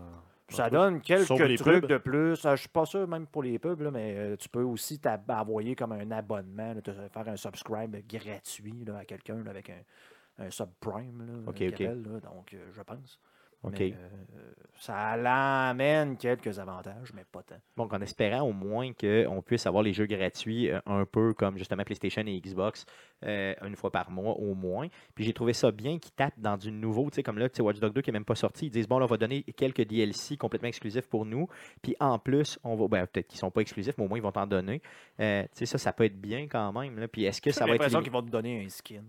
Ça 0.49 0.69
donne 0.69 1.01
quelques 1.01 1.25
trucs 1.57 1.81
pubs? 1.81 1.85
de 1.89 1.97
plus. 1.97 2.45
Ah, 2.45 2.55
Je 2.55 2.61
suis 2.61 2.69
pas 2.69 2.85
sûr 2.85 3.07
même 3.07 3.25
pour 3.27 3.43
les 3.43 3.57
pubs, 3.57 3.79
là, 3.81 3.91
mais 3.91 4.15
euh, 4.17 4.35
tu 4.35 4.49
peux 4.49 4.63
aussi 4.63 4.99
t'ab- 4.99 5.29
envoyer 5.31 5.75
comme 5.75 5.93
un 5.93 6.11
abonnement, 6.11 6.73
là, 6.73 6.81
te 6.81 6.91
faire 6.91 7.27
un 7.29 7.37
subscribe 7.37 7.95
gratuit 8.07 8.83
là, 8.85 8.97
à 8.97 9.05
quelqu'un 9.05 9.41
là, 9.43 9.51
avec 9.51 9.69
un, 9.69 10.45
un 10.45 10.49
subprime. 10.49 11.25
Là, 11.25 11.33
Ok, 11.51 11.59
donc, 11.59 12.53
euh, 12.53 12.65
je 12.75 12.81
pense. 12.81 13.19
OK. 13.63 13.79
Mais, 13.79 13.93
euh, 13.93 14.53
ça 14.79 15.17
l'amène 15.17 16.17
quelques 16.17 16.59
avantages, 16.59 17.11
mais 17.15 17.23
pas 17.31 17.41
tant. 17.41 17.55
Donc, 17.77 17.91
en 17.93 17.99
espérant 18.01 18.41
au 18.41 18.53
moins 18.53 18.91
qu'on 18.93 19.41
puisse 19.41 19.65
avoir 19.65 19.81
les 19.81 19.91
jeux 19.91 20.05
gratuits 20.05 20.69
euh, 20.69 20.79
un 20.85 21.03
peu 21.05 21.33
comme 21.33 21.57
justement 21.57 21.83
PlayStation 21.83 22.21
et 22.27 22.39
Xbox 22.39 22.85
euh, 23.25 23.55
une 23.65 23.75
fois 23.75 23.89
par 23.91 24.11
mois 24.11 24.35
au 24.35 24.53
moins. 24.53 24.87
Puis 25.15 25.25
j'ai 25.25 25.33
trouvé 25.33 25.53
ça 25.53 25.71
bien 25.71 25.97
qu'ils 25.97 26.11
tapent 26.11 26.37
dans 26.39 26.57
du 26.57 26.71
nouveau, 26.71 27.09
tu 27.09 27.15
sais, 27.15 27.23
comme 27.23 27.39
là, 27.39 27.49
tu 27.49 27.57
sais, 27.57 27.63
Watch 27.63 27.79
Dogs 27.79 27.93
2 27.93 28.01
qui 28.01 28.11
n'est 28.11 28.19
même 28.19 28.25
pas 28.25 28.35
sorti. 28.35 28.67
Ils 28.67 28.71
disent, 28.71 28.87
bon, 28.87 28.99
là, 28.99 29.05
on 29.05 29.07
va 29.07 29.17
donner 29.17 29.41
quelques 29.41 29.81
DLC 29.81 30.37
complètement 30.37 30.67
exclusifs 30.69 31.07
pour 31.09 31.25
nous. 31.25 31.47
Puis 31.81 31.95
en 31.99 32.19
plus, 32.19 32.59
on 32.63 32.75
va, 32.75 32.87
ben, 32.87 33.07
peut-être 33.07 33.27
qu'ils 33.27 33.37
ne 33.37 33.41
sont 33.41 33.51
pas 33.51 33.61
exclusifs, 33.61 33.97
mais 33.97 34.05
au 34.05 34.07
moins, 34.07 34.19
ils 34.19 34.23
vont 34.23 34.31
t'en 34.31 34.45
donner. 34.45 34.81
Tu 35.17 35.25
sais, 35.53 35.65
ça, 35.65 35.79
ça 35.79 35.91
peut 35.91 36.03
être 36.05 36.21
bien 36.21 36.47
quand 36.47 36.71
même. 36.79 36.99
Là. 36.99 37.07
Puis 37.07 37.23
est-ce 37.25 37.41
que 37.41 37.49
ça 37.51 37.65
J'ai 37.65 37.71
va 37.71 37.75
être. 37.75 37.81
l'impression 37.81 37.99
limité- 37.99 38.03
qu'ils 38.11 38.13
vont 38.21 38.25
te 38.25 38.31
donner 38.31 38.63
un 38.63 38.69
skin. 38.69 39.03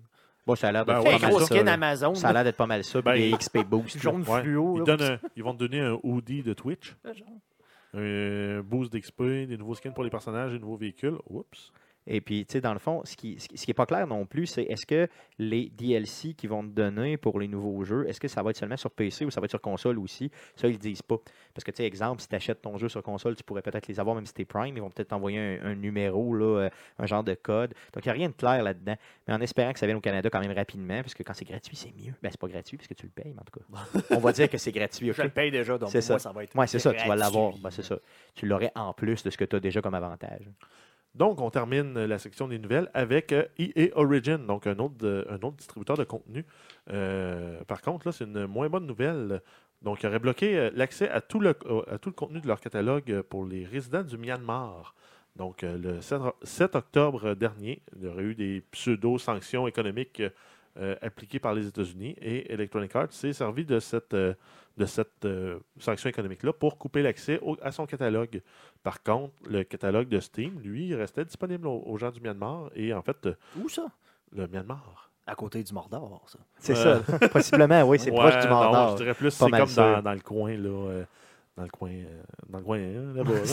Bon, 0.48 0.54
ça 0.56 0.68
a 0.68 0.72
l'air 0.72 0.84
Ben 0.86 0.94
d'être 0.94 1.04
ouais, 1.04 1.14
un 1.14 1.18
pas 1.18 1.30
mal 1.30 1.44
ça. 1.66 1.72
Amazon. 1.74 2.14
Ça 2.14 2.28
a 2.28 2.32
l'air 2.32 2.42
d'être 2.44 2.56
pas 2.56 2.66
mal 2.66 2.82
ça. 2.82 3.02
Puis 3.02 3.12
Ben, 3.12 3.30
des 3.30 3.36
XP 3.36 3.58
Boost. 3.68 3.94
là. 3.96 4.00
jaune 4.00 4.24
Ouais. 4.26 4.40
fluo. 4.40 4.76
Ils, 4.76 4.78
là, 4.78 4.84
donnent 4.96 5.02
un- 5.12 5.18
ils 5.36 5.42
vont 5.44 5.52
te 5.52 5.58
donner 5.58 5.80
un 5.80 5.98
hoodie 6.02 6.42
de 6.42 6.54
Twitch, 6.54 6.96
un 7.94 8.60
boost 8.62 8.92
d'XP, 8.92 9.46
des 9.46 9.56
nouveaux 9.56 9.74
skins 9.74 9.92
pour 9.92 10.04
les 10.04 10.10
personnages, 10.10 10.52
des 10.52 10.58
nouveaux 10.58 10.76
véhicules. 10.76 11.16
Oups. 11.28 11.70
Et 12.10 12.20
puis, 12.22 12.46
tu 12.46 12.52
sais, 12.54 12.60
dans 12.60 12.72
le 12.72 12.78
fond, 12.78 13.02
ce 13.04 13.14
qui 13.16 13.36
qui- 13.36 13.58
ce 13.58 13.66
qui 13.66 13.74
pas 13.74 13.84
clair 13.86 14.06
non 14.06 14.24
plus, 14.26 14.46
c'est 14.46 14.62
est-ce 14.62 14.86
que 14.86 15.08
les 15.38 15.68
DLC 15.68 16.32
qu'ils 16.34 16.48
vont 16.48 16.62
te 16.62 16.68
donner 16.70 17.16
pour 17.18 17.38
les 17.38 17.46
nouveaux 17.48 17.84
jeux, 17.84 18.08
est-ce 18.08 18.18
que 18.18 18.28
ça 18.28 18.42
va 18.42 18.50
être 18.50 18.56
seulement 18.56 18.76
sur 18.78 18.90
PC 18.90 19.24
ou 19.26 19.30
ça 19.30 19.40
va 19.40 19.44
être 19.44 19.50
sur 19.50 19.60
console 19.60 19.98
aussi? 19.98 20.30
Ça, 20.56 20.66
ils 20.68 20.72
le 20.72 20.78
disent 20.78 21.02
pas. 21.02 21.18
Parce 21.54 21.64
que, 21.64 21.70
tu 21.70 21.76
sais, 21.76 21.84
exemple, 21.84 22.22
si 22.22 22.28
tu 22.28 22.34
achètes 22.34 22.62
ton 22.62 22.78
jeu 22.78 22.88
sur 22.88 23.02
console, 23.02 23.36
tu 23.36 23.44
pourrais 23.44 23.60
peut-être 23.62 23.86
les 23.88 24.00
avoir 24.00 24.16
même 24.16 24.24
si 24.26 24.32
t'es 24.32 24.44
Prime. 24.46 24.74
Ils 24.76 24.80
vont 24.80 24.90
peut-être 24.90 25.08
t'envoyer 25.08 25.38
un, 25.38 25.66
un 25.66 25.74
numéro, 25.74 26.34
là, 26.34 26.44
euh, 26.62 26.70
un 26.98 27.06
genre 27.06 27.22
de 27.22 27.34
code. 27.34 27.74
Donc, 27.92 28.04
il 28.04 28.08
n'y 28.08 28.10
a 28.10 28.14
rien 28.14 28.28
de 28.30 28.34
clair 28.34 28.62
là-dedans. 28.62 28.96
Mais 29.26 29.34
en 29.34 29.40
espérant 29.42 29.72
que 29.72 29.78
ça 29.78 29.86
vienne 29.86 29.98
au 29.98 30.00
Canada 30.00 30.30
quand 30.30 30.40
même 30.40 30.52
rapidement, 30.52 31.02
parce 31.02 31.12
que 31.14 31.22
quand 31.22 31.34
c'est 31.34 31.44
gratuit, 31.44 31.76
c'est 31.76 31.92
mieux. 31.94 32.14
Ben, 32.22 32.30
c'est 32.30 32.40
pas 32.40 32.48
gratuit 32.48 32.78
parce 32.78 32.88
que 32.88 32.94
tu 32.94 33.04
le 33.06 33.12
payes, 33.12 33.34
mais 33.34 33.40
en 33.40 33.44
tout 33.44 33.60
cas. 33.60 34.00
On 34.16 34.20
va 34.20 34.32
dire 34.32 34.48
que 34.48 34.56
c'est 34.56 34.72
gratuit, 34.72 35.12
Je 35.12 35.22
le 35.22 35.28
paye 35.28 35.50
déjà, 35.50 35.76
donc 35.76 35.92
moi, 35.92 36.00
ça. 36.00 36.18
ça 36.18 36.32
va 36.32 36.44
être. 36.44 36.52
Oui, 36.56 36.66
c'est 36.66 36.78
ça, 36.78 36.94
tu 36.94 37.06
vas 37.06 37.16
l'avoir. 37.16 37.52
Ben, 37.58 37.70
c'est 37.70 37.82
ça. 37.82 37.98
Tu 38.34 38.46
l'aurais 38.46 38.72
en 38.74 38.94
plus 38.94 39.22
de 39.22 39.28
ce 39.30 39.36
que 39.36 39.44
tu 39.44 39.56
as 39.56 39.60
déjà 39.60 39.82
comme 39.82 39.94
avantage. 39.94 40.48
Donc, 41.18 41.40
on 41.40 41.50
termine 41.50 41.92
la 42.04 42.18
section 42.18 42.46
des 42.48 42.58
nouvelles 42.60 42.88
avec 42.94 43.32
euh, 43.32 43.44
EA 43.58 43.88
Origin, 43.96 44.38
donc 44.46 44.66
un 44.68 44.78
autre, 44.78 45.26
un 45.28 45.34
autre 45.36 45.56
distributeur 45.56 45.96
de 45.96 46.04
contenu. 46.04 46.46
Euh, 46.92 47.60
par 47.64 47.82
contre, 47.82 48.06
là, 48.06 48.12
c'est 48.12 48.24
une 48.24 48.46
moins 48.46 48.68
bonne 48.68 48.86
nouvelle 48.86 49.42
Donc, 49.82 50.02
ils 50.02 50.06
auraient 50.06 50.18
bloqué 50.18 50.56
euh, 50.58 50.70
l'accès 50.74 51.08
à, 51.08 51.20
tout 51.20 51.40
le- 51.40 51.56
à 51.88 51.98
tout 51.98 52.08
le 52.08 52.14
contenu 52.14 52.40
de 52.40 52.46
leur 52.48 52.60
catalogue 52.60 53.22
pour 53.22 53.44
les 53.46 53.64
résidents 53.64 54.02
du 54.02 54.16
Myanmar. 54.16 54.94
Donc, 55.36 55.62
le 55.62 56.00
7, 56.00 56.20
o- 56.20 56.34
7 56.42 56.74
octobre 56.76 57.34
dernier, 57.34 57.82
il 57.96 58.04
y 58.04 58.08
aurait 58.08 58.22
eu 58.24 58.34
des 58.34 58.60
pseudo-sanctions 58.72 59.66
économiques 59.68 60.22
euh, 60.78 60.94
appliquées 61.02 61.38
par 61.38 61.54
les 61.54 61.66
États-Unis 61.66 62.14
et 62.20 62.52
Electronic 62.52 62.94
Arts 62.96 63.12
s'est 63.12 63.32
servi 63.32 63.64
de 63.64 63.78
cette, 63.80 64.14
euh, 64.14 64.34
de 64.76 64.86
cette 64.86 65.24
euh, 65.24 65.58
sanction 65.78 66.08
économique-là 66.08 66.52
pour 66.52 66.78
couper 66.78 67.02
l'accès 67.02 67.38
au- 67.42 67.56
à 67.62 67.72
son 67.72 67.84
catalogue. 67.86 68.40
Par 68.82 69.02
contre, 69.02 69.32
le 69.48 69.64
catalogue 69.64 70.08
de 70.08 70.20
Steam, 70.20 70.60
lui, 70.60 70.94
restait 70.94 71.24
disponible 71.24 71.66
aux, 71.66 71.82
aux 71.86 71.96
gens 71.98 72.10
du 72.10 72.20
Myanmar 72.20 72.70
et 72.76 72.92
en 72.94 73.02
fait, 73.02 73.28
Où 73.60 73.68
ça? 73.68 73.86
le 74.32 74.46
Myanmar. 74.46 75.10
À 75.26 75.34
côté 75.34 75.62
du 75.62 75.72
Mordor, 75.74 76.22
ça. 76.26 76.38
C'est 76.58 76.76
Euh, 76.76 77.02
ça. 77.02 77.28
Possiblement, 77.28 77.82
oui, 77.82 77.98
c'est 77.98 78.10
Ouais, 78.10 78.16
proche 78.18 78.38
du 78.38 78.48
non, 78.48 78.54
Mordor. 78.54 78.90
je 78.92 78.96
dirais 79.02 79.14
plus, 79.14 79.30
c'est 79.32 79.50
comme 79.50 79.68
dans, 79.74 80.00
dans 80.02 80.12
le 80.14 80.20
coin, 80.20 80.56
là. 80.56 80.68
euh, 80.68 81.04
dans 81.56 81.64
le 81.64 81.68
coin, 81.70 81.90
euh, 81.90 82.22
dans 82.48 82.58
le 82.58 82.64
coin 82.64 82.78
hein, 82.78 83.12
là-bas. 83.16 83.32
là. 83.32 83.44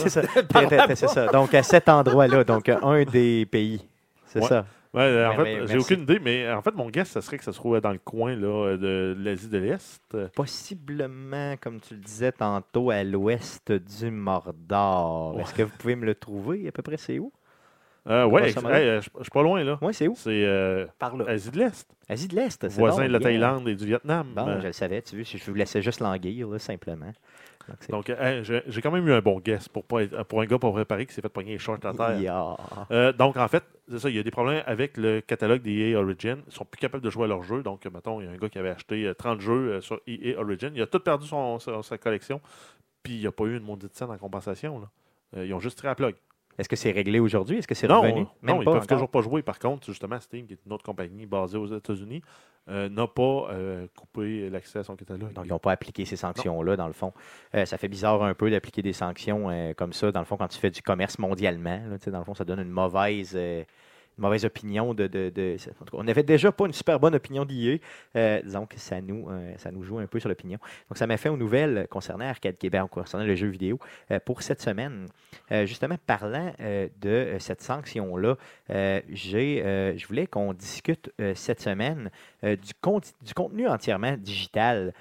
C'est 0.94 1.06
ça. 1.08 1.26
Donc, 1.32 1.52
à 1.54 1.62
cet 1.62 1.88
endroit-là, 1.88 2.44
donc 2.44 2.68
un 2.68 3.04
des 3.04 3.44
pays. 3.46 3.84
C'est 4.26 4.40
Ouais. 4.40 4.46
ça. 4.48 4.64
Ouais, 4.96 5.26
en 5.26 5.36
fait, 5.36 5.66
j'ai 5.66 5.78
aucune 5.78 6.02
idée, 6.02 6.18
mais 6.18 6.50
en 6.50 6.62
fait, 6.62 6.74
mon 6.74 6.88
guess, 6.88 7.08
ça 7.10 7.20
serait 7.20 7.38
que 7.38 7.44
ça 7.44 7.52
se 7.52 7.58
trouvait 7.58 7.80
dans 7.80 7.92
le 7.92 7.98
coin 7.98 8.34
là, 8.34 8.76
de 8.76 9.14
l'Asie 9.18 9.48
de 9.48 9.58
l'Est. 9.58 10.16
Possiblement, 10.34 11.54
comme 11.60 11.80
tu 11.80 11.94
le 11.94 12.00
disais 12.00 12.32
tantôt, 12.32 12.90
à 12.90 13.04
l'ouest 13.04 13.70
du 13.72 14.10
Mordor. 14.10 15.36
Ouais. 15.36 15.42
Est-ce 15.42 15.54
que 15.54 15.62
vous 15.62 15.76
pouvez 15.78 15.96
me 15.96 16.06
le 16.06 16.14
trouver? 16.14 16.66
À 16.66 16.72
peu 16.72 16.82
près, 16.82 16.96
c'est 16.96 17.18
où? 17.18 17.30
Euh, 18.08 18.28
modo. 18.28 18.44
hey, 18.44 18.54
euh, 18.56 19.00
je 19.00 19.08
suis 19.22 19.30
pas 19.32 19.42
loin, 19.42 19.64
là. 19.64 19.78
Oui, 19.82 19.92
c'est 19.92 20.06
où? 20.06 20.14
C'est 20.16 20.44
euh, 20.44 20.86
Par 20.98 21.16
là. 21.16 21.24
Asie 21.28 21.50
de 21.50 21.58
l'Est, 21.58 21.88
Asie 22.08 22.28
de 22.28 22.36
l'Est. 22.36 22.68
c'est 22.68 22.78
voisin 22.78 23.02
bon, 23.02 23.08
de 23.08 23.12
la. 23.14 23.18
Thaïlande 23.20 23.68
et 23.68 23.74
du 23.74 23.84
Vietnam. 23.84 24.28
Bon, 24.32 24.46
Euh, 24.46 24.60
je 24.60 24.66
le 24.68 24.72
savais, 24.72 25.02
tu 25.02 25.16
veux, 25.16 25.24
je 25.24 25.36
je 25.36 25.44
vous 25.44 25.54
laissais 25.54 25.82
juste 25.82 26.00
languir, 26.00 26.48
là, 26.48 26.58
simplement. 26.60 27.12
Donc, 27.90 28.10
euh, 28.10 28.16
hey, 28.20 28.62
j'ai 28.66 28.80
quand 28.80 28.90
même 28.90 29.06
eu 29.08 29.12
un 29.12 29.20
bon 29.20 29.40
guess 29.40 29.68
pour, 29.68 29.84
pas 29.84 30.02
être- 30.02 30.22
pour 30.24 30.40
un 30.40 30.46
gars 30.46 30.58
pas 30.58 30.70
préparé 30.70 31.06
qui 31.06 31.12
s'est 31.14 31.20
fait 31.22 31.28
pogner 31.28 31.52
les 31.52 31.58
shorts 31.58 31.78
à 31.84 31.92
terre. 31.92 32.18
Euh, 32.90 33.12
donc, 33.12 33.36
en 33.36 33.48
fait, 33.48 33.64
c'est 33.90 33.98
ça, 33.98 34.08
il 34.10 34.16
y 34.16 34.18
a 34.18 34.22
des 34.22 34.30
problèmes 34.30 34.62
avec 34.66 34.96
le 34.96 35.20
catalogue 35.20 35.62
des 35.62 35.72
EA 35.90 35.96
Origin. 36.00 36.38
Ils 36.46 36.52
sont 36.52 36.64
plus 36.64 36.78
capables 36.78 37.02
de 37.04 37.10
jouer 37.10 37.24
à 37.24 37.28
leurs 37.28 37.42
jeux. 37.42 37.62
Donc, 37.62 37.84
euh, 37.86 37.90
mettons, 37.92 38.20
il 38.20 38.26
y 38.26 38.28
a 38.28 38.32
un 38.32 38.36
gars 38.36 38.48
qui 38.48 38.58
avait 38.58 38.70
acheté 38.70 39.06
euh, 39.06 39.14
30 39.14 39.40
jeux 39.40 39.72
euh, 39.74 39.80
sur 39.80 40.00
EA 40.06 40.36
Origin. 40.38 40.70
Il 40.74 40.82
a 40.82 40.86
tout 40.86 41.00
perdu 41.00 41.26
son, 41.26 41.58
sa, 41.58 41.82
sa 41.82 41.98
collection. 41.98 42.40
Puis, 43.02 43.14
il 43.14 43.20
n'y 43.20 43.26
a 43.26 43.32
pas 43.32 43.44
eu 43.44 43.56
une 43.56 43.64
maudite 43.64 43.94
scène 43.96 44.10
en 44.10 44.18
compensation. 44.18 44.80
là. 44.80 44.86
Euh, 45.36 45.46
ils 45.46 45.54
ont 45.54 45.60
juste 45.60 45.78
tiré 45.78 45.88
à 45.88 45.94
plug. 45.94 46.14
Est-ce 46.58 46.68
que 46.68 46.76
c'est 46.76 46.90
réglé 46.90 47.18
aujourd'hui? 47.20 47.58
Est-ce 47.58 47.68
que 47.68 47.74
c'est 47.74 47.86
Non, 47.88 48.00
revenu? 48.00 48.20
non, 48.20 48.28
Même 48.42 48.56
ils 48.56 48.64
pas 48.64 48.72
peuvent 48.72 48.74
encore? 48.82 48.86
toujours 48.86 49.08
pas 49.10 49.20
jouer. 49.20 49.42
Par 49.42 49.58
contre, 49.58 49.86
justement, 49.86 50.18
Steam, 50.20 50.46
qui 50.46 50.54
est 50.54 50.58
une 50.66 50.72
autre 50.72 50.84
compagnie 50.84 51.26
basée 51.26 51.58
aux 51.58 51.66
États-Unis, 51.66 52.22
euh, 52.68 52.88
n'a 52.88 53.06
pas 53.06 53.48
euh, 53.50 53.86
coupé 53.96 54.50
l'accès 54.50 54.80
à 54.80 54.84
son 54.84 54.96
catalogue. 54.96 55.32
Donc, 55.32 55.44
ils 55.44 55.50
n'ont 55.50 55.58
pas 55.58 55.72
appliqué 55.72 56.04
ces 56.04 56.16
sanctions-là, 56.16 56.76
dans 56.76 56.88
le 56.88 56.92
fond. 56.92 57.12
Euh, 57.54 57.64
ça 57.64 57.78
fait 57.78 57.88
bizarre 57.88 58.22
un 58.24 58.34
peu 58.34 58.50
d'appliquer 58.50 58.82
des 58.82 58.92
sanctions 58.92 59.48
comme 59.76 59.92
ça, 59.92 60.10
dans 60.10 60.20
le 60.20 60.26
fond, 60.26 60.36
quand 60.36 60.48
tu 60.48 60.58
fais 60.58 60.70
du 60.70 60.82
commerce 60.82 61.18
mondialement. 61.18 61.80
là, 61.88 62.10
dans 62.10 62.18
le 62.18 62.24
fond, 62.24 62.34
ça 62.34 62.44
donne 62.44 62.60
une 62.60 62.70
mauvaise, 62.70 63.38
mauvaise 64.18 64.44
opinion 64.44 64.94
de. 64.94 65.04
en 65.04 65.84
tout 65.84 65.92
cas, 65.92 65.98
on 65.98 66.04
n'avait 66.04 66.22
déjà 66.22 66.52
pas 66.52 66.66
une 66.66 66.72
super 66.72 66.98
bonne 66.98 67.14
opinion 67.14 67.44
d'IA. 67.44 67.78
Euh, 68.16 68.40
disons 68.42 68.66
que 68.66 68.78
ça 68.78 69.00
nous, 69.00 69.28
euh, 69.30 69.52
ça 69.58 69.70
nous 69.70 69.82
joue 69.82 69.98
un 69.98 70.06
peu 70.06 70.20
sur 70.20 70.28
l'opinion. 70.28 70.58
Donc, 70.88 70.98
ça 70.98 71.06
m'a 71.06 71.16
fait 71.16 71.28
aux 71.28 71.36
nouvelles 71.36 71.86
concernant 71.90 72.26
Arcade 72.26 72.56
Québec, 72.56 72.82
concernant 72.90 73.24
le 73.24 73.34
jeu 73.34 73.48
vidéo, 73.48 73.78
euh, 74.10 74.18
pour 74.24 74.42
cette 74.42 74.60
semaine. 74.60 75.06
Euh, 75.52 75.66
justement, 75.66 75.96
parlant 76.06 76.52
de 76.58 77.36
cette 77.38 77.62
sanction-là, 77.62 78.36
je 78.68 80.06
voulais 80.06 80.26
qu'on 80.26 80.52
discute 80.52 81.10
cette 81.34 81.60
semaine 81.60 82.10
du, 82.42 82.74
contenu 82.80 83.68
entièrement 83.68 84.16
digital 84.16 84.92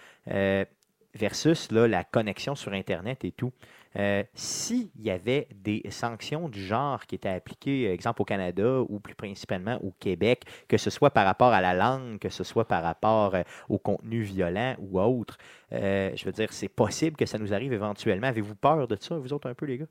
versus 1.15 1.71
la 1.71 2.03
connexion 2.03 2.55
sur 2.55 2.73
Internet 2.73 3.25
et 3.25 3.31
tout. 3.31 3.51
Euh, 3.97 4.23
S'il 4.33 4.89
y 4.99 5.09
avait 5.09 5.47
des 5.55 5.83
sanctions 5.89 6.49
du 6.49 6.63
genre 6.63 7.05
qui 7.05 7.15
étaient 7.15 7.29
appliquées, 7.29 7.91
exemple 7.91 8.21
au 8.21 8.25
Canada 8.25 8.81
ou 8.89 8.99
plus 8.99 9.15
principalement 9.15 9.79
au 9.83 9.91
Québec, 9.99 10.43
que 10.67 10.77
ce 10.77 10.89
soit 10.89 11.11
par 11.11 11.25
rapport 11.25 11.53
à 11.53 11.61
la 11.61 11.73
langue, 11.73 12.19
que 12.19 12.29
ce 12.29 12.43
soit 12.43 12.65
par 12.65 12.83
rapport 12.83 13.35
euh, 13.35 13.43
au 13.69 13.77
contenu 13.77 14.21
violent 14.21 14.75
ou 14.79 14.99
autre, 14.99 15.37
euh, 15.71 16.11
je 16.15 16.25
veux 16.25 16.31
dire, 16.31 16.51
c'est 16.51 16.69
possible 16.69 17.15
que 17.15 17.25
ça 17.25 17.37
nous 17.37 17.53
arrive 17.53 17.73
éventuellement. 17.73 18.27
Avez-vous 18.27 18.55
peur 18.55 18.87
de 18.87 18.97
ça, 18.99 19.17
vous 19.17 19.33
autres, 19.33 19.49
un 19.49 19.53
peu, 19.53 19.65
les 19.65 19.77
gars? 19.77 19.87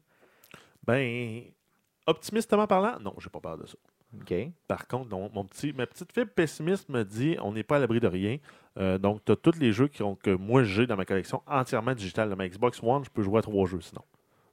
Ben, 0.86 1.42
optimistement 2.06 2.66
parlant, 2.66 2.98
non, 3.00 3.14
j'ai 3.18 3.30
pas 3.30 3.40
peur 3.40 3.58
de 3.58 3.66
ça. 3.66 3.76
Par 4.68 4.86
contre, 4.86 5.08
ma 5.74 5.86
petite 5.86 6.12
fibre 6.12 6.30
pessimiste 6.34 6.88
me 6.88 7.04
dit 7.04 7.36
on 7.42 7.52
n'est 7.52 7.62
pas 7.62 7.76
à 7.76 7.78
l'abri 7.78 8.00
de 8.00 8.06
rien. 8.06 8.38
Euh, 8.78 8.98
donc, 8.98 9.24
tu 9.24 9.32
as 9.32 9.36
tous 9.36 9.58
les 9.58 9.72
jeux 9.72 9.88
qui 9.88 10.02
ont, 10.02 10.16
que 10.16 10.30
moi 10.30 10.64
j'ai 10.64 10.86
dans 10.86 10.96
ma 10.96 11.04
collection 11.04 11.42
entièrement 11.46 11.94
digital. 11.94 12.28
Dans 12.28 12.36
ma 12.36 12.48
Xbox 12.48 12.82
One, 12.82 13.04
je 13.04 13.10
peux 13.10 13.22
jouer 13.22 13.38
à 13.38 13.42
trois 13.42 13.66
jeux 13.66 13.80
sinon. 13.80 14.02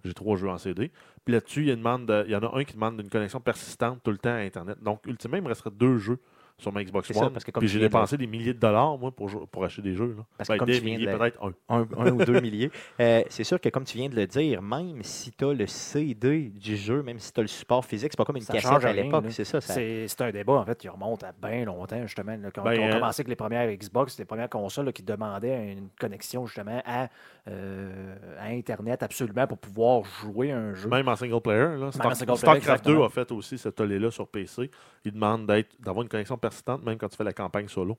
J'ai 0.04 0.14
trois 0.14 0.36
jeux 0.36 0.50
en 0.50 0.58
CD. 0.58 0.92
Puis 1.26 1.34
là-dessus, 1.34 1.62
il 1.62 1.70
y, 1.70 1.72
y 1.72 2.36
en 2.36 2.44
a 2.44 2.58
un 2.58 2.64
qui 2.64 2.74
demande 2.74 3.00
une 3.00 3.10
connexion 3.10 3.40
persistante 3.40 4.02
tout 4.04 4.12
le 4.12 4.18
temps 4.18 4.34
à 4.34 4.40
Internet. 4.40 4.82
Donc, 4.82 5.06
ultimement, 5.06 5.38
il 5.38 5.44
me 5.44 5.48
resterait 5.48 5.72
deux 5.72 5.98
jeux 5.98 6.20
sur 6.58 6.72
ma 6.72 6.84
Xbox 6.84 7.12
ça, 7.12 7.26
One. 7.26 7.34
parce 7.34 7.44
que 7.44 7.52
comme 7.52 7.62
puis 7.62 7.68
j'ai 7.70 7.80
de- 7.80 7.86
dépensé 7.86 8.18
des 8.18 8.28
milliers 8.28 8.54
de 8.54 8.60
dollars, 8.60 8.98
moi, 8.98 9.12
pour, 9.12 9.30
pour 9.50 9.64
acheter 9.66 9.82
des 9.82 9.96
jeux. 9.96 10.16
Là. 10.18 10.24
Parce 10.38 10.48
que 10.48 10.54
Ben, 10.54 10.60
comme 10.60 10.68
des 10.68 10.80
tu 10.80 10.86
viens 10.86 10.98
milliers, 10.98 11.12
de- 11.12 11.18
peut-être 11.18 11.40
un. 11.44 11.54
un, 11.70 11.88
un 11.98 12.12
ou 12.12 12.24
deux 12.26 12.40
milliers. 12.42 12.72
Euh, 13.00 13.24
c'est 13.30 13.44
sûr 13.44 13.60
que, 13.60 13.70
comme 13.70 13.84
tu 13.84 13.98
viens 13.98 14.10
de 14.10 14.16
le 14.16 14.28
dire, 14.28 14.62
même 14.62 15.04
si 15.04 15.32
tu 15.32 15.46
as 15.46 15.54
le 15.54 15.68
CD 15.68 16.50
du 16.50 16.76
jeu, 16.78 17.02
même 17.04 17.20
si 17.20 17.32
tu 17.34 17.40
as 17.40 17.44
le 17.44 17.48
support 17.48 17.84
physique, 17.86 18.12
c'est 18.12 18.18
pas 18.18 18.26
comme 18.26 18.36
une 18.38 18.42
Ça 18.44 18.54
cassette 18.54 18.84
à 18.86 18.94
l'époque, 18.94 19.24
là. 19.26 19.30
c'est 19.32 19.44
ça. 19.44 19.60
ça- 19.62 19.74
C'est 19.74 20.08
c'est 20.08 20.22
un 20.22 20.32
débat, 20.32 20.54
en 20.54 20.66
fait, 20.66 20.78
qui 20.78 20.88
remonte 20.90 21.24
à 21.24 21.32
bien 21.32 21.66
longtemps, 21.66 22.02
justement. 22.04 22.36
là, 22.36 22.50
quand 22.54 22.64
Ben, 22.64 22.80
on 22.80 22.84
a 22.84 22.90
euh, 22.90 22.94
commencé 22.94 23.22
avec 23.22 23.28
les 23.30 23.36
premières 23.36 23.70
Xbox, 23.72 24.18
les 24.20 24.26
premières 24.26 24.50
consoles 24.50 24.86
là, 24.86 24.92
qui 24.92 25.04
demandaient 25.04 25.74
une 25.74 25.90
connexion, 26.00 26.46
justement, 26.46 26.82
à, 26.86 27.08
euh, 27.48 28.16
à 28.40 28.48
Internet, 28.48 29.04
absolument, 29.04 29.48
pour 29.48 29.58
pouvoir 29.58 30.04
jouer 30.04 30.52
un 30.52 30.74
jeu. 30.74 30.90
Même 30.90 31.08
en 31.08 31.16
single 31.16 31.42
player. 31.42 31.78
Là, 31.78 31.92
Star- 31.92 32.08
en 32.08 32.14
single 32.16 32.26
player, 32.26 32.38
StarCraft 32.38 32.86
2 32.86 32.92
exactement. 32.92 33.06
a 33.06 33.10
fait 33.10 33.32
aussi 33.32 33.58
ce 33.58 33.70
tollé-là 33.70 34.12
sur 34.12 34.28
PC. 34.28 34.70
Il 35.06 35.14
demande 35.14 35.48
d'être- 35.48 35.76
d'avoir 35.80 36.04
une 36.04 36.10
connexion 36.10 36.38
persistante 36.52 36.84
même 36.84 36.98
quand 36.98 37.10
tu 37.10 37.18
fais 37.18 37.24
la 37.24 37.34
campagne 37.34 37.68
solo. 37.68 37.98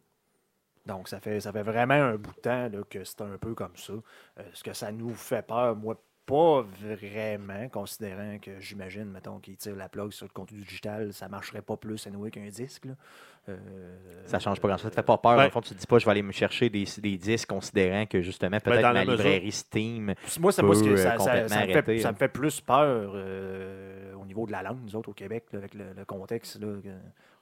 Donc, 0.85 1.09
ça 1.09 1.21
fait, 1.21 1.41
ça 1.41 1.53
fait 1.53 1.63
vraiment 1.63 1.95
un 1.95 2.17
bout 2.17 2.35
de 2.35 2.41
temps 2.41 2.69
là, 2.69 2.79
que 2.91 3.05
c'est 3.05 3.21
un 3.23 3.39
peu 3.41 3.55
comme 3.55 3.77
ça. 3.77 3.93
Euh, 3.93 4.43
ce 4.53 4.63
que 4.65 4.73
ça 4.73 4.91
nous 4.93 5.15
fait 5.15 5.47
peur, 5.47 5.77
moi, 5.77 6.01
pas 6.27 6.63
vraiment, 6.81 7.69
considérant 7.69 8.39
que 8.41 8.59
j'imagine, 8.61 9.05
mettons, 9.07 9.39
qu'ils 9.39 9.57
tirent 9.57 9.77
la 9.77 9.89
plug 9.89 10.13
sur 10.13 10.27
le 10.27 10.33
contenu 10.33 10.61
digital, 10.61 11.13
ça 11.13 11.29
marcherait 11.29 11.63
pas 11.63 11.77
plus 11.77 12.05
anyway 12.07 12.31
qu'un 12.31 12.49
disque. 12.49 12.85
Là. 12.87 12.93
Euh, 13.49 13.97
Ça 14.27 14.39
change 14.39 14.61
pas 14.61 14.69
grand-chose. 14.69 14.85
Ça 14.85 14.91
te 14.91 14.95
fait 14.97 15.03
pas 15.03 15.19
peur. 15.19 15.37
Ben- 15.37 15.45
le 15.45 15.51
fond, 15.51 15.61
tu 15.61 15.75
te 15.75 15.79
dis 15.79 15.87
pas, 15.87 15.99
je 15.99 16.05
vais 16.05 16.11
aller 16.13 16.23
me 16.23 16.31
chercher 16.33 16.69
des, 16.71 16.85
des 16.99 17.17
disques, 17.17 17.49
considérant 17.49 18.07
que 18.07 18.21
justement, 18.23 18.59
peut-être 18.61 18.77
Ben, 18.77 18.83
dans 18.83 18.93
la 18.93 19.05
ma 19.05 19.13
mesure- 19.13 19.25
librairie 19.25 19.53
Steam. 19.53 20.15
Moi, 20.41 20.53
c'est 20.53 20.63
pas 20.63 20.75
ce 20.75 20.83
que 20.85 20.89
euh, 20.91 20.97
ça, 20.97 21.19
ça- 21.19 21.25
ça 21.49 21.61
me 21.61 21.67
fait, 21.67 21.73
arrêter, 21.73 21.99
ça 22.01 22.13
me 22.13 22.17
fait 22.17 22.29
plus 22.29 22.61
peur 22.61 23.13
euh, 23.15 24.15
au 24.15 24.25
niveau 24.25 24.47
de 24.47 24.53
la 24.53 24.63
langue, 24.63 24.79
nous 24.83 24.95
autres, 24.97 25.09
au 25.11 25.15
Québec, 25.15 25.47
là, 25.53 25.59
avec 25.59 25.75
le, 25.75 25.93
le 25.97 26.05
contexte. 26.05 26.61
Là, 26.61 26.69
que 26.83 26.89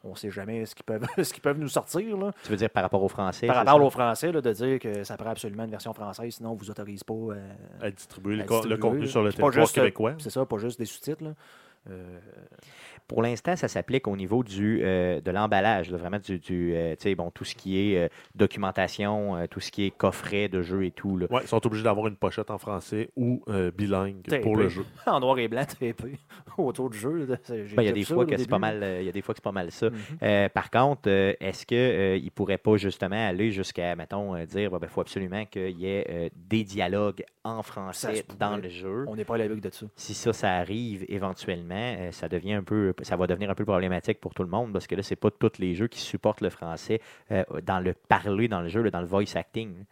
on 0.05 0.11
ne 0.11 0.15
sait 0.17 0.31
jamais 0.31 0.65
ce 0.67 0.75
qu'ils 0.75 0.85
peuvent, 0.85 1.07
ce 1.23 1.33
qu'ils 1.33 1.43
peuvent 1.43 1.59
nous 1.59 1.69
sortir. 1.69 2.17
Là. 2.17 2.33
Tu 2.45 2.51
veux 2.51 2.57
dire 2.57 2.71
par 2.71 2.83
rapport 2.83 3.03
aux 3.03 3.09
Français? 3.09 3.47
Par 3.47 3.57
rapport 3.57 3.77
ça? 3.79 3.83
aux 3.85 3.91
Français, 3.91 4.33
là, 4.33 4.41
de 4.41 4.53
dire 4.53 4.79
que 4.79 5.05
ça 5.05 5.17
prend 5.17 5.31
absolument 5.31 5.65
une 5.65 5.71
version 5.71 5.93
française, 5.93 6.35
sinon 6.35 6.51
on 6.51 6.55
ne 6.55 6.59
vous 6.59 6.71
autorise 6.71 7.05
pas 7.05 7.15
euh, 7.15 7.53
À 7.81 7.91
distribuer 7.91 8.37
le, 8.37 8.43
à 8.43 8.47
co- 8.47 8.55
le 8.55 8.61
distribuer, 8.61 8.81
contenu 8.81 9.01
là. 9.03 9.07
sur 9.11 9.23
le 9.23 9.33
territoire 9.33 9.67
euh, 9.69 9.73
québécois. 9.73 10.15
C'est 10.19 10.31
ça, 10.31 10.45
pas 10.47 10.59
juste 10.59 10.79
des 10.79 10.87
sous-titres. 10.87 11.25
Euh, 11.89 12.19
Pour 13.11 13.23
l'instant, 13.23 13.57
ça 13.57 13.67
s'applique 13.67 14.07
au 14.07 14.17
niveau 14.17 14.45
du, 14.45 14.83
euh, 14.85 15.21
de 15.21 15.31
l'emballage, 15.33 15.91
vraiment 15.91 16.21
du, 16.21 16.39
du, 16.39 16.73
euh, 16.77 16.95
tu 16.95 17.03
sais, 17.03 17.15
bon, 17.17 17.33
tout 17.33 17.45
ce 17.45 17.57
qui 17.57 17.77
est 17.77 17.99
euh, 17.99 18.09
documentation, 18.37 19.37
euh, 19.37 19.47
tout 19.49 19.59
ce 19.59 19.73
qui 19.73 19.87
est 19.87 19.91
coffret 19.91 20.49
de 20.49 20.63
jeux 20.63 20.85
et 20.85 20.93
tout. 20.93 21.19
Ouais, 21.29 21.41
ils 21.43 21.49
sont 21.49 21.67
obligés 21.67 21.83
d'avoir 21.83 22.07
une 22.07 22.15
pochette 22.15 22.53
en 22.53 22.59
français 22.59 23.11
ou 23.17 23.43
euh, 23.49 23.73
bilingue 23.73 24.23
pour 24.43 24.55
le 24.57 24.69
jeu. 24.69 24.85
en 25.07 25.19
noir 25.19 25.39
et 25.41 25.49
blanc, 25.49 25.65
très 25.65 25.93
peu 25.93 26.11
autour 26.57 26.89
du 26.89 26.99
jeu. 26.99 27.27
Ben, 27.27 27.39
Il 27.79 27.85
y 27.85 27.89
a 27.89 27.93
des 27.93 28.05
fois 28.05 28.25
que 28.25 28.37
c'est 28.37 28.49
pas 28.49 28.61
mal, 28.61 29.01
il 29.01 29.07
y 29.07 29.09
a 29.09 29.13
des 29.13 29.23
fois 29.23 29.35
que 29.35 29.39
c'est 29.39 29.45
pas 29.45 29.51
mal 29.51 29.73
ça. 29.73 29.91
Mhm. 29.91 29.99
Euh, 30.23 30.49
par 30.49 30.71
contre, 30.71 31.09
euh, 31.09 31.33
est-ce 31.41 31.67
qu'il 31.67 32.25
ne 32.25 32.31
pourrait 32.31 32.59
pas 32.59 32.77
justement 32.77 33.29
aller 33.29 33.51
jusqu'à, 33.51 33.97
mettons, 33.97 34.37
euh, 34.37 34.45
dire 34.47 34.71
il 34.81 34.89
faut 34.89 35.01
absolument 35.01 35.45
qu'il 35.47 35.79
y 35.79 35.87
ait 35.87 36.07
euh, 36.09 36.29
des 36.37 36.65
dialogues 36.65 37.25
en 37.45 37.63
français 37.63 38.25
dans 38.39 38.57
le 38.57 38.69
jeu? 38.69 39.05
On 39.09 39.17
n'est 39.17 39.25
pas 39.25 39.35
à 39.35 39.39
l'abri 39.39 39.61
de 39.61 39.71
ça. 39.71 39.87
Si 39.97 40.15
ça, 40.15 40.33
ça 40.33 40.55
arrive 40.55 41.05
éventuellement, 41.09 41.97
euh, 41.99 42.13
ça 42.13 42.29
devient 42.29 42.55
un 42.55 42.63
peu, 42.63 42.93
ça 43.03 43.17
va 43.17 43.27
devenir 43.27 43.51
un 43.51 43.55
peu 43.55 43.65
problématique 43.65 44.21
pour 44.21 44.35
tout 44.35 44.43
le 44.43 44.49
monde 44.49 44.73
parce 44.73 44.87
que 44.87 44.95
là, 44.95 45.03
c'est 45.03 45.17
pas 45.17 45.31
tous 45.31 45.59
les 45.59 45.75
jeux 45.75 45.89
qui 45.89 46.01
supportent 46.01 46.41
le 46.41 46.51
français 46.51 47.01
euh, 47.31 47.45
dans 47.63 47.81
le 47.81 47.95
parler 47.95 48.49
dans 48.49 48.61
le 48.61 48.69
jeu, 48.69 48.89
dans 48.91 49.01
le 49.01 49.07
voice 49.07 49.37
acting. 49.37 49.85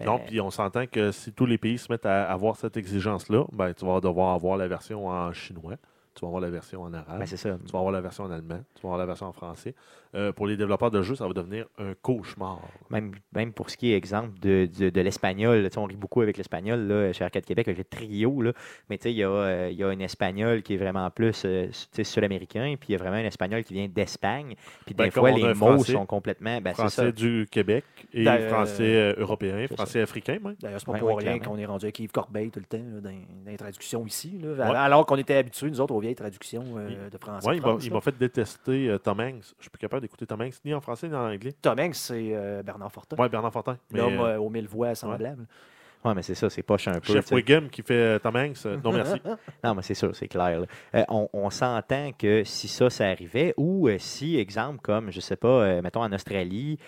Euh, 0.00 0.04
Non, 0.04 0.18
puis 0.18 0.40
on 0.40 0.50
s'entend 0.50 0.86
que 0.86 1.12
si 1.12 1.32
tous 1.32 1.46
les 1.46 1.58
pays 1.58 1.78
se 1.78 1.90
mettent 1.90 2.06
à 2.06 2.24
avoir 2.30 2.56
cette 2.56 2.76
exigence-là, 2.76 3.44
ben, 3.52 3.72
tu 3.74 3.84
vas 3.84 4.00
devoir 4.00 4.34
avoir 4.34 4.56
la 4.56 4.66
version 4.66 5.06
en 5.06 5.32
chinois. 5.32 5.76
Tu 6.14 6.20
vas 6.22 6.28
avoir 6.28 6.40
la 6.42 6.50
version 6.50 6.82
en 6.82 6.92
arabe, 6.94 7.18
Ben, 7.18 7.26
c'est 7.26 7.36
ça. 7.36 7.58
tu 7.66 7.72
vas 7.72 7.78
avoir 7.80 7.92
la 7.92 8.00
version 8.00 8.24
en 8.24 8.30
allemand, 8.30 8.60
tu 8.74 8.82
vas 8.82 8.88
avoir 8.88 8.98
la 8.98 9.06
version 9.06 9.26
en 9.26 9.32
français. 9.32 9.74
Euh, 10.14 10.30
pour 10.32 10.46
les 10.46 10.56
développeurs 10.56 10.92
de 10.92 11.02
jeux, 11.02 11.16
ça 11.16 11.26
va 11.26 11.32
devenir 11.32 11.66
un 11.76 11.92
cauchemar. 12.00 12.60
Même, 12.88 13.12
même 13.34 13.52
pour 13.52 13.68
ce 13.68 13.76
qui 13.76 13.90
est 13.92 13.96
exemple 13.96 14.38
de, 14.40 14.68
de, 14.78 14.88
de 14.90 15.00
l'espagnol, 15.00 15.68
on 15.76 15.84
rit 15.86 15.96
beaucoup 15.96 16.20
avec 16.20 16.36
l'espagnol 16.36 16.78
là, 16.86 17.12
chez 17.12 17.24
Arcade 17.24 17.44
Québec, 17.44 17.66
avec 17.66 17.78
le 17.78 17.84
trio, 17.84 18.40
là, 18.40 18.52
mais 18.88 18.96
tu 18.96 19.02
sais, 19.04 19.12
il 19.12 19.16
y, 19.16 19.24
a, 19.24 19.28
euh, 19.28 19.68
il 19.72 19.76
y 19.76 19.82
a 19.82 19.88
un 19.88 19.98
espagnol 19.98 20.62
qui 20.62 20.74
est 20.74 20.76
vraiment 20.76 21.10
plus 21.10 21.42
euh, 21.44 21.66
tu 21.66 21.72
sais, 21.90 22.04
sud-américain, 22.04 22.76
puis 22.78 22.90
il 22.90 22.92
y 22.92 22.94
a 22.94 22.98
vraiment 22.98 23.16
un 23.16 23.24
espagnol 23.24 23.64
qui 23.64 23.74
vient 23.74 23.88
d'Espagne, 23.88 24.54
puis 24.86 24.94
Ben, 24.94 25.06
des 25.06 25.10
comme 25.10 25.22
fois, 25.22 25.30
les 25.32 25.42
mots 25.54 25.54
Français. 25.54 25.92
sont 25.94 26.06
complètement... 26.06 26.60
Ben, 26.60 26.70
c'est 26.76 26.82
ça. 26.82 26.88
Français 26.88 27.12
du 27.12 27.48
Québec 27.50 27.84
et 28.12 28.22
D'ailleurs, 28.22 28.50
français 28.52 28.82
euh, 28.96 29.14
européen, 29.18 29.66
c'est 29.68 29.74
français 29.74 30.00
africain 30.02 30.38
même. 30.40 30.54
D'ailleurs, 30.60 30.78
c'est 30.78 30.86
pas 30.86 30.92
Ouais, 30.92 30.98
pour 31.00 31.08
ouais, 31.08 31.14
rien 31.24 31.38
clairement. 31.38 31.56
qu'on 31.56 31.58
est 31.60 31.66
rendu 31.66 31.86
avec 31.86 31.98
Yves 31.98 32.12
Corbeil 32.12 32.50
tout 32.52 32.60
le 32.60 32.66
temps 32.66 32.78
là, 32.78 33.00
dans, 33.00 33.10
dans 33.10 33.50
les 33.50 33.56
traductions 33.56 34.06
ici. 34.06 34.38
là. 34.40 34.70
Ouais. 34.70 34.76
Alors 34.76 35.06
qu'on 35.06 35.16
était 35.16 35.34
habitués, 35.34 35.70
nous 35.70 35.80
autres, 35.80 35.92
aux 35.92 36.00
vieilles 36.04 36.14
traductions 36.14 36.64
euh, 36.76 37.10
de 37.10 37.18
français. 37.18 37.48
De 37.50 37.54
il 37.84 37.92
m'a- 37.92 38.00
fait 38.00 38.16
détester 38.16 38.88
euh, 38.88 38.98
Tom 38.98 39.20
Hanks. 39.20 39.42
Je 39.58 39.62
suis 39.62 39.70
plus 39.70 39.78
capable 39.80 40.02
d'écouter 40.02 40.26
Tom 40.26 40.40
Hanks 40.40 40.54
ni 40.64 40.72
en 40.74 40.80
français 40.80 41.08
ni 41.08 41.14
en 41.14 41.30
anglais. 41.32 41.52
Tom 41.62 41.78
Hanks, 41.78 41.94
c'est 41.94 42.30
euh, 42.34 42.62
Bernard 42.62 42.92
Fortin. 42.92 43.16
Ouais, 43.16 43.28
Bernard 43.28 43.52
Fortin. 43.52 43.76
L'homme 43.92 44.20
euh, 44.20 44.38
aux 44.38 44.50
mille 44.50 44.68
voix 44.68 44.94
semblables. 44.94 45.40
Ouais, 45.40 45.46
mais 46.12 46.22
c'est 46.22 46.34
ça, 46.34 46.50
c'est 46.50 46.62
poche 46.62 46.88
un 46.88 47.00
peu. 47.00 47.12
Chef 47.12 47.24
tu 47.24 47.28
sais. 47.28 47.34
Wiggum 47.34 47.70
qui 47.70 47.82
fait 47.82 47.94
euh, 47.94 48.18
Tom 48.18 48.36
Hanks, 48.36 48.66
euh, 48.66 48.76
non 48.84 48.92
merci. 48.92 49.20
Non, 49.62 49.74
mais 49.74 49.82
c'est 49.82 49.94
sûr, 49.94 50.14
c'est 50.14 50.28
clair. 50.28 50.62
Euh, 50.94 51.04
on 51.08 51.28
on 51.32 51.50
s'entend 51.50 52.10
que 52.12 52.44
si 52.44 52.68
ça, 52.68 52.90
ça 52.90 53.08
arrivait, 53.08 53.54
ou 53.56 53.88
euh, 53.88 53.96
si, 53.98 54.36
exemple, 54.36 54.80
comme, 54.82 55.10
je 55.10 55.20
sais 55.20 55.36
pas, 55.36 55.48
euh, 55.48 55.82
mettons 55.82 56.02
en 56.02 56.12
Australie, 56.12 56.78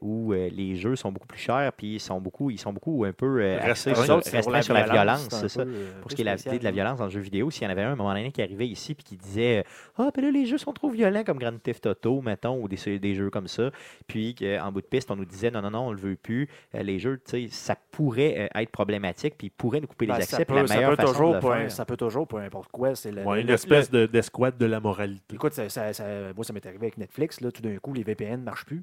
où 0.00 0.32
les 0.32 0.76
jeux 0.76 0.96
sont 0.96 1.12
beaucoup 1.12 1.26
plus 1.26 1.38
chers, 1.38 1.72
puis 1.76 1.94
ils 1.94 2.00
sont 2.00 2.20
beaucoup, 2.20 2.50
ils 2.50 2.58
sont 2.58 2.72
beaucoup 2.72 3.04
un 3.04 3.12
peu 3.12 3.56
Restreints. 3.62 4.22
Sur, 4.22 4.64
sur 4.64 4.74
la 4.74 4.88
violence, 4.88 5.28
c'est 5.30 5.48
ça. 5.48 5.64
Pour 6.00 6.10
ce 6.10 6.16
qui 6.16 6.22
est 6.22 6.24
la, 6.24 6.36
de 6.36 6.64
la 6.64 6.70
violence 6.70 6.98
dans 6.98 7.04
le 7.04 7.10
jeu 7.10 7.20
vidéo, 7.20 7.50
s'il 7.50 7.64
y 7.64 7.66
en 7.66 7.70
avait 7.70 7.82
un 7.82 7.90
à 7.90 7.92
un 7.92 7.96
moment 7.96 8.14
donné 8.14 8.32
qui 8.32 8.42
arrivait 8.42 8.66
ici 8.66 8.94
puis 8.94 9.04
qui 9.04 9.16
disait 9.16 9.64
Ah, 9.98 10.10
ben 10.14 10.24
là, 10.24 10.30
les 10.30 10.46
jeux 10.46 10.58
sont 10.58 10.72
trop 10.72 10.88
violents 10.88 11.24
comme 11.24 11.38
Grand 11.38 11.56
Theft 11.62 11.86
Auto, 11.86 12.22
mettons, 12.22 12.60
ou 12.62 12.68
des, 12.68 12.98
des 12.98 13.14
jeux 13.14 13.30
comme 13.30 13.48
ça, 13.48 13.70
puis 14.06 14.34
qu'en 14.34 14.72
bout 14.72 14.80
de 14.80 14.86
piste, 14.86 15.10
on 15.10 15.16
nous 15.16 15.24
disait 15.24 15.50
Non, 15.50 15.60
non, 15.62 15.70
non, 15.70 15.86
on 15.88 15.92
le 15.92 15.98
veut 15.98 16.16
plus. 16.16 16.48
Les 16.72 16.98
jeux, 16.98 17.20
tu 17.24 17.48
sais, 17.48 17.48
ça 17.50 17.76
pourrait 17.90 18.23
euh, 18.38 18.60
être 18.60 18.70
problématique, 18.70 19.34
puis 19.38 19.46
ils 19.48 19.50
pourraient 19.50 19.80
nous 19.80 19.86
couper 19.86 20.06
Ben, 20.06 20.16
les 20.16 20.22
ça 20.22 20.36
accès. 20.36 20.44
puis 20.44 20.54
peut- 20.54 20.60
la 20.62 20.66
ça 20.66 20.74
meilleure 20.74 20.90
peut 20.90 20.96
façon 20.96 21.12
toujours 21.12 21.28
de 21.30 21.34
le 21.34 21.40
pour 21.40 21.52
un- 21.52 21.58
faire. 21.60 21.70
Ça 21.70 21.84
peut 21.84 21.96
toujours 21.96 22.26
pour 22.26 22.38
n'importe 22.40 22.70
quoi. 22.70 22.94
C'est 22.94 23.10
le- 23.12 23.22
Ouais, 23.22 23.40
une 23.40 23.46
le- 23.48 23.54
espèce 23.54 23.90
de- 23.90 24.06
d'escouade 24.06 24.56
de 24.58 24.66
la 24.66 24.80
moralité. 24.80 25.34
Écoute, 25.34 25.52
ça, 25.52 25.68
ça- 25.68 25.92
ça- 25.92 26.32
moi, 26.34 26.44
ça 26.44 26.52
m'est 26.52 26.64
arrivé 26.66 26.82
avec 26.86 26.98
Netflix. 26.98 27.40
Là, 27.40 27.50
tout 27.50 27.62
d'un 27.62 27.76
coup, 27.78 27.92
les 27.94 28.02
VPN 28.02 28.40
ne 28.40 28.44
marchent 28.44 28.64
plus. 28.66 28.82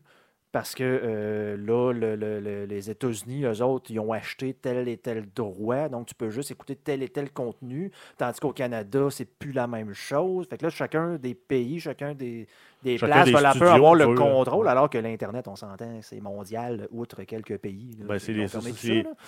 Parce 0.52 0.76
que 0.76 0.84
euh, 0.84 1.56
là, 1.56 1.94
le- 1.94 2.16
le- 2.18 2.42
le- 2.42 2.66
les 2.66 2.90
États-Unis, 2.90 3.46
eux 3.46 3.62
autres, 3.64 3.90
ils 3.90 4.00
ont 4.02 4.12
acheté 4.12 4.54
tel 4.54 4.90
et 4.90 4.98
tel 4.98 5.26
droit. 5.34 5.88
Donc, 5.88 6.08
tu 6.08 6.16
peux 6.16 6.30
juste 6.30 6.52
écouter 6.52 6.76
tel 6.76 7.02
et 7.04 7.08
tel 7.08 7.32
contenu. 7.32 7.90
Tandis 8.18 8.40
qu'au 8.42 8.52
Canada, 8.52 9.08
c'est 9.10 9.24
plus 9.26 9.54
la 9.54 9.68
même 9.68 9.94
chose. 9.94 10.48
Fait 10.50 10.58
que 10.58 10.66
là, 10.66 10.70
chacun 10.70 11.16
des 11.16 11.36
pays, 11.36 11.80
chacun 11.80 12.14
des, 12.14 12.48
des 12.84 12.98
Chacun 12.98 13.14
places 13.14 13.26
des 13.28 13.32
va 13.32 13.50
studios 13.52 13.68
avoir 13.68 13.96
le 13.96 14.06
veut, 14.08 14.16
contrôle, 14.16 14.68
alors 14.68 14.90
que 14.90 14.98
l'Internet, 14.98 15.48
on 15.48 15.56
s'entend, 15.56 16.00
c'est 16.02 16.20
mondial, 16.20 16.86
outre 16.92 17.24
quelques 17.24 17.58
pays. 17.58 17.98
Ben, 18.02 18.20
c'est 18.20 18.34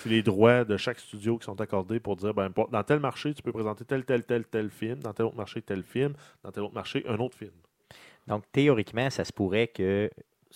les, 0.06 0.24
droits 0.24 0.66
de 0.66 0.76
chaque 0.76 1.00
studio 1.00 1.38
qui 1.38 1.46
sont 1.46 1.62
accordés 1.62 2.02
pour 2.02 2.18
dire 2.18 2.34
ben, 2.34 2.50
dans 2.70 2.84
tel 2.84 3.00
marché, 3.00 3.34
tu 3.34 3.42
peux 3.42 3.54
présenter 3.54 3.86
tel, 3.86 4.04
tel, 4.04 4.26
tel, 4.26 4.44
tel 4.44 4.70
film, 4.70 5.00
dans 5.00 5.14
tel 5.14 5.28
autre 5.28 5.38
marché, 5.38 5.62
tel 5.62 5.84
film, 5.84 6.14
dans 6.44 6.52
tel 6.52 6.64
autre 6.64 6.76
marché, 6.76 7.06
un 7.08 7.18
autre 7.20 7.38
film. 7.38 7.52
Donc, 8.28 8.44
théoriquement, 8.52 9.10
ça 9.10 9.24
se 9.24 9.32
pourrait 9.32 9.68
que 9.68 10.10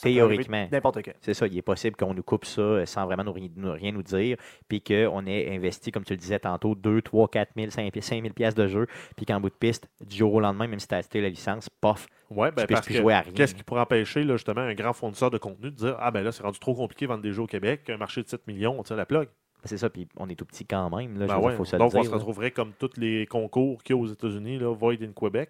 théoriquement. 0.04 0.68
N'importe. 0.72 1.00
C'est 1.22 1.34
ça, 1.34 1.48
il 1.48 1.58
est 1.58 1.62
possible 1.62 1.96
qu'on 1.96 2.14
nous 2.14 2.24
coupe 2.24 2.46
ça 2.46 2.62
euh, 2.62 2.86
sans 2.86 3.06
vraiment 3.06 3.24
nous, 3.24 3.34
ri- 3.34 3.52
nous- 3.56 3.72
rien 3.72 3.92
nous 3.92 4.04
dire, 4.04 4.38
puis 4.68 4.82
qu'on 4.82 5.26
ait 5.26 5.56
investi, 5.56 5.92
comme 5.92 6.04
tu 6.04 6.14
le 6.14 6.18
disais 6.18 6.40
tantôt, 6.40 6.76
2, 6.76 7.02
3, 7.02 7.28
4 7.30 7.52
000, 7.58 7.70
5 7.72 7.94
000 7.94 8.34
pièces 8.34 8.56
de 8.56 8.68
jeu, 8.68 8.88
puis 9.16 9.26
qu'en 9.26 9.40
bout 9.40 9.50
de 9.50 9.56
piste, 9.56 9.88
du 10.06 10.18
jour 10.18 10.34
au 10.34 10.40
lendemain, 10.40 10.68
même 10.68 10.80
si 10.80 10.88
tu 10.88 10.96
as 10.96 11.00
acheté 11.00 11.22
la 11.22 11.30
licence, 11.30 11.70
pof, 11.70 12.08
Ouais, 12.30 12.52
ben, 12.52 12.62
tu 12.64 12.68
peux 12.68 12.74
parce 12.74 12.86
plus 12.86 12.96
que 12.96 13.00
jouer 13.02 13.14
à 13.14 13.22
rien. 13.22 13.32
qu'est-ce 13.34 13.56
qui 13.56 13.64
pourrait 13.64 13.82
empêcher 13.82 14.24
là, 14.24 14.36
justement 14.36 14.62
un 14.62 14.74
grand 14.74 14.94
fournisseur 14.94 15.32
de 15.32 15.38
contenu 15.38 15.72
de 15.72 15.76
dire 15.76 15.96
Ah 16.00 16.12
ben 16.12 16.22
là, 16.24 16.32
c'est 16.32 16.44
rendu 16.44 16.60
trop 16.60 16.76
compliqué 16.76 17.06
de 17.06 17.12
vendre 17.12 17.24
des 17.24 17.32
jeux 17.32 17.44
au 17.44 17.48
Québec, 17.48 17.90
un 17.90 17.98
marché 17.98 18.22
de 18.22 18.28
7 18.28 18.46
millions, 18.48 18.76
on 18.78 18.84
tire 18.84 18.98
la 18.98 19.06
plug. 19.06 19.30
C'est 19.64 19.78
ça, 19.78 19.90
puis 19.90 20.08
on 20.18 20.30
est 20.30 20.36
tout 20.36 20.46
petit 20.46 20.66
quand 20.66 20.90
même, 20.96 21.18
là, 21.18 21.26
Ben 21.26 21.34
veux 21.36 21.40
dire, 21.40 21.44
ouais, 21.44 21.56
faut 21.56 21.66
se 21.66 21.76
le 21.76 21.80
donc 21.80 21.94
on 21.96 22.04
se 22.04 22.10
là. 22.10 22.16
retrouverait 22.16 22.52
comme 22.52 22.74
tous 22.78 22.92
les 22.98 23.26
concours 23.26 23.82
qu'il 23.84 23.96
y 23.96 24.00
a 24.00 24.02
aux 24.02 24.06
États-Unis, 24.08 24.60
Void 24.62 25.02
in 25.02 25.12
Québec. 25.20 25.50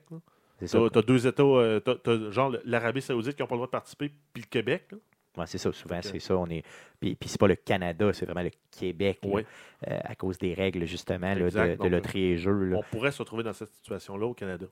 Là. 0.62 0.68
C'est 0.68 0.68
ça. 0.68 0.80
T'as 0.80 0.89
t'as 0.89 1.01
deux 1.01 1.28
États, 1.28 1.43
euh, 1.43 2.32
genre 2.32 2.55
l'Arabie 2.66 3.01
Saoudite 3.01 3.36
qui 3.36 3.41
n'ont 3.41 3.47
pas 3.47 3.55
le 3.55 3.60
droit 3.60 3.68
de 3.68 3.72
participer, 3.72 4.12
puis 4.34 4.43
le 4.43 4.49
Québec. 4.49 4.88
là. 4.91 4.97
Ouais, 5.38 5.45
c'est 5.45 5.60
ça, 5.60 5.72
souvent, 5.72 5.99
c'est 6.01 6.20
ça. 6.20 6.36
On 6.36 6.47
est... 6.47 6.64
Puis, 6.99 7.14
puis 7.16 7.30
c'est 7.30 7.39
pas 7.39 7.47
le 7.47 7.55
Canada, 7.55 8.12
c'est 8.12 8.26
vraiment 8.26 8.41
le 8.41 8.49
Québec, 8.72 9.20
là, 9.24 9.41
euh, 9.88 9.99
à 10.03 10.16
cause 10.16 10.39
des 10.39 10.55
règles, 10.55 10.86
justement, 10.86 11.36
là, 11.36 11.49
de, 11.51 11.76
de 11.84 11.88
loterie 11.88 12.24
et 12.24 12.38
jeux. 12.38 12.70
là. 12.70 12.78
On 12.78 12.84
pourrait 12.84 13.12
se 13.12 13.20
retrouver 13.20 13.43
dans 13.43 13.53
cette 13.53 13.70
situation-là 13.70 14.26
au 14.26 14.34
Canada. 14.34 14.66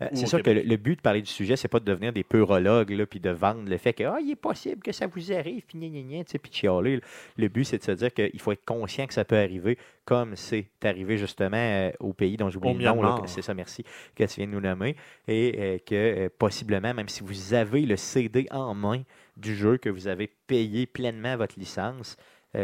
Euh, 0.00 0.08
c'est 0.14 0.26
sûr 0.26 0.42
que 0.42 0.50
le, 0.50 0.76
but 0.76 0.96
de 0.96 1.00
parler 1.00 1.22
du 1.22 1.30
sujet, 1.30 1.56
c'est 1.56 1.68
pas 1.68 1.80
de 1.80 1.84
devenir 1.84 2.12
des 2.12 2.24
peurologues, 2.24 2.90
là, 2.90 3.06
puis 3.06 3.20
de 3.20 3.30
vendre 3.30 3.68
le 3.68 3.76
fait 3.76 3.92
que 3.92 4.04
ah, 4.04 4.18
il 4.20 4.30
est 4.30 4.36
possible 4.36 4.82
que 4.82 4.92
ça 4.92 5.06
vous 5.06 5.32
arrive, 5.32 5.62
puis 5.66 5.78
gna, 5.78 5.88
gna, 5.88 6.02
gna, 6.02 6.24
tu 6.24 6.32
sais, 6.32 6.38
puis 6.38 6.50
de 6.50 6.56
chialer. 6.56 7.00
Le 7.36 7.48
but, 7.48 7.64
c'est 7.64 7.78
de 7.78 7.84
se 7.84 7.92
dire 7.92 8.12
qu'il 8.12 8.40
faut 8.40 8.52
être 8.52 8.64
conscient 8.64 9.06
que 9.06 9.14
ça 9.14 9.24
peut 9.24 9.38
arriver, 9.38 9.78
comme 10.04 10.36
c'est 10.36 10.66
arrivé 10.84 11.16
justement 11.18 11.56
euh, 11.56 11.90
au 12.00 12.12
pays 12.12 12.36
dont 12.36 12.50
j'oublie 12.50 12.74
le 12.74 12.84
nom. 12.84 13.26
C'est 13.26 13.42
ça, 13.42 13.54
merci, 13.54 13.84
que 14.14 14.24
tu 14.24 14.40
viens 14.40 14.46
de 14.46 14.52
nous 14.52 14.60
nommer. 14.60 14.96
Et 15.28 15.54
euh, 15.58 15.78
que 15.84 16.28
possiblement, 16.28 16.94
même 16.94 17.08
si 17.08 17.22
vous 17.22 17.54
avez 17.54 17.82
le 17.82 17.96
CD 17.96 18.46
en 18.50 18.74
main 18.74 19.02
du 19.36 19.54
jeu, 19.54 19.78
que 19.78 19.88
vous 19.88 20.08
avez 20.08 20.30
payé 20.46 20.86
pleinement 20.86 21.36
votre 21.36 21.58
licence, 21.58 22.16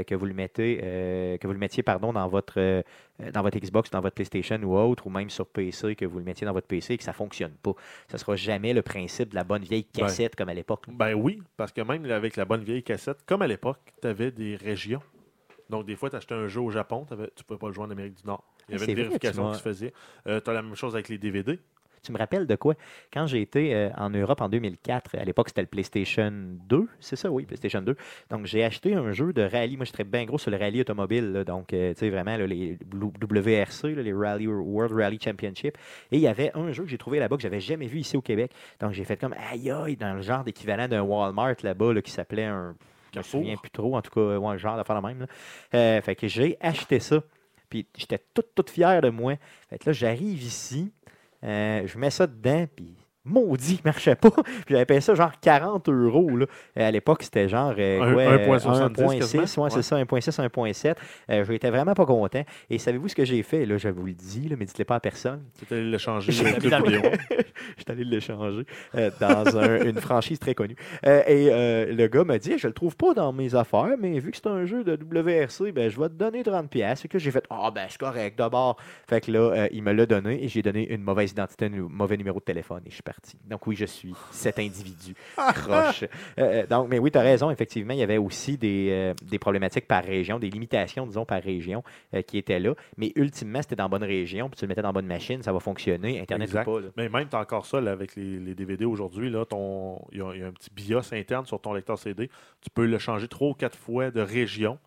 que 0.04 0.14
vous 0.14 0.26
le 0.26 0.34
mettez, 0.34 0.80
euh, 0.82 1.36
que 1.38 1.46
vous 1.46 1.52
le 1.52 1.58
mettiez 1.58 1.82
pardon 1.82 2.12
dans 2.12 2.28
votre 2.28 2.54
euh, 2.58 2.82
dans 3.32 3.42
votre 3.42 3.58
Xbox, 3.58 3.90
dans 3.90 4.00
votre 4.00 4.14
PlayStation 4.14 4.56
ou 4.62 4.76
autre, 4.76 5.06
ou 5.06 5.10
même 5.10 5.30
sur 5.30 5.46
PC, 5.46 5.96
que 5.96 6.04
vous 6.04 6.18
le 6.18 6.24
mettiez 6.24 6.44
dans 6.46 6.52
votre 6.52 6.66
PC 6.66 6.94
et 6.94 6.98
que 6.98 7.04
ça 7.04 7.12
fonctionne 7.12 7.52
pas. 7.52 7.72
Ça 8.08 8.18
sera 8.18 8.36
jamais 8.36 8.72
le 8.74 8.82
principe 8.82 9.30
de 9.30 9.34
la 9.34 9.44
bonne 9.44 9.62
vieille 9.62 9.86
Ben. 9.94 10.02
cassette 10.02 10.36
comme 10.36 10.48
à 10.48 10.54
l'époque. 10.54 10.84
Ben 10.88 11.14
oui, 11.14 11.42
parce 11.56 11.72
que 11.72 11.80
même 11.80 12.04
avec 12.10 12.36
la 12.36 12.44
bonne 12.44 12.62
vieille 12.62 12.82
cassette, 12.82 13.18
comme 13.26 13.42
à 13.42 13.46
l'époque, 13.46 13.78
tu 14.00 14.06
avais 14.08 14.30
des 14.30 14.56
régions. 14.56 15.00
Donc, 15.70 15.84
des 15.84 15.96
fois, 15.96 16.08
tu 16.08 16.16
achetais 16.16 16.34
un 16.34 16.46
jeu 16.48 16.60
au 16.62 16.70
Japon, 16.70 17.04
tu 17.08 17.14
ne 17.14 17.26
pouvais 17.46 17.58
pas 17.58 17.66
le 17.66 17.72
jouer 17.74 17.84
en 17.84 17.90
Amérique 17.90 18.14
du 18.14 18.26
Nord. 18.26 18.42
Il 18.68 18.74
y 18.76 18.78
Ah, 18.78 18.82
avait 18.82 18.92
une 18.92 18.96
vérification 18.98 19.50
qui 19.50 19.58
se 19.58 19.62
faisait. 19.62 19.92
tu 20.24 20.30
as 20.30 20.52
la 20.52 20.62
même 20.62 20.74
chose 20.74 20.94
avec 20.94 21.08
les 21.08 21.18
DVD. 21.18 21.58
Tu 22.08 22.12
me 22.14 22.18
rappelles 22.18 22.46
de 22.46 22.56
quoi? 22.56 22.72
Quand 23.12 23.26
j'ai 23.26 23.42
été 23.42 23.74
euh, 23.74 23.90
en 23.98 24.08
Europe 24.08 24.40
en 24.40 24.48
2004, 24.48 25.18
à 25.18 25.24
l'époque 25.26 25.50
c'était 25.50 25.60
le 25.60 25.66
PlayStation 25.66 26.32
2, 26.32 26.88
c'est 27.00 27.16
ça, 27.16 27.30
oui, 27.30 27.44
PlayStation 27.44 27.82
2. 27.82 27.94
Donc 28.30 28.46
j'ai 28.46 28.64
acheté 28.64 28.94
un 28.94 29.12
jeu 29.12 29.34
de 29.34 29.42
rallye. 29.42 29.76
Moi, 29.76 29.84
j'étais 29.84 30.04
bien 30.04 30.24
gros 30.24 30.38
sur 30.38 30.50
le 30.50 30.56
rallye 30.56 30.80
automobile. 30.80 31.32
là. 31.32 31.44
donc, 31.44 31.74
euh, 31.74 31.92
tu 31.92 31.98
sais, 31.98 32.08
vraiment, 32.08 32.34
là, 32.38 32.46
les 32.46 32.78
WRC, 32.94 33.94
là, 33.94 34.00
les 34.00 34.14
Rally 34.14 34.46
World 34.46 34.94
Rally 34.98 35.18
Championship. 35.22 35.76
Et 36.10 36.16
il 36.16 36.20
y 36.20 36.28
avait 36.28 36.50
un 36.54 36.72
jeu 36.72 36.84
que 36.84 36.88
j'ai 36.88 36.96
trouvé 36.96 37.18
là-bas 37.18 37.36
que 37.36 37.42
j'avais 37.42 37.60
jamais 37.60 37.88
vu 37.88 37.98
ici 37.98 38.16
au 38.16 38.22
Québec. 38.22 38.52
Donc 38.80 38.92
j'ai 38.92 39.04
fait 39.04 39.18
comme, 39.18 39.34
aïe, 39.52 39.70
aïe, 39.70 39.96
dans 39.96 40.14
le 40.14 40.22
genre 40.22 40.44
d'équivalent 40.44 40.88
d'un 40.88 41.02
Walmart 41.02 41.56
là-bas 41.62 41.92
là, 41.92 42.00
qui 42.00 42.10
s'appelait 42.10 42.46
un. 42.46 42.74
Je 43.12 43.18
me 43.18 43.22
souviens 43.22 43.56
plus 43.56 43.70
trop, 43.70 43.96
en 43.96 44.02
tout 44.02 44.10
cas, 44.10 44.38
ouais, 44.38 44.52
le 44.52 44.58
genre 44.58 44.76
d'affaire 44.76 45.00
la 45.00 45.06
même. 45.06 45.20
là. 45.20 45.26
Euh, 45.74 46.00
fait 46.00 46.16
que 46.16 46.26
j'ai 46.26 46.56
acheté 46.62 47.00
ça. 47.00 47.22
Puis 47.68 47.86
j'étais 47.96 48.20
toute, 48.32 48.54
toute 48.54 48.70
fier 48.70 49.02
de 49.02 49.10
moi. 49.10 49.34
Fait 49.68 49.78
que 49.78 49.90
là, 49.90 49.92
j'arrive 49.92 50.42
ici, 50.42 50.90
euh, 51.44 51.86
je 51.86 51.98
mets 51.98 52.10
ça 52.10 52.26
dedans, 52.26 52.66
puis 52.74 52.96
maudit, 53.28 53.74
il 53.82 53.84
marchait 53.84 54.14
pas. 54.16 54.30
puis 54.42 54.42
j'avais 54.70 54.86
payé 54.86 55.00
ça 55.00 55.14
genre 55.14 55.32
40 55.40 55.88
euros. 55.88 56.36
Là. 56.36 56.46
Euh, 56.78 56.88
à 56.88 56.90
l'époque, 56.90 57.22
c'était 57.22 57.48
genre 57.48 57.74
euh, 57.78 58.00
Un- 58.02 58.12
quoi, 58.46 58.58
1.70 58.58 58.68
euh, 58.68 58.88
1.6, 58.88 59.18
quasiment. 59.18 59.64
ouais, 59.64 59.70
c'est 59.70 59.82
ça, 59.82 59.96
1.6, 60.02 60.48
1.7. 60.48 60.94
Euh, 61.30 61.44
J'étais 61.44 61.70
vraiment 61.70 61.94
pas 61.94 62.06
content. 62.06 62.42
Et 62.70 62.78
savez-vous 62.78 63.08
ce 63.08 63.14
que 63.14 63.24
j'ai 63.24 63.42
fait? 63.42 63.66
Là, 63.66 63.76
je 63.78 63.88
vous 63.88 64.06
le 64.06 64.12
dis, 64.12 64.48
là, 64.48 64.56
mais 64.58 64.64
dites-le 64.64 64.84
pas 64.84 64.96
à 64.96 65.00
personne. 65.00 65.42
C'était 65.58 65.76
allé 65.76 65.90
le 65.90 65.98
changer 65.98 66.32
le 66.32 66.50
le- 66.90 67.00
suis 67.78 67.84
allé 67.88 68.04
l'échanger 68.04 68.64
euh, 68.94 69.10
dans 69.20 69.56
un- 69.58 69.84
une 69.84 70.00
franchise 70.00 70.38
très 70.38 70.54
connue. 70.54 70.76
Euh, 71.06 71.22
et 71.26 71.48
euh, 71.50 71.92
le 71.92 72.06
gars 72.08 72.24
m'a 72.24 72.38
dit 72.38 72.58
Je 72.58 72.66
le 72.66 72.72
trouve 72.72 72.96
pas 72.96 73.14
dans 73.14 73.32
mes 73.32 73.54
affaires, 73.54 73.94
mais 73.98 74.18
vu 74.18 74.30
que 74.30 74.36
c'est 74.36 74.46
un 74.46 74.64
jeu 74.64 74.84
de 74.84 74.92
WRC, 74.96 75.72
ben, 75.72 75.88
je 75.90 76.00
vais 76.00 76.08
te 76.08 76.14
donner 76.14 76.42
30$. 76.42 76.68
pièces 76.68 77.04
Et 77.04 77.08
que 77.08 77.18
j'ai 77.18 77.30
fait 77.30 77.44
Ah, 77.50 77.70
ben, 77.74 77.86
c'est 77.88 77.98
correct 78.00 78.38
d'abord. 78.38 78.76
Fait 79.08 79.20
que 79.20 79.30
là, 79.30 79.38
euh, 79.52 79.68
il 79.72 79.82
me 79.82 79.92
l'a 79.92 80.06
donné 80.06 80.42
et 80.44 80.48
j'ai 80.48 80.62
donné 80.62 80.92
une 80.92 81.02
mauvaise 81.02 81.30
identité, 81.32 81.66
un 81.66 81.70
mauvais 81.88 82.16
numéro 82.16 82.38
de 82.38 82.44
téléphone 82.44 82.80
et 82.86 82.90
je 82.90 82.94
suis 82.94 83.02
parti. 83.02 83.17
Donc, 83.48 83.66
oui, 83.66 83.76
je 83.76 83.84
suis 83.84 84.14
cet 84.30 84.58
individu. 84.58 85.14
Croche. 85.36 86.04
Euh, 86.38 86.66
donc, 86.66 86.88
mais 86.88 86.98
oui, 86.98 87.10
tu 87.10 87.18
as 87.18 87.22
raison. 87.22 87.50
Effectivement, 87.50 87.94
il 87.94 88.00
y 88.00 88.02
avait 88.02 88.18
aussi 88.18 88.56
des, 88.58 88.88
euh, 88.90 89.14
des 89.22 89.38
problématiques 89.38 89.86
par 89.86 90.04
région, 90.04 90.38
des 90.38 90.50
limitations, 90.50 91.06
disons, 91.06 91.24
par 91.24 91.42
région 91.42 91.82
euh, 92.14 92.22
qui 92.22 92.38
étaient 92.38 92.60
là. 92.60 92.74
Mais 92.96 93.12
ultimement, 93.16 93.62
c'était 93.62 93.76
dans 93.76 93.84
la 93.84 93.88
bonne 93.88 94.04
région, 94.04 94.48
puis 94.48 94.58
tu 94.58 94.64
le 94.64 94.68
mettais 94.68 94.82
dans 94.82 94.88
la 94.88 94.92
bonne 94.92 95.06
machine, 95.06 95.42
ça 95.42 95.52
va 95.52 95.60
fonctionner. 95.60 96.20
Internet 96.20 96.48
Exact. 96.48 96.66
ou 96.68 96.74
pas. 96.74 96.80
là. 96.80 96.88
Mais 96.96 97.08
même, 97.08 97.28
tu 97.28 97.36
as 97.36 97.40
encore 97.40 97.66
ça 97.66 97.80
là, 97.80 97.92
avec 97.92 98.16
les, 98.16 98.38
les 98.38 98.54
DVD 98.54 98.84
aujourd'hui. 98.84 99.28
y, 99.28 99.32
il 99.32 100.18
y 100.18 100.42
a 100.42 100.46
un 100.46 100.52
petit 100.52 100.70
BIOS 100.74 101.12
interne 101.12 101.46
sur 101.46 101.60
ton 101.60 101.72
lecteur 101.72 101.98
CD. 101.98 102.28
Tu 102.60 102.70
peux 102.70 102.86
le 102.86 102.98
changer 102.98 103.28
trois 103.28 103.48
ou 103.48 103.54
quatre 103.54 103.76
fois 103.78 104.10
de 104.10 104.20
région 104.20 104.78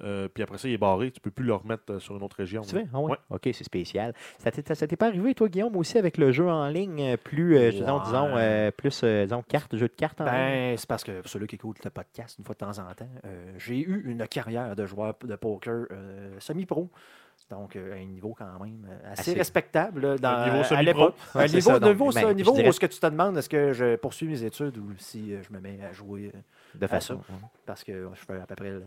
Euh, 0.00 0.26
puis 0.28 0.42
après 0.42 0.56
ça, 0.58 0.68
il 0.68 0.74
est 0.74 0.78
barré. 0.78 1.10
Tu 1.10 1.20
peux 1.20 1.30
plus 1.30 1.44
le 1.44 1.54
remettre 1.54 1.82
euh, 1.90 2.00
sur 2.00 2.16
une 2.16 2.22
autre 2.22 2.36
région. 2.36 2.62
Tu 2.62 2.74
veux? 2.76 2.84
Ah? 2.94 2.98
Ouais. 2.98 3.16
OK, 3.30 3.42
c'est 3.52 3.62
spécial. 3.64 4.14
Ça 4.38 4.50
t'est 4.50 4.96
pas 4.96 5.06
arrivé, 5.08 5.34
toi, 5.34 5.48
Guillaume, 5.48 5.76
aussi 5.76 5.98
avec 5.98 6.16
le 6.16 6.32
jeu 6.32 6.48
en 6.48 6.66
ligne 6.68 7.00
euh, 7.02 7.16
plus, 7.18 7.56
euh, 7.56 7.70
disons, 7.70 7.98
Ouais. 7.98 8.04
disons, 8.04 8.28
euh, 8.36 8.70
plus, 8.70 9.00
euh, 9.04 9.24
disons, 9.24 9.42
carte, 9.42 9.76
jeu 9.76 9.88
de 9.88 9.92
cartes 9.92 10.20
en 10.20 10.24
ligne? 10.24 10.32
Ben, 10.32 10.76
c'est 10.78 10.88
parce 10.88 11.04
que 11.04 11.20
pour 11.20 11.28
ceux 11.30 11.44
qui 11.46 11.56
écoutent 11.56 11.84
le 11.84 11.90
podcast 11.90 12.38
une 12.38 12.44
fois 12.44 12.54
de 12.54 12.58
temps 12.60 12.78
en 12.78 12.94
temps, 12.94 13.08
euh, 13.26 13.52
j'ai 13.58 13.78
eu 13.80 14.02
une 14.06 14.26
carrière 14.26 14.74
de 14.74 14.86
joueur 14.86 15.14
de 15.22 15.36
poker 15.36 15.86
euh, 15.90 16.34
semi-pro. 16.40 16.88
Donc, 17.50 17.76
euh, 17.76 17.92
à 17.92 17.96
un 17.96 18.04
niveau 18.06 18.34
quand 18.38 18.46
même 18.64 18.86
assez, 19.10 19.20
Assez. 19.32 19.34
respectable 19.34 20.00
là, 20.00 20.16
dans, 20.16 20.28
Un 20.30 20.44
niveau 20.44 20.60
à 20.60 20.64
semi-pro. 20.64 20.84
l'époque. 20.84 21.14
Ouais, 21.34 21.42
un 21.42 21.46
niveau, 21.48 21.60
ça, 21.70 21.78
donc, 21.80 21.88
niveau, 21.90 22.10
ben, 22.12 22.32
niveau 22.34 22.52
dirais- 22.52 22.66
où 22.66 22.70
est-ce 22.70 22.80
que 22.80 22.86
tu 22.86 22.98
te 22.98 23.06
demandes 23.06 23.36
est-ce 23.36 23.48
que 23.48 23.72
je 23.72 23.96
poursuis 23.96 24.26
mes 24.26 24.42
études 24.44 24.78
ou 24.78 24.92
si 24.96 25.34
je 25.42 25.52
me 25.52 25.60
mets 25.60 25.78
à 25.84 25.92
jouer 25.92 26.32
de 26.74 26.86
façon. 26.86 27.20
ça. 27.28 27.34
parce 27.66 27.84
que 27.84 28.08
je 28.14 28.20
fais 28.24 28.40
à 28.40 28.46
peu 28.46 28.54
près 28.54 28.70
le, 28.70 28.82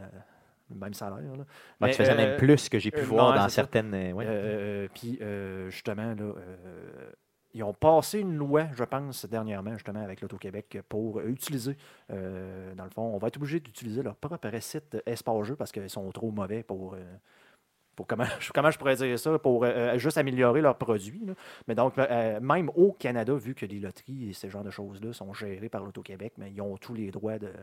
le 0.69 0.75
même 0.79 0.93
salaire. 0.93 1.17
Là. 1.19 1.39
Ouais, 1.39 1.45
Mais, 1.81 1.89
tu 1.91 1.97
faisais 1.97 2.13
euh, 2.13 2.15
même 2.17 2.37
plus 2.37 2.69
que 2.69 2.79
j'ai 2.79 2.91
pu 2.91 3.01
euh, 3.01 3.05
voir 3.05 3.33
dans 3.35 3.49
certaines. 3.49 3.93
euh, 3.93 4.11
ouais. 4.13 4.25
Euh, 4.27 4.87
Puis, 4.93 5.17
euh, 5.21 5.69
justement, 5.69 6.13
là, 6.15 6.15
euh, 6.23 7.11
ils 7.53 7.63
ont 7.63 7.73
passé 7.73 8.19
une 8.19 8.35
loi, 8.35 8.65
je 8.73 8.83
pense, 8.83 9.25
dernièrement, 9.25 9.73
justement, 9.73 10.03
avec 10.03 10.21
l'Auto-Québec, 10.21 10.79
pour 10.89 11.21
utiliser, 11.21 11.77
euh, 12.11 12.73
dans 12.75 12.83
le 12.83 12.89
fond, 12.89 13.03
on 13.03 13.17
va 13.17 13.27
être 13.29 13.37
obligé 13.37 13.59
d'utiliser 13.59 14.03
leur 14.03 14.15
propre 14.15 14.49
site 14.59 14.97
Espace 15.05 15.43
Jeu 15.47 15.55
parce 15.55 15.71
qu'ils 15.71 15.89
sont 15.89 16.11
trop 16.11 16.31
mauvais 16.31 16.63
pour. 16.63 16.95
euh, 16.95 16.99
pour 17.95 18.07
comment, 18.07 18.25
comment 18.53 18.71
je 18.71 18.77
pourrais 18.77 18.97
dire 18.97 19.17
ça, 19.17 19.39
pour 19.39 19.63
euh, 19.63 19.97
juste 19.97 20.17
améliorer 20.17 20.59
leurs 20.59 20.77
produits. 20.77 21.23
là. 21.25 21.33
Mais 21.69 21.75
donc, 21.75 21.97
euh, 21.97 22.41
même 22.41 22.69
au 22.75 22.91
Canada, 22.91 23.33
vu 23.35 23.55
que 23.55 23.65
les 23.65 23.79
loteries 23.79 24.31
et 24.31 24.33
ce 24.33 24.49
genre 24.49 24.65
de 24.65 24.69
choses-là 24.69 25.13
sont 25.13 25.33
gérées 25.33 25.69
par 25.69 25.81
l'Auto-Québec, 25.81 26.33
mais 26.37 26.51
ils 26.51 26.59
ont 26.61 26.75
tous 26.75 26.93
les 26.93 27.09
droits 27.09 27.39
de 27.39 27.53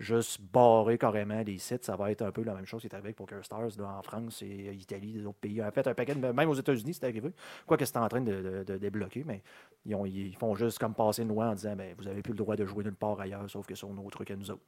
juste 0.00 0.40
barrer 0.52 0.98
carrément 0.98 1.40
les 1.42 1.58
sites. 1.58 1.84
Ça 1.84 1.94
va 1.94 2.10
être 2.10 2.22
un 2.22 2.32
peu 2.32 2.42
la 2.42 2.54
même 2.54 2.66
chose 2.66 2.80
qui 2.80 2.88
est 2.88 2.94
arrivé 2.94 3.08
avec 3.08 3.16
PokerStars 3.16 3.68
là, 3.78 3.96
en 3.98 4.02
France 4.02 4.42
et 4.42 4.68
euh, 4.68 4.72
Italie, 4.72 5.12
des 5.12 5.24
autres 5.26 5.38
pays. 5.38 5.62
En 5.62 5.70
fait, 5.70 5.86
un 5.86 5.94
paquet, 5.94 6.14
de- 6.16 6.26
même 6.32 6.48
aux 6.48 6.54
États-Unis, 6.54 6.94
c'est 6.94 7.04
arrivé. 7.04 7.30
Quoi 7.66 7.76
que 7.76 7.84
c'est 7.84 7.96
en 7.98 8.08
train 8.08 8.20
de, 8.22 8.32
de- 8.32 8.64
de 8.64 8.76
débloquer, 8.78 9.22
mais 9.24 9.42
ils, 9.86 9.94
ont- 9.94 10.06
ils 10.06 10.34
font 10.36 10.54
juste 10.56 10.78
comme 10.78 10.94
passer 10.94 11.22
une 11.22 11.28
loi 11.28 11.46
en 11.46 11.54
disant 11.54 11.76
ben, 11.76 11.94
vous 11.96 12.04
n'avez 12.04 12.22
plus 12.22 12.32
le 12.32 12.38
droit 12.38 12.56
de 12.56 12.64
jouer 12.64 12.82
nulle 12.82 12.94
part 12.94 13.20
ailleurs, 13.20 13.48
sauf 13.48 13.66
que 13.66 13.74
sur 13.76 13.90
nos 13.90 14.08
trucs 14.10 14.30
à 14.30 14.36
nous 14.36 14.50
autres. 14.50 14.62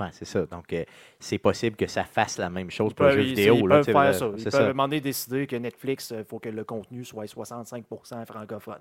Ouais, 0.00 0.08
c'est 0.10 0.24
ça. 0.24 0.44
Donc, 0.46 0.72
euh, 0.72 0.84
c'est 1.20 1.38
possible 1.38 1.76
que 1.76 1.86
ça 1.86 2.02
fasse 2.02 2.38
la 2.38 2.50
même 2.50 2.70
chose 2.70 2.92
pour 2.94 3.04
le 3.06 3.10
peuvent, 3.12 3.18
jeu 3.20 3.24
ils- 3.24 3.34
vidéo. 3.36 3.54
ils 3.56 3.66
là, 3.68 3.76
peuvent 3.76 3.84
faire 3.84 3.96
euh, 3.98 4.12
ça. 4.12 4.30
Ils 4.34 4.40
C'est 4.40 4.50
peuvent 4.50 4.68
demander 4.68 5.00
décider 5.00 5.46
que 5.46 5.54
Netflix, 5.56 6.12
il 6.16 6.24
faut 6.24 6.38
que 6.38 6.48
le 6.48 6.64
contenu 6.64 7.04
soit 7.04 7.26
65% 7.26 8.24
francophone. 8.26 8.80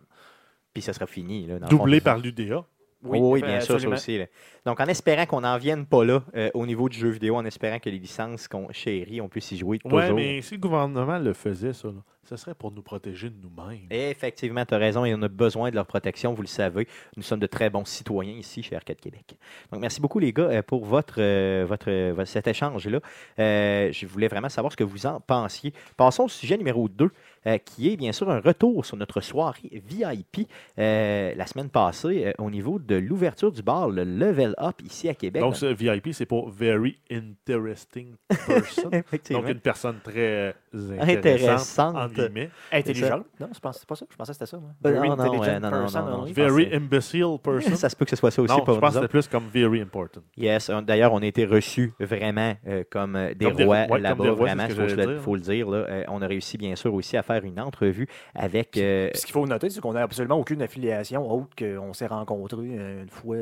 Puis 0.74 0.82
ça 0.82 0.94
sera 0.94 1.06
fini. 1.06 1.46
Là, 1.48 1.60
dans 1.60 1.68
le 1.68 1.70
Doublé 1.70 2.00
fond. 2.00 2.06
par 2.06 2.18
l'UDA. 2.18 2.66
Oui, 3.04 3.20
oui, 3.22 3.42
euh, 3.44 3.48
bien 3.48 3.60
sûr, 3.62 3.80
ça 3.80 3.88
aussi. 3.88 4.18
là. 4.18 4.26
Donc, 4.66 4.80
en 4.80 4.86
espérant 4.86 5.26
qu'on 5.26 5.42
n'en 5.42 5.58
vienne 5.58 5.86
pas 5.86 6.04
là 6.06 6.24
euh, 6.36 6.50
au 6.54 6.66
niveau 6.66 6.88
du 6.88 6.98
jeu 6.98 7.10
vidéo, 7.10 7.36
en 7.36 7.46
espérant 7.46 7.80
que 7.80 7.90
les 7.90 7.98
licences 7.98 8.48
qu'on 8.48 8.72
chérit, 8.72 9.22
on 9.22 9.28
puisse 9.30 9.52
y 9.52 9.58
jouer 9.58 9.80
toujours. 9.80 9.98
Ouais, 9.98 10.14
mais 10.14 10.42
si 10.42 10.56
le 10.56 10.60
gouvernement 10.60 11.18
le 11.18 11.34
faisait, 11.34 11.74
ça, 11.74 11.88
là, 11.88 12.04
ce 12.30 12.36
serait 12.36 12.54
pour 12.56 12.72
nous 12.72 12.82
protéger 12.82 13.30
de 13.30 13.36
nous-mêmes. 13.42 13.88
Effectivement, 13.90 14.64
tu 14.66 14.74
as 14.74 14.78
raison, 14.78 15.04
et 15.06 15.14
on 15.16 15.22
a 15.22 15.28
besoin 15.28 15.70
de 15.70 15.76
leur 15.76 15.86
protection, 15.86 16.34
vous 16.34 16.42
le 16.44 16.48
savez. 16.48 16.88
Nous 17.18 17.24
sommes 17.24 17.40
de 17.40 17.48
très 17.48 17.70
bons 17.70 17.84
citoyens 17.86 18.34
ici 18.34 18.62
chez 18.64 18.76
Arcade 18.76 19.00
Québec. 19.00 19.36
Donc, 19.72 19.82
merci 19.82 20.00
beaucoup, 20.00 20.20
les 20.20 20.32
gars, 20.32 20.44
euh, 20.44 20.62
pour 20.62 20.86
votre, 20.86 21.16
euh, 21.20 21.66
votre, 21.68 21.90
euh, 21.90 22.14
votre- 22.16 22.30
cet 22.30 22.48
échange-là. 22.48 23.00
Euh, 23.40 23.92
je 23.92 24.06
voulais 24.06 24.28
vraiment 24.28 24.50
savoir 24.50 24.72
ce 24.72 24.78
que 24.78 24.84
vous 24.84 25.06
en 25.06 25.20
pensiez. 25.20 25.74
Passons 25.98 26.26
au 26.26 26.30
sujet 26.30 26.58
numéro 26.58 26.88
2, 26.88 27.10
euh, 27.48 27.58
qui 27.58 27.92
est 27.92 27.98
bien 27.98 28.12
sûr 28.12 28.30
un 28.30 28.40
retour 28.40 28.86
sur 28.86 28.96
notre 28.98 29.20
soirée 29.20 29.70
VIP 29.74 30.48
euh, 30.78 31.34
la 31.36 31.48
semaine 31.48 31.70
passée 31.70 32.26
euh, 32.28 32.32
au 32.38 32.52
niveau 32.52 32.78
de 32.78 32.96
l'ouverture 32.96 33.52
du 33.52 33.64
bar, 33.64 33.90
le 33.90 34.04
Level 34.04 34.54
Up 34.60 34.76
ici 34.86 35.10
à 35.10 35.16
Québec. 35.16 35.42
Donc, 35.42 35.56
ce 35.58 35.66
VIP, 35.66 36.14
c'est 36.14 36.28
pour 36.28 36.50
Very 36.52 37.00
Interesting 37.10 38.16
Person. 38.48 38.92
Donc, 39.32 39.50
une 39.50 39.60
personne 39.60 40.00
très 40.04 40.56
Intéressante. 40.74 41.96
intéressante. 41.96 42.42
Intelligente. 42.72 43.26
Non, 43.40 43.50
c'est 43.52 43.62
pas, 43.62 43.74
c'est 43.74 43.86
pas 43.86 43.96
ça. 43.96 44.06
Je 44.10 44.16
pensais 44.16 44.32
que 44.32 44.34
c'était 44.38 44.46
ça. 44.46 44.58
moi. 44.58 44.70
Euh, 44.86 44.92
Very 44.92 45.10
non, 45.10 45.16
non, 45.16 45.40
ouais, 45.40 45.60
non, 45.60 45.70
non, 45.70 45.82
person 45.82 46.02
non, 46.06 46.10
non. 46.12 46.22
only. 46.24 46.34
Very 46.34 46.66
pensais- 46.66 46.76
imbecile 46.76 47.38
person. 47.44 47.76
ça 47.76 47.90
se 47.90 47.96
peut 47.96 48.06
que 48.06 48.12
ce 48.12 48.16
soit 48.16 48.32
ça 48.32 48.42
aussi 48.42 48.54
non, 48.56 48.64
pour 48.64 48.76
je 48.76 48.80
pense 48.80 48.90
que 48.90 48.96
c'était 48.96 49.08
plus 49.08 49.28
comme 49.28 49.44
very 49.54 49.82
important. 49.82 50.22
Yes, 50.38 50.70
d'ailleurs, 50.86 51.14
on 51.14 51.20
a 51.22 51.26
été 51.26 51.46
reçus 51.46 51.94
vraiment 52.00 52.54
euh, 52.68 52.84
comme 52.90 53.16
euh, 53.16 53.34
des 53.34 53.46
Comme 53.46 53.56
des- 53.56 53.64
rois 53.66 53.76
ouais, 53.82 53.88
comme 53.90 53.98
là-bas, 54.02 54.24
des 54.24 54.30
rois, 54.30 54.50
c'est 54.50 54.56
vraiment, 54.56 54.70
il 54.70 54.76
faut, 54.76 54.96
le- 54.96 55.06
dire. 55.14 55.22
faut 55.22 55.36
le 55.36 55.42
dire. 55.42 55.70
là. 55.70 55.78
Euh, 55.90 56.04
on 56.08 56.22
a 56.22 56.28
réussi, 56.28 56.58
bien 56.58 56.76
sûr, 56.76 56.94
aussi 56.94 57.18
à 57.18 57.24
faire 57.24 57.44
une 57.44 57.60
entrevue 57.60 58.08
avec... 58.36 58.78
euh, 58.78 59.10
Ce 59.14 59.26
qu'il 59.26 59.34
faut 59.34 59.46
noter, 59.46 59.70
c'est 59.70 59.82
qu'on 59.82 59.94
n'a 59.94 60.02
absolument 60.04 60.38
aucune 60.40 60.62
affiliation 60.62 61.30
autre 61.32 61.50
qu'on 61.58 61.94
s'est 61.94 62.08
rencontrés 62.08 62.66
une 62.68 63.10
fois 63.10 63.38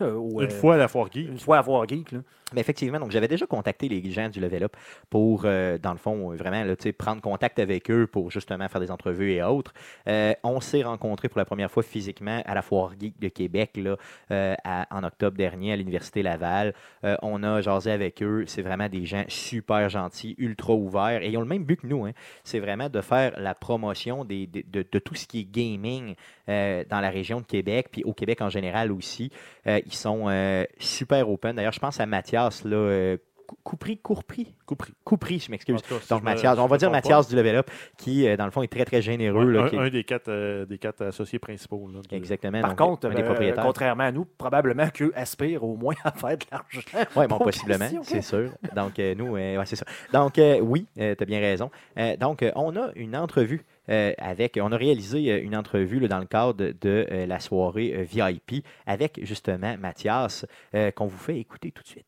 au, 0.00 0.40
Une 0.42 0.50
fois 0.50 0.74
à 0.74 0.78
la 0.78 0.88
foire 0.88 1.08
geek. 1.12 1.28
une 1.28 1.38
fois 1.38 1.58
à 1.58 1.62
Voir 1.62 1.88
Geek. 1.88 2.12
Là. 2.12 2.18
Mais 2.54 2.60
effectivement, 2.60 2.98
donc 3.00 3.10
j'avais 3.10 3.28
déjà 3.28 3.46
contacté 3.46 3.88
les 3.88 4.10
gens 4.10 4.28
du 4.28 4.40
Level 4.40 4.64
Up 4.64 4.76
pour, 5.10 5.42
euh, 5.44 5.78
dans 5.78 5.92
le 5.92 5.98
fond, 5.98 6.34
vraiment 6.34 6.62
là, 6.64 6.74
prendre 6.96 7.20
contact 7.20 7.58
avec 7.58 7.90
eux 7.90 8.06
pour 8.06 8.30
justement 8.30 8.68
faire 8.68 8.80
des 8.80 8.90
entrevues 8.90 9.32
et 9.32 9.42
autres. 9.42 9.72
Euh, 10.08 10.32
on 10.42 10.60
s'est 10.60 10.82
rencontrés 10.82 11.28
pour 11.28 11.38
la 11.38 11.44
première 11.44 11.70
fois 11.70 11.82
physiquement 11.82 12.42
à 12.46 12.54
la 12.54 12.62
Foire 12.62 12.92
Geek 12.98 13.18
de 13.20 13.28
Québec 13.28 13.72
là, 13.76 13.96
euh, 14.30 14.54
en 14.90 15.04
octobre 15.04 15.36
dernier 15.36 15.72
à 15.72 15.76
l'Université 15.76 16.22
Laval. 16.22 16.74
On 17.22 17.42
a 17.42 17.60
jasé 17.60 17.90
avec 17.90 18.22
eux. 18.22 18.44
C'est 18.46 18.62
vraiment 18.62 18.88
des 18.88 19.04
gens 19.04 19.24
super 19.28 19.88
gentils, 19.88 20.34
ultra 20.38 20.74
ouverts 20.74 21.22
et 21.22 21.28
ils 21.30 21.36
ont 21.36 21.40
le 21.42 21.46
même 21.46 21.64
but 21.64 21.80
que 21.80 21.86
nous. 21.86 22.04
hein. 22.06 22.12
C'est 22.44 22.60
vraiment 22.60 22.88
de 22.88 23.00
faire 23.00 23.38
la 23.40 23.54
promotion 23.54 24.24
des, 24.24 24.46
des- 24.46 24.62
de, 24.62 24.84
de 24.90 24.98
tout 24.98 25.14
ce 25.14 25.26
qui 25.26 25.40
est 25.40 25.44
gaming 25.50 26.14
euh, 26.48 26.84
dans 26.88 27.00
la 27.00 27.10
région 27.10 27.40
de 27.40 27.46
Québec, 27.46 27.88
puis 27.90 28.02
au 28.04 28.12
Québec 28.12 28.40
en 28.42 28.48
général 28.50 28.92
aussi. 28.92 29.30
Euh, 29.66 29.80
ils 29.86 29.94
sont 29.94 30.24
euh, 30.28 30.64
super 30.78 31.28
open. 31.30 31.56
D'ailleurs, 31.56 31.72
je 31.72 31.80
pense 31.80 32.00
à 32.00 32.06
Mathias, 32.06 32.64
là, 32.64 32.76
euh, 32.76 33.16
Cou- 33.46 33.56
Coupry, 33.62 33.98
Courpry, 33.98 34.54
Coupry. 34.64 34.92
Coupry, 35.04 35.38
je 35.38 35.50
m'excuse. 35.50 35.76
Donc, 36.08 36.22
Mathias, 36.22 36.58
on 36.58 36.66
va 36.66 36.78
dire. 36.78 36.90
Mathias 36.90 37.28
du 37.28 37.36
Level 37.36 37.56
Up, 37.56 37.70
qui, 37.98 38.26
dans 38.38 38.46
le 38.46 38.50
fond, 38.50 38.62
est 38.62 38.68
très, 38.72 38.86
très 38.86 39.02
généreux. 39.02 39.44
là, 39.50 39.64
un, 39.64 39.68
qui- 39.68 39.76
un 39.76 39.90
des 39.90 40.02
quatre, 40.02 40.28
euh, 40.30 40.64
des 40.64 40.78
quatre 40.78 41.04
associés 41.04 41.38
principaux. 41.38 41.86
Là, 41.92 42.00
de- 42.10 42.16
Exactement. 42.16 42.62
Par 42.62 42.70
donc, 42.74 42.78
contre, 43.02 43.10
des 43.10 43.20
euh, 43.20 43.24
propriétaires. 43.26 43.62
contrairement 43.62 44.04
à 44.04 44.12
nous, 44.12 44.24
probablement 44.24 44.88
qu'eux 44.88 45.12
aspirent 45.14 45.62
au 45.62 45.76
moins 45.76 45.94
à 46.04 46.12
faire 46.12 46.38
de 46.38 46.44
l'argent. 46.50 46.80
Oui, 47.16 47.26
bon, 47.26 47.36
possiblement, 47.38 47.86
c'est 48.02 48.22
sûr. 48.22 48.50
Donc, 48.74 48.98
euh, 48.98 49.14
nous, 49.14 49.36
euh, 49.36 49.58
ouais, 49.58 49.66
c'est 49.66 49.76
ça. 49.76 49.84
Donc, 50.12 50.38
euh, 50.38 50.60
oui, 50.60 50.86
tu 50.96 51.02
as 51.02 51.14
bien 51.26 51.40
raison. 51.40 51.70
Euh, 51.98 52.16
donc, 52.16 52.42
euh, 52.42 52.50
on 52.56 52.74
a 52.76 52.92
une 52.96 53.14
entrevue 53.14 53.62
euh, 53.88 54.12
on 54.60 54.72
a 54.72 54.76
réalisé 54.76 55.30
euh, 55.30 55.42
une 55.42 55.56
entrevue 55.56 56.06
dans 56.08 56.18
le 56.18 56.26
cadre 56.26 56.54
de 56.54 57.06
euh, 57.10 57.26
la 57.26 57.40
soirée 57.40 58.06
VIP 58.10 58.64
avec 58.86 59.20
justement 59.22 59.76
Mathias, 59.78 60.46
qu'on 60.94 61.06
vous 61.06 61.18
fait 61.18 61.38
écouter 61.38 61.70
tout 61.70 61.82
de 61.82 61.88
suite. 61.88 62.06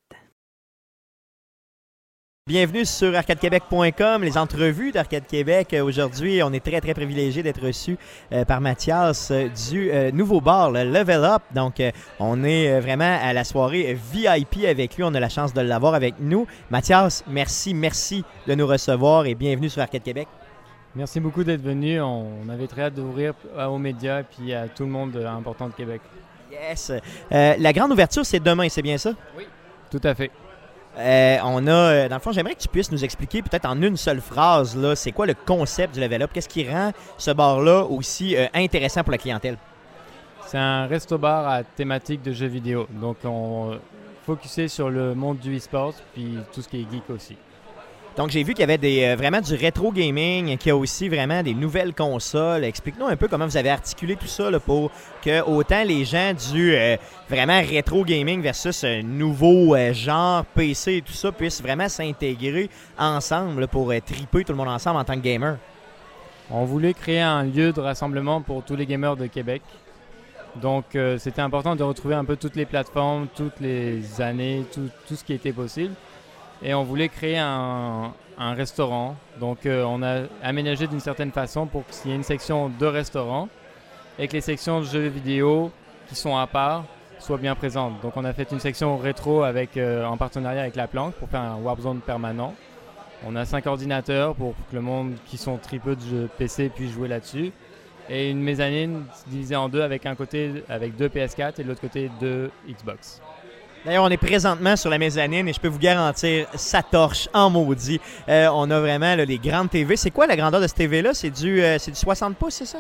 Bienvenue 2.46 2.84
sur 2.84 3.14
arcadequebec.com, 3.14 4.22
les 4.22 4.38
entrevues 4.38 4.92
d'Arcade 4.92 5.26
Québec. 5.26 5.74
Aujourd'hui, 5.82 6.42
on 6.44 6.52
est 6.52 6.64
très, 6.64 6.80
très 6.80 6.94
privilégié 6.94 7.42
d'être 7.42 7.60
reçu 7.60 7.98
par 8.46 8.60
Mathias 8.60 9.32
du 9.68 9.90
nouveau 10.12 10.40
bar, 10.40 10.70
le 10.70 10.84
Level 10.84 11.24
Up. 11.24 11.42
Donc, 11.54 11.82
on 12.20 12.44
est 12.44 12.78
vraiment 12.78 13.18
à 13.20 13.32
la 13.32 13.42
soirée 13.42 13.94
VIP 13.94 14.64
avec 14.64 14.96
lui. 14.96 15.02
On 15.02 15.14
a 15.14 15.20
la 15.20 15.28
chance 15.28 15.54
de 15.54 15.60
l'avoir 15.60 15.94
avec 15.94 16.14
nous. 16.20 16.46
Mathias, 16.70 17.24
merci, 17.26 17.74
merci 17.74 18.24
de 18.46 18.54
nous 18.54 18.66
recevoir 18.66 19.26
et 19.26 19.34
bienvenue 19.34 19.68
sur 19.68 19.82
Arcade 19.82 20.04
Québec. 20.04 20.28
Merci 20.96 21.20
beaucoup 21.20 21.44
d'être 21.44 21.60
venu. 21.60 22.00
On 22.00 22.48
avait 22.48 22.66
très 22.66 22.84
hâte 22.84 22.94
d'ouvrir 22.94 23.34
aux 23.68 23.76
médias 23.76 24.20
et 24.20 24.24
puis 24.24 24.54
à 24.54 24.66
tout 24.66 24.84
le 24.84 24.88
monde 24.88 25.14
euh, 25.14 25.28
important 25.28 25.68
de 25.68 25.74
Québec. 25.74 26.00
Yes. 26.50 26.90
Euh, 26.90 27.54
la 27.58 27.72
grande 27.74 27.92
ouverture, 27.92 28.24
c'est 28.24 28.40
demain, 28.40 28.66
c'est 28.70 28.80
bien 28.80 28.96
ça? 28.96 29.12
Tout 29.90 30.00
à 30.02 30.14
fait. 30.14 30.30
Euh, 30.96 31.36
on 31.44 31.66
a, 31.66 32.08
dans 32.08 32.16
le 32.16 32.20
fond, 32.20 32.32
j'aimerais 32.32 32.54
que 32.54 32.60
tu 32.60 32.68
puisses 32.68 32.90
nous 32.90 33.04
expliquer 33.04 33.42
peut-être 33.42 33.66
en 33.66 33.82
une 33.82 33.98
seule 33.98 34.22
phrase, 34.22 34.74
là, 34.74 34.96
c'est 34.96 35.12
quoi 35.12 35.26
le 35.26 35.34
concept 35.34 35.92
du 35.94 36.00
Level 36.00 36.22
Up? 36.22 36.30
Qu'est-ce 36.32 36.48
qui 36.48 36.66
rend 36.66 36.92
ce 37.18 37.30
bar-là 37.30 37.84
aussi 37.84 38.34
euh, 38.34 38.46
intéressant 38.54 39.02
pour 39.02 39.12
la 39.12 39.18
clientèle? 39.18 39.58
C'est 40.46 40.56
un 40.56 40.86
resto-bar 40.86 41.46
à 41.46 41.62
thématique 41.62 42.22
de 42.22 42.32
jeux 42.32 42.46
vidéo. 42.46 42.86
Donc 42.90 43.18
on 43.24 43.78
focusé 44.24 44.68
sur 44.68 44.88
le 44.88 45.14
monde 45.14 45.38
du 45.38 45.56
e-sport 45.56 45.92
puis 46.14 46.38
tout 46.52 46.62
ce 46.62 46.68
qui 46.68 46.80
est 46.80 46.90
geek 46.90 47.10
aussi. 47.10 47.36
Donc, 48.16 48.30
j'ai 48.30 48.42
vu 48.42 48.54
qu'il 48.54 48.66
y 48.66 48.72
avait 48.72 49.04
euh, 49.04 49.14
vraiment 49.14 49.42
du 49.42 49.54
rétro 49.54 49.92
gaming, 49.92 50.56
qu'il 50.56 50.68
y 50.68 50.72
a 50.72 50.76
aussi 50.76 51.08
vraiment 51.08 51.42
des 51.42 51.52
nouvelles 51.52 51.92
consoles. 51.92 52.64
Explique-nous 52.64 53.06
un 53.06 53.16
peu 53.16 53.28
comment 53.28 53.44
vous 53.44 53.58
avez 53.58 53.68
articulé 53.68 54.16
tout 54.16 54.26
ça 54.26 54.50
pour 54.58 54.90
que 55.22 55.42
autant 55.42 55.84
les 55.84 56.04
gens 56.06 56.32
du 56.52 56.74
euh, 56.74 56.96
vraiment 57.28 57.60
rétro 57.60 58.04
gaming 58.04 58.40
versus 58.40 58.84
un 58.84 59.02
nouveau 59.02 59.74
euh, 59.74 59.92
genre 59.92 60.44
PC 60.46 60.96
et 60.96 61.02
tout 61.02 61.12
ça 61.12 61.32
puissent 61.32 61.60
vraiment 61.60 61.88
s'intégrer 61.88 62.70
ensemble 62.98 63.68
pour 63.68 63.90
euh, 63.90 63.98
triper 64.00 64.44
tout 64.44 64.52
le 64.52 64.58
monde 64.58 64.68
ensemble 64.68 64.98
en 64.98 65.04
tant 65.04 65.14
que 65.14 65.20
gamer. 65.20 65.58
On 66.50 66.64
voulait 66.64 66.94
créer 66.94 67.20
un 67.20 67.42
lieu 67.42 67.72
de 67.72 67.80
rassemblement 67.80 68.40
pour 68.40 68.62
tous 68.62 68.76
les 68.76 68.86
gamers 68.86 69.16
de 69.16 69.26
Québec. 69.26 69.62
Donc 70.54 70.94
euh, 70.94 71.18
c'était 71.18 71.42
important 71.42 71.76
de 71.76 71.82
retrouver 71.82 72.14
un 72.14 72.24
peu 72.24 72.36
toutes 72.36 72.56
les 72.56 72.64
plateformes, 72.64 73.26
toutes 73.34 73.60
les 73.60 74.20
années, 74.20 74.64
tout 74.72 75.16
ce 75.16 75.24
qui 75.24 75.34
était 75.34 75.52
possible. 75.52 75.94
Et 76.62 76.74
on 76.74 76.84
voulait 76.84 77.08
créer 77.08 77.38
un, 77.38 78.12
restaurant. 78.38 79.16
Donc 79.40 79.66
euh, 79.66 79.84
on 79.84 80.02
a 80.02 80.22
aménagé 80.42 80.86
d'une 80.86 81.00
certaine 81.00 81.32
façon 81.32 81.66
pour 81.66 81.86
qu'il 81.86 82.10
y 82.10 82.14
ait 82.14 82.16
une 82.16 82.22
section 82.22 82.68
de 82.68 82.86
restaurant 82.86 83.48
avec 84.18 84.32
les 84.32 84.40
sections 84.40 84.80
de 84.80 84.84
jeux 84.84 85.08
vidéo 85.08 85.70
qui 86.08 86.14
sont 86.14 86.36
à 86.36 86.46
part 86.46 86.84
soit 87.18 87.38
bien 87.38 87.54
présente. 87.54 88.00
Donc 88.02 88.16
on 88.16 88.24
a 88.24 88.32
fait 88.32 88.50
une 88.52 88.60
section 88.60 88.96
rétro 88.98 89.42
avec, 89.42 89.76
euh, 89.76 90.04
en 90.04 90.16
partenariat 90.16 90.62
avec 90.62 90.76
La 90.76 90.86
Planque 90.86 91.14
pour 91.14 91.28
faire 91.28 91.40
un 91.40 91.56
Warp 91.56 91.80
Zone 91.80 92.00
permanent. 92.00 92.54
On 93.26 93.34
a 93.36 93.44
cinq 93.44 93.66
ordinateurs 93.66 94.34
pour 94.34 94.54
que 94.70 94.74
le 94.74 94.82
monde 94.82 95.14
qui 95.26 95.38
sont 95.38 95.56
tripeux 95.56 95.96
de 95.96 96.02
jeux 96.02 96.30
PC 96.36 96.68
puisse 96.68 96.92
jouer 96.92 97.08
là-dessus. 97.08 97.52
Et 98.08 98.30
une 98.30 98.40
mezzanine 98.40 99.04
divisée 99.26 99.56
en 99.56 99.68
deux 99.68 99.80
avec 99.80 100.06
un 100.06 100.14
côté 100.14 100.62
avec 100.68 100.96
deux 100.96 101.08
PS4 101.08 101.60
et 101.60 101.64
l'autre 101.64 101.80
côté 101.80 102.10
deux 102.20 102.50
Xbox. 102.68 103.20
D'ailleurs, 103.86 104.02
on 104.02 104.08
est 104.08 104.16
présentement 104.16 104.74
sur 104.74 104.90
la 104.90 104.98
mezzanine 104.98 105.46
et 105.46 105.52
je 105.52 105.60
peux 105.60 105.68
vous 105.68 105.78
garantir, 105.78 106.48
ça 106.56 106.82
torche 106.82 107.28
en 107.32 107.48
maudit. 107.50 108.00
Euh, 108.28 108.48
on 108.52 108.68
a 108.72 108.80
vraiment 108.80 109.14
là, 109.14 109.24
les 109.24 109.38
grandes 109.38 109.70
TV. 109.70 109.94
C'est 109.94 110.10
quoi 110.10 110.26
la 110.26 110.34
grandeur 110.34 110.60
de 110.60 110.66
cette 110.66 110.76
TV-là? 110.76 111.14
C'est 111.14 111.30
du, 111.30 111.62
euh, 111.62 111.78
c'est 111.78 111.92
du 111.92 111.96
60 111.96 112.36
pouces, 112.36 112.54
c'est 112.54 112.66
ça? 112.66 112.78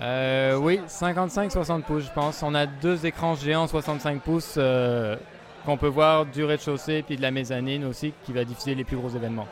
Euh, 0.00 0.56
oui, 0.56 0.80
55-60 0.88 1.82
pouces, 1.82 2.04
je 2.06 2.12
pense. 2.12 2.42
On 2.42 2.54
a 2.54 2.64
deux 2.64 3.04
écrans 3.04 3.34
géants 3.34 3.66
65 3.66 4.22
pouces 4.22 4.54
euh, 4.56 5.16
qu'on 5.66 5.76
peut 5.76 5.88
voir 5.88 6.24
du 6.24 6.44
rez-de-chaussée 6.44 7.04
puis 7.06 7.18
de 7.18 7.22
la 7.22 7.30
mezzanine 7.30 7.84
aussi 7.84 8.14
qui 8.24 8.32
va 8.32 8.42
diffuser 8.44 8.74
les 8.74 8.84
plus 8.84 8.96
gros 8.96 9.10
événements. 9.10 9.46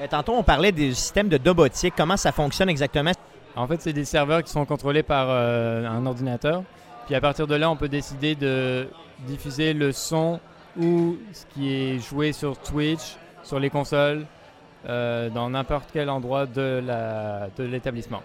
Euh, 0.00 0.06
tantôt, 0.08 0.34
on 0.34 0.44
parlait 0.44 0.70
des 0.70 0.94
systèmes 0.94 1.28
de 1.28 1.38
domotique. 1.38 1.94
Comment 1.96 2.16
ça 2.16 2.30
fonctionne 2.30 2.68
exactement? 2.68 3.10
En 3.56 3.66
fait, 3.66 3.80
c'est 3.82 3.92
des 3.92 4.04
serveurs 4.04 4.44
qui 4.44 4.52
sont 4.52 4.64
contrôlés 4.64 5.02
par 5.02 5.26
euh, 5.28 5.84
un 5.88 6.06
ordinateur. 6.06 6.62
Puis 7.10 7.16
à 7.16 7.20
partir 7.20 7.48
de 7.48 7.56
là, 7.56 7.68
on 7.68 7.74
peut 7.74 7.88
décider 7.88 8.36
de 8.36 8.86
diffuser 9.26 9.72
le 9.72 9.90
son 9.90 10.38
ou 10.80 11.16
ce 11.32 11.44
qui 11.52 11.74
est 11.74 11.98
joué 11.98 12.32
sur 12.32 12.56
Twitch, 12.56 13.16
sur 13.42 13.58
les 13.58 13.68
consoles, 13.68 14.24
euh, 14.88 15.28
dans 15.28 15.50
n'importe 15.50 15.88
quel 15.92 16.08
endroit 16.08 16.46
de 16.46 16.80
l'établissement. 17.58 18.22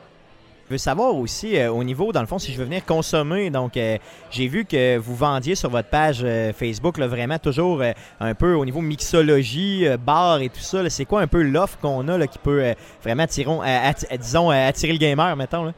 Je 0.68 0.74
veux 0.76 0.78
savoir 0.78 1.16
aussi, 1.16 1.58
euh, 1.58 1.72
au 1.72 1.84
niveau, 1.84 2.12
dans 2.12 2.22
le 2.22 2.28
fond, 2.28 2.38
si 2.38 2.52
je 2.54 2.60
veux 2.60 2.66
venir 2.66 2.86
consommer, 2.86 3.50
donc 3.50 3.76
euh, 3.76 3.98
j'ai 4.30 4.46
vu 4.46 4.66
que 4.66 4.98
vous 4.98 5.16
vendiez 5.16 5.56
sur 5.56 5.72
votre 5.72 5.90
page 5.90 6.24
Facebook 6.56 7.00
vraiment 7.00 7.40
toujours 7.40 7.82
un 8.20 8.34
peu 8.36 8.54
au 8.54 8.66
niveau 8.66 8.82
mixologie, 8.82 9.88
bar 10.06 10.42
et 10.42 10.50
tout 10.50 10.60
ça. 10.60 10.88
C'est 10.92 11.06
quoi 11.06 11.22
un 11.22 11.28
peu 11.28 11.42
l'offre 11.42 11.80
qu'on 11.80 12.08
a 12.08 12.28
qui 12.28 12.38
peut 12.38 12.76
vraiment 13.02 13.24
attirer, 13.24 13.50
atti- 13.50 14.16
disons, 14.20 14.52
attirer 14.52 14.94
le 14.94 15.00
gamer, 15.00 15.36
mettons? 15.36 15.74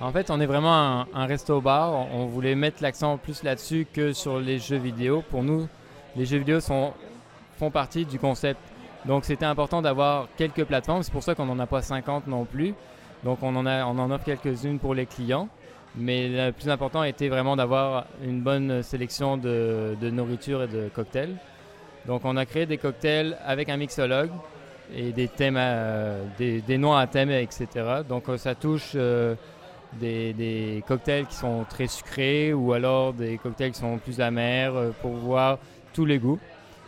En 0.00 0.12
fait, 0.12 0.30
on 0.30 0.40
est 0.40 0.46
vraiment 0.46 1.06
un, 1.12 1.26
resto-bar. 1.26 1.92
On 2.14 2.26
voulait 2.26 2.54
mettre 2.54 2.82
l'accent 2.82 3.18
plus 3.18 3.42
là-dessus 3.42 3.86
que 3.92 4.12
sur 4.12 4.38
les 4.38 4.60
jeux 4.60 4.76
vidéo. 4.76 5.24
Pour 5.28 5.42
nous, 5.42 5.66
les 6.16 6.24
jeux 6.24 6.38
vidéo 6.38 6.60
font 6.60 7.70
partie 7.72 8.04
du 8.04 8.18
concept. 8.18 8.60
Donc, 9.06 9.24
c'était 9.24 9.44
important 9.44 9.82
d'avoir 9.82 10.28
quelques 10.36 10.64
plateformes. 10.64 11.02
C'est 11.02 11.12
pour 11.12 11.24
ça 11.24 11.34
qu'on 11.34 11.46
n'en 11.46 11.58
a 11.58 11.66
pas 11.66 11.82
50 11.82 12.28
non 12.28 12.44
plus. 12.44 12.74
Donc, 13.24 13.38
on 13.42 13.56
en, 13.56 13.66
a, 13.66 13.84
on 13.86 13.98
en 13.98 14.10
offre 14.12 14.24
quelques-unes 14.24 14.78
pour 14.78 14.94
les 14.94 15.06
clients. 15.06 15.48
Mais 15.96 16.28
le 16.28 16.52
plus 16.52 16.68
important 16.68 17.02
était 17.02 17.28
vraiment 17.28 17.56
d'avoir 17.56 18.06
une 18.22 18.40
bonne 18.40 18.84
sélection 18.84 19.36
de, 19.36 19.96
nourriture 20.00 20.62
et 20.62 20.68
de 20.68 20.88
cocktails. 20.94 21.34
Donc, 22.06 22.24
on 22.24 22.36
a 22.36 22.46
créé 22.46 22.66
des 22.66 22.78
cocktails 22.78 23.36
avec 23.44 23.68
un 23.68 23.76
mixologue 23.76 24.30
et 24.94 25.10
des 25.10 25.26
thèmes, 25.26 25.56
à- 25.56 26.18
des, 26.38 26.78
noms 26.78 26.94
à 26.94 27.08
thème, 27.08 27.30
etc. 27.30 27.66
Donc, 28.08 28.26
ça 28.36 28.54
touche 28.54 28.92
euh, 28.94 29.34
des, 29.94 30.84
cocktails 30.86 31.26
qui 31.26 31.34
sont 31.34 31.64
très 31.68 31.86
sucrés 31.86 32.52
ou 32.52 32.72
alors 32.72 33.12
des 33.12 33.38
cocktails 33.38 33.72
qui 33.72 33.80
sont 33.80 33.98
plus 33.98 34.20
amers 34.20 34.74
euh, 34.74 34.90
pour 35.02 35.12
voir 35.12 35.58
tous 35.92 36.04
les 36.04 36.18
goûts. 36.18 36.38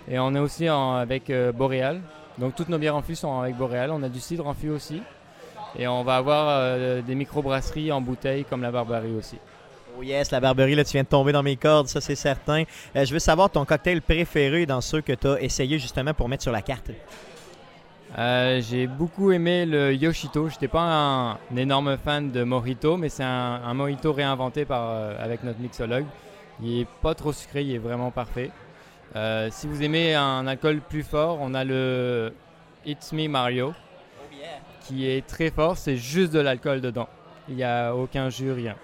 Et 0.09 0.19
on 0.19 0.35
est 0.35 0.39
aussi 0.39 0.69
avec 0.69 1.31
euh, 1.31 1.53
Boréal. 1.53 2.01
Donc 2.39 2.55
toutes 2.55 2.69
nos 2.69 2.79
bières 2.79 2.97
en 2.97 3.03
fût 3.03 3.17
sont 3.17 3.41
avec 3.41 3.57
Boréal. 3.57 3.91
On 3.91 4.03
a 4.03 4.09
du 4.09 4.21
cidre 4.21 4.47
en 4.47 4.55
fût 4.55 4.71
aussi. 4.71 5.03
Et 5.79 5.87
on 5.87 6.03
va 6.03 6.17
avoir 6.17 6.47
euh, 6.49 7.03
des 7.03 7.15
microbrasseries 7.15 7.93
en 7.93 8.01
bouteille 8.01 8.45
comme 8.45 8.63
la 8.63 8.71
Barbarie 8.71 9.15
aussi. 9.15 9.37
Oh 9.99 10.03
yes, 10.03 10.31
la 10.31 10.41
Barberie, 10.41 10.75
là, 10.75 10.85
tu 10.85 10.93
viens 10.93 11.03
de 11.03 11.09
tomber 11.09 11.33
dans 11.33 11.43
mes 11.43 11.57
cordes, 11.57 11.89
ça 11.89 12.01
c'est 12.01 12.15
certain. 12.15 12.65
Euh, 12.97 13.05
je 13.05 13.13
veux 13.13 13.19
savoir 13.19 13.51
ton 13.51 13.65
cocktail 13.65 14.01
préféré 14.03 14.67
dans 14.67 14.81
ceux 14.81 15.01
que 15.01 15.13
tu 15.13 15.27
as 15.27 15.41
essayé 15.41 15.79
justement 15.79 16.15
pour 16.15 16.29
mettre 16.29 16.43
sur 16.43 16.53
la 16.53 16.63
carte. 16.63 16.91
Euh, 18.19 18.61
J'ai 18.61 18.87
beaucoup 18.87 19.31
aimé 19.33 19.67
le 19.67 19.95
Yoshito. 19.95 20.49
Je 20.49 20.55
n'étais 20.55 20.69
pas 20.69 20.83
un, 20.83 21.31
un 21.33 21.57
énorme 21.57 21.97
fan 21.97 22.31
de 22.31 22.43
Mojito, 22.43 22.97
mais 22.97 23.09
c'est 23.09 23.23
un, 23.25 23.61
un 23.65 23.75
Mojito 23.75 24.13
réinventé 24.13 24.65
par, 24.65 24.83
euh, 24.91 25.17
avec 25.23 25.45
notre 25.45 25.61
mixologue. 25.61 26.07
Il 26.63 26.81
est 26.81 26.89
pas 27.03 27.15
trop 27.15 27.33
sucré, 27.33 27.63
il 27.63 27.75
est 27.75 27.79
vraiment 27.79 28.11
parfait. 28.11 28.51
Euh, 29.17 29.49
si 29.51 29.67
vous 29.67 29.83
aimez 29.83 30.15
un 30.15 30.47
alcool 30.47 30.81
plus 30.81 31.03
fort, 31.03 31.39
on 31.41 31.55
a 31.55 31.65
le 31.65 32.33
It's 32.85 33.13
Me 33.13 33.29
Mario, 33.29 33.73
qui 34.83 35.09
est 35.09 35.27
très 35.27 35.51
fort. 35.51 35.77
C'est 35.77 35.97
juste 35.97 36.33
de 36.33 36.41
l'alcool 36.41 36.81
dedans. 36.81 37.09
Il 37.49 37.57
n'y 37.57 37.65
a 37.65 37.95
aucun 37.95 38.29
jus, 38.29 38.53
rien. 38.53 38.75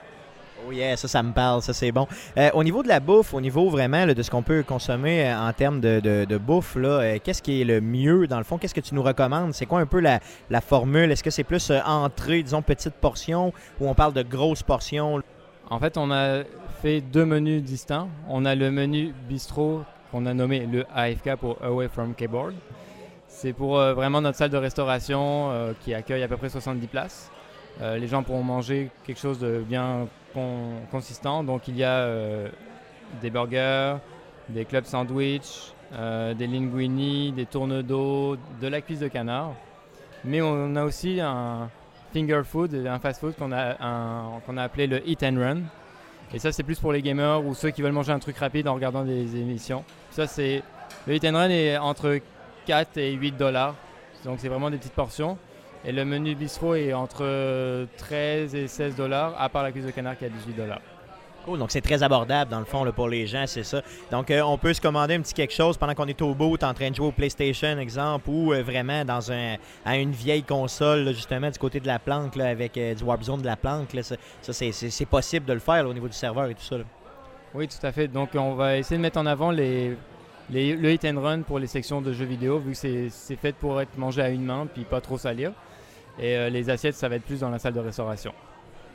Oh 0.65 0.73
yeah, 0.73 0.97
ça, 0.97 1.07
ça 1.07 1.23
me 1.23 1.33
parle, 1.33 1.63
ça 1.63 1.73
c'est 1.73 1.93
bon. 1.93 2.07
Euh, 2.37 2.51
au 2.55 2.65
niveau 2.65 2.83
de 2.83 2.89
la 2.89 3.01
bouffe, 3.01 3.35
au 3.35 3.41
niveau 3.41 3.69
vraiment 3.69 4.07
de 4.07 4.23
ce 4.23 4.31
qu'on 4.31 4.43
peut 4.43 4.63
consommer 4.63 5.29
euh, 5.29 5.39
en 5.39 5.53
termes 5.53 5.81
de, 5.81 6.39
bouffe, 6.39 6.77
là, 6.77 6.89
euh, 6.89 7.19
qu'est-ce 7.23 7.43
qui 7.43 7.61
est 7.61 7.65
le 7.65 7.81
mieux 7.81 8.27
dans 8.27 8.39
le 8.39 8.45
fond? 8.45 8.59
Qu'est-ce 8.59 8.75
que 8.75 8.81
tu 8.81 8.95
nous 8.95 9.03
recommandes? 9.03 9.53
C'est 9.55 9.67
quoi 9.67 9.81
un 9.81 9.87
peu 9.87 10.01
la, 10.01 10.21
formule? 10.61 11.13
Est-ce 11.13 11.23
que 11.23 11.31
c'est 11.31 11.45
plus 11.45 11.71
entrée, 11.85 12.43
disons, 12.43 12.63
petite 12.63 12.95
portion, 12.95 13.53
ou 13.81 13.89
on 13.89 13.95
parle 13.95 14.13
de 14.13 14.23
grosses 14.23 14.63
portions? 14.63 15.23
En 15.69 15.79
fait, 15.79 15.97
on 15.99 16.11
a 16.11 16.43
fait 16.83 17.01
deux 17.01 17.25
menus 17.25 17.63
distincts. 17.63 18.09
On 18.29 18.45
a 18.45 18.55
le 18.55 18.71
menu 18.71 19.15
bistrot 19.29 19.83
qu'on 20.11 20.27
a 20.27 20.35
nommé 20.35 20.67
le 20.67 20.85
AFK 20.95 21.37
pour 21.37 21.59
Away 21.63 21.89
from 21.89 22.15
Keyboard. 22.15 22.55
C'est 23.29 23.53
pour 23.53 23.77
vraiment 23.77 24.21
notre 24.21 24.39
salle 24.39 24.51
de 24.51 24.57
restauration 24.57 25.51
qui 25.83 25.93
accueille 25.93 26.23
à 26.23 26.29
peu 26.29 26.37
près 26.37 26.49
70 26.49 26.87
places. 26.87 27.31
Les 27.81 28.07
gens 28.07 28.23
pourront 28.23 28.45
manger 28.45 28.91
quelque 29.05 29.21
chose 29.21 29.39
de 29.39 29.63
bien 29.67 30.07
con- 30.37 30.81
consistant. 30.91 31.43
Donc 31.43 31.67
il 31.69 31.77
y 31.77 31.85
a 31.85 31.99
euh, 31.99 32.49
des 33.23 33.31
burgers, 33.31 33.97
des 34.49 34.65
clubs 34.65 34.85
sandwich, 34.85 35.73
euh, 35.93 36.35
des 36.35 36.47
linguini, 36.47 37.33
des 37.33 37.47
tournes 37.47 37.83
d'eau, 37.83 38.37
de 38.61 38.69
la 38.69 38.81
cuisse 38.81 39.01
de 39.01 39.09
canard. 39.09 39.53
Mais 40.25 40.41
on 40.43 40.77
a 40.77 40.85
aussi 40.85 41.21
un 41.21 41.69
finger 42.13 42.43
food, 42.45 42.75
un 42.75 42.99
fast 42.99 43.21
food 43.21 43.35
qu'on 43.37 43.53
a, 43.53 43.77
a 43.81 44.63
appelé 44.63 44.87
le 44.87 45.09
Eat 45.09 45.23
and 45.23 45.37
Run. 45.39 45.59
Et 46.35 46.39
ça, 46.39 46.51
c'est 46.53 46.65
plus 46.65 46.79
pour 46.81 46.93
les 46.93 47.03
gamers 47.03 47.45
ou 47.45 47.55
ceux 47.55 47.71
qui 47.71 47.83
veulent 47.83 47.93
manger 47.93 48.13
un 48.13 48.19
truc 48.19 48.37
rapide 48.39 48.67
en 48.69 48.75
regardant 48.75 49.05
des 49.05 49.37
émissions. 49.37 49.85
Ça, 50.11 50.27
c'est 50.27 50.63
le 51.07 51.15
Eat 51.15 51.25
and 51.25 51.35
Run 51.35 51.51
est 51.51 51.77
entre 51.79 52.19
4 52.67 52.97
et 52.99 53.13
8 53.13 53.37
dollars. 53.37 53.75
Donc, 54.25 54.39
c'est 54.41 54.49
vraiment 54.49 54.71
des 54.71 54.77
petites 54.79 54.95
portions. 54.95 55.39
Et 55.87 55.93
le 55.93 56.05
menu 56.05 56.35
bistrot 56.35 56.75
est 56.75 56.93
entre 56.93 57.87
13 57.99 58.55
et 58.57 58.67
16 58.67 58.97
dollars, 58.97 59.35
à 59.41 59.49
part 59.49 59.63
la 59.63 59.71
cuisse 59.71 59.87
de 59.87 59.91
canard 59.93 60.19
qui 60.19 60.25
est 60.25 60.29
à 60.29 60.31
18 60.31 60.53
dollars. 60.55 60.81
Cool, 61.45 61.61
donc 61.61 61.71
c'est 61.71 61.81
très 61.81 62.03
abordable 62.03 62.51
dans 62.51 62.59
le 62.59 62.65
fond 62.65 62.83
là, 62.83 62.91
pour 62.91 63.09
les 63.09 63.25
gens, 63.29 63.45
c'est 63.47 63.63
ça. 63.63 63.81
Donc 64.11 64.33
euh, 64.33 64.41
on 64.43 64.59
peut 64.59 64.75
se 64.75 64.81
commander 64.81 65.15
un 65.15 65.21
petit 65.21 65.33
quelque 65.33 65.55
chose 65.55 65.77
pendant 65.77 65.95
qu'on 65.95 66.09
est 66.09 66.21
au 66.21 66.35
bout, 66.35 66.61
en 66.65 66.75
train 66.75 66.91
de 66.91 66.97
jouer 66.97 67.07
au 67.07 67.13
PlayStation, 67.13 67.79
exemple, 67.79 68.29
ou 68.29 68.53
euh, 68.53 68.65
vraiment 68.65 69.05
dans 69.05 69.31
un 69.31 69.55
à 69.85 69.97
une 69.97 70.11
vieille 70.11 70.43
console, 70.43 71.05
là, 71.05 71.13
justement, 71.13 71.49
du 71.49 71.59
côté 71.61 71.79
de 71.79 71.87
la 71.87 72.01
planque, 72.01 72.35
là, 72.35 72.47
avec 72.49 72.77
euh, 72.77 72.95
du 72.95 73.05
Warp 73.05 73.23
Zone 73.23 73.43
de 73.43 73.47
la 73.47 73.55
planque. 73.57 73.91
ça, 74.03 74.17
ça, 74.43 74.53
c'est- 74.53 75.07
possible 75.07 75.47
de 75.47 75.53
le 75.53 75.61
faire 75.61 75.87
au 75.89 75.95
niveau 75.95 76.09
du 76.09 76.17
serveur 76.17 76.47
et 76.47 76.55
tout 76.55 76.65
ça. 76.65 76.79
Oui, 77.55 77.69
tout 77.69 77.87
à 77.87 77.93
fait. 77.93 78.09
Donc, 78.09 78.31
on 78.35 78.55
va 78.55 78.77
essayer 78.79 78.97
de 78.97 79.03
mettre 79.03 79.19
en 79.21 79.27
avant 79.27 79.53
les, 79.53 79.97
les- 80.51 80.75
le 80.75 80.91
hit 80.93 81.05
and 81.05 81.21
run 81.23 81.43
pour 81.43 81.61
les 81.61 81.69
sections 81.69 82.03
de 82.03 82.13
jeux 82.13 82.25
vidéo, 82.25 82.59
vu 82.59 82.73
que 82.73 82.77
c'est 82.77 83.07
c'est 83.11 83.37
fait 83.37 83.55
pour 83.55 83.81
être 83.81 83.97
mangé 83.97 84.21
à 84.21 84.31
une 84.31 84.45
main 84.45 84.67
puis 84.67 84.83
pas 84.83 85.01
trop 85.01 85.17
salir. 85.17 85.53
Et 86.19 86.37
euh, 86.37 86.49
les 86.49 86.71
assiettes, 86.71 86.95
ça 86.95 87.09
va 87.09 87.17
être 87.17 87.25
plus 87.25 87.41
dans 87.41 87.51
la 87.51 87.59
salle 87.59 87.75
de 87.75 87.81
restauration. 87.81 88.33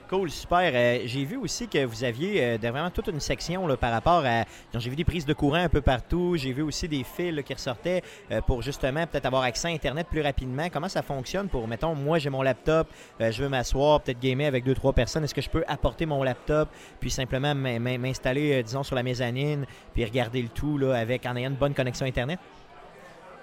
Cool, 0.09 0.30
super. 0.30 0.72
Euh, 0.74 0.99
j'ai 1.05 1.24
vu 1.24 1.38
aussi 1.38 1.69
que 1.69 1.86
vous 1.86 2.03
aviez 2.03 2.43
euh, 2.43 2.57
vraiment 2.59 2.89
toute 2.89 3.07
une 3.07 3.22
section 3.22 3.65
là, 3.65 3.78
par 3.78 3.93
rapport 3.93 4.24
à. 4.26 4.43
donc, 4.74 4.82
J'ai 4.82 4.89
vu 4.89 4.97
des 4.97 5.05
prises 5.05 5.26
de 5.26 5.32
courant 5.34 5.63
un 5.63 5.69
peu 5.69 5.80
partout. 5.80 6.36
J'ai 6.36 6.51
vu 6.51 6.63
aussi 6.63 6.89
des 6.89 7.05
fils 7.05 7.34
là, 7.34 7.43
qui 7.43 7.53
ressortaient 7.53 8.01
euh, 8.30 8.41
pour 8.41 8.61
justement 8.61 9.07
peut-être 9.07 9.26
avoir 9.26 9.43
accès 9.43 9.69
à 9.69 9.72
Internet 9.72 10.07
plus 10.11 10.19
rapidement. 10.22 10.67
Comment 10.69 10.89
ça 10.89 11.01
fonctionne 11.01 11.47
pour, 11.47 11.65
mettons, 11.65 11.95
moi 11.95 12.19
j'ai 12.19 12.30
mon 12.30 12.41
laptop, 12.41 12.89
euh, 13.22 13.32
je 13.32 13.41
veux 13.41 13.47
m'asseoir, 13.47 14.01
peut-être 14.01 14.19
gamer 14.19 14.47
avec 14.47 14.65
deux, 14.65 14.76
trois 14.76 14.91
personnes. 14.91 15.24
Est-ce 15.24 15.34
que 15.36 15.41
je 15.41 15.49
peux 15.49 15.63
apporter 15.65 16.05
mon 16.05 16.24
laptop 16.24 16.67
puis 16.99 17.09
simplement 17.09 17.55
m'in- 17.55 17.80
m'in- 17.80 17.97
m'installer, 17.97 18.59
euh, 18.59 18.63
disons, 18.63 18.84
sur 18.84 18.97
la 18.97 19.03
mezzanine 19.03 19.65
puis 19.93 20.03
regarder 20.03 20.41
le 20.41 20.49
tout 20.49 20.78
là, 20.78 20.93
avec 20.95 21.26
en 21.26 21.38
ayant 21.38 21.51
une 21.51 21.55
bonne 21.55 21.74
connexion 21.74 22.05
Internet? 22.05 22.39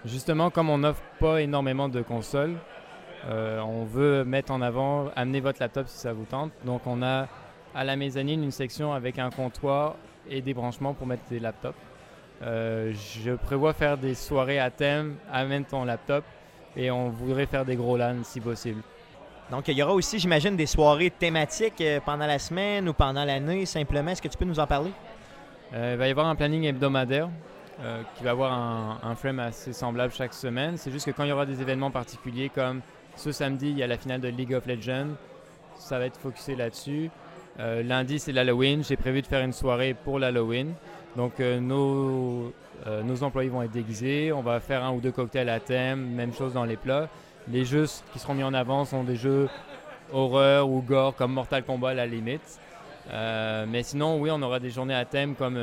Justement, 0.05 0.51
comme 0.51 0.69
on 0.69 0.77
n'offre 0.79 1.03
pas 1.19 1.41
énormément 1.41 1.89
de 1.89 2.03
consoles, 2.03 2.57
euh, 3.27 3.61
on 3.61 3.85
veut 3.85 4.25
mettre 4.25 4.53
en 4.53 4.61
avant, 4.61 5.09
amener 5.17 5.41
votre 5.41 5.61
laptop 5.61 5.89
si 5.89 5.99
ça 5.99 6.13
vous 6.13 6.25
tente. 6.25 6.53
Donc, 6.65 6.83
on 6.87 7.03
a 7.03 7.27
à 7.75 7.85
la 7.85 7.97
mezzanine 7.97 8.43
une 8.43 8.51
section 8.51 8.93
avec 8.93 9.19
un 9.19 9.31
comptoir 9.31 9.97
et 10.29 10.41
des 10.41 10.55
branchements 10.55 10.95
pour 10.95 11.07
mettre 11.07 11.23
des 11.31 11.41
laptops. 11.41 11.77
Euh, 12.43 12.93
je 12.93 13.33
prévois 13.33 13.73
faire 13.73 13.99
des 13.99 14.15
soirées 14.15 14.61
à 14.61 14.71
thème, 14.71 15.17
amène 15.33 15.65
ton 15.65 15.85
laptop, 15.85 16.25
et 16.77 16.91
on 16.91 17.09
voudrait 17.09 17.47
faire 17.47 17.65
des 17.65 17.77
gros 17.77 17.97
LAN 17.97 18.23
si 18.23 18.41
possible. 18.41 18.83
Donc, 19.51 19.67
il 19.69 19.77
y 19.77 19.83
aura 19.83 19.95
aussi, 19.95 20.19
j'imagine, 20.19 20.57
des 20.57 20.67
soirées 20.67 21.11
thématiques 21.11 21.81
euh, 21.81 22.01
pendant 22.05 22.27
la 22.27 22.39
semaine 22.39 22.89
ou 22.89 22.93
pendant 22.93 23.25
l'année, 23.25 23.67
simplement. 23.67 24.11
Est-ce 24.11 24.23
que 24.23 24.29
tu 24.29 24.39
peux 24.39 24.45
nous 24.45 24.61
en 24.61 24.67
parler? 24.67 24.93
Euh, 25.75 25.93
il 25.95 25.99
va 25.99 26.07
y 26.07 26.11
avoir 26.11 26.27
un 26.27 26.35
planning 26.35 26.65
hebdomadaire 26.65 27.29
qui 28.17 28.25
va 28.25 28.31
avoir 28.31 28.53
un, 28.53 28.99
un 29.05 29.15
frame 29.15 29.39
assez 29.39 29.73
semblable 29.73 30.13
chaque 30.13 30.35
semaine. 30.35 30.77
C'est 30.77 30.91
juste 30.91 31.07
que 31.07 31.13
quand 31.13 31.23
il 31.23 31.29
y 31.29 31.33
aura 31.33 31.47
des 31.47 31.63
événements 31.63 31.93
particuliers 31.93 32.49
comme 32.53 32.81
ce 33.19 33.33
samedi, 33.33 33.71
il 33.71 33.79
y 33.79 33.83
a 33.83 33.87
la 33.87 33.99
finale 33.99 34.21
de 34.21 34.29
League 34.29 34.55
of 34.55 34.67
Legends, 34.67 35.09
ça 35.77 35.99
va 35.99 36.07
être 36.07 36.19
focusé 36.19 36.55
là-dessus. 36.55 37.11
Euh, 37.59 37.83
lundi, 37.83 38.21
c'est 38.21 38.31
l'Halloween. 38.31 38.85
J'ai 38.85 38.97
prévu 38.97 39.23
de 39.23 39.27
faire 39.27 39.43
une 39.43 39.53
soirée 39.53 39.95
pour 39.95 40.21
l'Halloween. 40.21 40.75
Donc, 41.17 41.41
euh, 41.41 41.59
nos, 41.59 42.53
euh, 42.87 43.03
nos 43.03 43.25
employés 43.25 43.51
vont 43.51 43.63
être 43.63 43.73
déguisés. 43.73 44.33
On 44.33 44.43
va 44.43 44.61
faire 44.61 44.85
un 44.85 44.93
ou 44.93 45.01
deux 45.01 45.11
cocktails 45.11 45.49
à 45.49 45.59
thème. 45.59 46.11
Même 46.15 46.33
chose 46.33 46.53
dans 46.53 46.65
les 46.65 46.77
plats. 46.77 47.09
Les 47.51 47.65
jeux 47.65 47.87
qui 48.13 48.21
seront 48.21 48.35
mis 48.35 48.45
en 48.45 48.55
avant 48.55 48.85
sont 48.85 49.03
des 49.03 49.17
jeux 49.17 49.49
horreur 50.13 50.69
ou 50.69 50.81
gore 50.81 51.17
comme 51.17 51.33
Mortal 51.33 51.65
Kombat 51.65 51.91
à 51.91 51.95
la 51.95 52.07
limite. 52.07 52.61
Mais 53.11 53.83
sinon, 53.83 54.21
oui, 54.21 54.31
on 54.31 54.41
aura 54.43 54.61
des 54.61 54.71
journées 54.71 54.95
à 54.95 55.07
thème 55.07 55.35
comme 55.35 55.59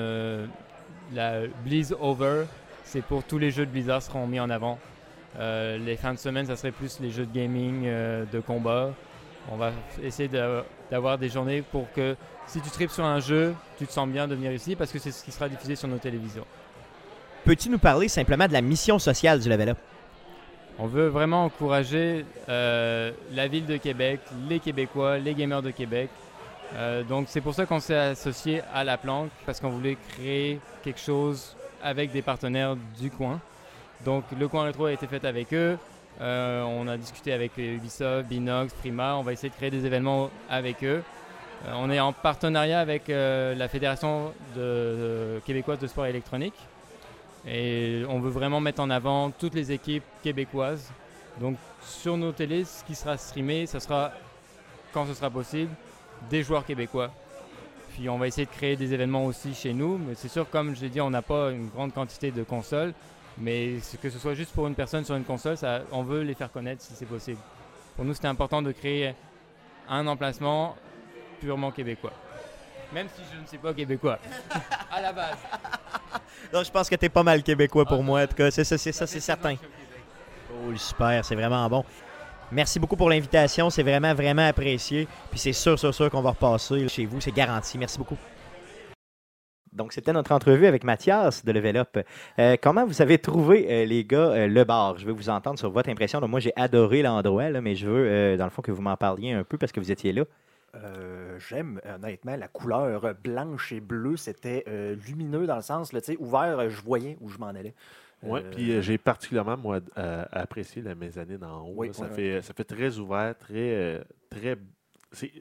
la 1.14 1.42
Blizz 1.64 1.96
Over. 2.02 2.46
C'est 2.84 3.04
pour 3.04 3.24
tous 3.24 3.38
les 3.38 3.52
jeux 3.52 3.66
de 3.68 3.72
Blizzard 3.72 4.02
seront 4.02 4.26
mis 4.26 4.40
en 4.40 4.50
avant. 4.50 4.80
Euh, 5.40 5.78
les 5.78 5.98
fins 5.98 6.14
de 6.14 6.20
semaine, 6.20 6.46
ça 6.46 6.56
serait 6.56 6.72
plus 6.72 7.00
les 7.00 7.12
jeux 7.12 7.26
de 7.26 7.34
gaming, 7.34 7.84
euh, 7.86 8.26
de 8.32 8.40
combat. 8.40 8.92
On 9.52 9.58
va 9.58 9.72
essayer 10.02 10.30
d'avoir 10.90 11.18
des 11.18 11.30
journées 11.30 11.62
pour 11.62 11.92
que 11.92 12.16
si 12.48 12.62
tu 12.62 12.70
tripes 12.70 12.90
sur 12.90 13.06
un 13.06 13.20
jeu, 13.20 13.54
tu 13.78 13.86
te 13.86 13.92
sens 13.92 14.08
bien 14.08 14.28
de 14.28 14.36
venir 14.36 14.52
ici 14.52 14.76
parce 14.76 14.92
que 14.92 15.00
c'est 15.00 15.12
ce 15.12 15.24
qui 15.24 15.32
sera 15.32 15.50
diffusé 15.50 15.76
sur 15.76 15.88
nos 15.88 15.98
télévisions. 15.98 16.46
Peux-tu 17.44 17.70
nous 17.70 17.78
parler 17.78 18.08
simplement 18.08 18.48
de 18.48 18.54
la 18.54 18.62
mission 18.62 18.98
sociale 18.98 19.40
du 19.40 19.50
Level 19.50 19.70
Up? 19.70 19.78
On 20.80 20.88
veut 20.88 21.08
vraiment 21.08 21.46
encourager 21.46 22.26
euh, 22.50 23.12
la 23.34 23.48
ville 23.48 23.66
de 23.66 23.78
Québec, 23.78 24.22
les 24.50 24.60
Québécois, 24.60 25.20
les 25.20 25.34
gamers 25.36 25.62
de 25.62 25.72
Québec. 25.72 26.10
Donc 27.08 27.28
c'est 27.30 27.40
pour 27.40 27.54
ça 27.54 27.66
qu'on 27.66 27.80
s'est 27.80 27.96
associé 27.96 28.62
à 28.74 28.84
La 28.84 28.98
Planque, 28.98 29.30
parce 29.46 29.62
qu'on 29.62 29.70
voulait 29.70 29.96
créer 30.10 30.60
quelque 30.84 31.00
chose 31.00 31.56
avec 31.82 32.12
des 32.12 32.22
partenaires 32.22 32.76
du 33.00 33.10
coin. 33.12 33.40
Donc 34.04 34.24
le 34.38 34.48
coin 34.48 34.64
rétro 34.64 34.86
a 34.86 34.92
été 34.92 35.08
fait 35.08 35.24
avec 35.26 35.54
eux. 35.54 35.78
Euh, 36.22 36.64
on 36.64 36.88
a 36.88 36.98
discuté 36.98 37.34
avec 37.34 37.58
Ubisoft, 37.58 38.28
Binox, 38.28 38.74
Prima. 38.74 39.16
On 39.16 39.22
va 39.22 39.34
essayer 39.34 39.50
de 39.50 39.56
créer 39.56 39.72
des 39.72 39.86
événements 39.86 40.30
avec 40.50 40.84
eux. 40.84 41.04
Euh, 41.66 41.74
on 41.76 41.90
est 41.90 42.00
en 42.00 42.14
partenariat 42.14 42.80
avec 42.80 43.10
euh, 43.10 43.56
la 43.56 43.68
Fédération 43.68 44.34
québécoise 45.46 45.80
de 45.80 45.88
sport 45.88 46.06
électronique. 46.06 46.56
Et 47.48 48.04
on 48.10 48.20
veut 48.20 48.32
vraiment 48.32 48.60
mettre 48.60 48.82
en 48.82 48.90
avant 48.90 49.30
toutes 49.30 49.54
les 49.54 49.72
équipes 49.72 50.04
québécoises. 50.24 50.92
Donc 51.40 51.58
sur 51.82 52.18
nos 52.18 52.32
télés, 52.32 52.64
ce 52.64 52.84
qui 52.84 52.96
sera 52.96 53.18
streamé, 53.18 53.68
ce 53.68 53.80
sera, 53.80 54.12
quand 54.94 55.06
ce 55.06 55.14
sera 55.14 55.30
possible, 55.30 55.72
des 56.30 56.44
joueurs 56.44 56.66
québécois. 56.66 57.12
Puis 57.94 58.10
on 58.10 58.18
va 58.18 58.28
essayer 58.28 58.46
de 58.46 58.52
créer 58.52 58.76
des 58.76 58.94
événements 58.94 59.26
aussi 59.26 59.54
chez 59.54 59.74
nous. 59.74 59.98
Mais 59.98 60.16
c'est 60.16 60.28
sûr, 60.28 60.50
comme 60.50 60.76
je 60.76 60.82
l'ai 60.82 60.90
dit, 60.90 61.02
on 61.02 61.10
n'a 61.10 61.22
pas 61.22 61.52
une 61.52 61.68
grande 61.68 61.94
quantité 61.94 62.32
de 62.32 62.44
consoles. 62.44 62.94
Mais 63.38 63.80
ce- 63.82 63.98
que 63.98 64.10
ce 64.10 64.18
soit 64.20 64.34
juste 64.34 64.54
pour 64.54 64.68
une 64.68 64.76
personne 64.76 65.04
sur 65.04 65.16
une 65.16 65.24
console, 65.26 65.58
ça, 65.58 65.82
on 65.92 66.04
veut 66.04 66.22
les 66.22 66.34
faire 66.36 66.52
connaître 66.52 66.82
si 66.82 66.94
c'est 66.96 67.06
possible. 67.06 67.40
Pour 67.96 68.06
nous, 68.06 68.14
c'était 68.14 68.28
important 68.28 68.62
de 68.62 68.72
créer 68.72 69.14
un 69.90 70.06
emplacement 70.08 70.76
purement 71.40 71.72
québécois. 71.72 72.14
Même 72.94 73.08
si 73.16 73.22
je 73.34 73.42
ne 73.42 73.46
suis 73.48 73.58
pas 73.58 73.74
québécois. 73.74 74.20
à 74.92 75.02
la 75.02 75.12
base. 75.14 75.38
Non, 76.54 76.64
je 76.64 76.70
pense 76.72 76.88
que 76.88 76.96
tu 76.96 77.06
es 77.06 77.10
pas 77.10 77.24
mal 77.24 77.42
québécois 77.42 77.86
pour 77.86 78.00
Ah, 78.00 78.04
moi, 78.04 78.22
en 78.24 78.28
tout 78.28 78.36
cas. 78.36 78.52
C'est 78.52 78.64
ça, 78.64 78.78
c'est 78.78 78.92
ça, 78.92 79.08
c'est 79.08 79.20
certain. 79.20 79.56
Oh, 80.54 80.76
super, 80.78 81.26
c'est 81.26 81.34
vraiment 81.36 81.68
bon. 81.68 81.84
Merci 82.52 82.80
beaucoup 82.80 82.96
pour 82.96 83.10
l'invitation, 83.10 83.70
c'est 83.72 83.82
vraiment, 83.82 84.14
vraiment 84.14 84.48
apprécié. 84.48 85.08
Puis 85.32 85.40
c'est 85.40 85.54
sûr, 85.54 85.78
sûr, 85.78 85.94
sûr 85.94 86.10
qu'on 86.10 86.22
va 86.22 86.30
repasser 86.30 86.88
chez 86.88 87.06
vous, 87.08 87.20
c'est 87.20 87.32
garanti. 87.32 87.78
Merci 87.80 87.98
beaucoup. 87.98 88.16
Donc, 89.76 89.92
c'était 89.92 90.14
notre 90.14 90.32
entrevue 90.32 90.68
avec 90.68 90.86
Mathias 90.86 91.44
de 91.44 91.52
Level 91.52 91.76
Up. 91.76 91.98
Euh, 92.40 92.56
comment 92.62 92.86
vous 92.86 93.02
avez 93.02 93.18
trouvé, 93.18 93.68
euh, 93.70 93.86
les 93.86 94.06
gars, 94.06 94.30
euh, 94.32 94.48
le 94.48 94.64
bar? 94.64 94.98
Je 94.98 95.06
veux 95.06 95.12
vous 95.12 95.30
entendre 95.30 95.60
sur 95.60 95.70
votre 95.70 95.90
impression. 95.90 96.22
Donc, 96.22 96.30
moi, 96.30 96.40
j'ai 96.40 96.54
adoré 96.56 97.02
l'endroit, 97.02 97.50
là, 97.50 97.60
mais 97.60 97.76
je 97.76 97.88
veux, 97.88 98.08
euh, 98.08 98.38
dans 98.38 98.46
le 98.46 98.52
fond, 98.52 98.62
que 98.62 98.72
vous 98.72 98.82
m'en 98.82 98.96
parliez 98.96 99.34
un 99.34 99.44
peu 99.44 99.58
parce 99.58 99.74
que 99.74 99.82
vous 99.82 99.92
étiez 99.92 100.14
là. 100.14 100.24
Euh, 100.76 101.38
J'aime 101.50 101.82
honnêtement 101.94 102.38
la 102.38 102.48
couleur 102.48 103.14
blanche 103.22 103.74
et 103.74 103.82
bleue. 103.82 104.16
C'était 104.16 104.64
euh, 104.68 104.96
lumineux 105.08 105.46
dans 105.46 105.58
le 105.58 105.62
sens, 105.62 105.92
là, 105.92 106.00
tu 106.00 106.14
sais, 106.14 106.18
ouvert, 106.20 106.70
je 106.70 106.82
voyais 106.82 107.18
où 107.20 107.28
je 107.28 107.38
m'en 107.38 107.48
allais. 107.48 107.74
Oui, 108.24 108.40
puis 108.52 108.72
euh, 108.72 108.82
j'ai 108.82 108.98
particulièrement, 108.98 109.58
moi, 109.58 109.80
euh, 109.98 110.24
apprécié 110.32 110.82
la 110.82 110.96
mezzanine 110.96 111.44
en 111.44 111.68
haut. 111.68 111.74
Oui, 111.76 111.90
ça, 111.92 112.04
ouais, 112.04 112.10
fait, 112.10 112.42
ça 112.42 112.54
fait 112.54 112.64
très 112.64 112.98
ouvert, 112.98 113.38
très. 113.38 114.02
très 114.30 114.58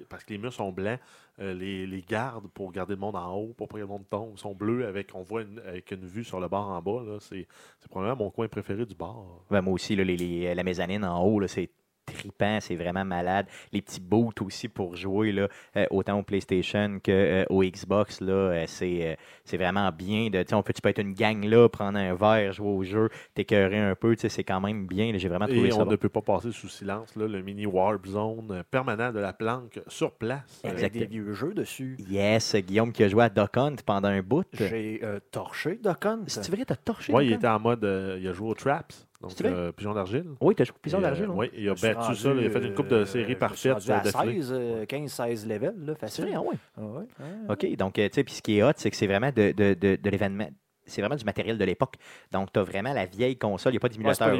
parce 0.08 0.24
que 0.24 0.32
les 0.32 0.38
murs 0.38 0.52
sont 0.52 0.72
blancs, 0.72 0.98
euh, 1.40 1.54
les, 1.54 2.02
gardes 2.02 2.48
pour 2.48 2.72
garder 2.72 2.94
le 2.94 3.00
monde 3.00 3.16
en 3.16 3.34
haut, 3.34 3.54
pour 3.56 3.68
pas 3.68 3.76
que 3.76 3.80
le 3.80 3.86
monde 3.86 4.08
tombe, 4.08 4.38
sont 4.38 4.54
bleus 4.54 4.86
avec, 4.86 5.14
on 5.14 5.22
voit 5.22 5.42
une, 5.42 5.58
avec 5.60 5.90
une 5.90 6.06
vue 6.06 6.24
sur 6.24 6.40
le 6.40 6.48
bar 6.48 6.68
en 6.68 6.80
bas. 6.82 7.18
C'est 7.20 7.46
probablement 7.90 8.24
mon 8.24 8.30
coin 8.30 8.48
préféré 8.48 8.86
du 8.86 8.94
bar. 8.94 9.24
Ben, 9.50 9.60
moi 9.62 9.74
aussi, 9.74 9.96
là, 9.96 10.04
les- 10.04 10.16
les- 10.16 10.54
la 10.54 10.62
mezzanine 10.62 11.04
en 11.04 11.22
haut, 11.24 11.46
c'est 11.46 11.70
tripant, 12.06 12.58
c'est 12.60 12.76
vraiment 12.76 13.04
malade. 13.04 13.46
Les 13.72 13.82
petits 13.82 14.00
boots 14.00 14.40
aussi 14.42 14.68
pour 14.68 14.96
jouer, 14.96 15.32
là, 15.32 15.48
euh, 15.76 15.86
autant 15.90 16.18
au 16.18 16.22
PlayStation 16.22 16.98
qu'au 17.04 17.62
Xbox, 17.62 18.20
là, 18.20 18.32
euh, 18.32 18.64
c'est, 18.66 19.12
euh, 19.12 19.14
c'est 19.44 19.56
vraiment 19.56 19.90
bien. 19.90 20.28
De, 20.30 20.44
on 20.52 20.62
peut, 20.62 20.72
tu 20.72 20.80
peux 20.80 20.88
être 20.90 21.00
une 21.00 21.14
gang 21.14 21.44
là, 21.44 21.68
prendre 21.68 21.98
un 21.98 22.14
verre, 22.14 22.52
jouer 22.52 22.68
au 22.68 22.82
jeu, 22.84 23.08
t'écœurer 23.34 23.78
un 23.78 23.94
peu, 23.94 24.14
c'est 24.16 24.44
quand 24.44 24.60
même 24.60 24.86
bien. 24.86 25.12
là, 25.12 25.18
J'ai 25.18 25.28
vraiment 25.28 25.46
trouvé 25.46 25.68
Et 25.68 25.70
ça 25.70 25.78
on 25.78 25.84
bon. 25.84 25.90
ne 25.90 25.96
peut 25.96 26.08
pas 26.08 26.22
passer 26.22 26.52
sous 26.52 26.68
silence 26.68 27.16
là, 27.16 27.26
le 27.26 27.42
mini 27.42 27.66
Warp 27.66 28.06
Zone 28.06 28.62
permanent 28.70 29.12
de 29.12 29.18
la 29.20 29.32
planque 29.32 29.80
sur 29.88 30.12
place. 30.12 30.60
Avec 30.64 30.76
Exact. 30.76 30.92
des 30.98 31.06
vieux 31.06 31.32
jeux 31.32 31.54
dessus. 31.54 31.96
Yes, 32.08 32.54
Guillaume 32.56 32.92
qui 32.92 33.04
a 33.04 33.08
joué 33.08 33.24
à 33.24 33.28
Duck 33.28 33.56
Hunt 33.56 33.76
pendant 33.84 34.08
un 34.08 34.22
bout. 34.22 34.44
J'ai 34.52 35.00
euh, 35.02 35.20
torché 35.30 35.78
Duck 35.82 36.04
Hunt. 36.06 36.24
Tu 36.26 36.50
vrai, 36.50 36.64
t'as 36.64 36.76
torché 36.76 37.12
Oui, 37.12 37.26
il 37.26 37.32
était 37.32 37.46
en 37.48 37.58
mode. 37.60 37.84
euh, 37.84 38.18
il 38.20 38.28
a 38.28 38.32
joué 38.32 38.48
aux 38.50 38.54
Traps, 38.54 39.06
donc 39.28 39.40
euh, 39.44 39.72
Pigeon 39.72 39.94
d'argile. 39.94 40.24
Oui, 40.40 40.54
t'as 40.54 40.64
joué 40.64 40.74
au 40.76 40.78
Pigeon 40.80 40.98
euh, 40.98 41.02
d'argile. 41.02 41.24
hein? 41.26 41.34
Oui, 41.34 41.50
il 41.56 41.68
a 41.68 41.74
battu 41.74 42.14
ça. 42.14 42.32
il 42.32 42.46
a 42.46 42.50
fait 42.50 42.64
une 42.66 42.74
coupe 42.74 42.88
de 42.88 42.96
euh, 42.96 43.34
parfaites 43.34 43.56
je 43.56 43.60
suis 43.60 43.70
rendu 43.70 43.90
à 43.90 44.00
d'affilée. 44.00 44.40
16, 44.42 44.52
euh, 44.52 44.84
15-16 44.86 45.46
levels, 45.48 45.74
là, 45.84 45.94
facile. 45.94 46.24
Vrai, 46.24 46.34
ah 46.36 46.40
ouais. 46.42 46.54
Ah 46.76 46.82
ouais, 46.82 46.98
ouais. 46.98 47.52
OK, 47.72 47.76
donc, 47.76 47.94
tu 47.94 48.08
sais, 48.12 48.24
puis 48.24 48.34
ce 48.34 48.42
qui 48.42 48.58
est 48.58 48.62
hot, 48.62 48.72
c'est 48.76 48.90
que 48.90 48.96
c'est 48.96 49.06
vraiment 49.06 49.30
de, 49.34 49.52
de, 49.52 49.74
de, 49.74 49.96
de 49.96 50.10
l'événement. 50.10 50.48
C'est 50.86 51.00
vraiment 51.02 51.16
du 51.16 51.24
matériel 51.24 51.58
de 51.58 51.64
l'époque. 51.64 51.94
Donc, 52.32 52.52
tu 52.52 52.58
as 52.60 52.62
vraiment 52.62 52.92
la 52.92 53.06
vieille 53.06 53.36
console. 53.36 53.72
Il 53.72 53.74
n'y 53.74 53.78
a 53.78 53.80
pas 53.80 53.88
Ouais, 53.88 53.94
d'émulateur 53.94 54.28
là. 54.28 54.34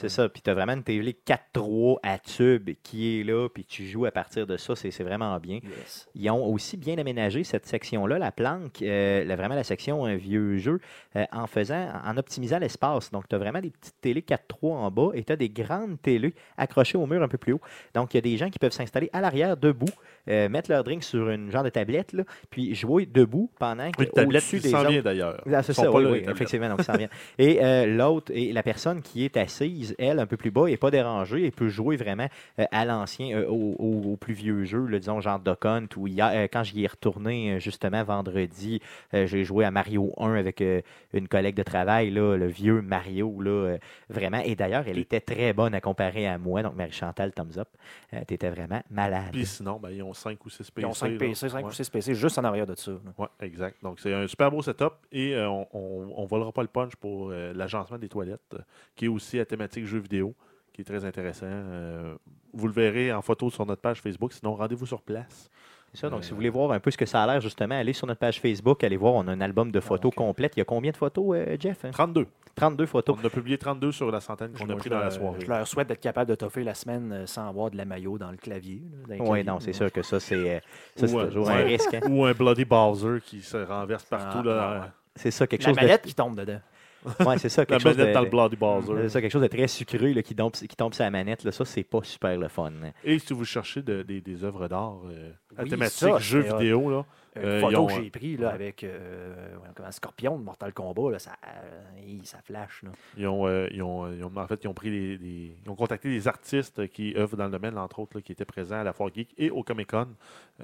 C'est 0.00 0.08
ça. 0.08 0.28
Puis 0.28 0.42
tu 0.42 0.50
as 0.50 0.54
vraiment 0.54 0.72
une 0.72 0.82
télé 0.82 1.16
4.3 1.26 1.98
à 2.02 2.18
tube 2.18 2.70
qui 2.82 3.20
est 3.20 3.24
là. 3.24 3.48
Puis 3.48 3.64
tu 3.64 3.86
joues 3.86 4.06
à 4.06 4.10
partir 4.10 4.46
de 4.46 4.56
ça. 4.56 4.74
C'est 4.76 4.90
c'est 4.90 5.04
vraiment 5.04 5.38
bien. 5.38 5.60
Yes. 5.62 6.08
Ils 6.14 6.30
ont 6.30 6.46
aussi 6.46 6.76
bien 6.76 6.96
aménagé 6.98 7.44
cette 7.44 7.66
section-là, 7.66 8.18
la 8.18 8.32
planque, 8.32 8.80
euh, 8.82 9.24
la- 9.24 9.36
vraiment 9.36 9.54
la 9.54 9.64
section 9.64 10.04
un 10.04 10.16
vieux 10.16 10.56
jeu, 10.58 10.80
euh, 11.16 11.24
en 11.32 11.46
faisant, 11.46 11.88
en 12.04 12.16
optimisant 12.16 12.58
l'espace. 12.58 13.10
Donc, 13.10 13.28
tu 13.28 13.34
as 13.34 13.38
vraiment 13.38 13.60
des 13.60 13.70
petites 13.70 14.00
télés 14.00 14.22
4.3 14.22 14.72
en 14.76 14.90
bas 14.90 15.10
et 15.14 15.24
tu 15.24 15.32
as 15.32 15.36
des 15.36 15.48
grandes 15.50 16.00
télés 16.00 16.34
accrochées 16.56 16.98
au 16.98 17.06
mur 17.06 17.22
un 17.22 17.28
peu 17.28 17.38
plus 17.38 17.52
haut. 17.52 17.60
Donc, 17.94 18.14
il 18.14 18.16
y 18.16 18.18
a 18.18 18.22
des 18.22 18.36
gens 18.36 18.50
qui 18.50 18.58
peuvent 18.58 18.72
s'installer 18.72 19.10
à 19.12 19.20
l'arrière, 19.20 19.56
debout, 19.56 19.86
euh, 20.28 20.48
mettre 20.48 20.70
leur 20.70 20.84
drink 20.84 21.02
sur 21.04 21.28
une 21.30 21.50
genre 21.50 21.62
de 21.64 21.68
tablette, 21.68 22.12
là, 22.12 22.24
puis 22.50 22.74
jouer 22.74 23.06
debout 23.06 23.50
pendant 23.58 23.90
que 23.90 24.02
Une 24.02 24.08
tablette 24.10 24.42
qui 24.44 24.60
des 24.60 24.70
s'en 24.70 24.82
vient 24.92 25.02
d'ailleurs. 25.02 25.42
C'est 25.74 25.82
ça, 25.82 25.90
pas 25.90 25.98
oui, 25.98 26.04
oui, 26.04 26.22
effectivement, 26.28 26.68
donc 26.68 26.82
ça 26.82 26.94
en 26.94 26.96
vient. 26.96 27.08
Et 27.38 27.58
euh, 27.62 27.86
l'autre, 27.86 28.32
et 28.34 28.52
la 28.52 28.62
personne 28.62 29.02
qui 29.02 29.24
est 29.24 29.36
assise, 29.36 29.94
elle, 29.98 30.18
un 30.18 30.26
peu 30.26 30.36
plus 30.36 30.50
bas, 30.50 30.66
n'est 30.66 30.76
pas 30.76 30.90
dérangée 30.90 31.44
et 31.44 31.50
peut 31.50 31.68
jouer 31.68 31.96
vraiment 31.96 32.28
euh, 32.58 32.64
à 32.70 32.84
l'ancien, 32.84 33.36
euh, 33.38 33.46
au, 33.48 33.76
au- 33.78 34.12
au 34.12 34.16
plus 34.16 34.34
vieux 34.34 34.64
jeu, 34.64 34.86
là, 34.86 34.98
disons 34.98 35.20
genre 35.20 35.38
Duck 35.38 35.64
Hunt, 35.64 35.86
où 35.96 36.06
euh, 36.08 36.48
quand 36.52 36.62
j'y 36.62 36.84
ai 36.84 36.86
retourné 36.86 37.58
justement 37.60 38.02
vendredi, 38.04 38.80
euh, 39.14 39.26
j'ai 39.26 39.44
joué 39.44 39.64
à 39.64 39.70
Mario 39.70 40.12
1 40.18 40.34
avec 40.34 40.60
euh, 40.60 40.80
une 41.12 41.28
collègue 41.28 41.54
de 41.56 41.62
travail, 41.62 42.10
là, 42.10 42.36
le 42.36 42.46
vieux 42.46 42.82
Mario, 42.82 43.40
là, 43.40 43.50
euh, 43.50 43.78
vraiment. 44.08 44.40
Et 44.44 44.54
d'ailleurs, 44.54 44.84
elle 44.86 44.98
était 44.98 45.20
très 45.20 45.52
bonne 45.52 45.74
à 45.74 45.80
comparer 45.80 46.26
à 46.26 46.38
moi, 46.38 46.62
donc 46.62 46.74
Marie-Chantal, 46.76 47.32
thumbs 47.32 47.58
up. 47.58 47.68
Euh, 48.14 48.18
T'étais 48.26 48.50
vraiment 48.50 48.82
malade. 48.90 49.30
Puis 49.32 49.46
sinon, 49.46 49.78
ben, 49.82 49.90
ils 49.90 50.02
ont 50.02 50.12
5 50.14 50.44
ou 50.44 50.50
6 50.50 50.70
PC. 50.70 50.72
Ils 50.78 50.86
ont 50.86 50.92
5 50.92 51.08
là. 51.12 51.18
PC, 51.18 51.48
5 51.48 51.56
Ouais. 51.64 51.70
ou 51.70 51.72
6 51.72 51.90
PC 51.90 52.14
juste 52.14 52.38
en 52.38 52.44
arrière 52.44 52.66
de 52.66 52.74
ça. 52.74 52.92
Oui, 53.18 53.26
exact. 53.40 53.76
Donc, 53.82 53.98
c'est 54.00 54.12
un 54.12 54.26
super 54.26 54.50
beau 54.50 54.62
setup 54.62 54.92
et 55.12 55.34
euh, 55.34 55.48
on 55.72 56.22
ne 56.22 56.26
volera 56.26 56.52
pas 56.52 56.62
le 56.62 56.68
punch 56.68 56.96
pour 56.96 57.30
euh, 57.30 57.52
l'agencement 57.54 57.98
des 57.98 58.08
toilettes, 58.08 58.40
euh, 58.54 58.58
qui 58.94 59.06
est 59.06 59.08
aussi 59.08 59.38
à 59.38 59.44
thématique 59.44 59.86
jeux 59.86 59.98
vidéo, 60.00 60.34
qui 60.72 60.82
est 60.82 60.84
très 60.84 61.04
intéressant. 61.04 61.46
Euh, 61.48 62.14
vous 62.52 62.66
le 62.66 62.72
verrez 62.72 63.12
en 63.12 63.22
photo 63.22 63.50
sur 63.50 63.64
notre 63.66 63.82
page 63.82 64.00
Facebook. 64.00 64.32
Sinon, 64.32 64.54
rendez-vous 64.54 64.86
sur 64.86 65.02
place. 65.02 65.50
C'est 65.92 66.00
ça, 66.00 66.10
donc 66.10 66.18
Euh, 66.20 66.22
si 66.22 66.30
vous 66.30 66.36
voulez 66.36 66.50
voir 66.50 66.72
un 66.72 66.80
peu 66.80 66.90
ce 66.90 66.96
que 66.98 67.06
ça 67.06 67.22
a 67.22 67.26
l'air, 67.26 67.40
justement, 67.40 67.76
allez 67.76 67.92
sur 67.92 68.06
notre 68.06 68.18
page 68.20 68.40
Facebook, 68.40 68.82
allez 68.84 68.96
voir, 68.96 69.14
on 69.14 69.26
a 69.28 69.32
un 69.32 69.40
album 69.40 69.70
de 69.70 69.80
photos 69.80 70.08
ok. 70.08 70.14
complète. 70.16 70.52
Il 70.56 70.58
y 70.58 70.62
a 70.62 70.64
combien 70.64 70.90
de 70.90 70.96
photos, 70.96 71.36
euh, 71.36 71.56
Jeff? 71.58 71.84
hein? 71.84 71.90
32. 71.92 72.26
32 72.56 72.86
photos. 72.86 73.16
On 73.22 73.26
a 73.26 73.30
publié 73.30 73.56
32 73.56 73.92
sur 73.92 74.10
la 74.10 74.20
centaine 74.20 74.52
qu'on 74.52 74.68
a 74.68 74.76
pris 74.76 74.90
dans 74.90 74.98
la 74.98 75.10
soirée. 75.10 75.40
Je 75.40 75.46
leur 75.46 75.66
souhaite 75.66 75.88
d'être 75.88 76.00
capable 76.00 76.28
de 76.30 76.34
toffer 76.34 76.64
la 76.64 76.74
semaine 76.74 77.12
euh, 77.12 77.26
sans 77.26 77.48
avoir 77.48 77.70
de 77.70 77.76
la 77.76 77.84
maillot 77.84 78.18
dans 78.18 78.30
le 78.30 78.36
clavier. 78.36 78.82
Oui, 79.20 79.44
non, 79.44 79.60
c'est 79.60 79.72
sûr 79.72 79.90
que 79.92 80.02
ça, 80.02 80.18
c'est 80.20 80.56
euh, 80.98 81.24
toujours 81.26 81.48
un 81.50 81.62
risque. 81.64 81.94
hein. 81.94 82.00
Ou 82.08 82.24
un 82.24 82.32
Bloody 82.32 82.64
Bowser 82.64 83.20
qui 83.24 83.40
se 83.42 83.56
renverse 83.58 84.04
partout. 84.04 84.38
Ah, 84.40 84.46
là, 84.46 84.80
ouais. 84.80 84.86
C'est 85.16 85.30
ça, 85.30 85.46
quelque 85.46 85.62
La 85.62 85.68
chose 85.70 85.76
manette 85.76 86.02
qui 86.02 86.14
tombe 86.14 86.36
dedans. 86.36 86.54
de... 86.54 87.24
Ouais, 87.24 87.38
c'est 87.38 87.48
ça, 87.48 87.62
La 87.62 87.66
quelque 87.66 87.82
chose 87.82 87.96
manette 87.96 88.08
de... 88.10 88.14
dans 88.14 88.22
le 88.22 88.28
Bloody 88.30 88.56
Bowser. 88.56 88.92
c'est 89.02 89.08
ça, 89.10 89.20
quelque 89.20 89.32
chose 89.32 89.42
de 89.42 89.46
très 89.48 89.68
sucré 89.68 90.12
là, 90.12 90.22
qui, 90.22 90.34
tombe, 90.34 90.52
qui 90.52 90.68
tombe 90.76 90.92
sur 90.94 91.04
la 91.04 91.10
manette. 91.10 91.44
Là. 91.44 91.52
Ça, 91.52 91.64
c'est 91.64 91.84
pas 91.84 92.00
super 92.02 92.36
le 92.36 92.48
fun. 92.48 92.72
Et 93.04 93.18
si 93.18 93.32
vous 93.32 93.44
cherchez 93.44 93.82
de- 93.82 94.02
des, 94.02 94.20
des 94.20 94.42
œuvres 94.44 94.66
d'art 94.68 94.96
euh, 95.08 95.30
à 95.56 95.62
Oui, 95.62 95.70
thématique 95.70 95.98
ça, 95.98 96.18
jeux 96.18 96.40
vidéo, 96.40 96.90
là, 96.90 97.04
Une 97.42 97.60
photo 97.60 97.70
ils 97.72 97.76
ont- 97.76 97.86
que 97.86 97.92
j'ai 97.94 98.10
prise 98.10 98.38
là, 98.40 98.50
avec 98.50 98.82
euh, 98.84 99.34
voyons 99.58 99.72
comment, 99.74 99.92
Scorpion 99.92 100.38
de 100.38 100.44
Mortal 100.44 100.72
Kombat, 100.72 101.10
là, 101.12 101.18
ça, 101.18 101.32
euh, 101.46 102.18
ça 102.24 102.38
flash. 102.42 102.82
Là. 102.82 102.90
Ils 103.16 103.26
ont, 103.26 103.46
euh, 103.46 103.68
ils 103.72 103.82
ont, 103.82 104.12
ils 104.12 104.24
ont- 104.24 104.32
en 104.36 104.46
fait, 104.46 104.62
ils 104.64 104.68
ont 104.68 104.74
pris 104.74 104.90
les, 104.90 105.16
les- 105.18 105.56
ils 105.64 105.70
ont 105.70 105.74
contacté 105.74 106.08
des 106.08 106.28
artistes 106.28 106.88
qui 106.88 107.14
œuvrent 107.16 107.36
dans 107.36 107.44
le 107.46 107.50
domaine, 107.50 107.76
entre 107.78 108.00
autres, 108.00 108.16
là, 108.16 108.22
qui 108.22 108.32
étaient 108.32 108.44
présents 108.44 108.80
à 108.80 108.84
la 108.84 108.92
Foire 108.92 109.10
Geek 109.14 109.34
et 109.38 109.50
au 109.50 109.62
Comic 109.62 109.90
Con 109.90 110.08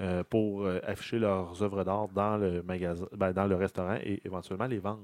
euh, 0.01 0.23
pour 0.29 0.63
euh, 0.65 0.79
afficher 0.87 1.19
leurs 1.19 1.61
œuvres 1.63 1.83
d'art 1.83 2.07
dans 2.09 2.37
le 2.37 2.63
magasin, 2.63 3.05
ben, 3.15 3.31
dans 3.31 3.45
le 3.45 3.55
restaurant 3.55 3.97
et 4.03 4.21
éventuellement 4.25 4.65
les 4.67 4.79
vendre. 4.79 4.99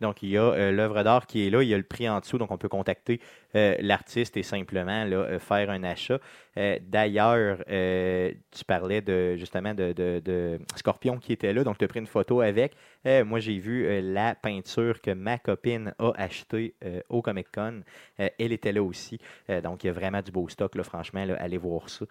Donc, 0.00 0.22
il 0.22 0.30
y 0.30 0.38
a 0.38 0.42
euh, 0.42 0.70
l'œuvre 0.72 1.02
d'art 1.02 1.26
qui 1.26 1.46
est 1.46 1.50
là, 1.50 1.62
il 1.62 1.68
y 1.68 1.74
a 1.74 1.76
le 1.76 1.82
prix 1.82 2.08
en 2.08 2.20
dessous, 2.20 2.38
donc 2.38 2.50
on 2.50 2.58
peut 2.58 2.68
contacter 2.68 3.20
euh, 3.54 3.74
l'artiste 3.80 4.36
et 4.36 4.42
simplement 4.42 5.04
là, 5.04 5.16
euh, 5.16 5.38
faire 5.38 5.70
un 5.70 5.82
achat. 5.82 6.18
Euh, 6.56 6.78
D'ailleurs, 6.82 7.58
euh, 7.70 8.32
tu 8.50 8.64
parlais 8.64 9.00
de 9.00 9.36
justement 9.36 9.74
de, 9.74 9.92
de- 9.92 10.20
de 10.24 10.58
Scorpion 10.76 11.07
qui 11.16 11.32
était 11.32 11.52
là, 11.54 11.64
donc 11.64 11.78
tu 11.78 11.84
as 11.84 11.88
pris 11.88 12.00
une 12.00 12.06
photo 12.06 12.40
avec. 12.42 12.74
Euh, 13.06 13.24
moi, 13.24 13.40
j'ai 13.40 13.58
vu 13.58 13.86
euh, 13.86 14.00
la 14.02 14.34
peinture 14.34 15.00
que 15.00 15.10
ma 15.10 15.38
copine 15.38 15.94
a 15.98 16.12
achetée 16.16 16.74
euh, 16.84 17.00
au 17.08 17.22
Comic 17.22 17.46
Con. 17.54 17.82
Euh, 18.20 18.28
elle 18.38 18.52
était 18.52 18.72
là 18.72 18.82
aussi. 18.82 19.18
Donc, 19.62 19.84
il 19.84 19.88
y 19.88 19.90
a 19.90 19.92
vraiment 19.92 20.20
du 20.20 20.30
beau 20.30 20.48
stock, 20.48 20.74
là, 20.74 20.82
franchement, 20.82 21.24
là, 21.24 21.34
allez 21.38 21.58
voir 21.58 21.88
ça. 21.88 22.04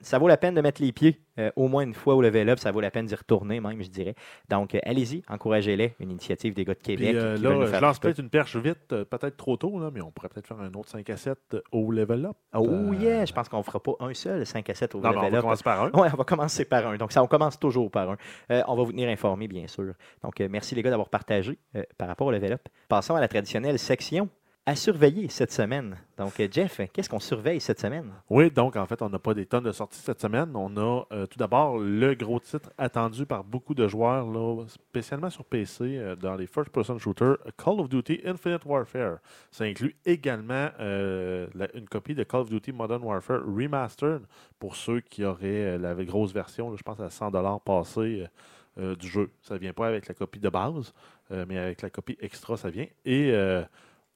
Ça 0.00 0.18
vaut 0.18 0.28
la 0.28 0.36
peine 0.36 0.54
de 0.54 0.60
mettre 0.60 0.82
les 0.82 0.92
pieds 0.92 1.20
au 1.54 1.68
moins 1.68 1.84
une 1.84 1.94
fois 1.94 2.16
au 2.16 2.22
level 2.22 2.48
up, 2.48 2.58
ça 2.58 2.72
vaut 2.72 2.80
la 2.80 2.90
peine 2.90 3.06
d'y 3.06 3.14
retourner 3.14 3.60
même, 3.60 3.80
je 3.80 3.88
dirais. 3.88 4.14
Donc, 4.48 4.76
allez-y, 4.82 5.22
encouragez-les, 5.28 5.94
une 6.00 6.10
initiative 6.10 6.52
des 6.52 6.64
gars 6.64 6.74
de 6.74 6.80
Québec. 6.82 7.10
Puis 7.10 7.42
là, 7.42 7.66
je 7.66 7.80
lance 7.80 7.98
peut-être 8.00 8.18
une 8.18 8.28
perche 8.28 8.56
vite, 8.56 8.88
peut-être 8.88 9.36
trop 9.36 9.56
tôt, 9.56 9.78
là, 9.78 9.90
mais 9.92 10.00
on 10.00 10.10
pourrait 10.10 10.28
peut-être 10.28 10.48
faire 10.48 10.60
un 10.60 10.72
autre 10.74 10.88
5 10.90 11.08
à 11.10 11.16
7 11.16 11.38
au 11.70 11.92
level 11.92 12.26
up. 12.26 12.36
Oh 12.54 12.92
yeah, 12.92 13.24
je 13.24 13.32
pense 13.32 13.48
qu'on 13.48 13.58
ne 13.58 13.62
fera 13.62 13.80
pas 13.80 13.92
un 14.00 14.12
seul 14.14 14.44
5 14.44 14.68
à 14.68 14.74
7 14.74 14.94
au 14.96 15.00
Non, 15.00 15.10
mais 15.10 15.16
on 15.16 15.20
level 15.22 15.32
va 15.32 15.38
up. 15.38 15.42
commencer 15.42 15.62
par 15.64 15.82
un. 15.84 15.90
Ouais, 15.90 16.08
on 16.12 16.16
va 16.16 16.24
commencer 16.24 16.64
par 16.64 16.86
un. 16.88 16.96
Donc, 16.96 17.12
ça, 17.12 17.22
on 17.22 17.28
commence 17.28 17.58
toujours 17.58 17.90
par 17.90 18.10
un. 18.10 18.16
On 18.66 18.74
va 18.74 18.82
vous 18.82 18.92
tenir 18.92 19.08
informés, 19.08 19.46
bien 19.48 19.68
sûr. 19.68 19.94
Donc, 20.22 20.40
euh, 20.40 20.48
merci 20.50 20.74
les 20.74 20.82
gars 20.82 20.90
d'avoir 20.90 21.08
partagé 21.08 21.58
euh, 21.76 21.82
par 21.96 22.08
rapport 22.08 22.26
au 22.26 22.30
level 22.30 22.54
up. 22.54 22.68
Passons 22.88 23.14
à 23.14 23.20
la 23.20 23.28
traditionnelle 23.28 23.78
section 23.78 24.28
à 24.66 24.76
surveiller 24.76 25.30
cette 25.30 25.50
semaine. 25.50 25.96
Donc, 26.18 26.38
euh, 26.40 26.48
Jeff, 26.50 26.82
qu'est-ce 26.92 27.08
qu'on 27.08 27.20
surveille 27.20 27.58
cette 27.58 27.80
semaine? 27.80 28.12
Oui, 28.28 28.50
donc 28.50 28.76
en 28.76 28.84
fait, 28.84 29.00
on 29.00 29.08
n'a 29.08 29.18
pas 29.18 29.32
des 29.32 29.46
tonnes 29.46 29.64
de 29.64 29.72
sorties 29.72 29.98
cette 29.98 30.20
semaine. 30.20 30.50
On 30.54 30.76
a 30.76 31.04
tout 31.26 31.38
d'abord 31.38 31.78
le 31.78 32.14
gros 32.14 32.38
titre 32.38 32.70
attendu 32.76 33.24
par 33.24 33.44
beaucoup 33.44 33.72
de 33.72 33.88
joueurs, 33.88 34.26
là, 34.30 34.66
spécialement 34.66 35.30
sur 35.30 35.46
PC, 35.46 36.16
dans 36.20 36.34
les 36.34 36.46
first-person 36.46 36.98
shooters, 36.98 37.38
Call 37.56 37.80
of 37.80 37.88
Duty 37.88 38.20
Infinite 38.26 38.66
Warfare. 38.66 39.20
Ça 39.50 39.64
inclut 39.64 39.96
également 40.04 40.68
une 40.78 41.88
copie 41.90 42.14
de 42.14 42.24
Call 42.24 42.42
of 42.42 42.50
Duty 42.50 42.72
Modern 42.72 43.02
Warfare 43.02 43.40
Remastered 43.46 44.26
pour 44.58 44.76
ceux 44.76 45.00
qui 45.00 45.24
auraient 45.24 45.78
la 45.78 45.94
grosse 45.94 46.34
version, 46.34 46.76
je 46.76 46.82
pense 46.82 47.00
à 47.00 47.08
100$ 47.08 47.62
passé 47.64 48.28
euh, 48.78 48.94
du 48.94 49.08
jeu. 49.08 49.30
Ça 49.42 49.54
ne 49.54 49.58
vient 49.58 49.72
pas 49.72 49.88
avec 49.88 50.06
la 50.06 50.14
copie 50.14 50.38
de 50.38 50.48
base, 50.48 50.92
euh, 51.32 51.44
mais 51.48 51.58
avec 51.58 51.82
la 51.82 51.90
copie 51.90 52.16
extra, 52.20 52.56
ça 52.56 52.70
vient. 52.70 52.86
Et 53.04 53.32
euh, 53.32 53.64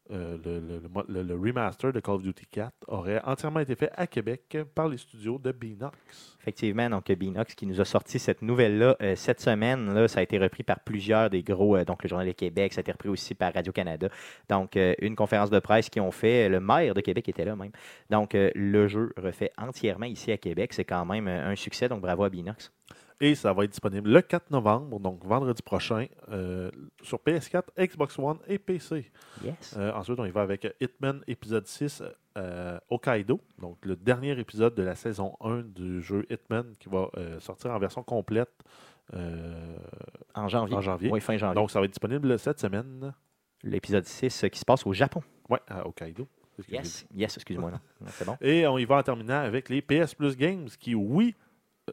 le, 0.08 1.34
remaster 1.34 1.92
de 1.92 1.98
Call 1.98 2.14
of 2.14 2.22
Duty 2.22 2.46
4 2.46 2.72
aurait 2.86 3.20
entièrement 3.24 3.58
été 3.58 3.74
fait 3.74 3.90
à 3.96 4.06
Québec 4.06 4.56
par 4.72 4.86
les 4.86 4.98
studios 4.98 5.38
de 5.38 5.50
Binox. 5.50 6.36
Effectivement, 6.40 6.88
donc 6.90 7.10
Binox 7.10 7.56
qui 7.56 7.66
nous 7.66 7.80
a 7.80 7.84
sorti 7.84 8.20
cette 8.20 8.42
nouvelle-là 8.42 8.96
cette 9.16 9.40
semaine. 9.40 9.92
Là, 9.92 10.06
ça 10.06 10.20
a 10.20 10.22
été 10.22 10.38
repris 10.38 10.62
par 10.62 10.78
plusieurs 10.80 11.28
des 11.28 11.42
gros, 11.42 11.82
donc 11.84 12.04
le 12.04 12.08
Journal 12.08 12.26
de 12.26 12.32
Québec, 12.32 12.72
ça 12.72 12.80
a 12.80 12.82
été 12.82 12.92
repris 12.92 13.08
aussi 13.08 13.34
par 13.34 13.52
Radio-Canada. 13.52 14.08
Donc, 14.48 14.76
une 14.76 15.16
conférence 15.16 15.50
de 15.50 15.58
presse 15.58 15.88
qu'ils 15.88 16.02
ont 16.02 16.12
fait. 16.12 16.48
Le 16.48 16.60
maire 16.60 16.94
de 16.94 17.00
Québec 17.00 17.28
était 17.28 17.44
là 17.44 17.56
même. 17.56 17.72
Donc, 18.10 18.32
le 18.34 18.88
jeu 18.88 19.12
refait 19.16 19.50
entièrement 19.56 20.06
ici 20.06 20.30
à 20.30 20.36
Québec. 20.36 20.72
C'est 20.72 20.84
quand 20.84 21.04
même 21.04 21.26
un 21.26 21.56
succès, 21.56 21.88
donc 21.88 22.00
bravo 22.00 22.24
à 22.24 22.28
Binox. 22.28 22.70
Et 23.22 23.36
ça 23.36 23.52
va 23.52 23.62
être 23.62 23.70
disponible 23.70 24.10
le 24.10 24.20
4 24.20 24.50
novembre, 24.50 24.98
donc 24.98 25.24
vendredi 25.24 25.62
prochain, 25.62 26.06
euh, 26.32 26.72
sur 27.02 27.18
PS4, 27.18 27.62
Xbox 27.78 28.18
One 28.18 28.38
et 28.48 28.58
PC. 28.58 29.10
Yes. 29.44 29.76
Euh, 29.76 29.92
ensuite, 29.92 30.18
on 30.18 30.24
y 30.24 30.30
va 30.32 30.42
avec 30.42 30.66
Hitman 30.80 31.22
épisode 31.28 31.64
6 31.64 32.02
euh, 32.36 32.80
Hokkaido, 32.90 33.40
donc 33.60 33.78
le 33.84 33.94
dernier 33.94 34.36
épisode 34.40 34.74
de 34.74 34.82
la 34.82 34.96
saison 34.96 35.36
1 35.40 35.62
du 35.62 36.02
jeu 36.02 36.26
Hitman 36.30 36.72
qui 36.80 36.88
va 36.88 37.10
sortir 37.38 37.70
en 37.70 37.78
version 37.78 38.02
complète 38.02 38.50
En 40.34 40.48
janvier. 40.48 40.76
en 40.76 40.80
janvier. 40.80 41.10
Oui, 41.12 41.20
fin 41.20 41.36
janvier. 41.36 41.54
Donc, 41.54 41.70
ça 41.70 41.78
va 41.78 41.84
être 41.84 41.92
disponible 41.92 42.36
cette 42.40 42.58
semaine. 42.58 43.14
L'épisode 43.62 44.04
6 44.04 44.44
euh, 44.44 44.48
qui 44.48 44.58
se 44.58 44.64
passe 44.64 44.84
au 44.84 44.92
Japon. 44.92 45.22
Ouais, 45.48 45.60
à 45.68 45.86
Hokkaido. 45.86 46.26
Yes. 46.68 47.06
Yes, 47.14 47.36
excuse-moi. 47.36 47.70
C'est 48.08 48.24
bon. 48.24 48.36
Et 48.40 48.66
on 48.66 48.78
y 48.78 48.84
va 48.84 48.96
en 48.96 49.02
terminant 49.02 49.40
avec 49.40 49.68
les 49.68 49.80
PS 49.80 50.14
Plus 50.14 50.36
Games 50.36 50.68
qui, 50.78 50.94
oui, 50.94 51.34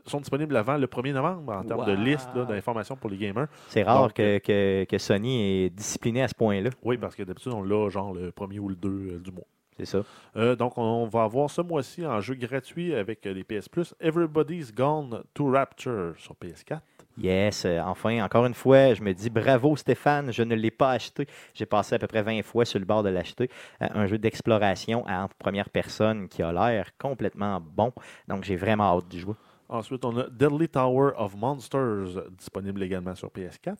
sont 0.06 0.20
disponibles 0.20 0.56
avant 0.56 0.78
le 0.78 0.88
1er 0.88 1.14
novembre 1.14 1.54
en 1.54 1.64
termes 1.64 1.86
de 1.86 1.94
liste 1.94 2.30
d'informations 2.36 2.96
pour 2.96 3.10
les 3.10 3.18
gamers. 3.18 3.48
C'est 3.70 3.84
rare 3.84 4.04
Donc, 4.04 4.14
que, 4.14 4.38
que- 4.40 4.84
que 4.86 4.98
Sony 4.98 5.64
est 5.66 5.70
discipliné 5.72 6.22
à 6.24 6.28
ce 6.28 6.36
point-là. 6.36 6.70
Oui, 6.84 6.98
parce 6.98 7.16
que 7.16 7.24
d'habitude, 7.24 7.54
on 7.54 7.64
l'a 7.64 7.90
genre 7.90 8.14
le 8.14 8.32
1er 8.32 8.60
ou 8.60 8.70
le 8.70 8.76
2 8.76 8.90
euh, 8.90 9.20
du 9.20 9.32
mois. 9.32 9.46
C'est 9.78 9.86
ça. 9.86 10.00
Euh, 10.36 10.56
donc, 10.56 10.78
on 10.78 11.08
va 11.08 11.24
avoir 11.24 11.50
ce 11.50 11.62
mois-ci 11.62 12.06
en 12.06 12.20
jeu 12.20 12.36
gratuit 12.36 12.94
avec 12.94 13.26
euh, 13.26 13.34
les 13.34 13.44
PS 13.44 13.70
Plus 13.70 13.96
Everybody's 14.02 14.74
Gone 14.74 15.24
to 15.34 15.50
Rapture 15.52 16.14
sur 16.18 16.36
PS4. 16.36 16.82
Yes, 17.18 17.66
euh, 17.66 17.80
enfin, 17.82 18.24
encore 18.24 18.46
une 18.46 18.54
fois, 18.54 18.94
je 18.94 19.02
me 19.02 19.14
dis 19.14 19.30
bravo 19.30 19.76
Stéphane, 19.76 20.32
je 20.32 20.44
ne 20.44 20.54
l'ai 20.56 20.72
pas 20.72 20.92
acheté. 20.92 21.28
J'ai 21.54 21.66
passé 21.66 21.96
à 21.96 22.00
peu 22.00 22.08
près 22.08 22.22
20 22.22 22.44
fois 22.44 22.64
sur 22.66 22.80
le 22.80 22.86
bord 22.86 23.04
de 23.04 23.10
l'acheter. 23.10 23.50
Euh, 23.82 23.88
un 23.94 24.06
jeu 24.06 24.18
d'exploration 24.18 25.04
en 25.08 25.28
première 25.40 25.70
personne 25.70 26.28
qui 26.30 26.44
a 26.44 26.52
l'air 26.52 26.92
complètement 26.98 27.60
bon. 27.62 27.92
Donc, 28.28 28.44
j'ai 28.44 28.56
vraiment 28.56 28.96
hâte 28.98 29.08
d'y 29.08 29.20
jouer. 29.20 29.34
Ensuite, 29.70 30.04
on 30.04 30.18
a 30.18 30.28
Deadly 30.30 30.68
Tower 30.68 31.14
of 31.16 31.36
Monsters 31.36 32.18
disponible 32.32 32.82
également 32.82 33.16
sur 33.16 33.30
PS4. 33.30 33.78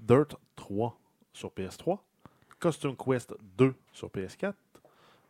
Dirt 0.00 0.36
3 0.56 0.98
sur 1.32 1.50
PS3. 1.50 1.98
Costume 2.58 2.96
Quest 2.96 3.32
2 3.56 3.74
sur 3.92 4.08
PS4. 4.08 4.54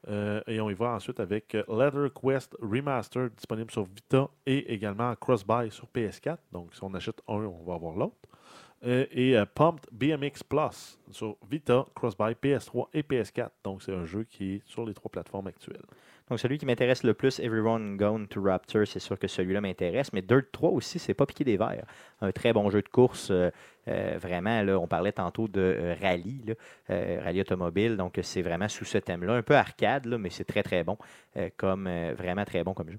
Euh, 0.09 0.41
et 0.47 0.61
on 0.61 0.69
y 0.69 0.75
va 0.75 0.95
ensuite 0.95 1.21
avec 1.21 1.53
Leather 1.69 2.09
Quest 2.13 2.57
Remastered 2.61 3.35
disponible 3.35 3.71
sur 3.71 3.85
Vita 3.85 4.29
et 4.47 4.73
également 4.73 5.11
en 5.11 5.15
cross-buy 5.15 5.71
sur 5.71 5.87
PS4. 5.95 6.39
Donc, 6.51 6.75
si 6.75 6.83
on 6.83 6.93
achète 6.95 7.21
un, 7.29 7.35
on 7.35 7.63
va 7.65 7.75
avoir 7.75 7.95
l'autre. 7.95 8.17
Euh, 8.85 9.07
et 9.13 9.37
euh, 9.37 9.45
Pumped 9.47 9.87
BMX 9.93 10.43
Plus 10.43 10.99
sur 11.11 11.37
Vita, 11.49 11.87
cross-buy 11.95 12.35
PS3 12.35 12.89
et 12.95 13.03
PS4. 13.03 13.51
Donc, 13.63 13.83
c'est 13.83 13.95
un 13.95 14.07
jeu 14.07 14.25
qui 14.25 14.55
est 14.55 14.63
sur 14.65 14.85
les 14.85 14.95
trois 14.95 15.11
plateformes 15.11 15.47
actuelles. 15.47 15.85
Donc, 16.29 16.39
celui 16.39 16.59
qui 16.59 16.67
m'intéresse 16.67 17.03
le 17.03 17.15
plus, 17.15 17.41
Everyone 17.41 17.97
Gone 17.97 18.27
to 18.29 18.43
Rapture, 18.43 18.87
c'est 18.87 19.01
sûr 19.01 19.19
que 19.19 19.27
celui-là 19.27 19.61
m'intéresse. 19.61 20.13
Mais 20.13 20.23
Dirt 20.23 20.47
3 20.53 20.71
aussi, 20.71 20.99
c'est 20.99 21.15
pas 21.15 21.27
piqué 21.27 21.45
des 21.45 21.57
verres. 21.57 21.85
Un 22.21 22.33
très 22.33 22.53
bon 22.53 22.71
jeu 22.71 22.83
de 22.83 22.89
course. 22.89 23.31
euh, 23.31 23.51
euh, 23.89 24.17
vraiment, 24.21 24.61
on 24.81 24.87
parlait 24.87 25.13
tantôt 25.13 25.49
de 25.49 25.61
euh, 25.61 25.95
rallye, 26.01 26.55
rallye 26.89 27.41
automobile. 27.41 27.97
Donc, 27.97 28.19
c'est 28.23 28.43
vraiment 28.43 28.69
sous 28.69 28.85
ce 28.85 28.99
thème-là. 28.99 29.35
Un 29.35 29.43
peu 29.43 29.57
arcade, 29.57 30.07
mais 30.07 30.31
c'est 30.31 30.45
très, 30.45 30.63
très 30.63 30.85
bon. 30.85 30.97
comme, 31.57 31.89
vraiment 32.17 32.45
très 32.45 32.63
bon 32.63 32.75
comme 32.75 32.91
jeu. 32.91 32.99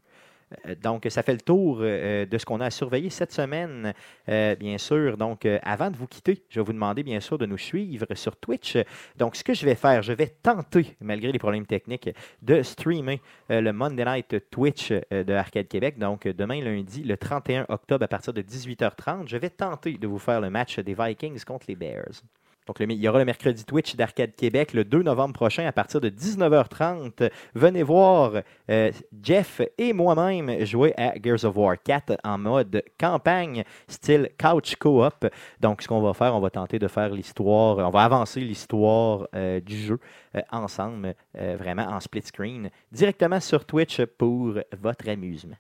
Euh, 0.68 0.76
Donc, 0.82 1.06
ça 1.10 1.24
fait 1.24 1.34
le 1.34 1.42
tour 1.42 1.80
euh, 1.82 2.26
de 2.26 2.38
ce 2.38 2.46
qu'on 2.46 2.60
a 2.62 2.66
à 2.66 2.70
surveiller 2.70 3.10
cette 3.10 3.32
semaine, 3.32 3.94
euh, 4.30 4.56
bien 4.56 4.78
sûr. 4.78 5.18
Donc, 5.18 5.46
euh, 5.46 5.60
avant 5.64 5.90
de 5.92 5.98
vous 5.98 6.08
quitter, 6.08 6.44
je 6.50 6.60
vais 6.60 6.66
vous 6.66 6.74
demander, 6.74 7.04
bien 7.04 7.20
sûr, 7.20 7.38
de 7.38 7.46
nous 7.46 7.58
suivre 7.58 8.06
sur 8.14 8.36
Twitch. 8.36 8.78
Donc, 9.18 9.36
ce 9.36 9.44
que 9.44 9.54
je 9.54 9.66
vais 9.66 9.76
faire, 9.76 10.02
je 10.02 10.14
vais 10.14 10.28
tenter, 10.28 10.96
malgré 11.02 11.32
les 11.32 11.40
problèmes 11.40 11.66
techniques, 11.66 12.10
de 12.42 12.62
streamer 12.64 13.22
euh, 13.52 13.62
le 13.62 13.74
Monday 13.74 14.06
Night 14.06 14.50
Twitch 14.50 14.92
euh, 14.92 15.24
de 15.24 15.34
Arcade 15.34 15.68
Québec. 15.68 15.98
Donc, 15.98 16.26
euh, 16.26 16.34
demain, 16.34 16.62
lundi, 16.62 17.04
le 17.04 17.18
31 17.18 17.66
octobre, 17.70 18.04
à 18.04 18.08
partir 18.08 18.34
de 18.34 18.42
18h30, 18.42 19.28
je 19.28 19.38
vais 19.38 19.50
tenter 19.50 19.98
de 19.98 20.08
vous 20.08 20.20
faire 20.20 20.42
le 20.42 20.50
match 20.50 20.80
des 20.80 20.94
Vikings 20.94 21.44
contre 21.44 21.66
les 21.68 21.76
Bears. 21.76 22.22
Donc, 22.68 22.77
il 22.80 22.91
y 22.94 23.07
aura 23.07 23.19
le 23.19 23.26
mercredi 23.26 23.65
Twitch 23.65 23.95
d'Arcade 23.95 24.35
Québec 24.35 24.73
le 24.73 24.84
2 24.84 25.03
novembre 25.03 25.34
prochain 25.34 25.65
à 25.65 25.72
partir 25.72 25.99
de 26.02 26.10
19h30. 26.10 27.30
Venez 27.56 27.84
voir 27.84 28.34
euh, 28.69 28.91
Jeff 29.22 29.61
et 29.77 29.94
moi-même 29.94 30.65
jouer 30.65 30.94
à 30.98 31.14
Gears 31.22 31.44
of 31.45 31.57
War 31.57 31.76
4 31.81 32.18
en 32.23 32.38
mode 32.38 32.84
campagne, 32.99 33.64
style 33.88 34.30
couch 34.40 34.76
co-op. 34.76 35.27
Donc, 35.60 35.81
ce 35.81 35.88
qu'on 35.88 36.02
va 36.02 36.14
faire, 36.14 36.35
on 36.35 36.40
va 36.40 36.49
tenter 36.49 36.80
de 36.80 36.88
faire 36.88 37.10
l'histoire, 37.10 37.77
on 37.77 37.90
va 37.90 38.03
avancer 38.03 38.40
l'histoire 38.40 39.27
euh, 39.35 39.60
du 39.60 39.77
jeu 39.77 39.99
euh, 40.35 40.41
ensemble, 40.52 41.15
vraiment 41.34 41.84
en 41.84 41.99
split 41.99 42.22
screen, 42.22 42.69
directement 42.91 43.40
sur 43.40 43.65
Twitch 43.65 44.02
pour 44.18 44.53
votre 44.80 45.10
amusement. 45.10 45.56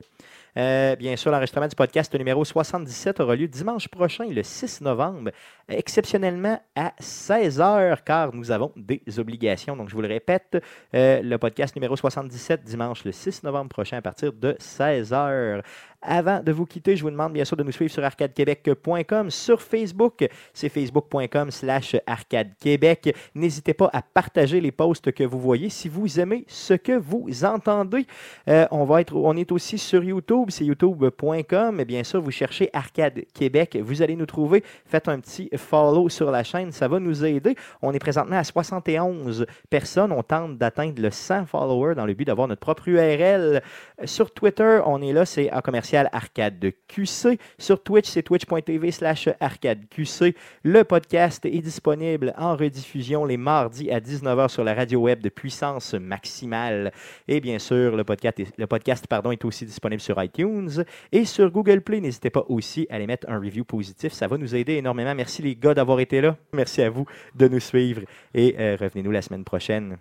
Euh, 0.57 0.95
bien 0.95 1.15
sûr, 1.15 1.31
l'enregistrement 1.31 1.67
du 1.67 1.75
podcast 1.75 2.13
numéro 2.13 2.45
77 2.45 3.19
aura 3.19 3.35
lieu 3.35 3.47
dimanche 3.47 3.87
prochain, 3.87 4.25
le 4.25 4.43
6 4.43 4.81
novembre, 4.81 5.31
exceptionnellement 5.67 6.61
à 6.75 6.93
16h, 7.01 8.03
car 8.05 8.33
nous 8.33 8.51
avons 8.51 8.71
des 8.75 9.01
obligations. 9.17 9.75
Donc, 9.75 9.89
je 9.89 9.95
vous 9.95 10.01
le 10.01 10.07
répète, 10.07 10.61
euh, 10.93 11.21
le 11.21 11.37
podcast 11.37 11.75
numéro 11.75 11.95
77, 11.95 12.63
dimanche 12.63 13.03
le 13.03 13.11
6 13.11 13.43
novembre 13.43 13.69
prochain, 13.69 13.97
à 13.97 14.01
partir 14.01 14.31
de 14.31 14.55
16h. 14.59 15.63
Avant 16.05 16.41
de 16.43 16.51
vous 16.51 16.65
quitter, 16.65 16.97
je 16.97 17.03
vous 17.03 17.11
demande 17.11 17.31
bien 17.31 17.45
sûr 17.45 17.55
de 17.55 17.63
nous 17.63 17.71
suivre 17.71 17.91
sur 17.91 18.03
arcadequebec.com, 18.03 19.29
sur 19.29 19.61
Facebook, 19.61 20.27
c'est 20.53 20.67
facebook.com 20.67 21.49
slash 21.49 21.95
arcadequebec. 22.05 23.15
N'hésitez 23.33 23.73
pas 23.73 23.89
à 23.93 24.01
partager 24.01 24.59
les 24.59 24.73
posts 24.73 25.13
que 25.13 25.23
vous 25.23 25.39
voyez 25.39 25.69
si 25.69 25.87
vous 25.87 26.19
aimez 26.19 26.43
ce 26.49 26.73
que 26.73 26.91
vous 26.91 27.45
entendez. 27.45 28.05
Euh, 28.49 28.67
on, 28.71 28.83
va 28.83 28.99
être, 28.99 29.15
on 29.15 29.37
est 29.37 29.49
aussi 29.53 29.77
sur 29.77 30.03
YouTube, 30.03 30.49
c'est 30.49 30.65
youtube.com. 30.65 31.79
Et 31.79 31.85
bien 31.85 32.03
sûr, 32.03 32.21
vous 32.21 32.31
cherchez 32.31 32.69
Arcade 32.73 33.23
Québec, 33.33 33.77
vous 33.81 34.01
allez 34.01 34.17
nous 34.17 34.25
trouver. 34.25 34.61
Faites 34.85 35.07
un 35.07 35.21
petit 35.21 35.49
follow 35.55 36.09
sur 36.09 36.31
la 36.31 36.43
chaîne, 36.43 36.73
ça 36.73 36.89
va 36.89 36.99
nous 36.99 37.23
aider. 37.23 37.55
On 37.81 37.93
est 37.93 37.99
présentement 37.99 38.37
à 38.37 38.43
71 38.43 39.45
personnes. 39.69 40.11
On 40.11 40.23
tente 40.23 40.57
d'atteindre 40.57 41.01
le 41.01 41.11
100 41.11 41.45
followers 41.45 41.95
dans 41.95 42.05
le 42.05 42.13
but 42.13 42.25
d'avoir 42.25 42.49
notre 42.49 42.61
propre 42.61 42.89
URL. 42.89 43.61
Sur 44.03 44.31
Twitter, 44.31 44.81
on 44.85 45.01
est 45.01 45.13
là, 45.13 45.25
c'est 45.25 45.51
en 45.53 45.61
commercial 45.61 45.92
Arcade 45.93 46.71
QC. 46.87 47.37
Sur 47.57 47.81
Twitch, 47.83 48.09
c'est 48.09 48.23
twitch.tv 48.23 48.91
slash 48.91 49.29
arcade 49.39 49.87
QC. 49.89 50.35
Le 50.63 50.83
podcast 50.83 51.45
est 51.45 51.61
disponible 51.61 52.33
en 52.37 52.55
rediffusion 52.55 53.25
les 53.25 53.37
mardis 53.37 53.91
à 53.91 53.99
19h 53.99 54.49
sur 54.49 54.63
la 54.63 54.73
radio 54.73 55.01
web 55.01 55.21
de 55.21 55.29
puissance 55.29 55.93
maximale. 55.93 56.91
Et 57.27 57.39
bien 57.39 57.59
sûr, 57.59 57.95
le 57.95 58.03
podcast, 58.03 58.39
est, 58.39 58.57
le 58.57 58.67
podcast 58.67 59.05
pardon, 59.07 59.31
est 59.31 59.45
aussi 59.45 59.65
disponible 59.65 60.01
sur 60.01 60.21
iTunes 60.21 60.83
et 61.11 61.25
sur 61.25 61.51
Google 61.51 61.81
Play. 61.81 62.01
N'hésitez 62.01 62.29
pas 62.29 62.45
aussi 62.49 62.87
à 62.89 62.95
aller 62.95 63.07
mettre 63.07 63.29
un 63.29 63.39
review 63.39 63.63
positif. 63.63 64.13
Ça 64.13 64.27
va 64.27 64.37
nous 64.37 64.55
aider 64.55 64.73
énormément. 64.73 65.13
Merci 65.15 65.41
les 65.41 65.55
gars 65.55 65.73
d'avoir 65.73 65.99
été 65.99 66.21
là. 66.21 66.35
Merci 66.53 66.81
à 66.81 66.89
vous 66.89 67.05
de 67.35 67.47
nous 67.47 67.59
suivre 67.59 68.01
et 68.33 68.55
euh, 68.59 68.77
revenez-nous 68.79 69.11
la 69.11 69.21
semaine 69.21 69.43
prochaine. 69.43 69.97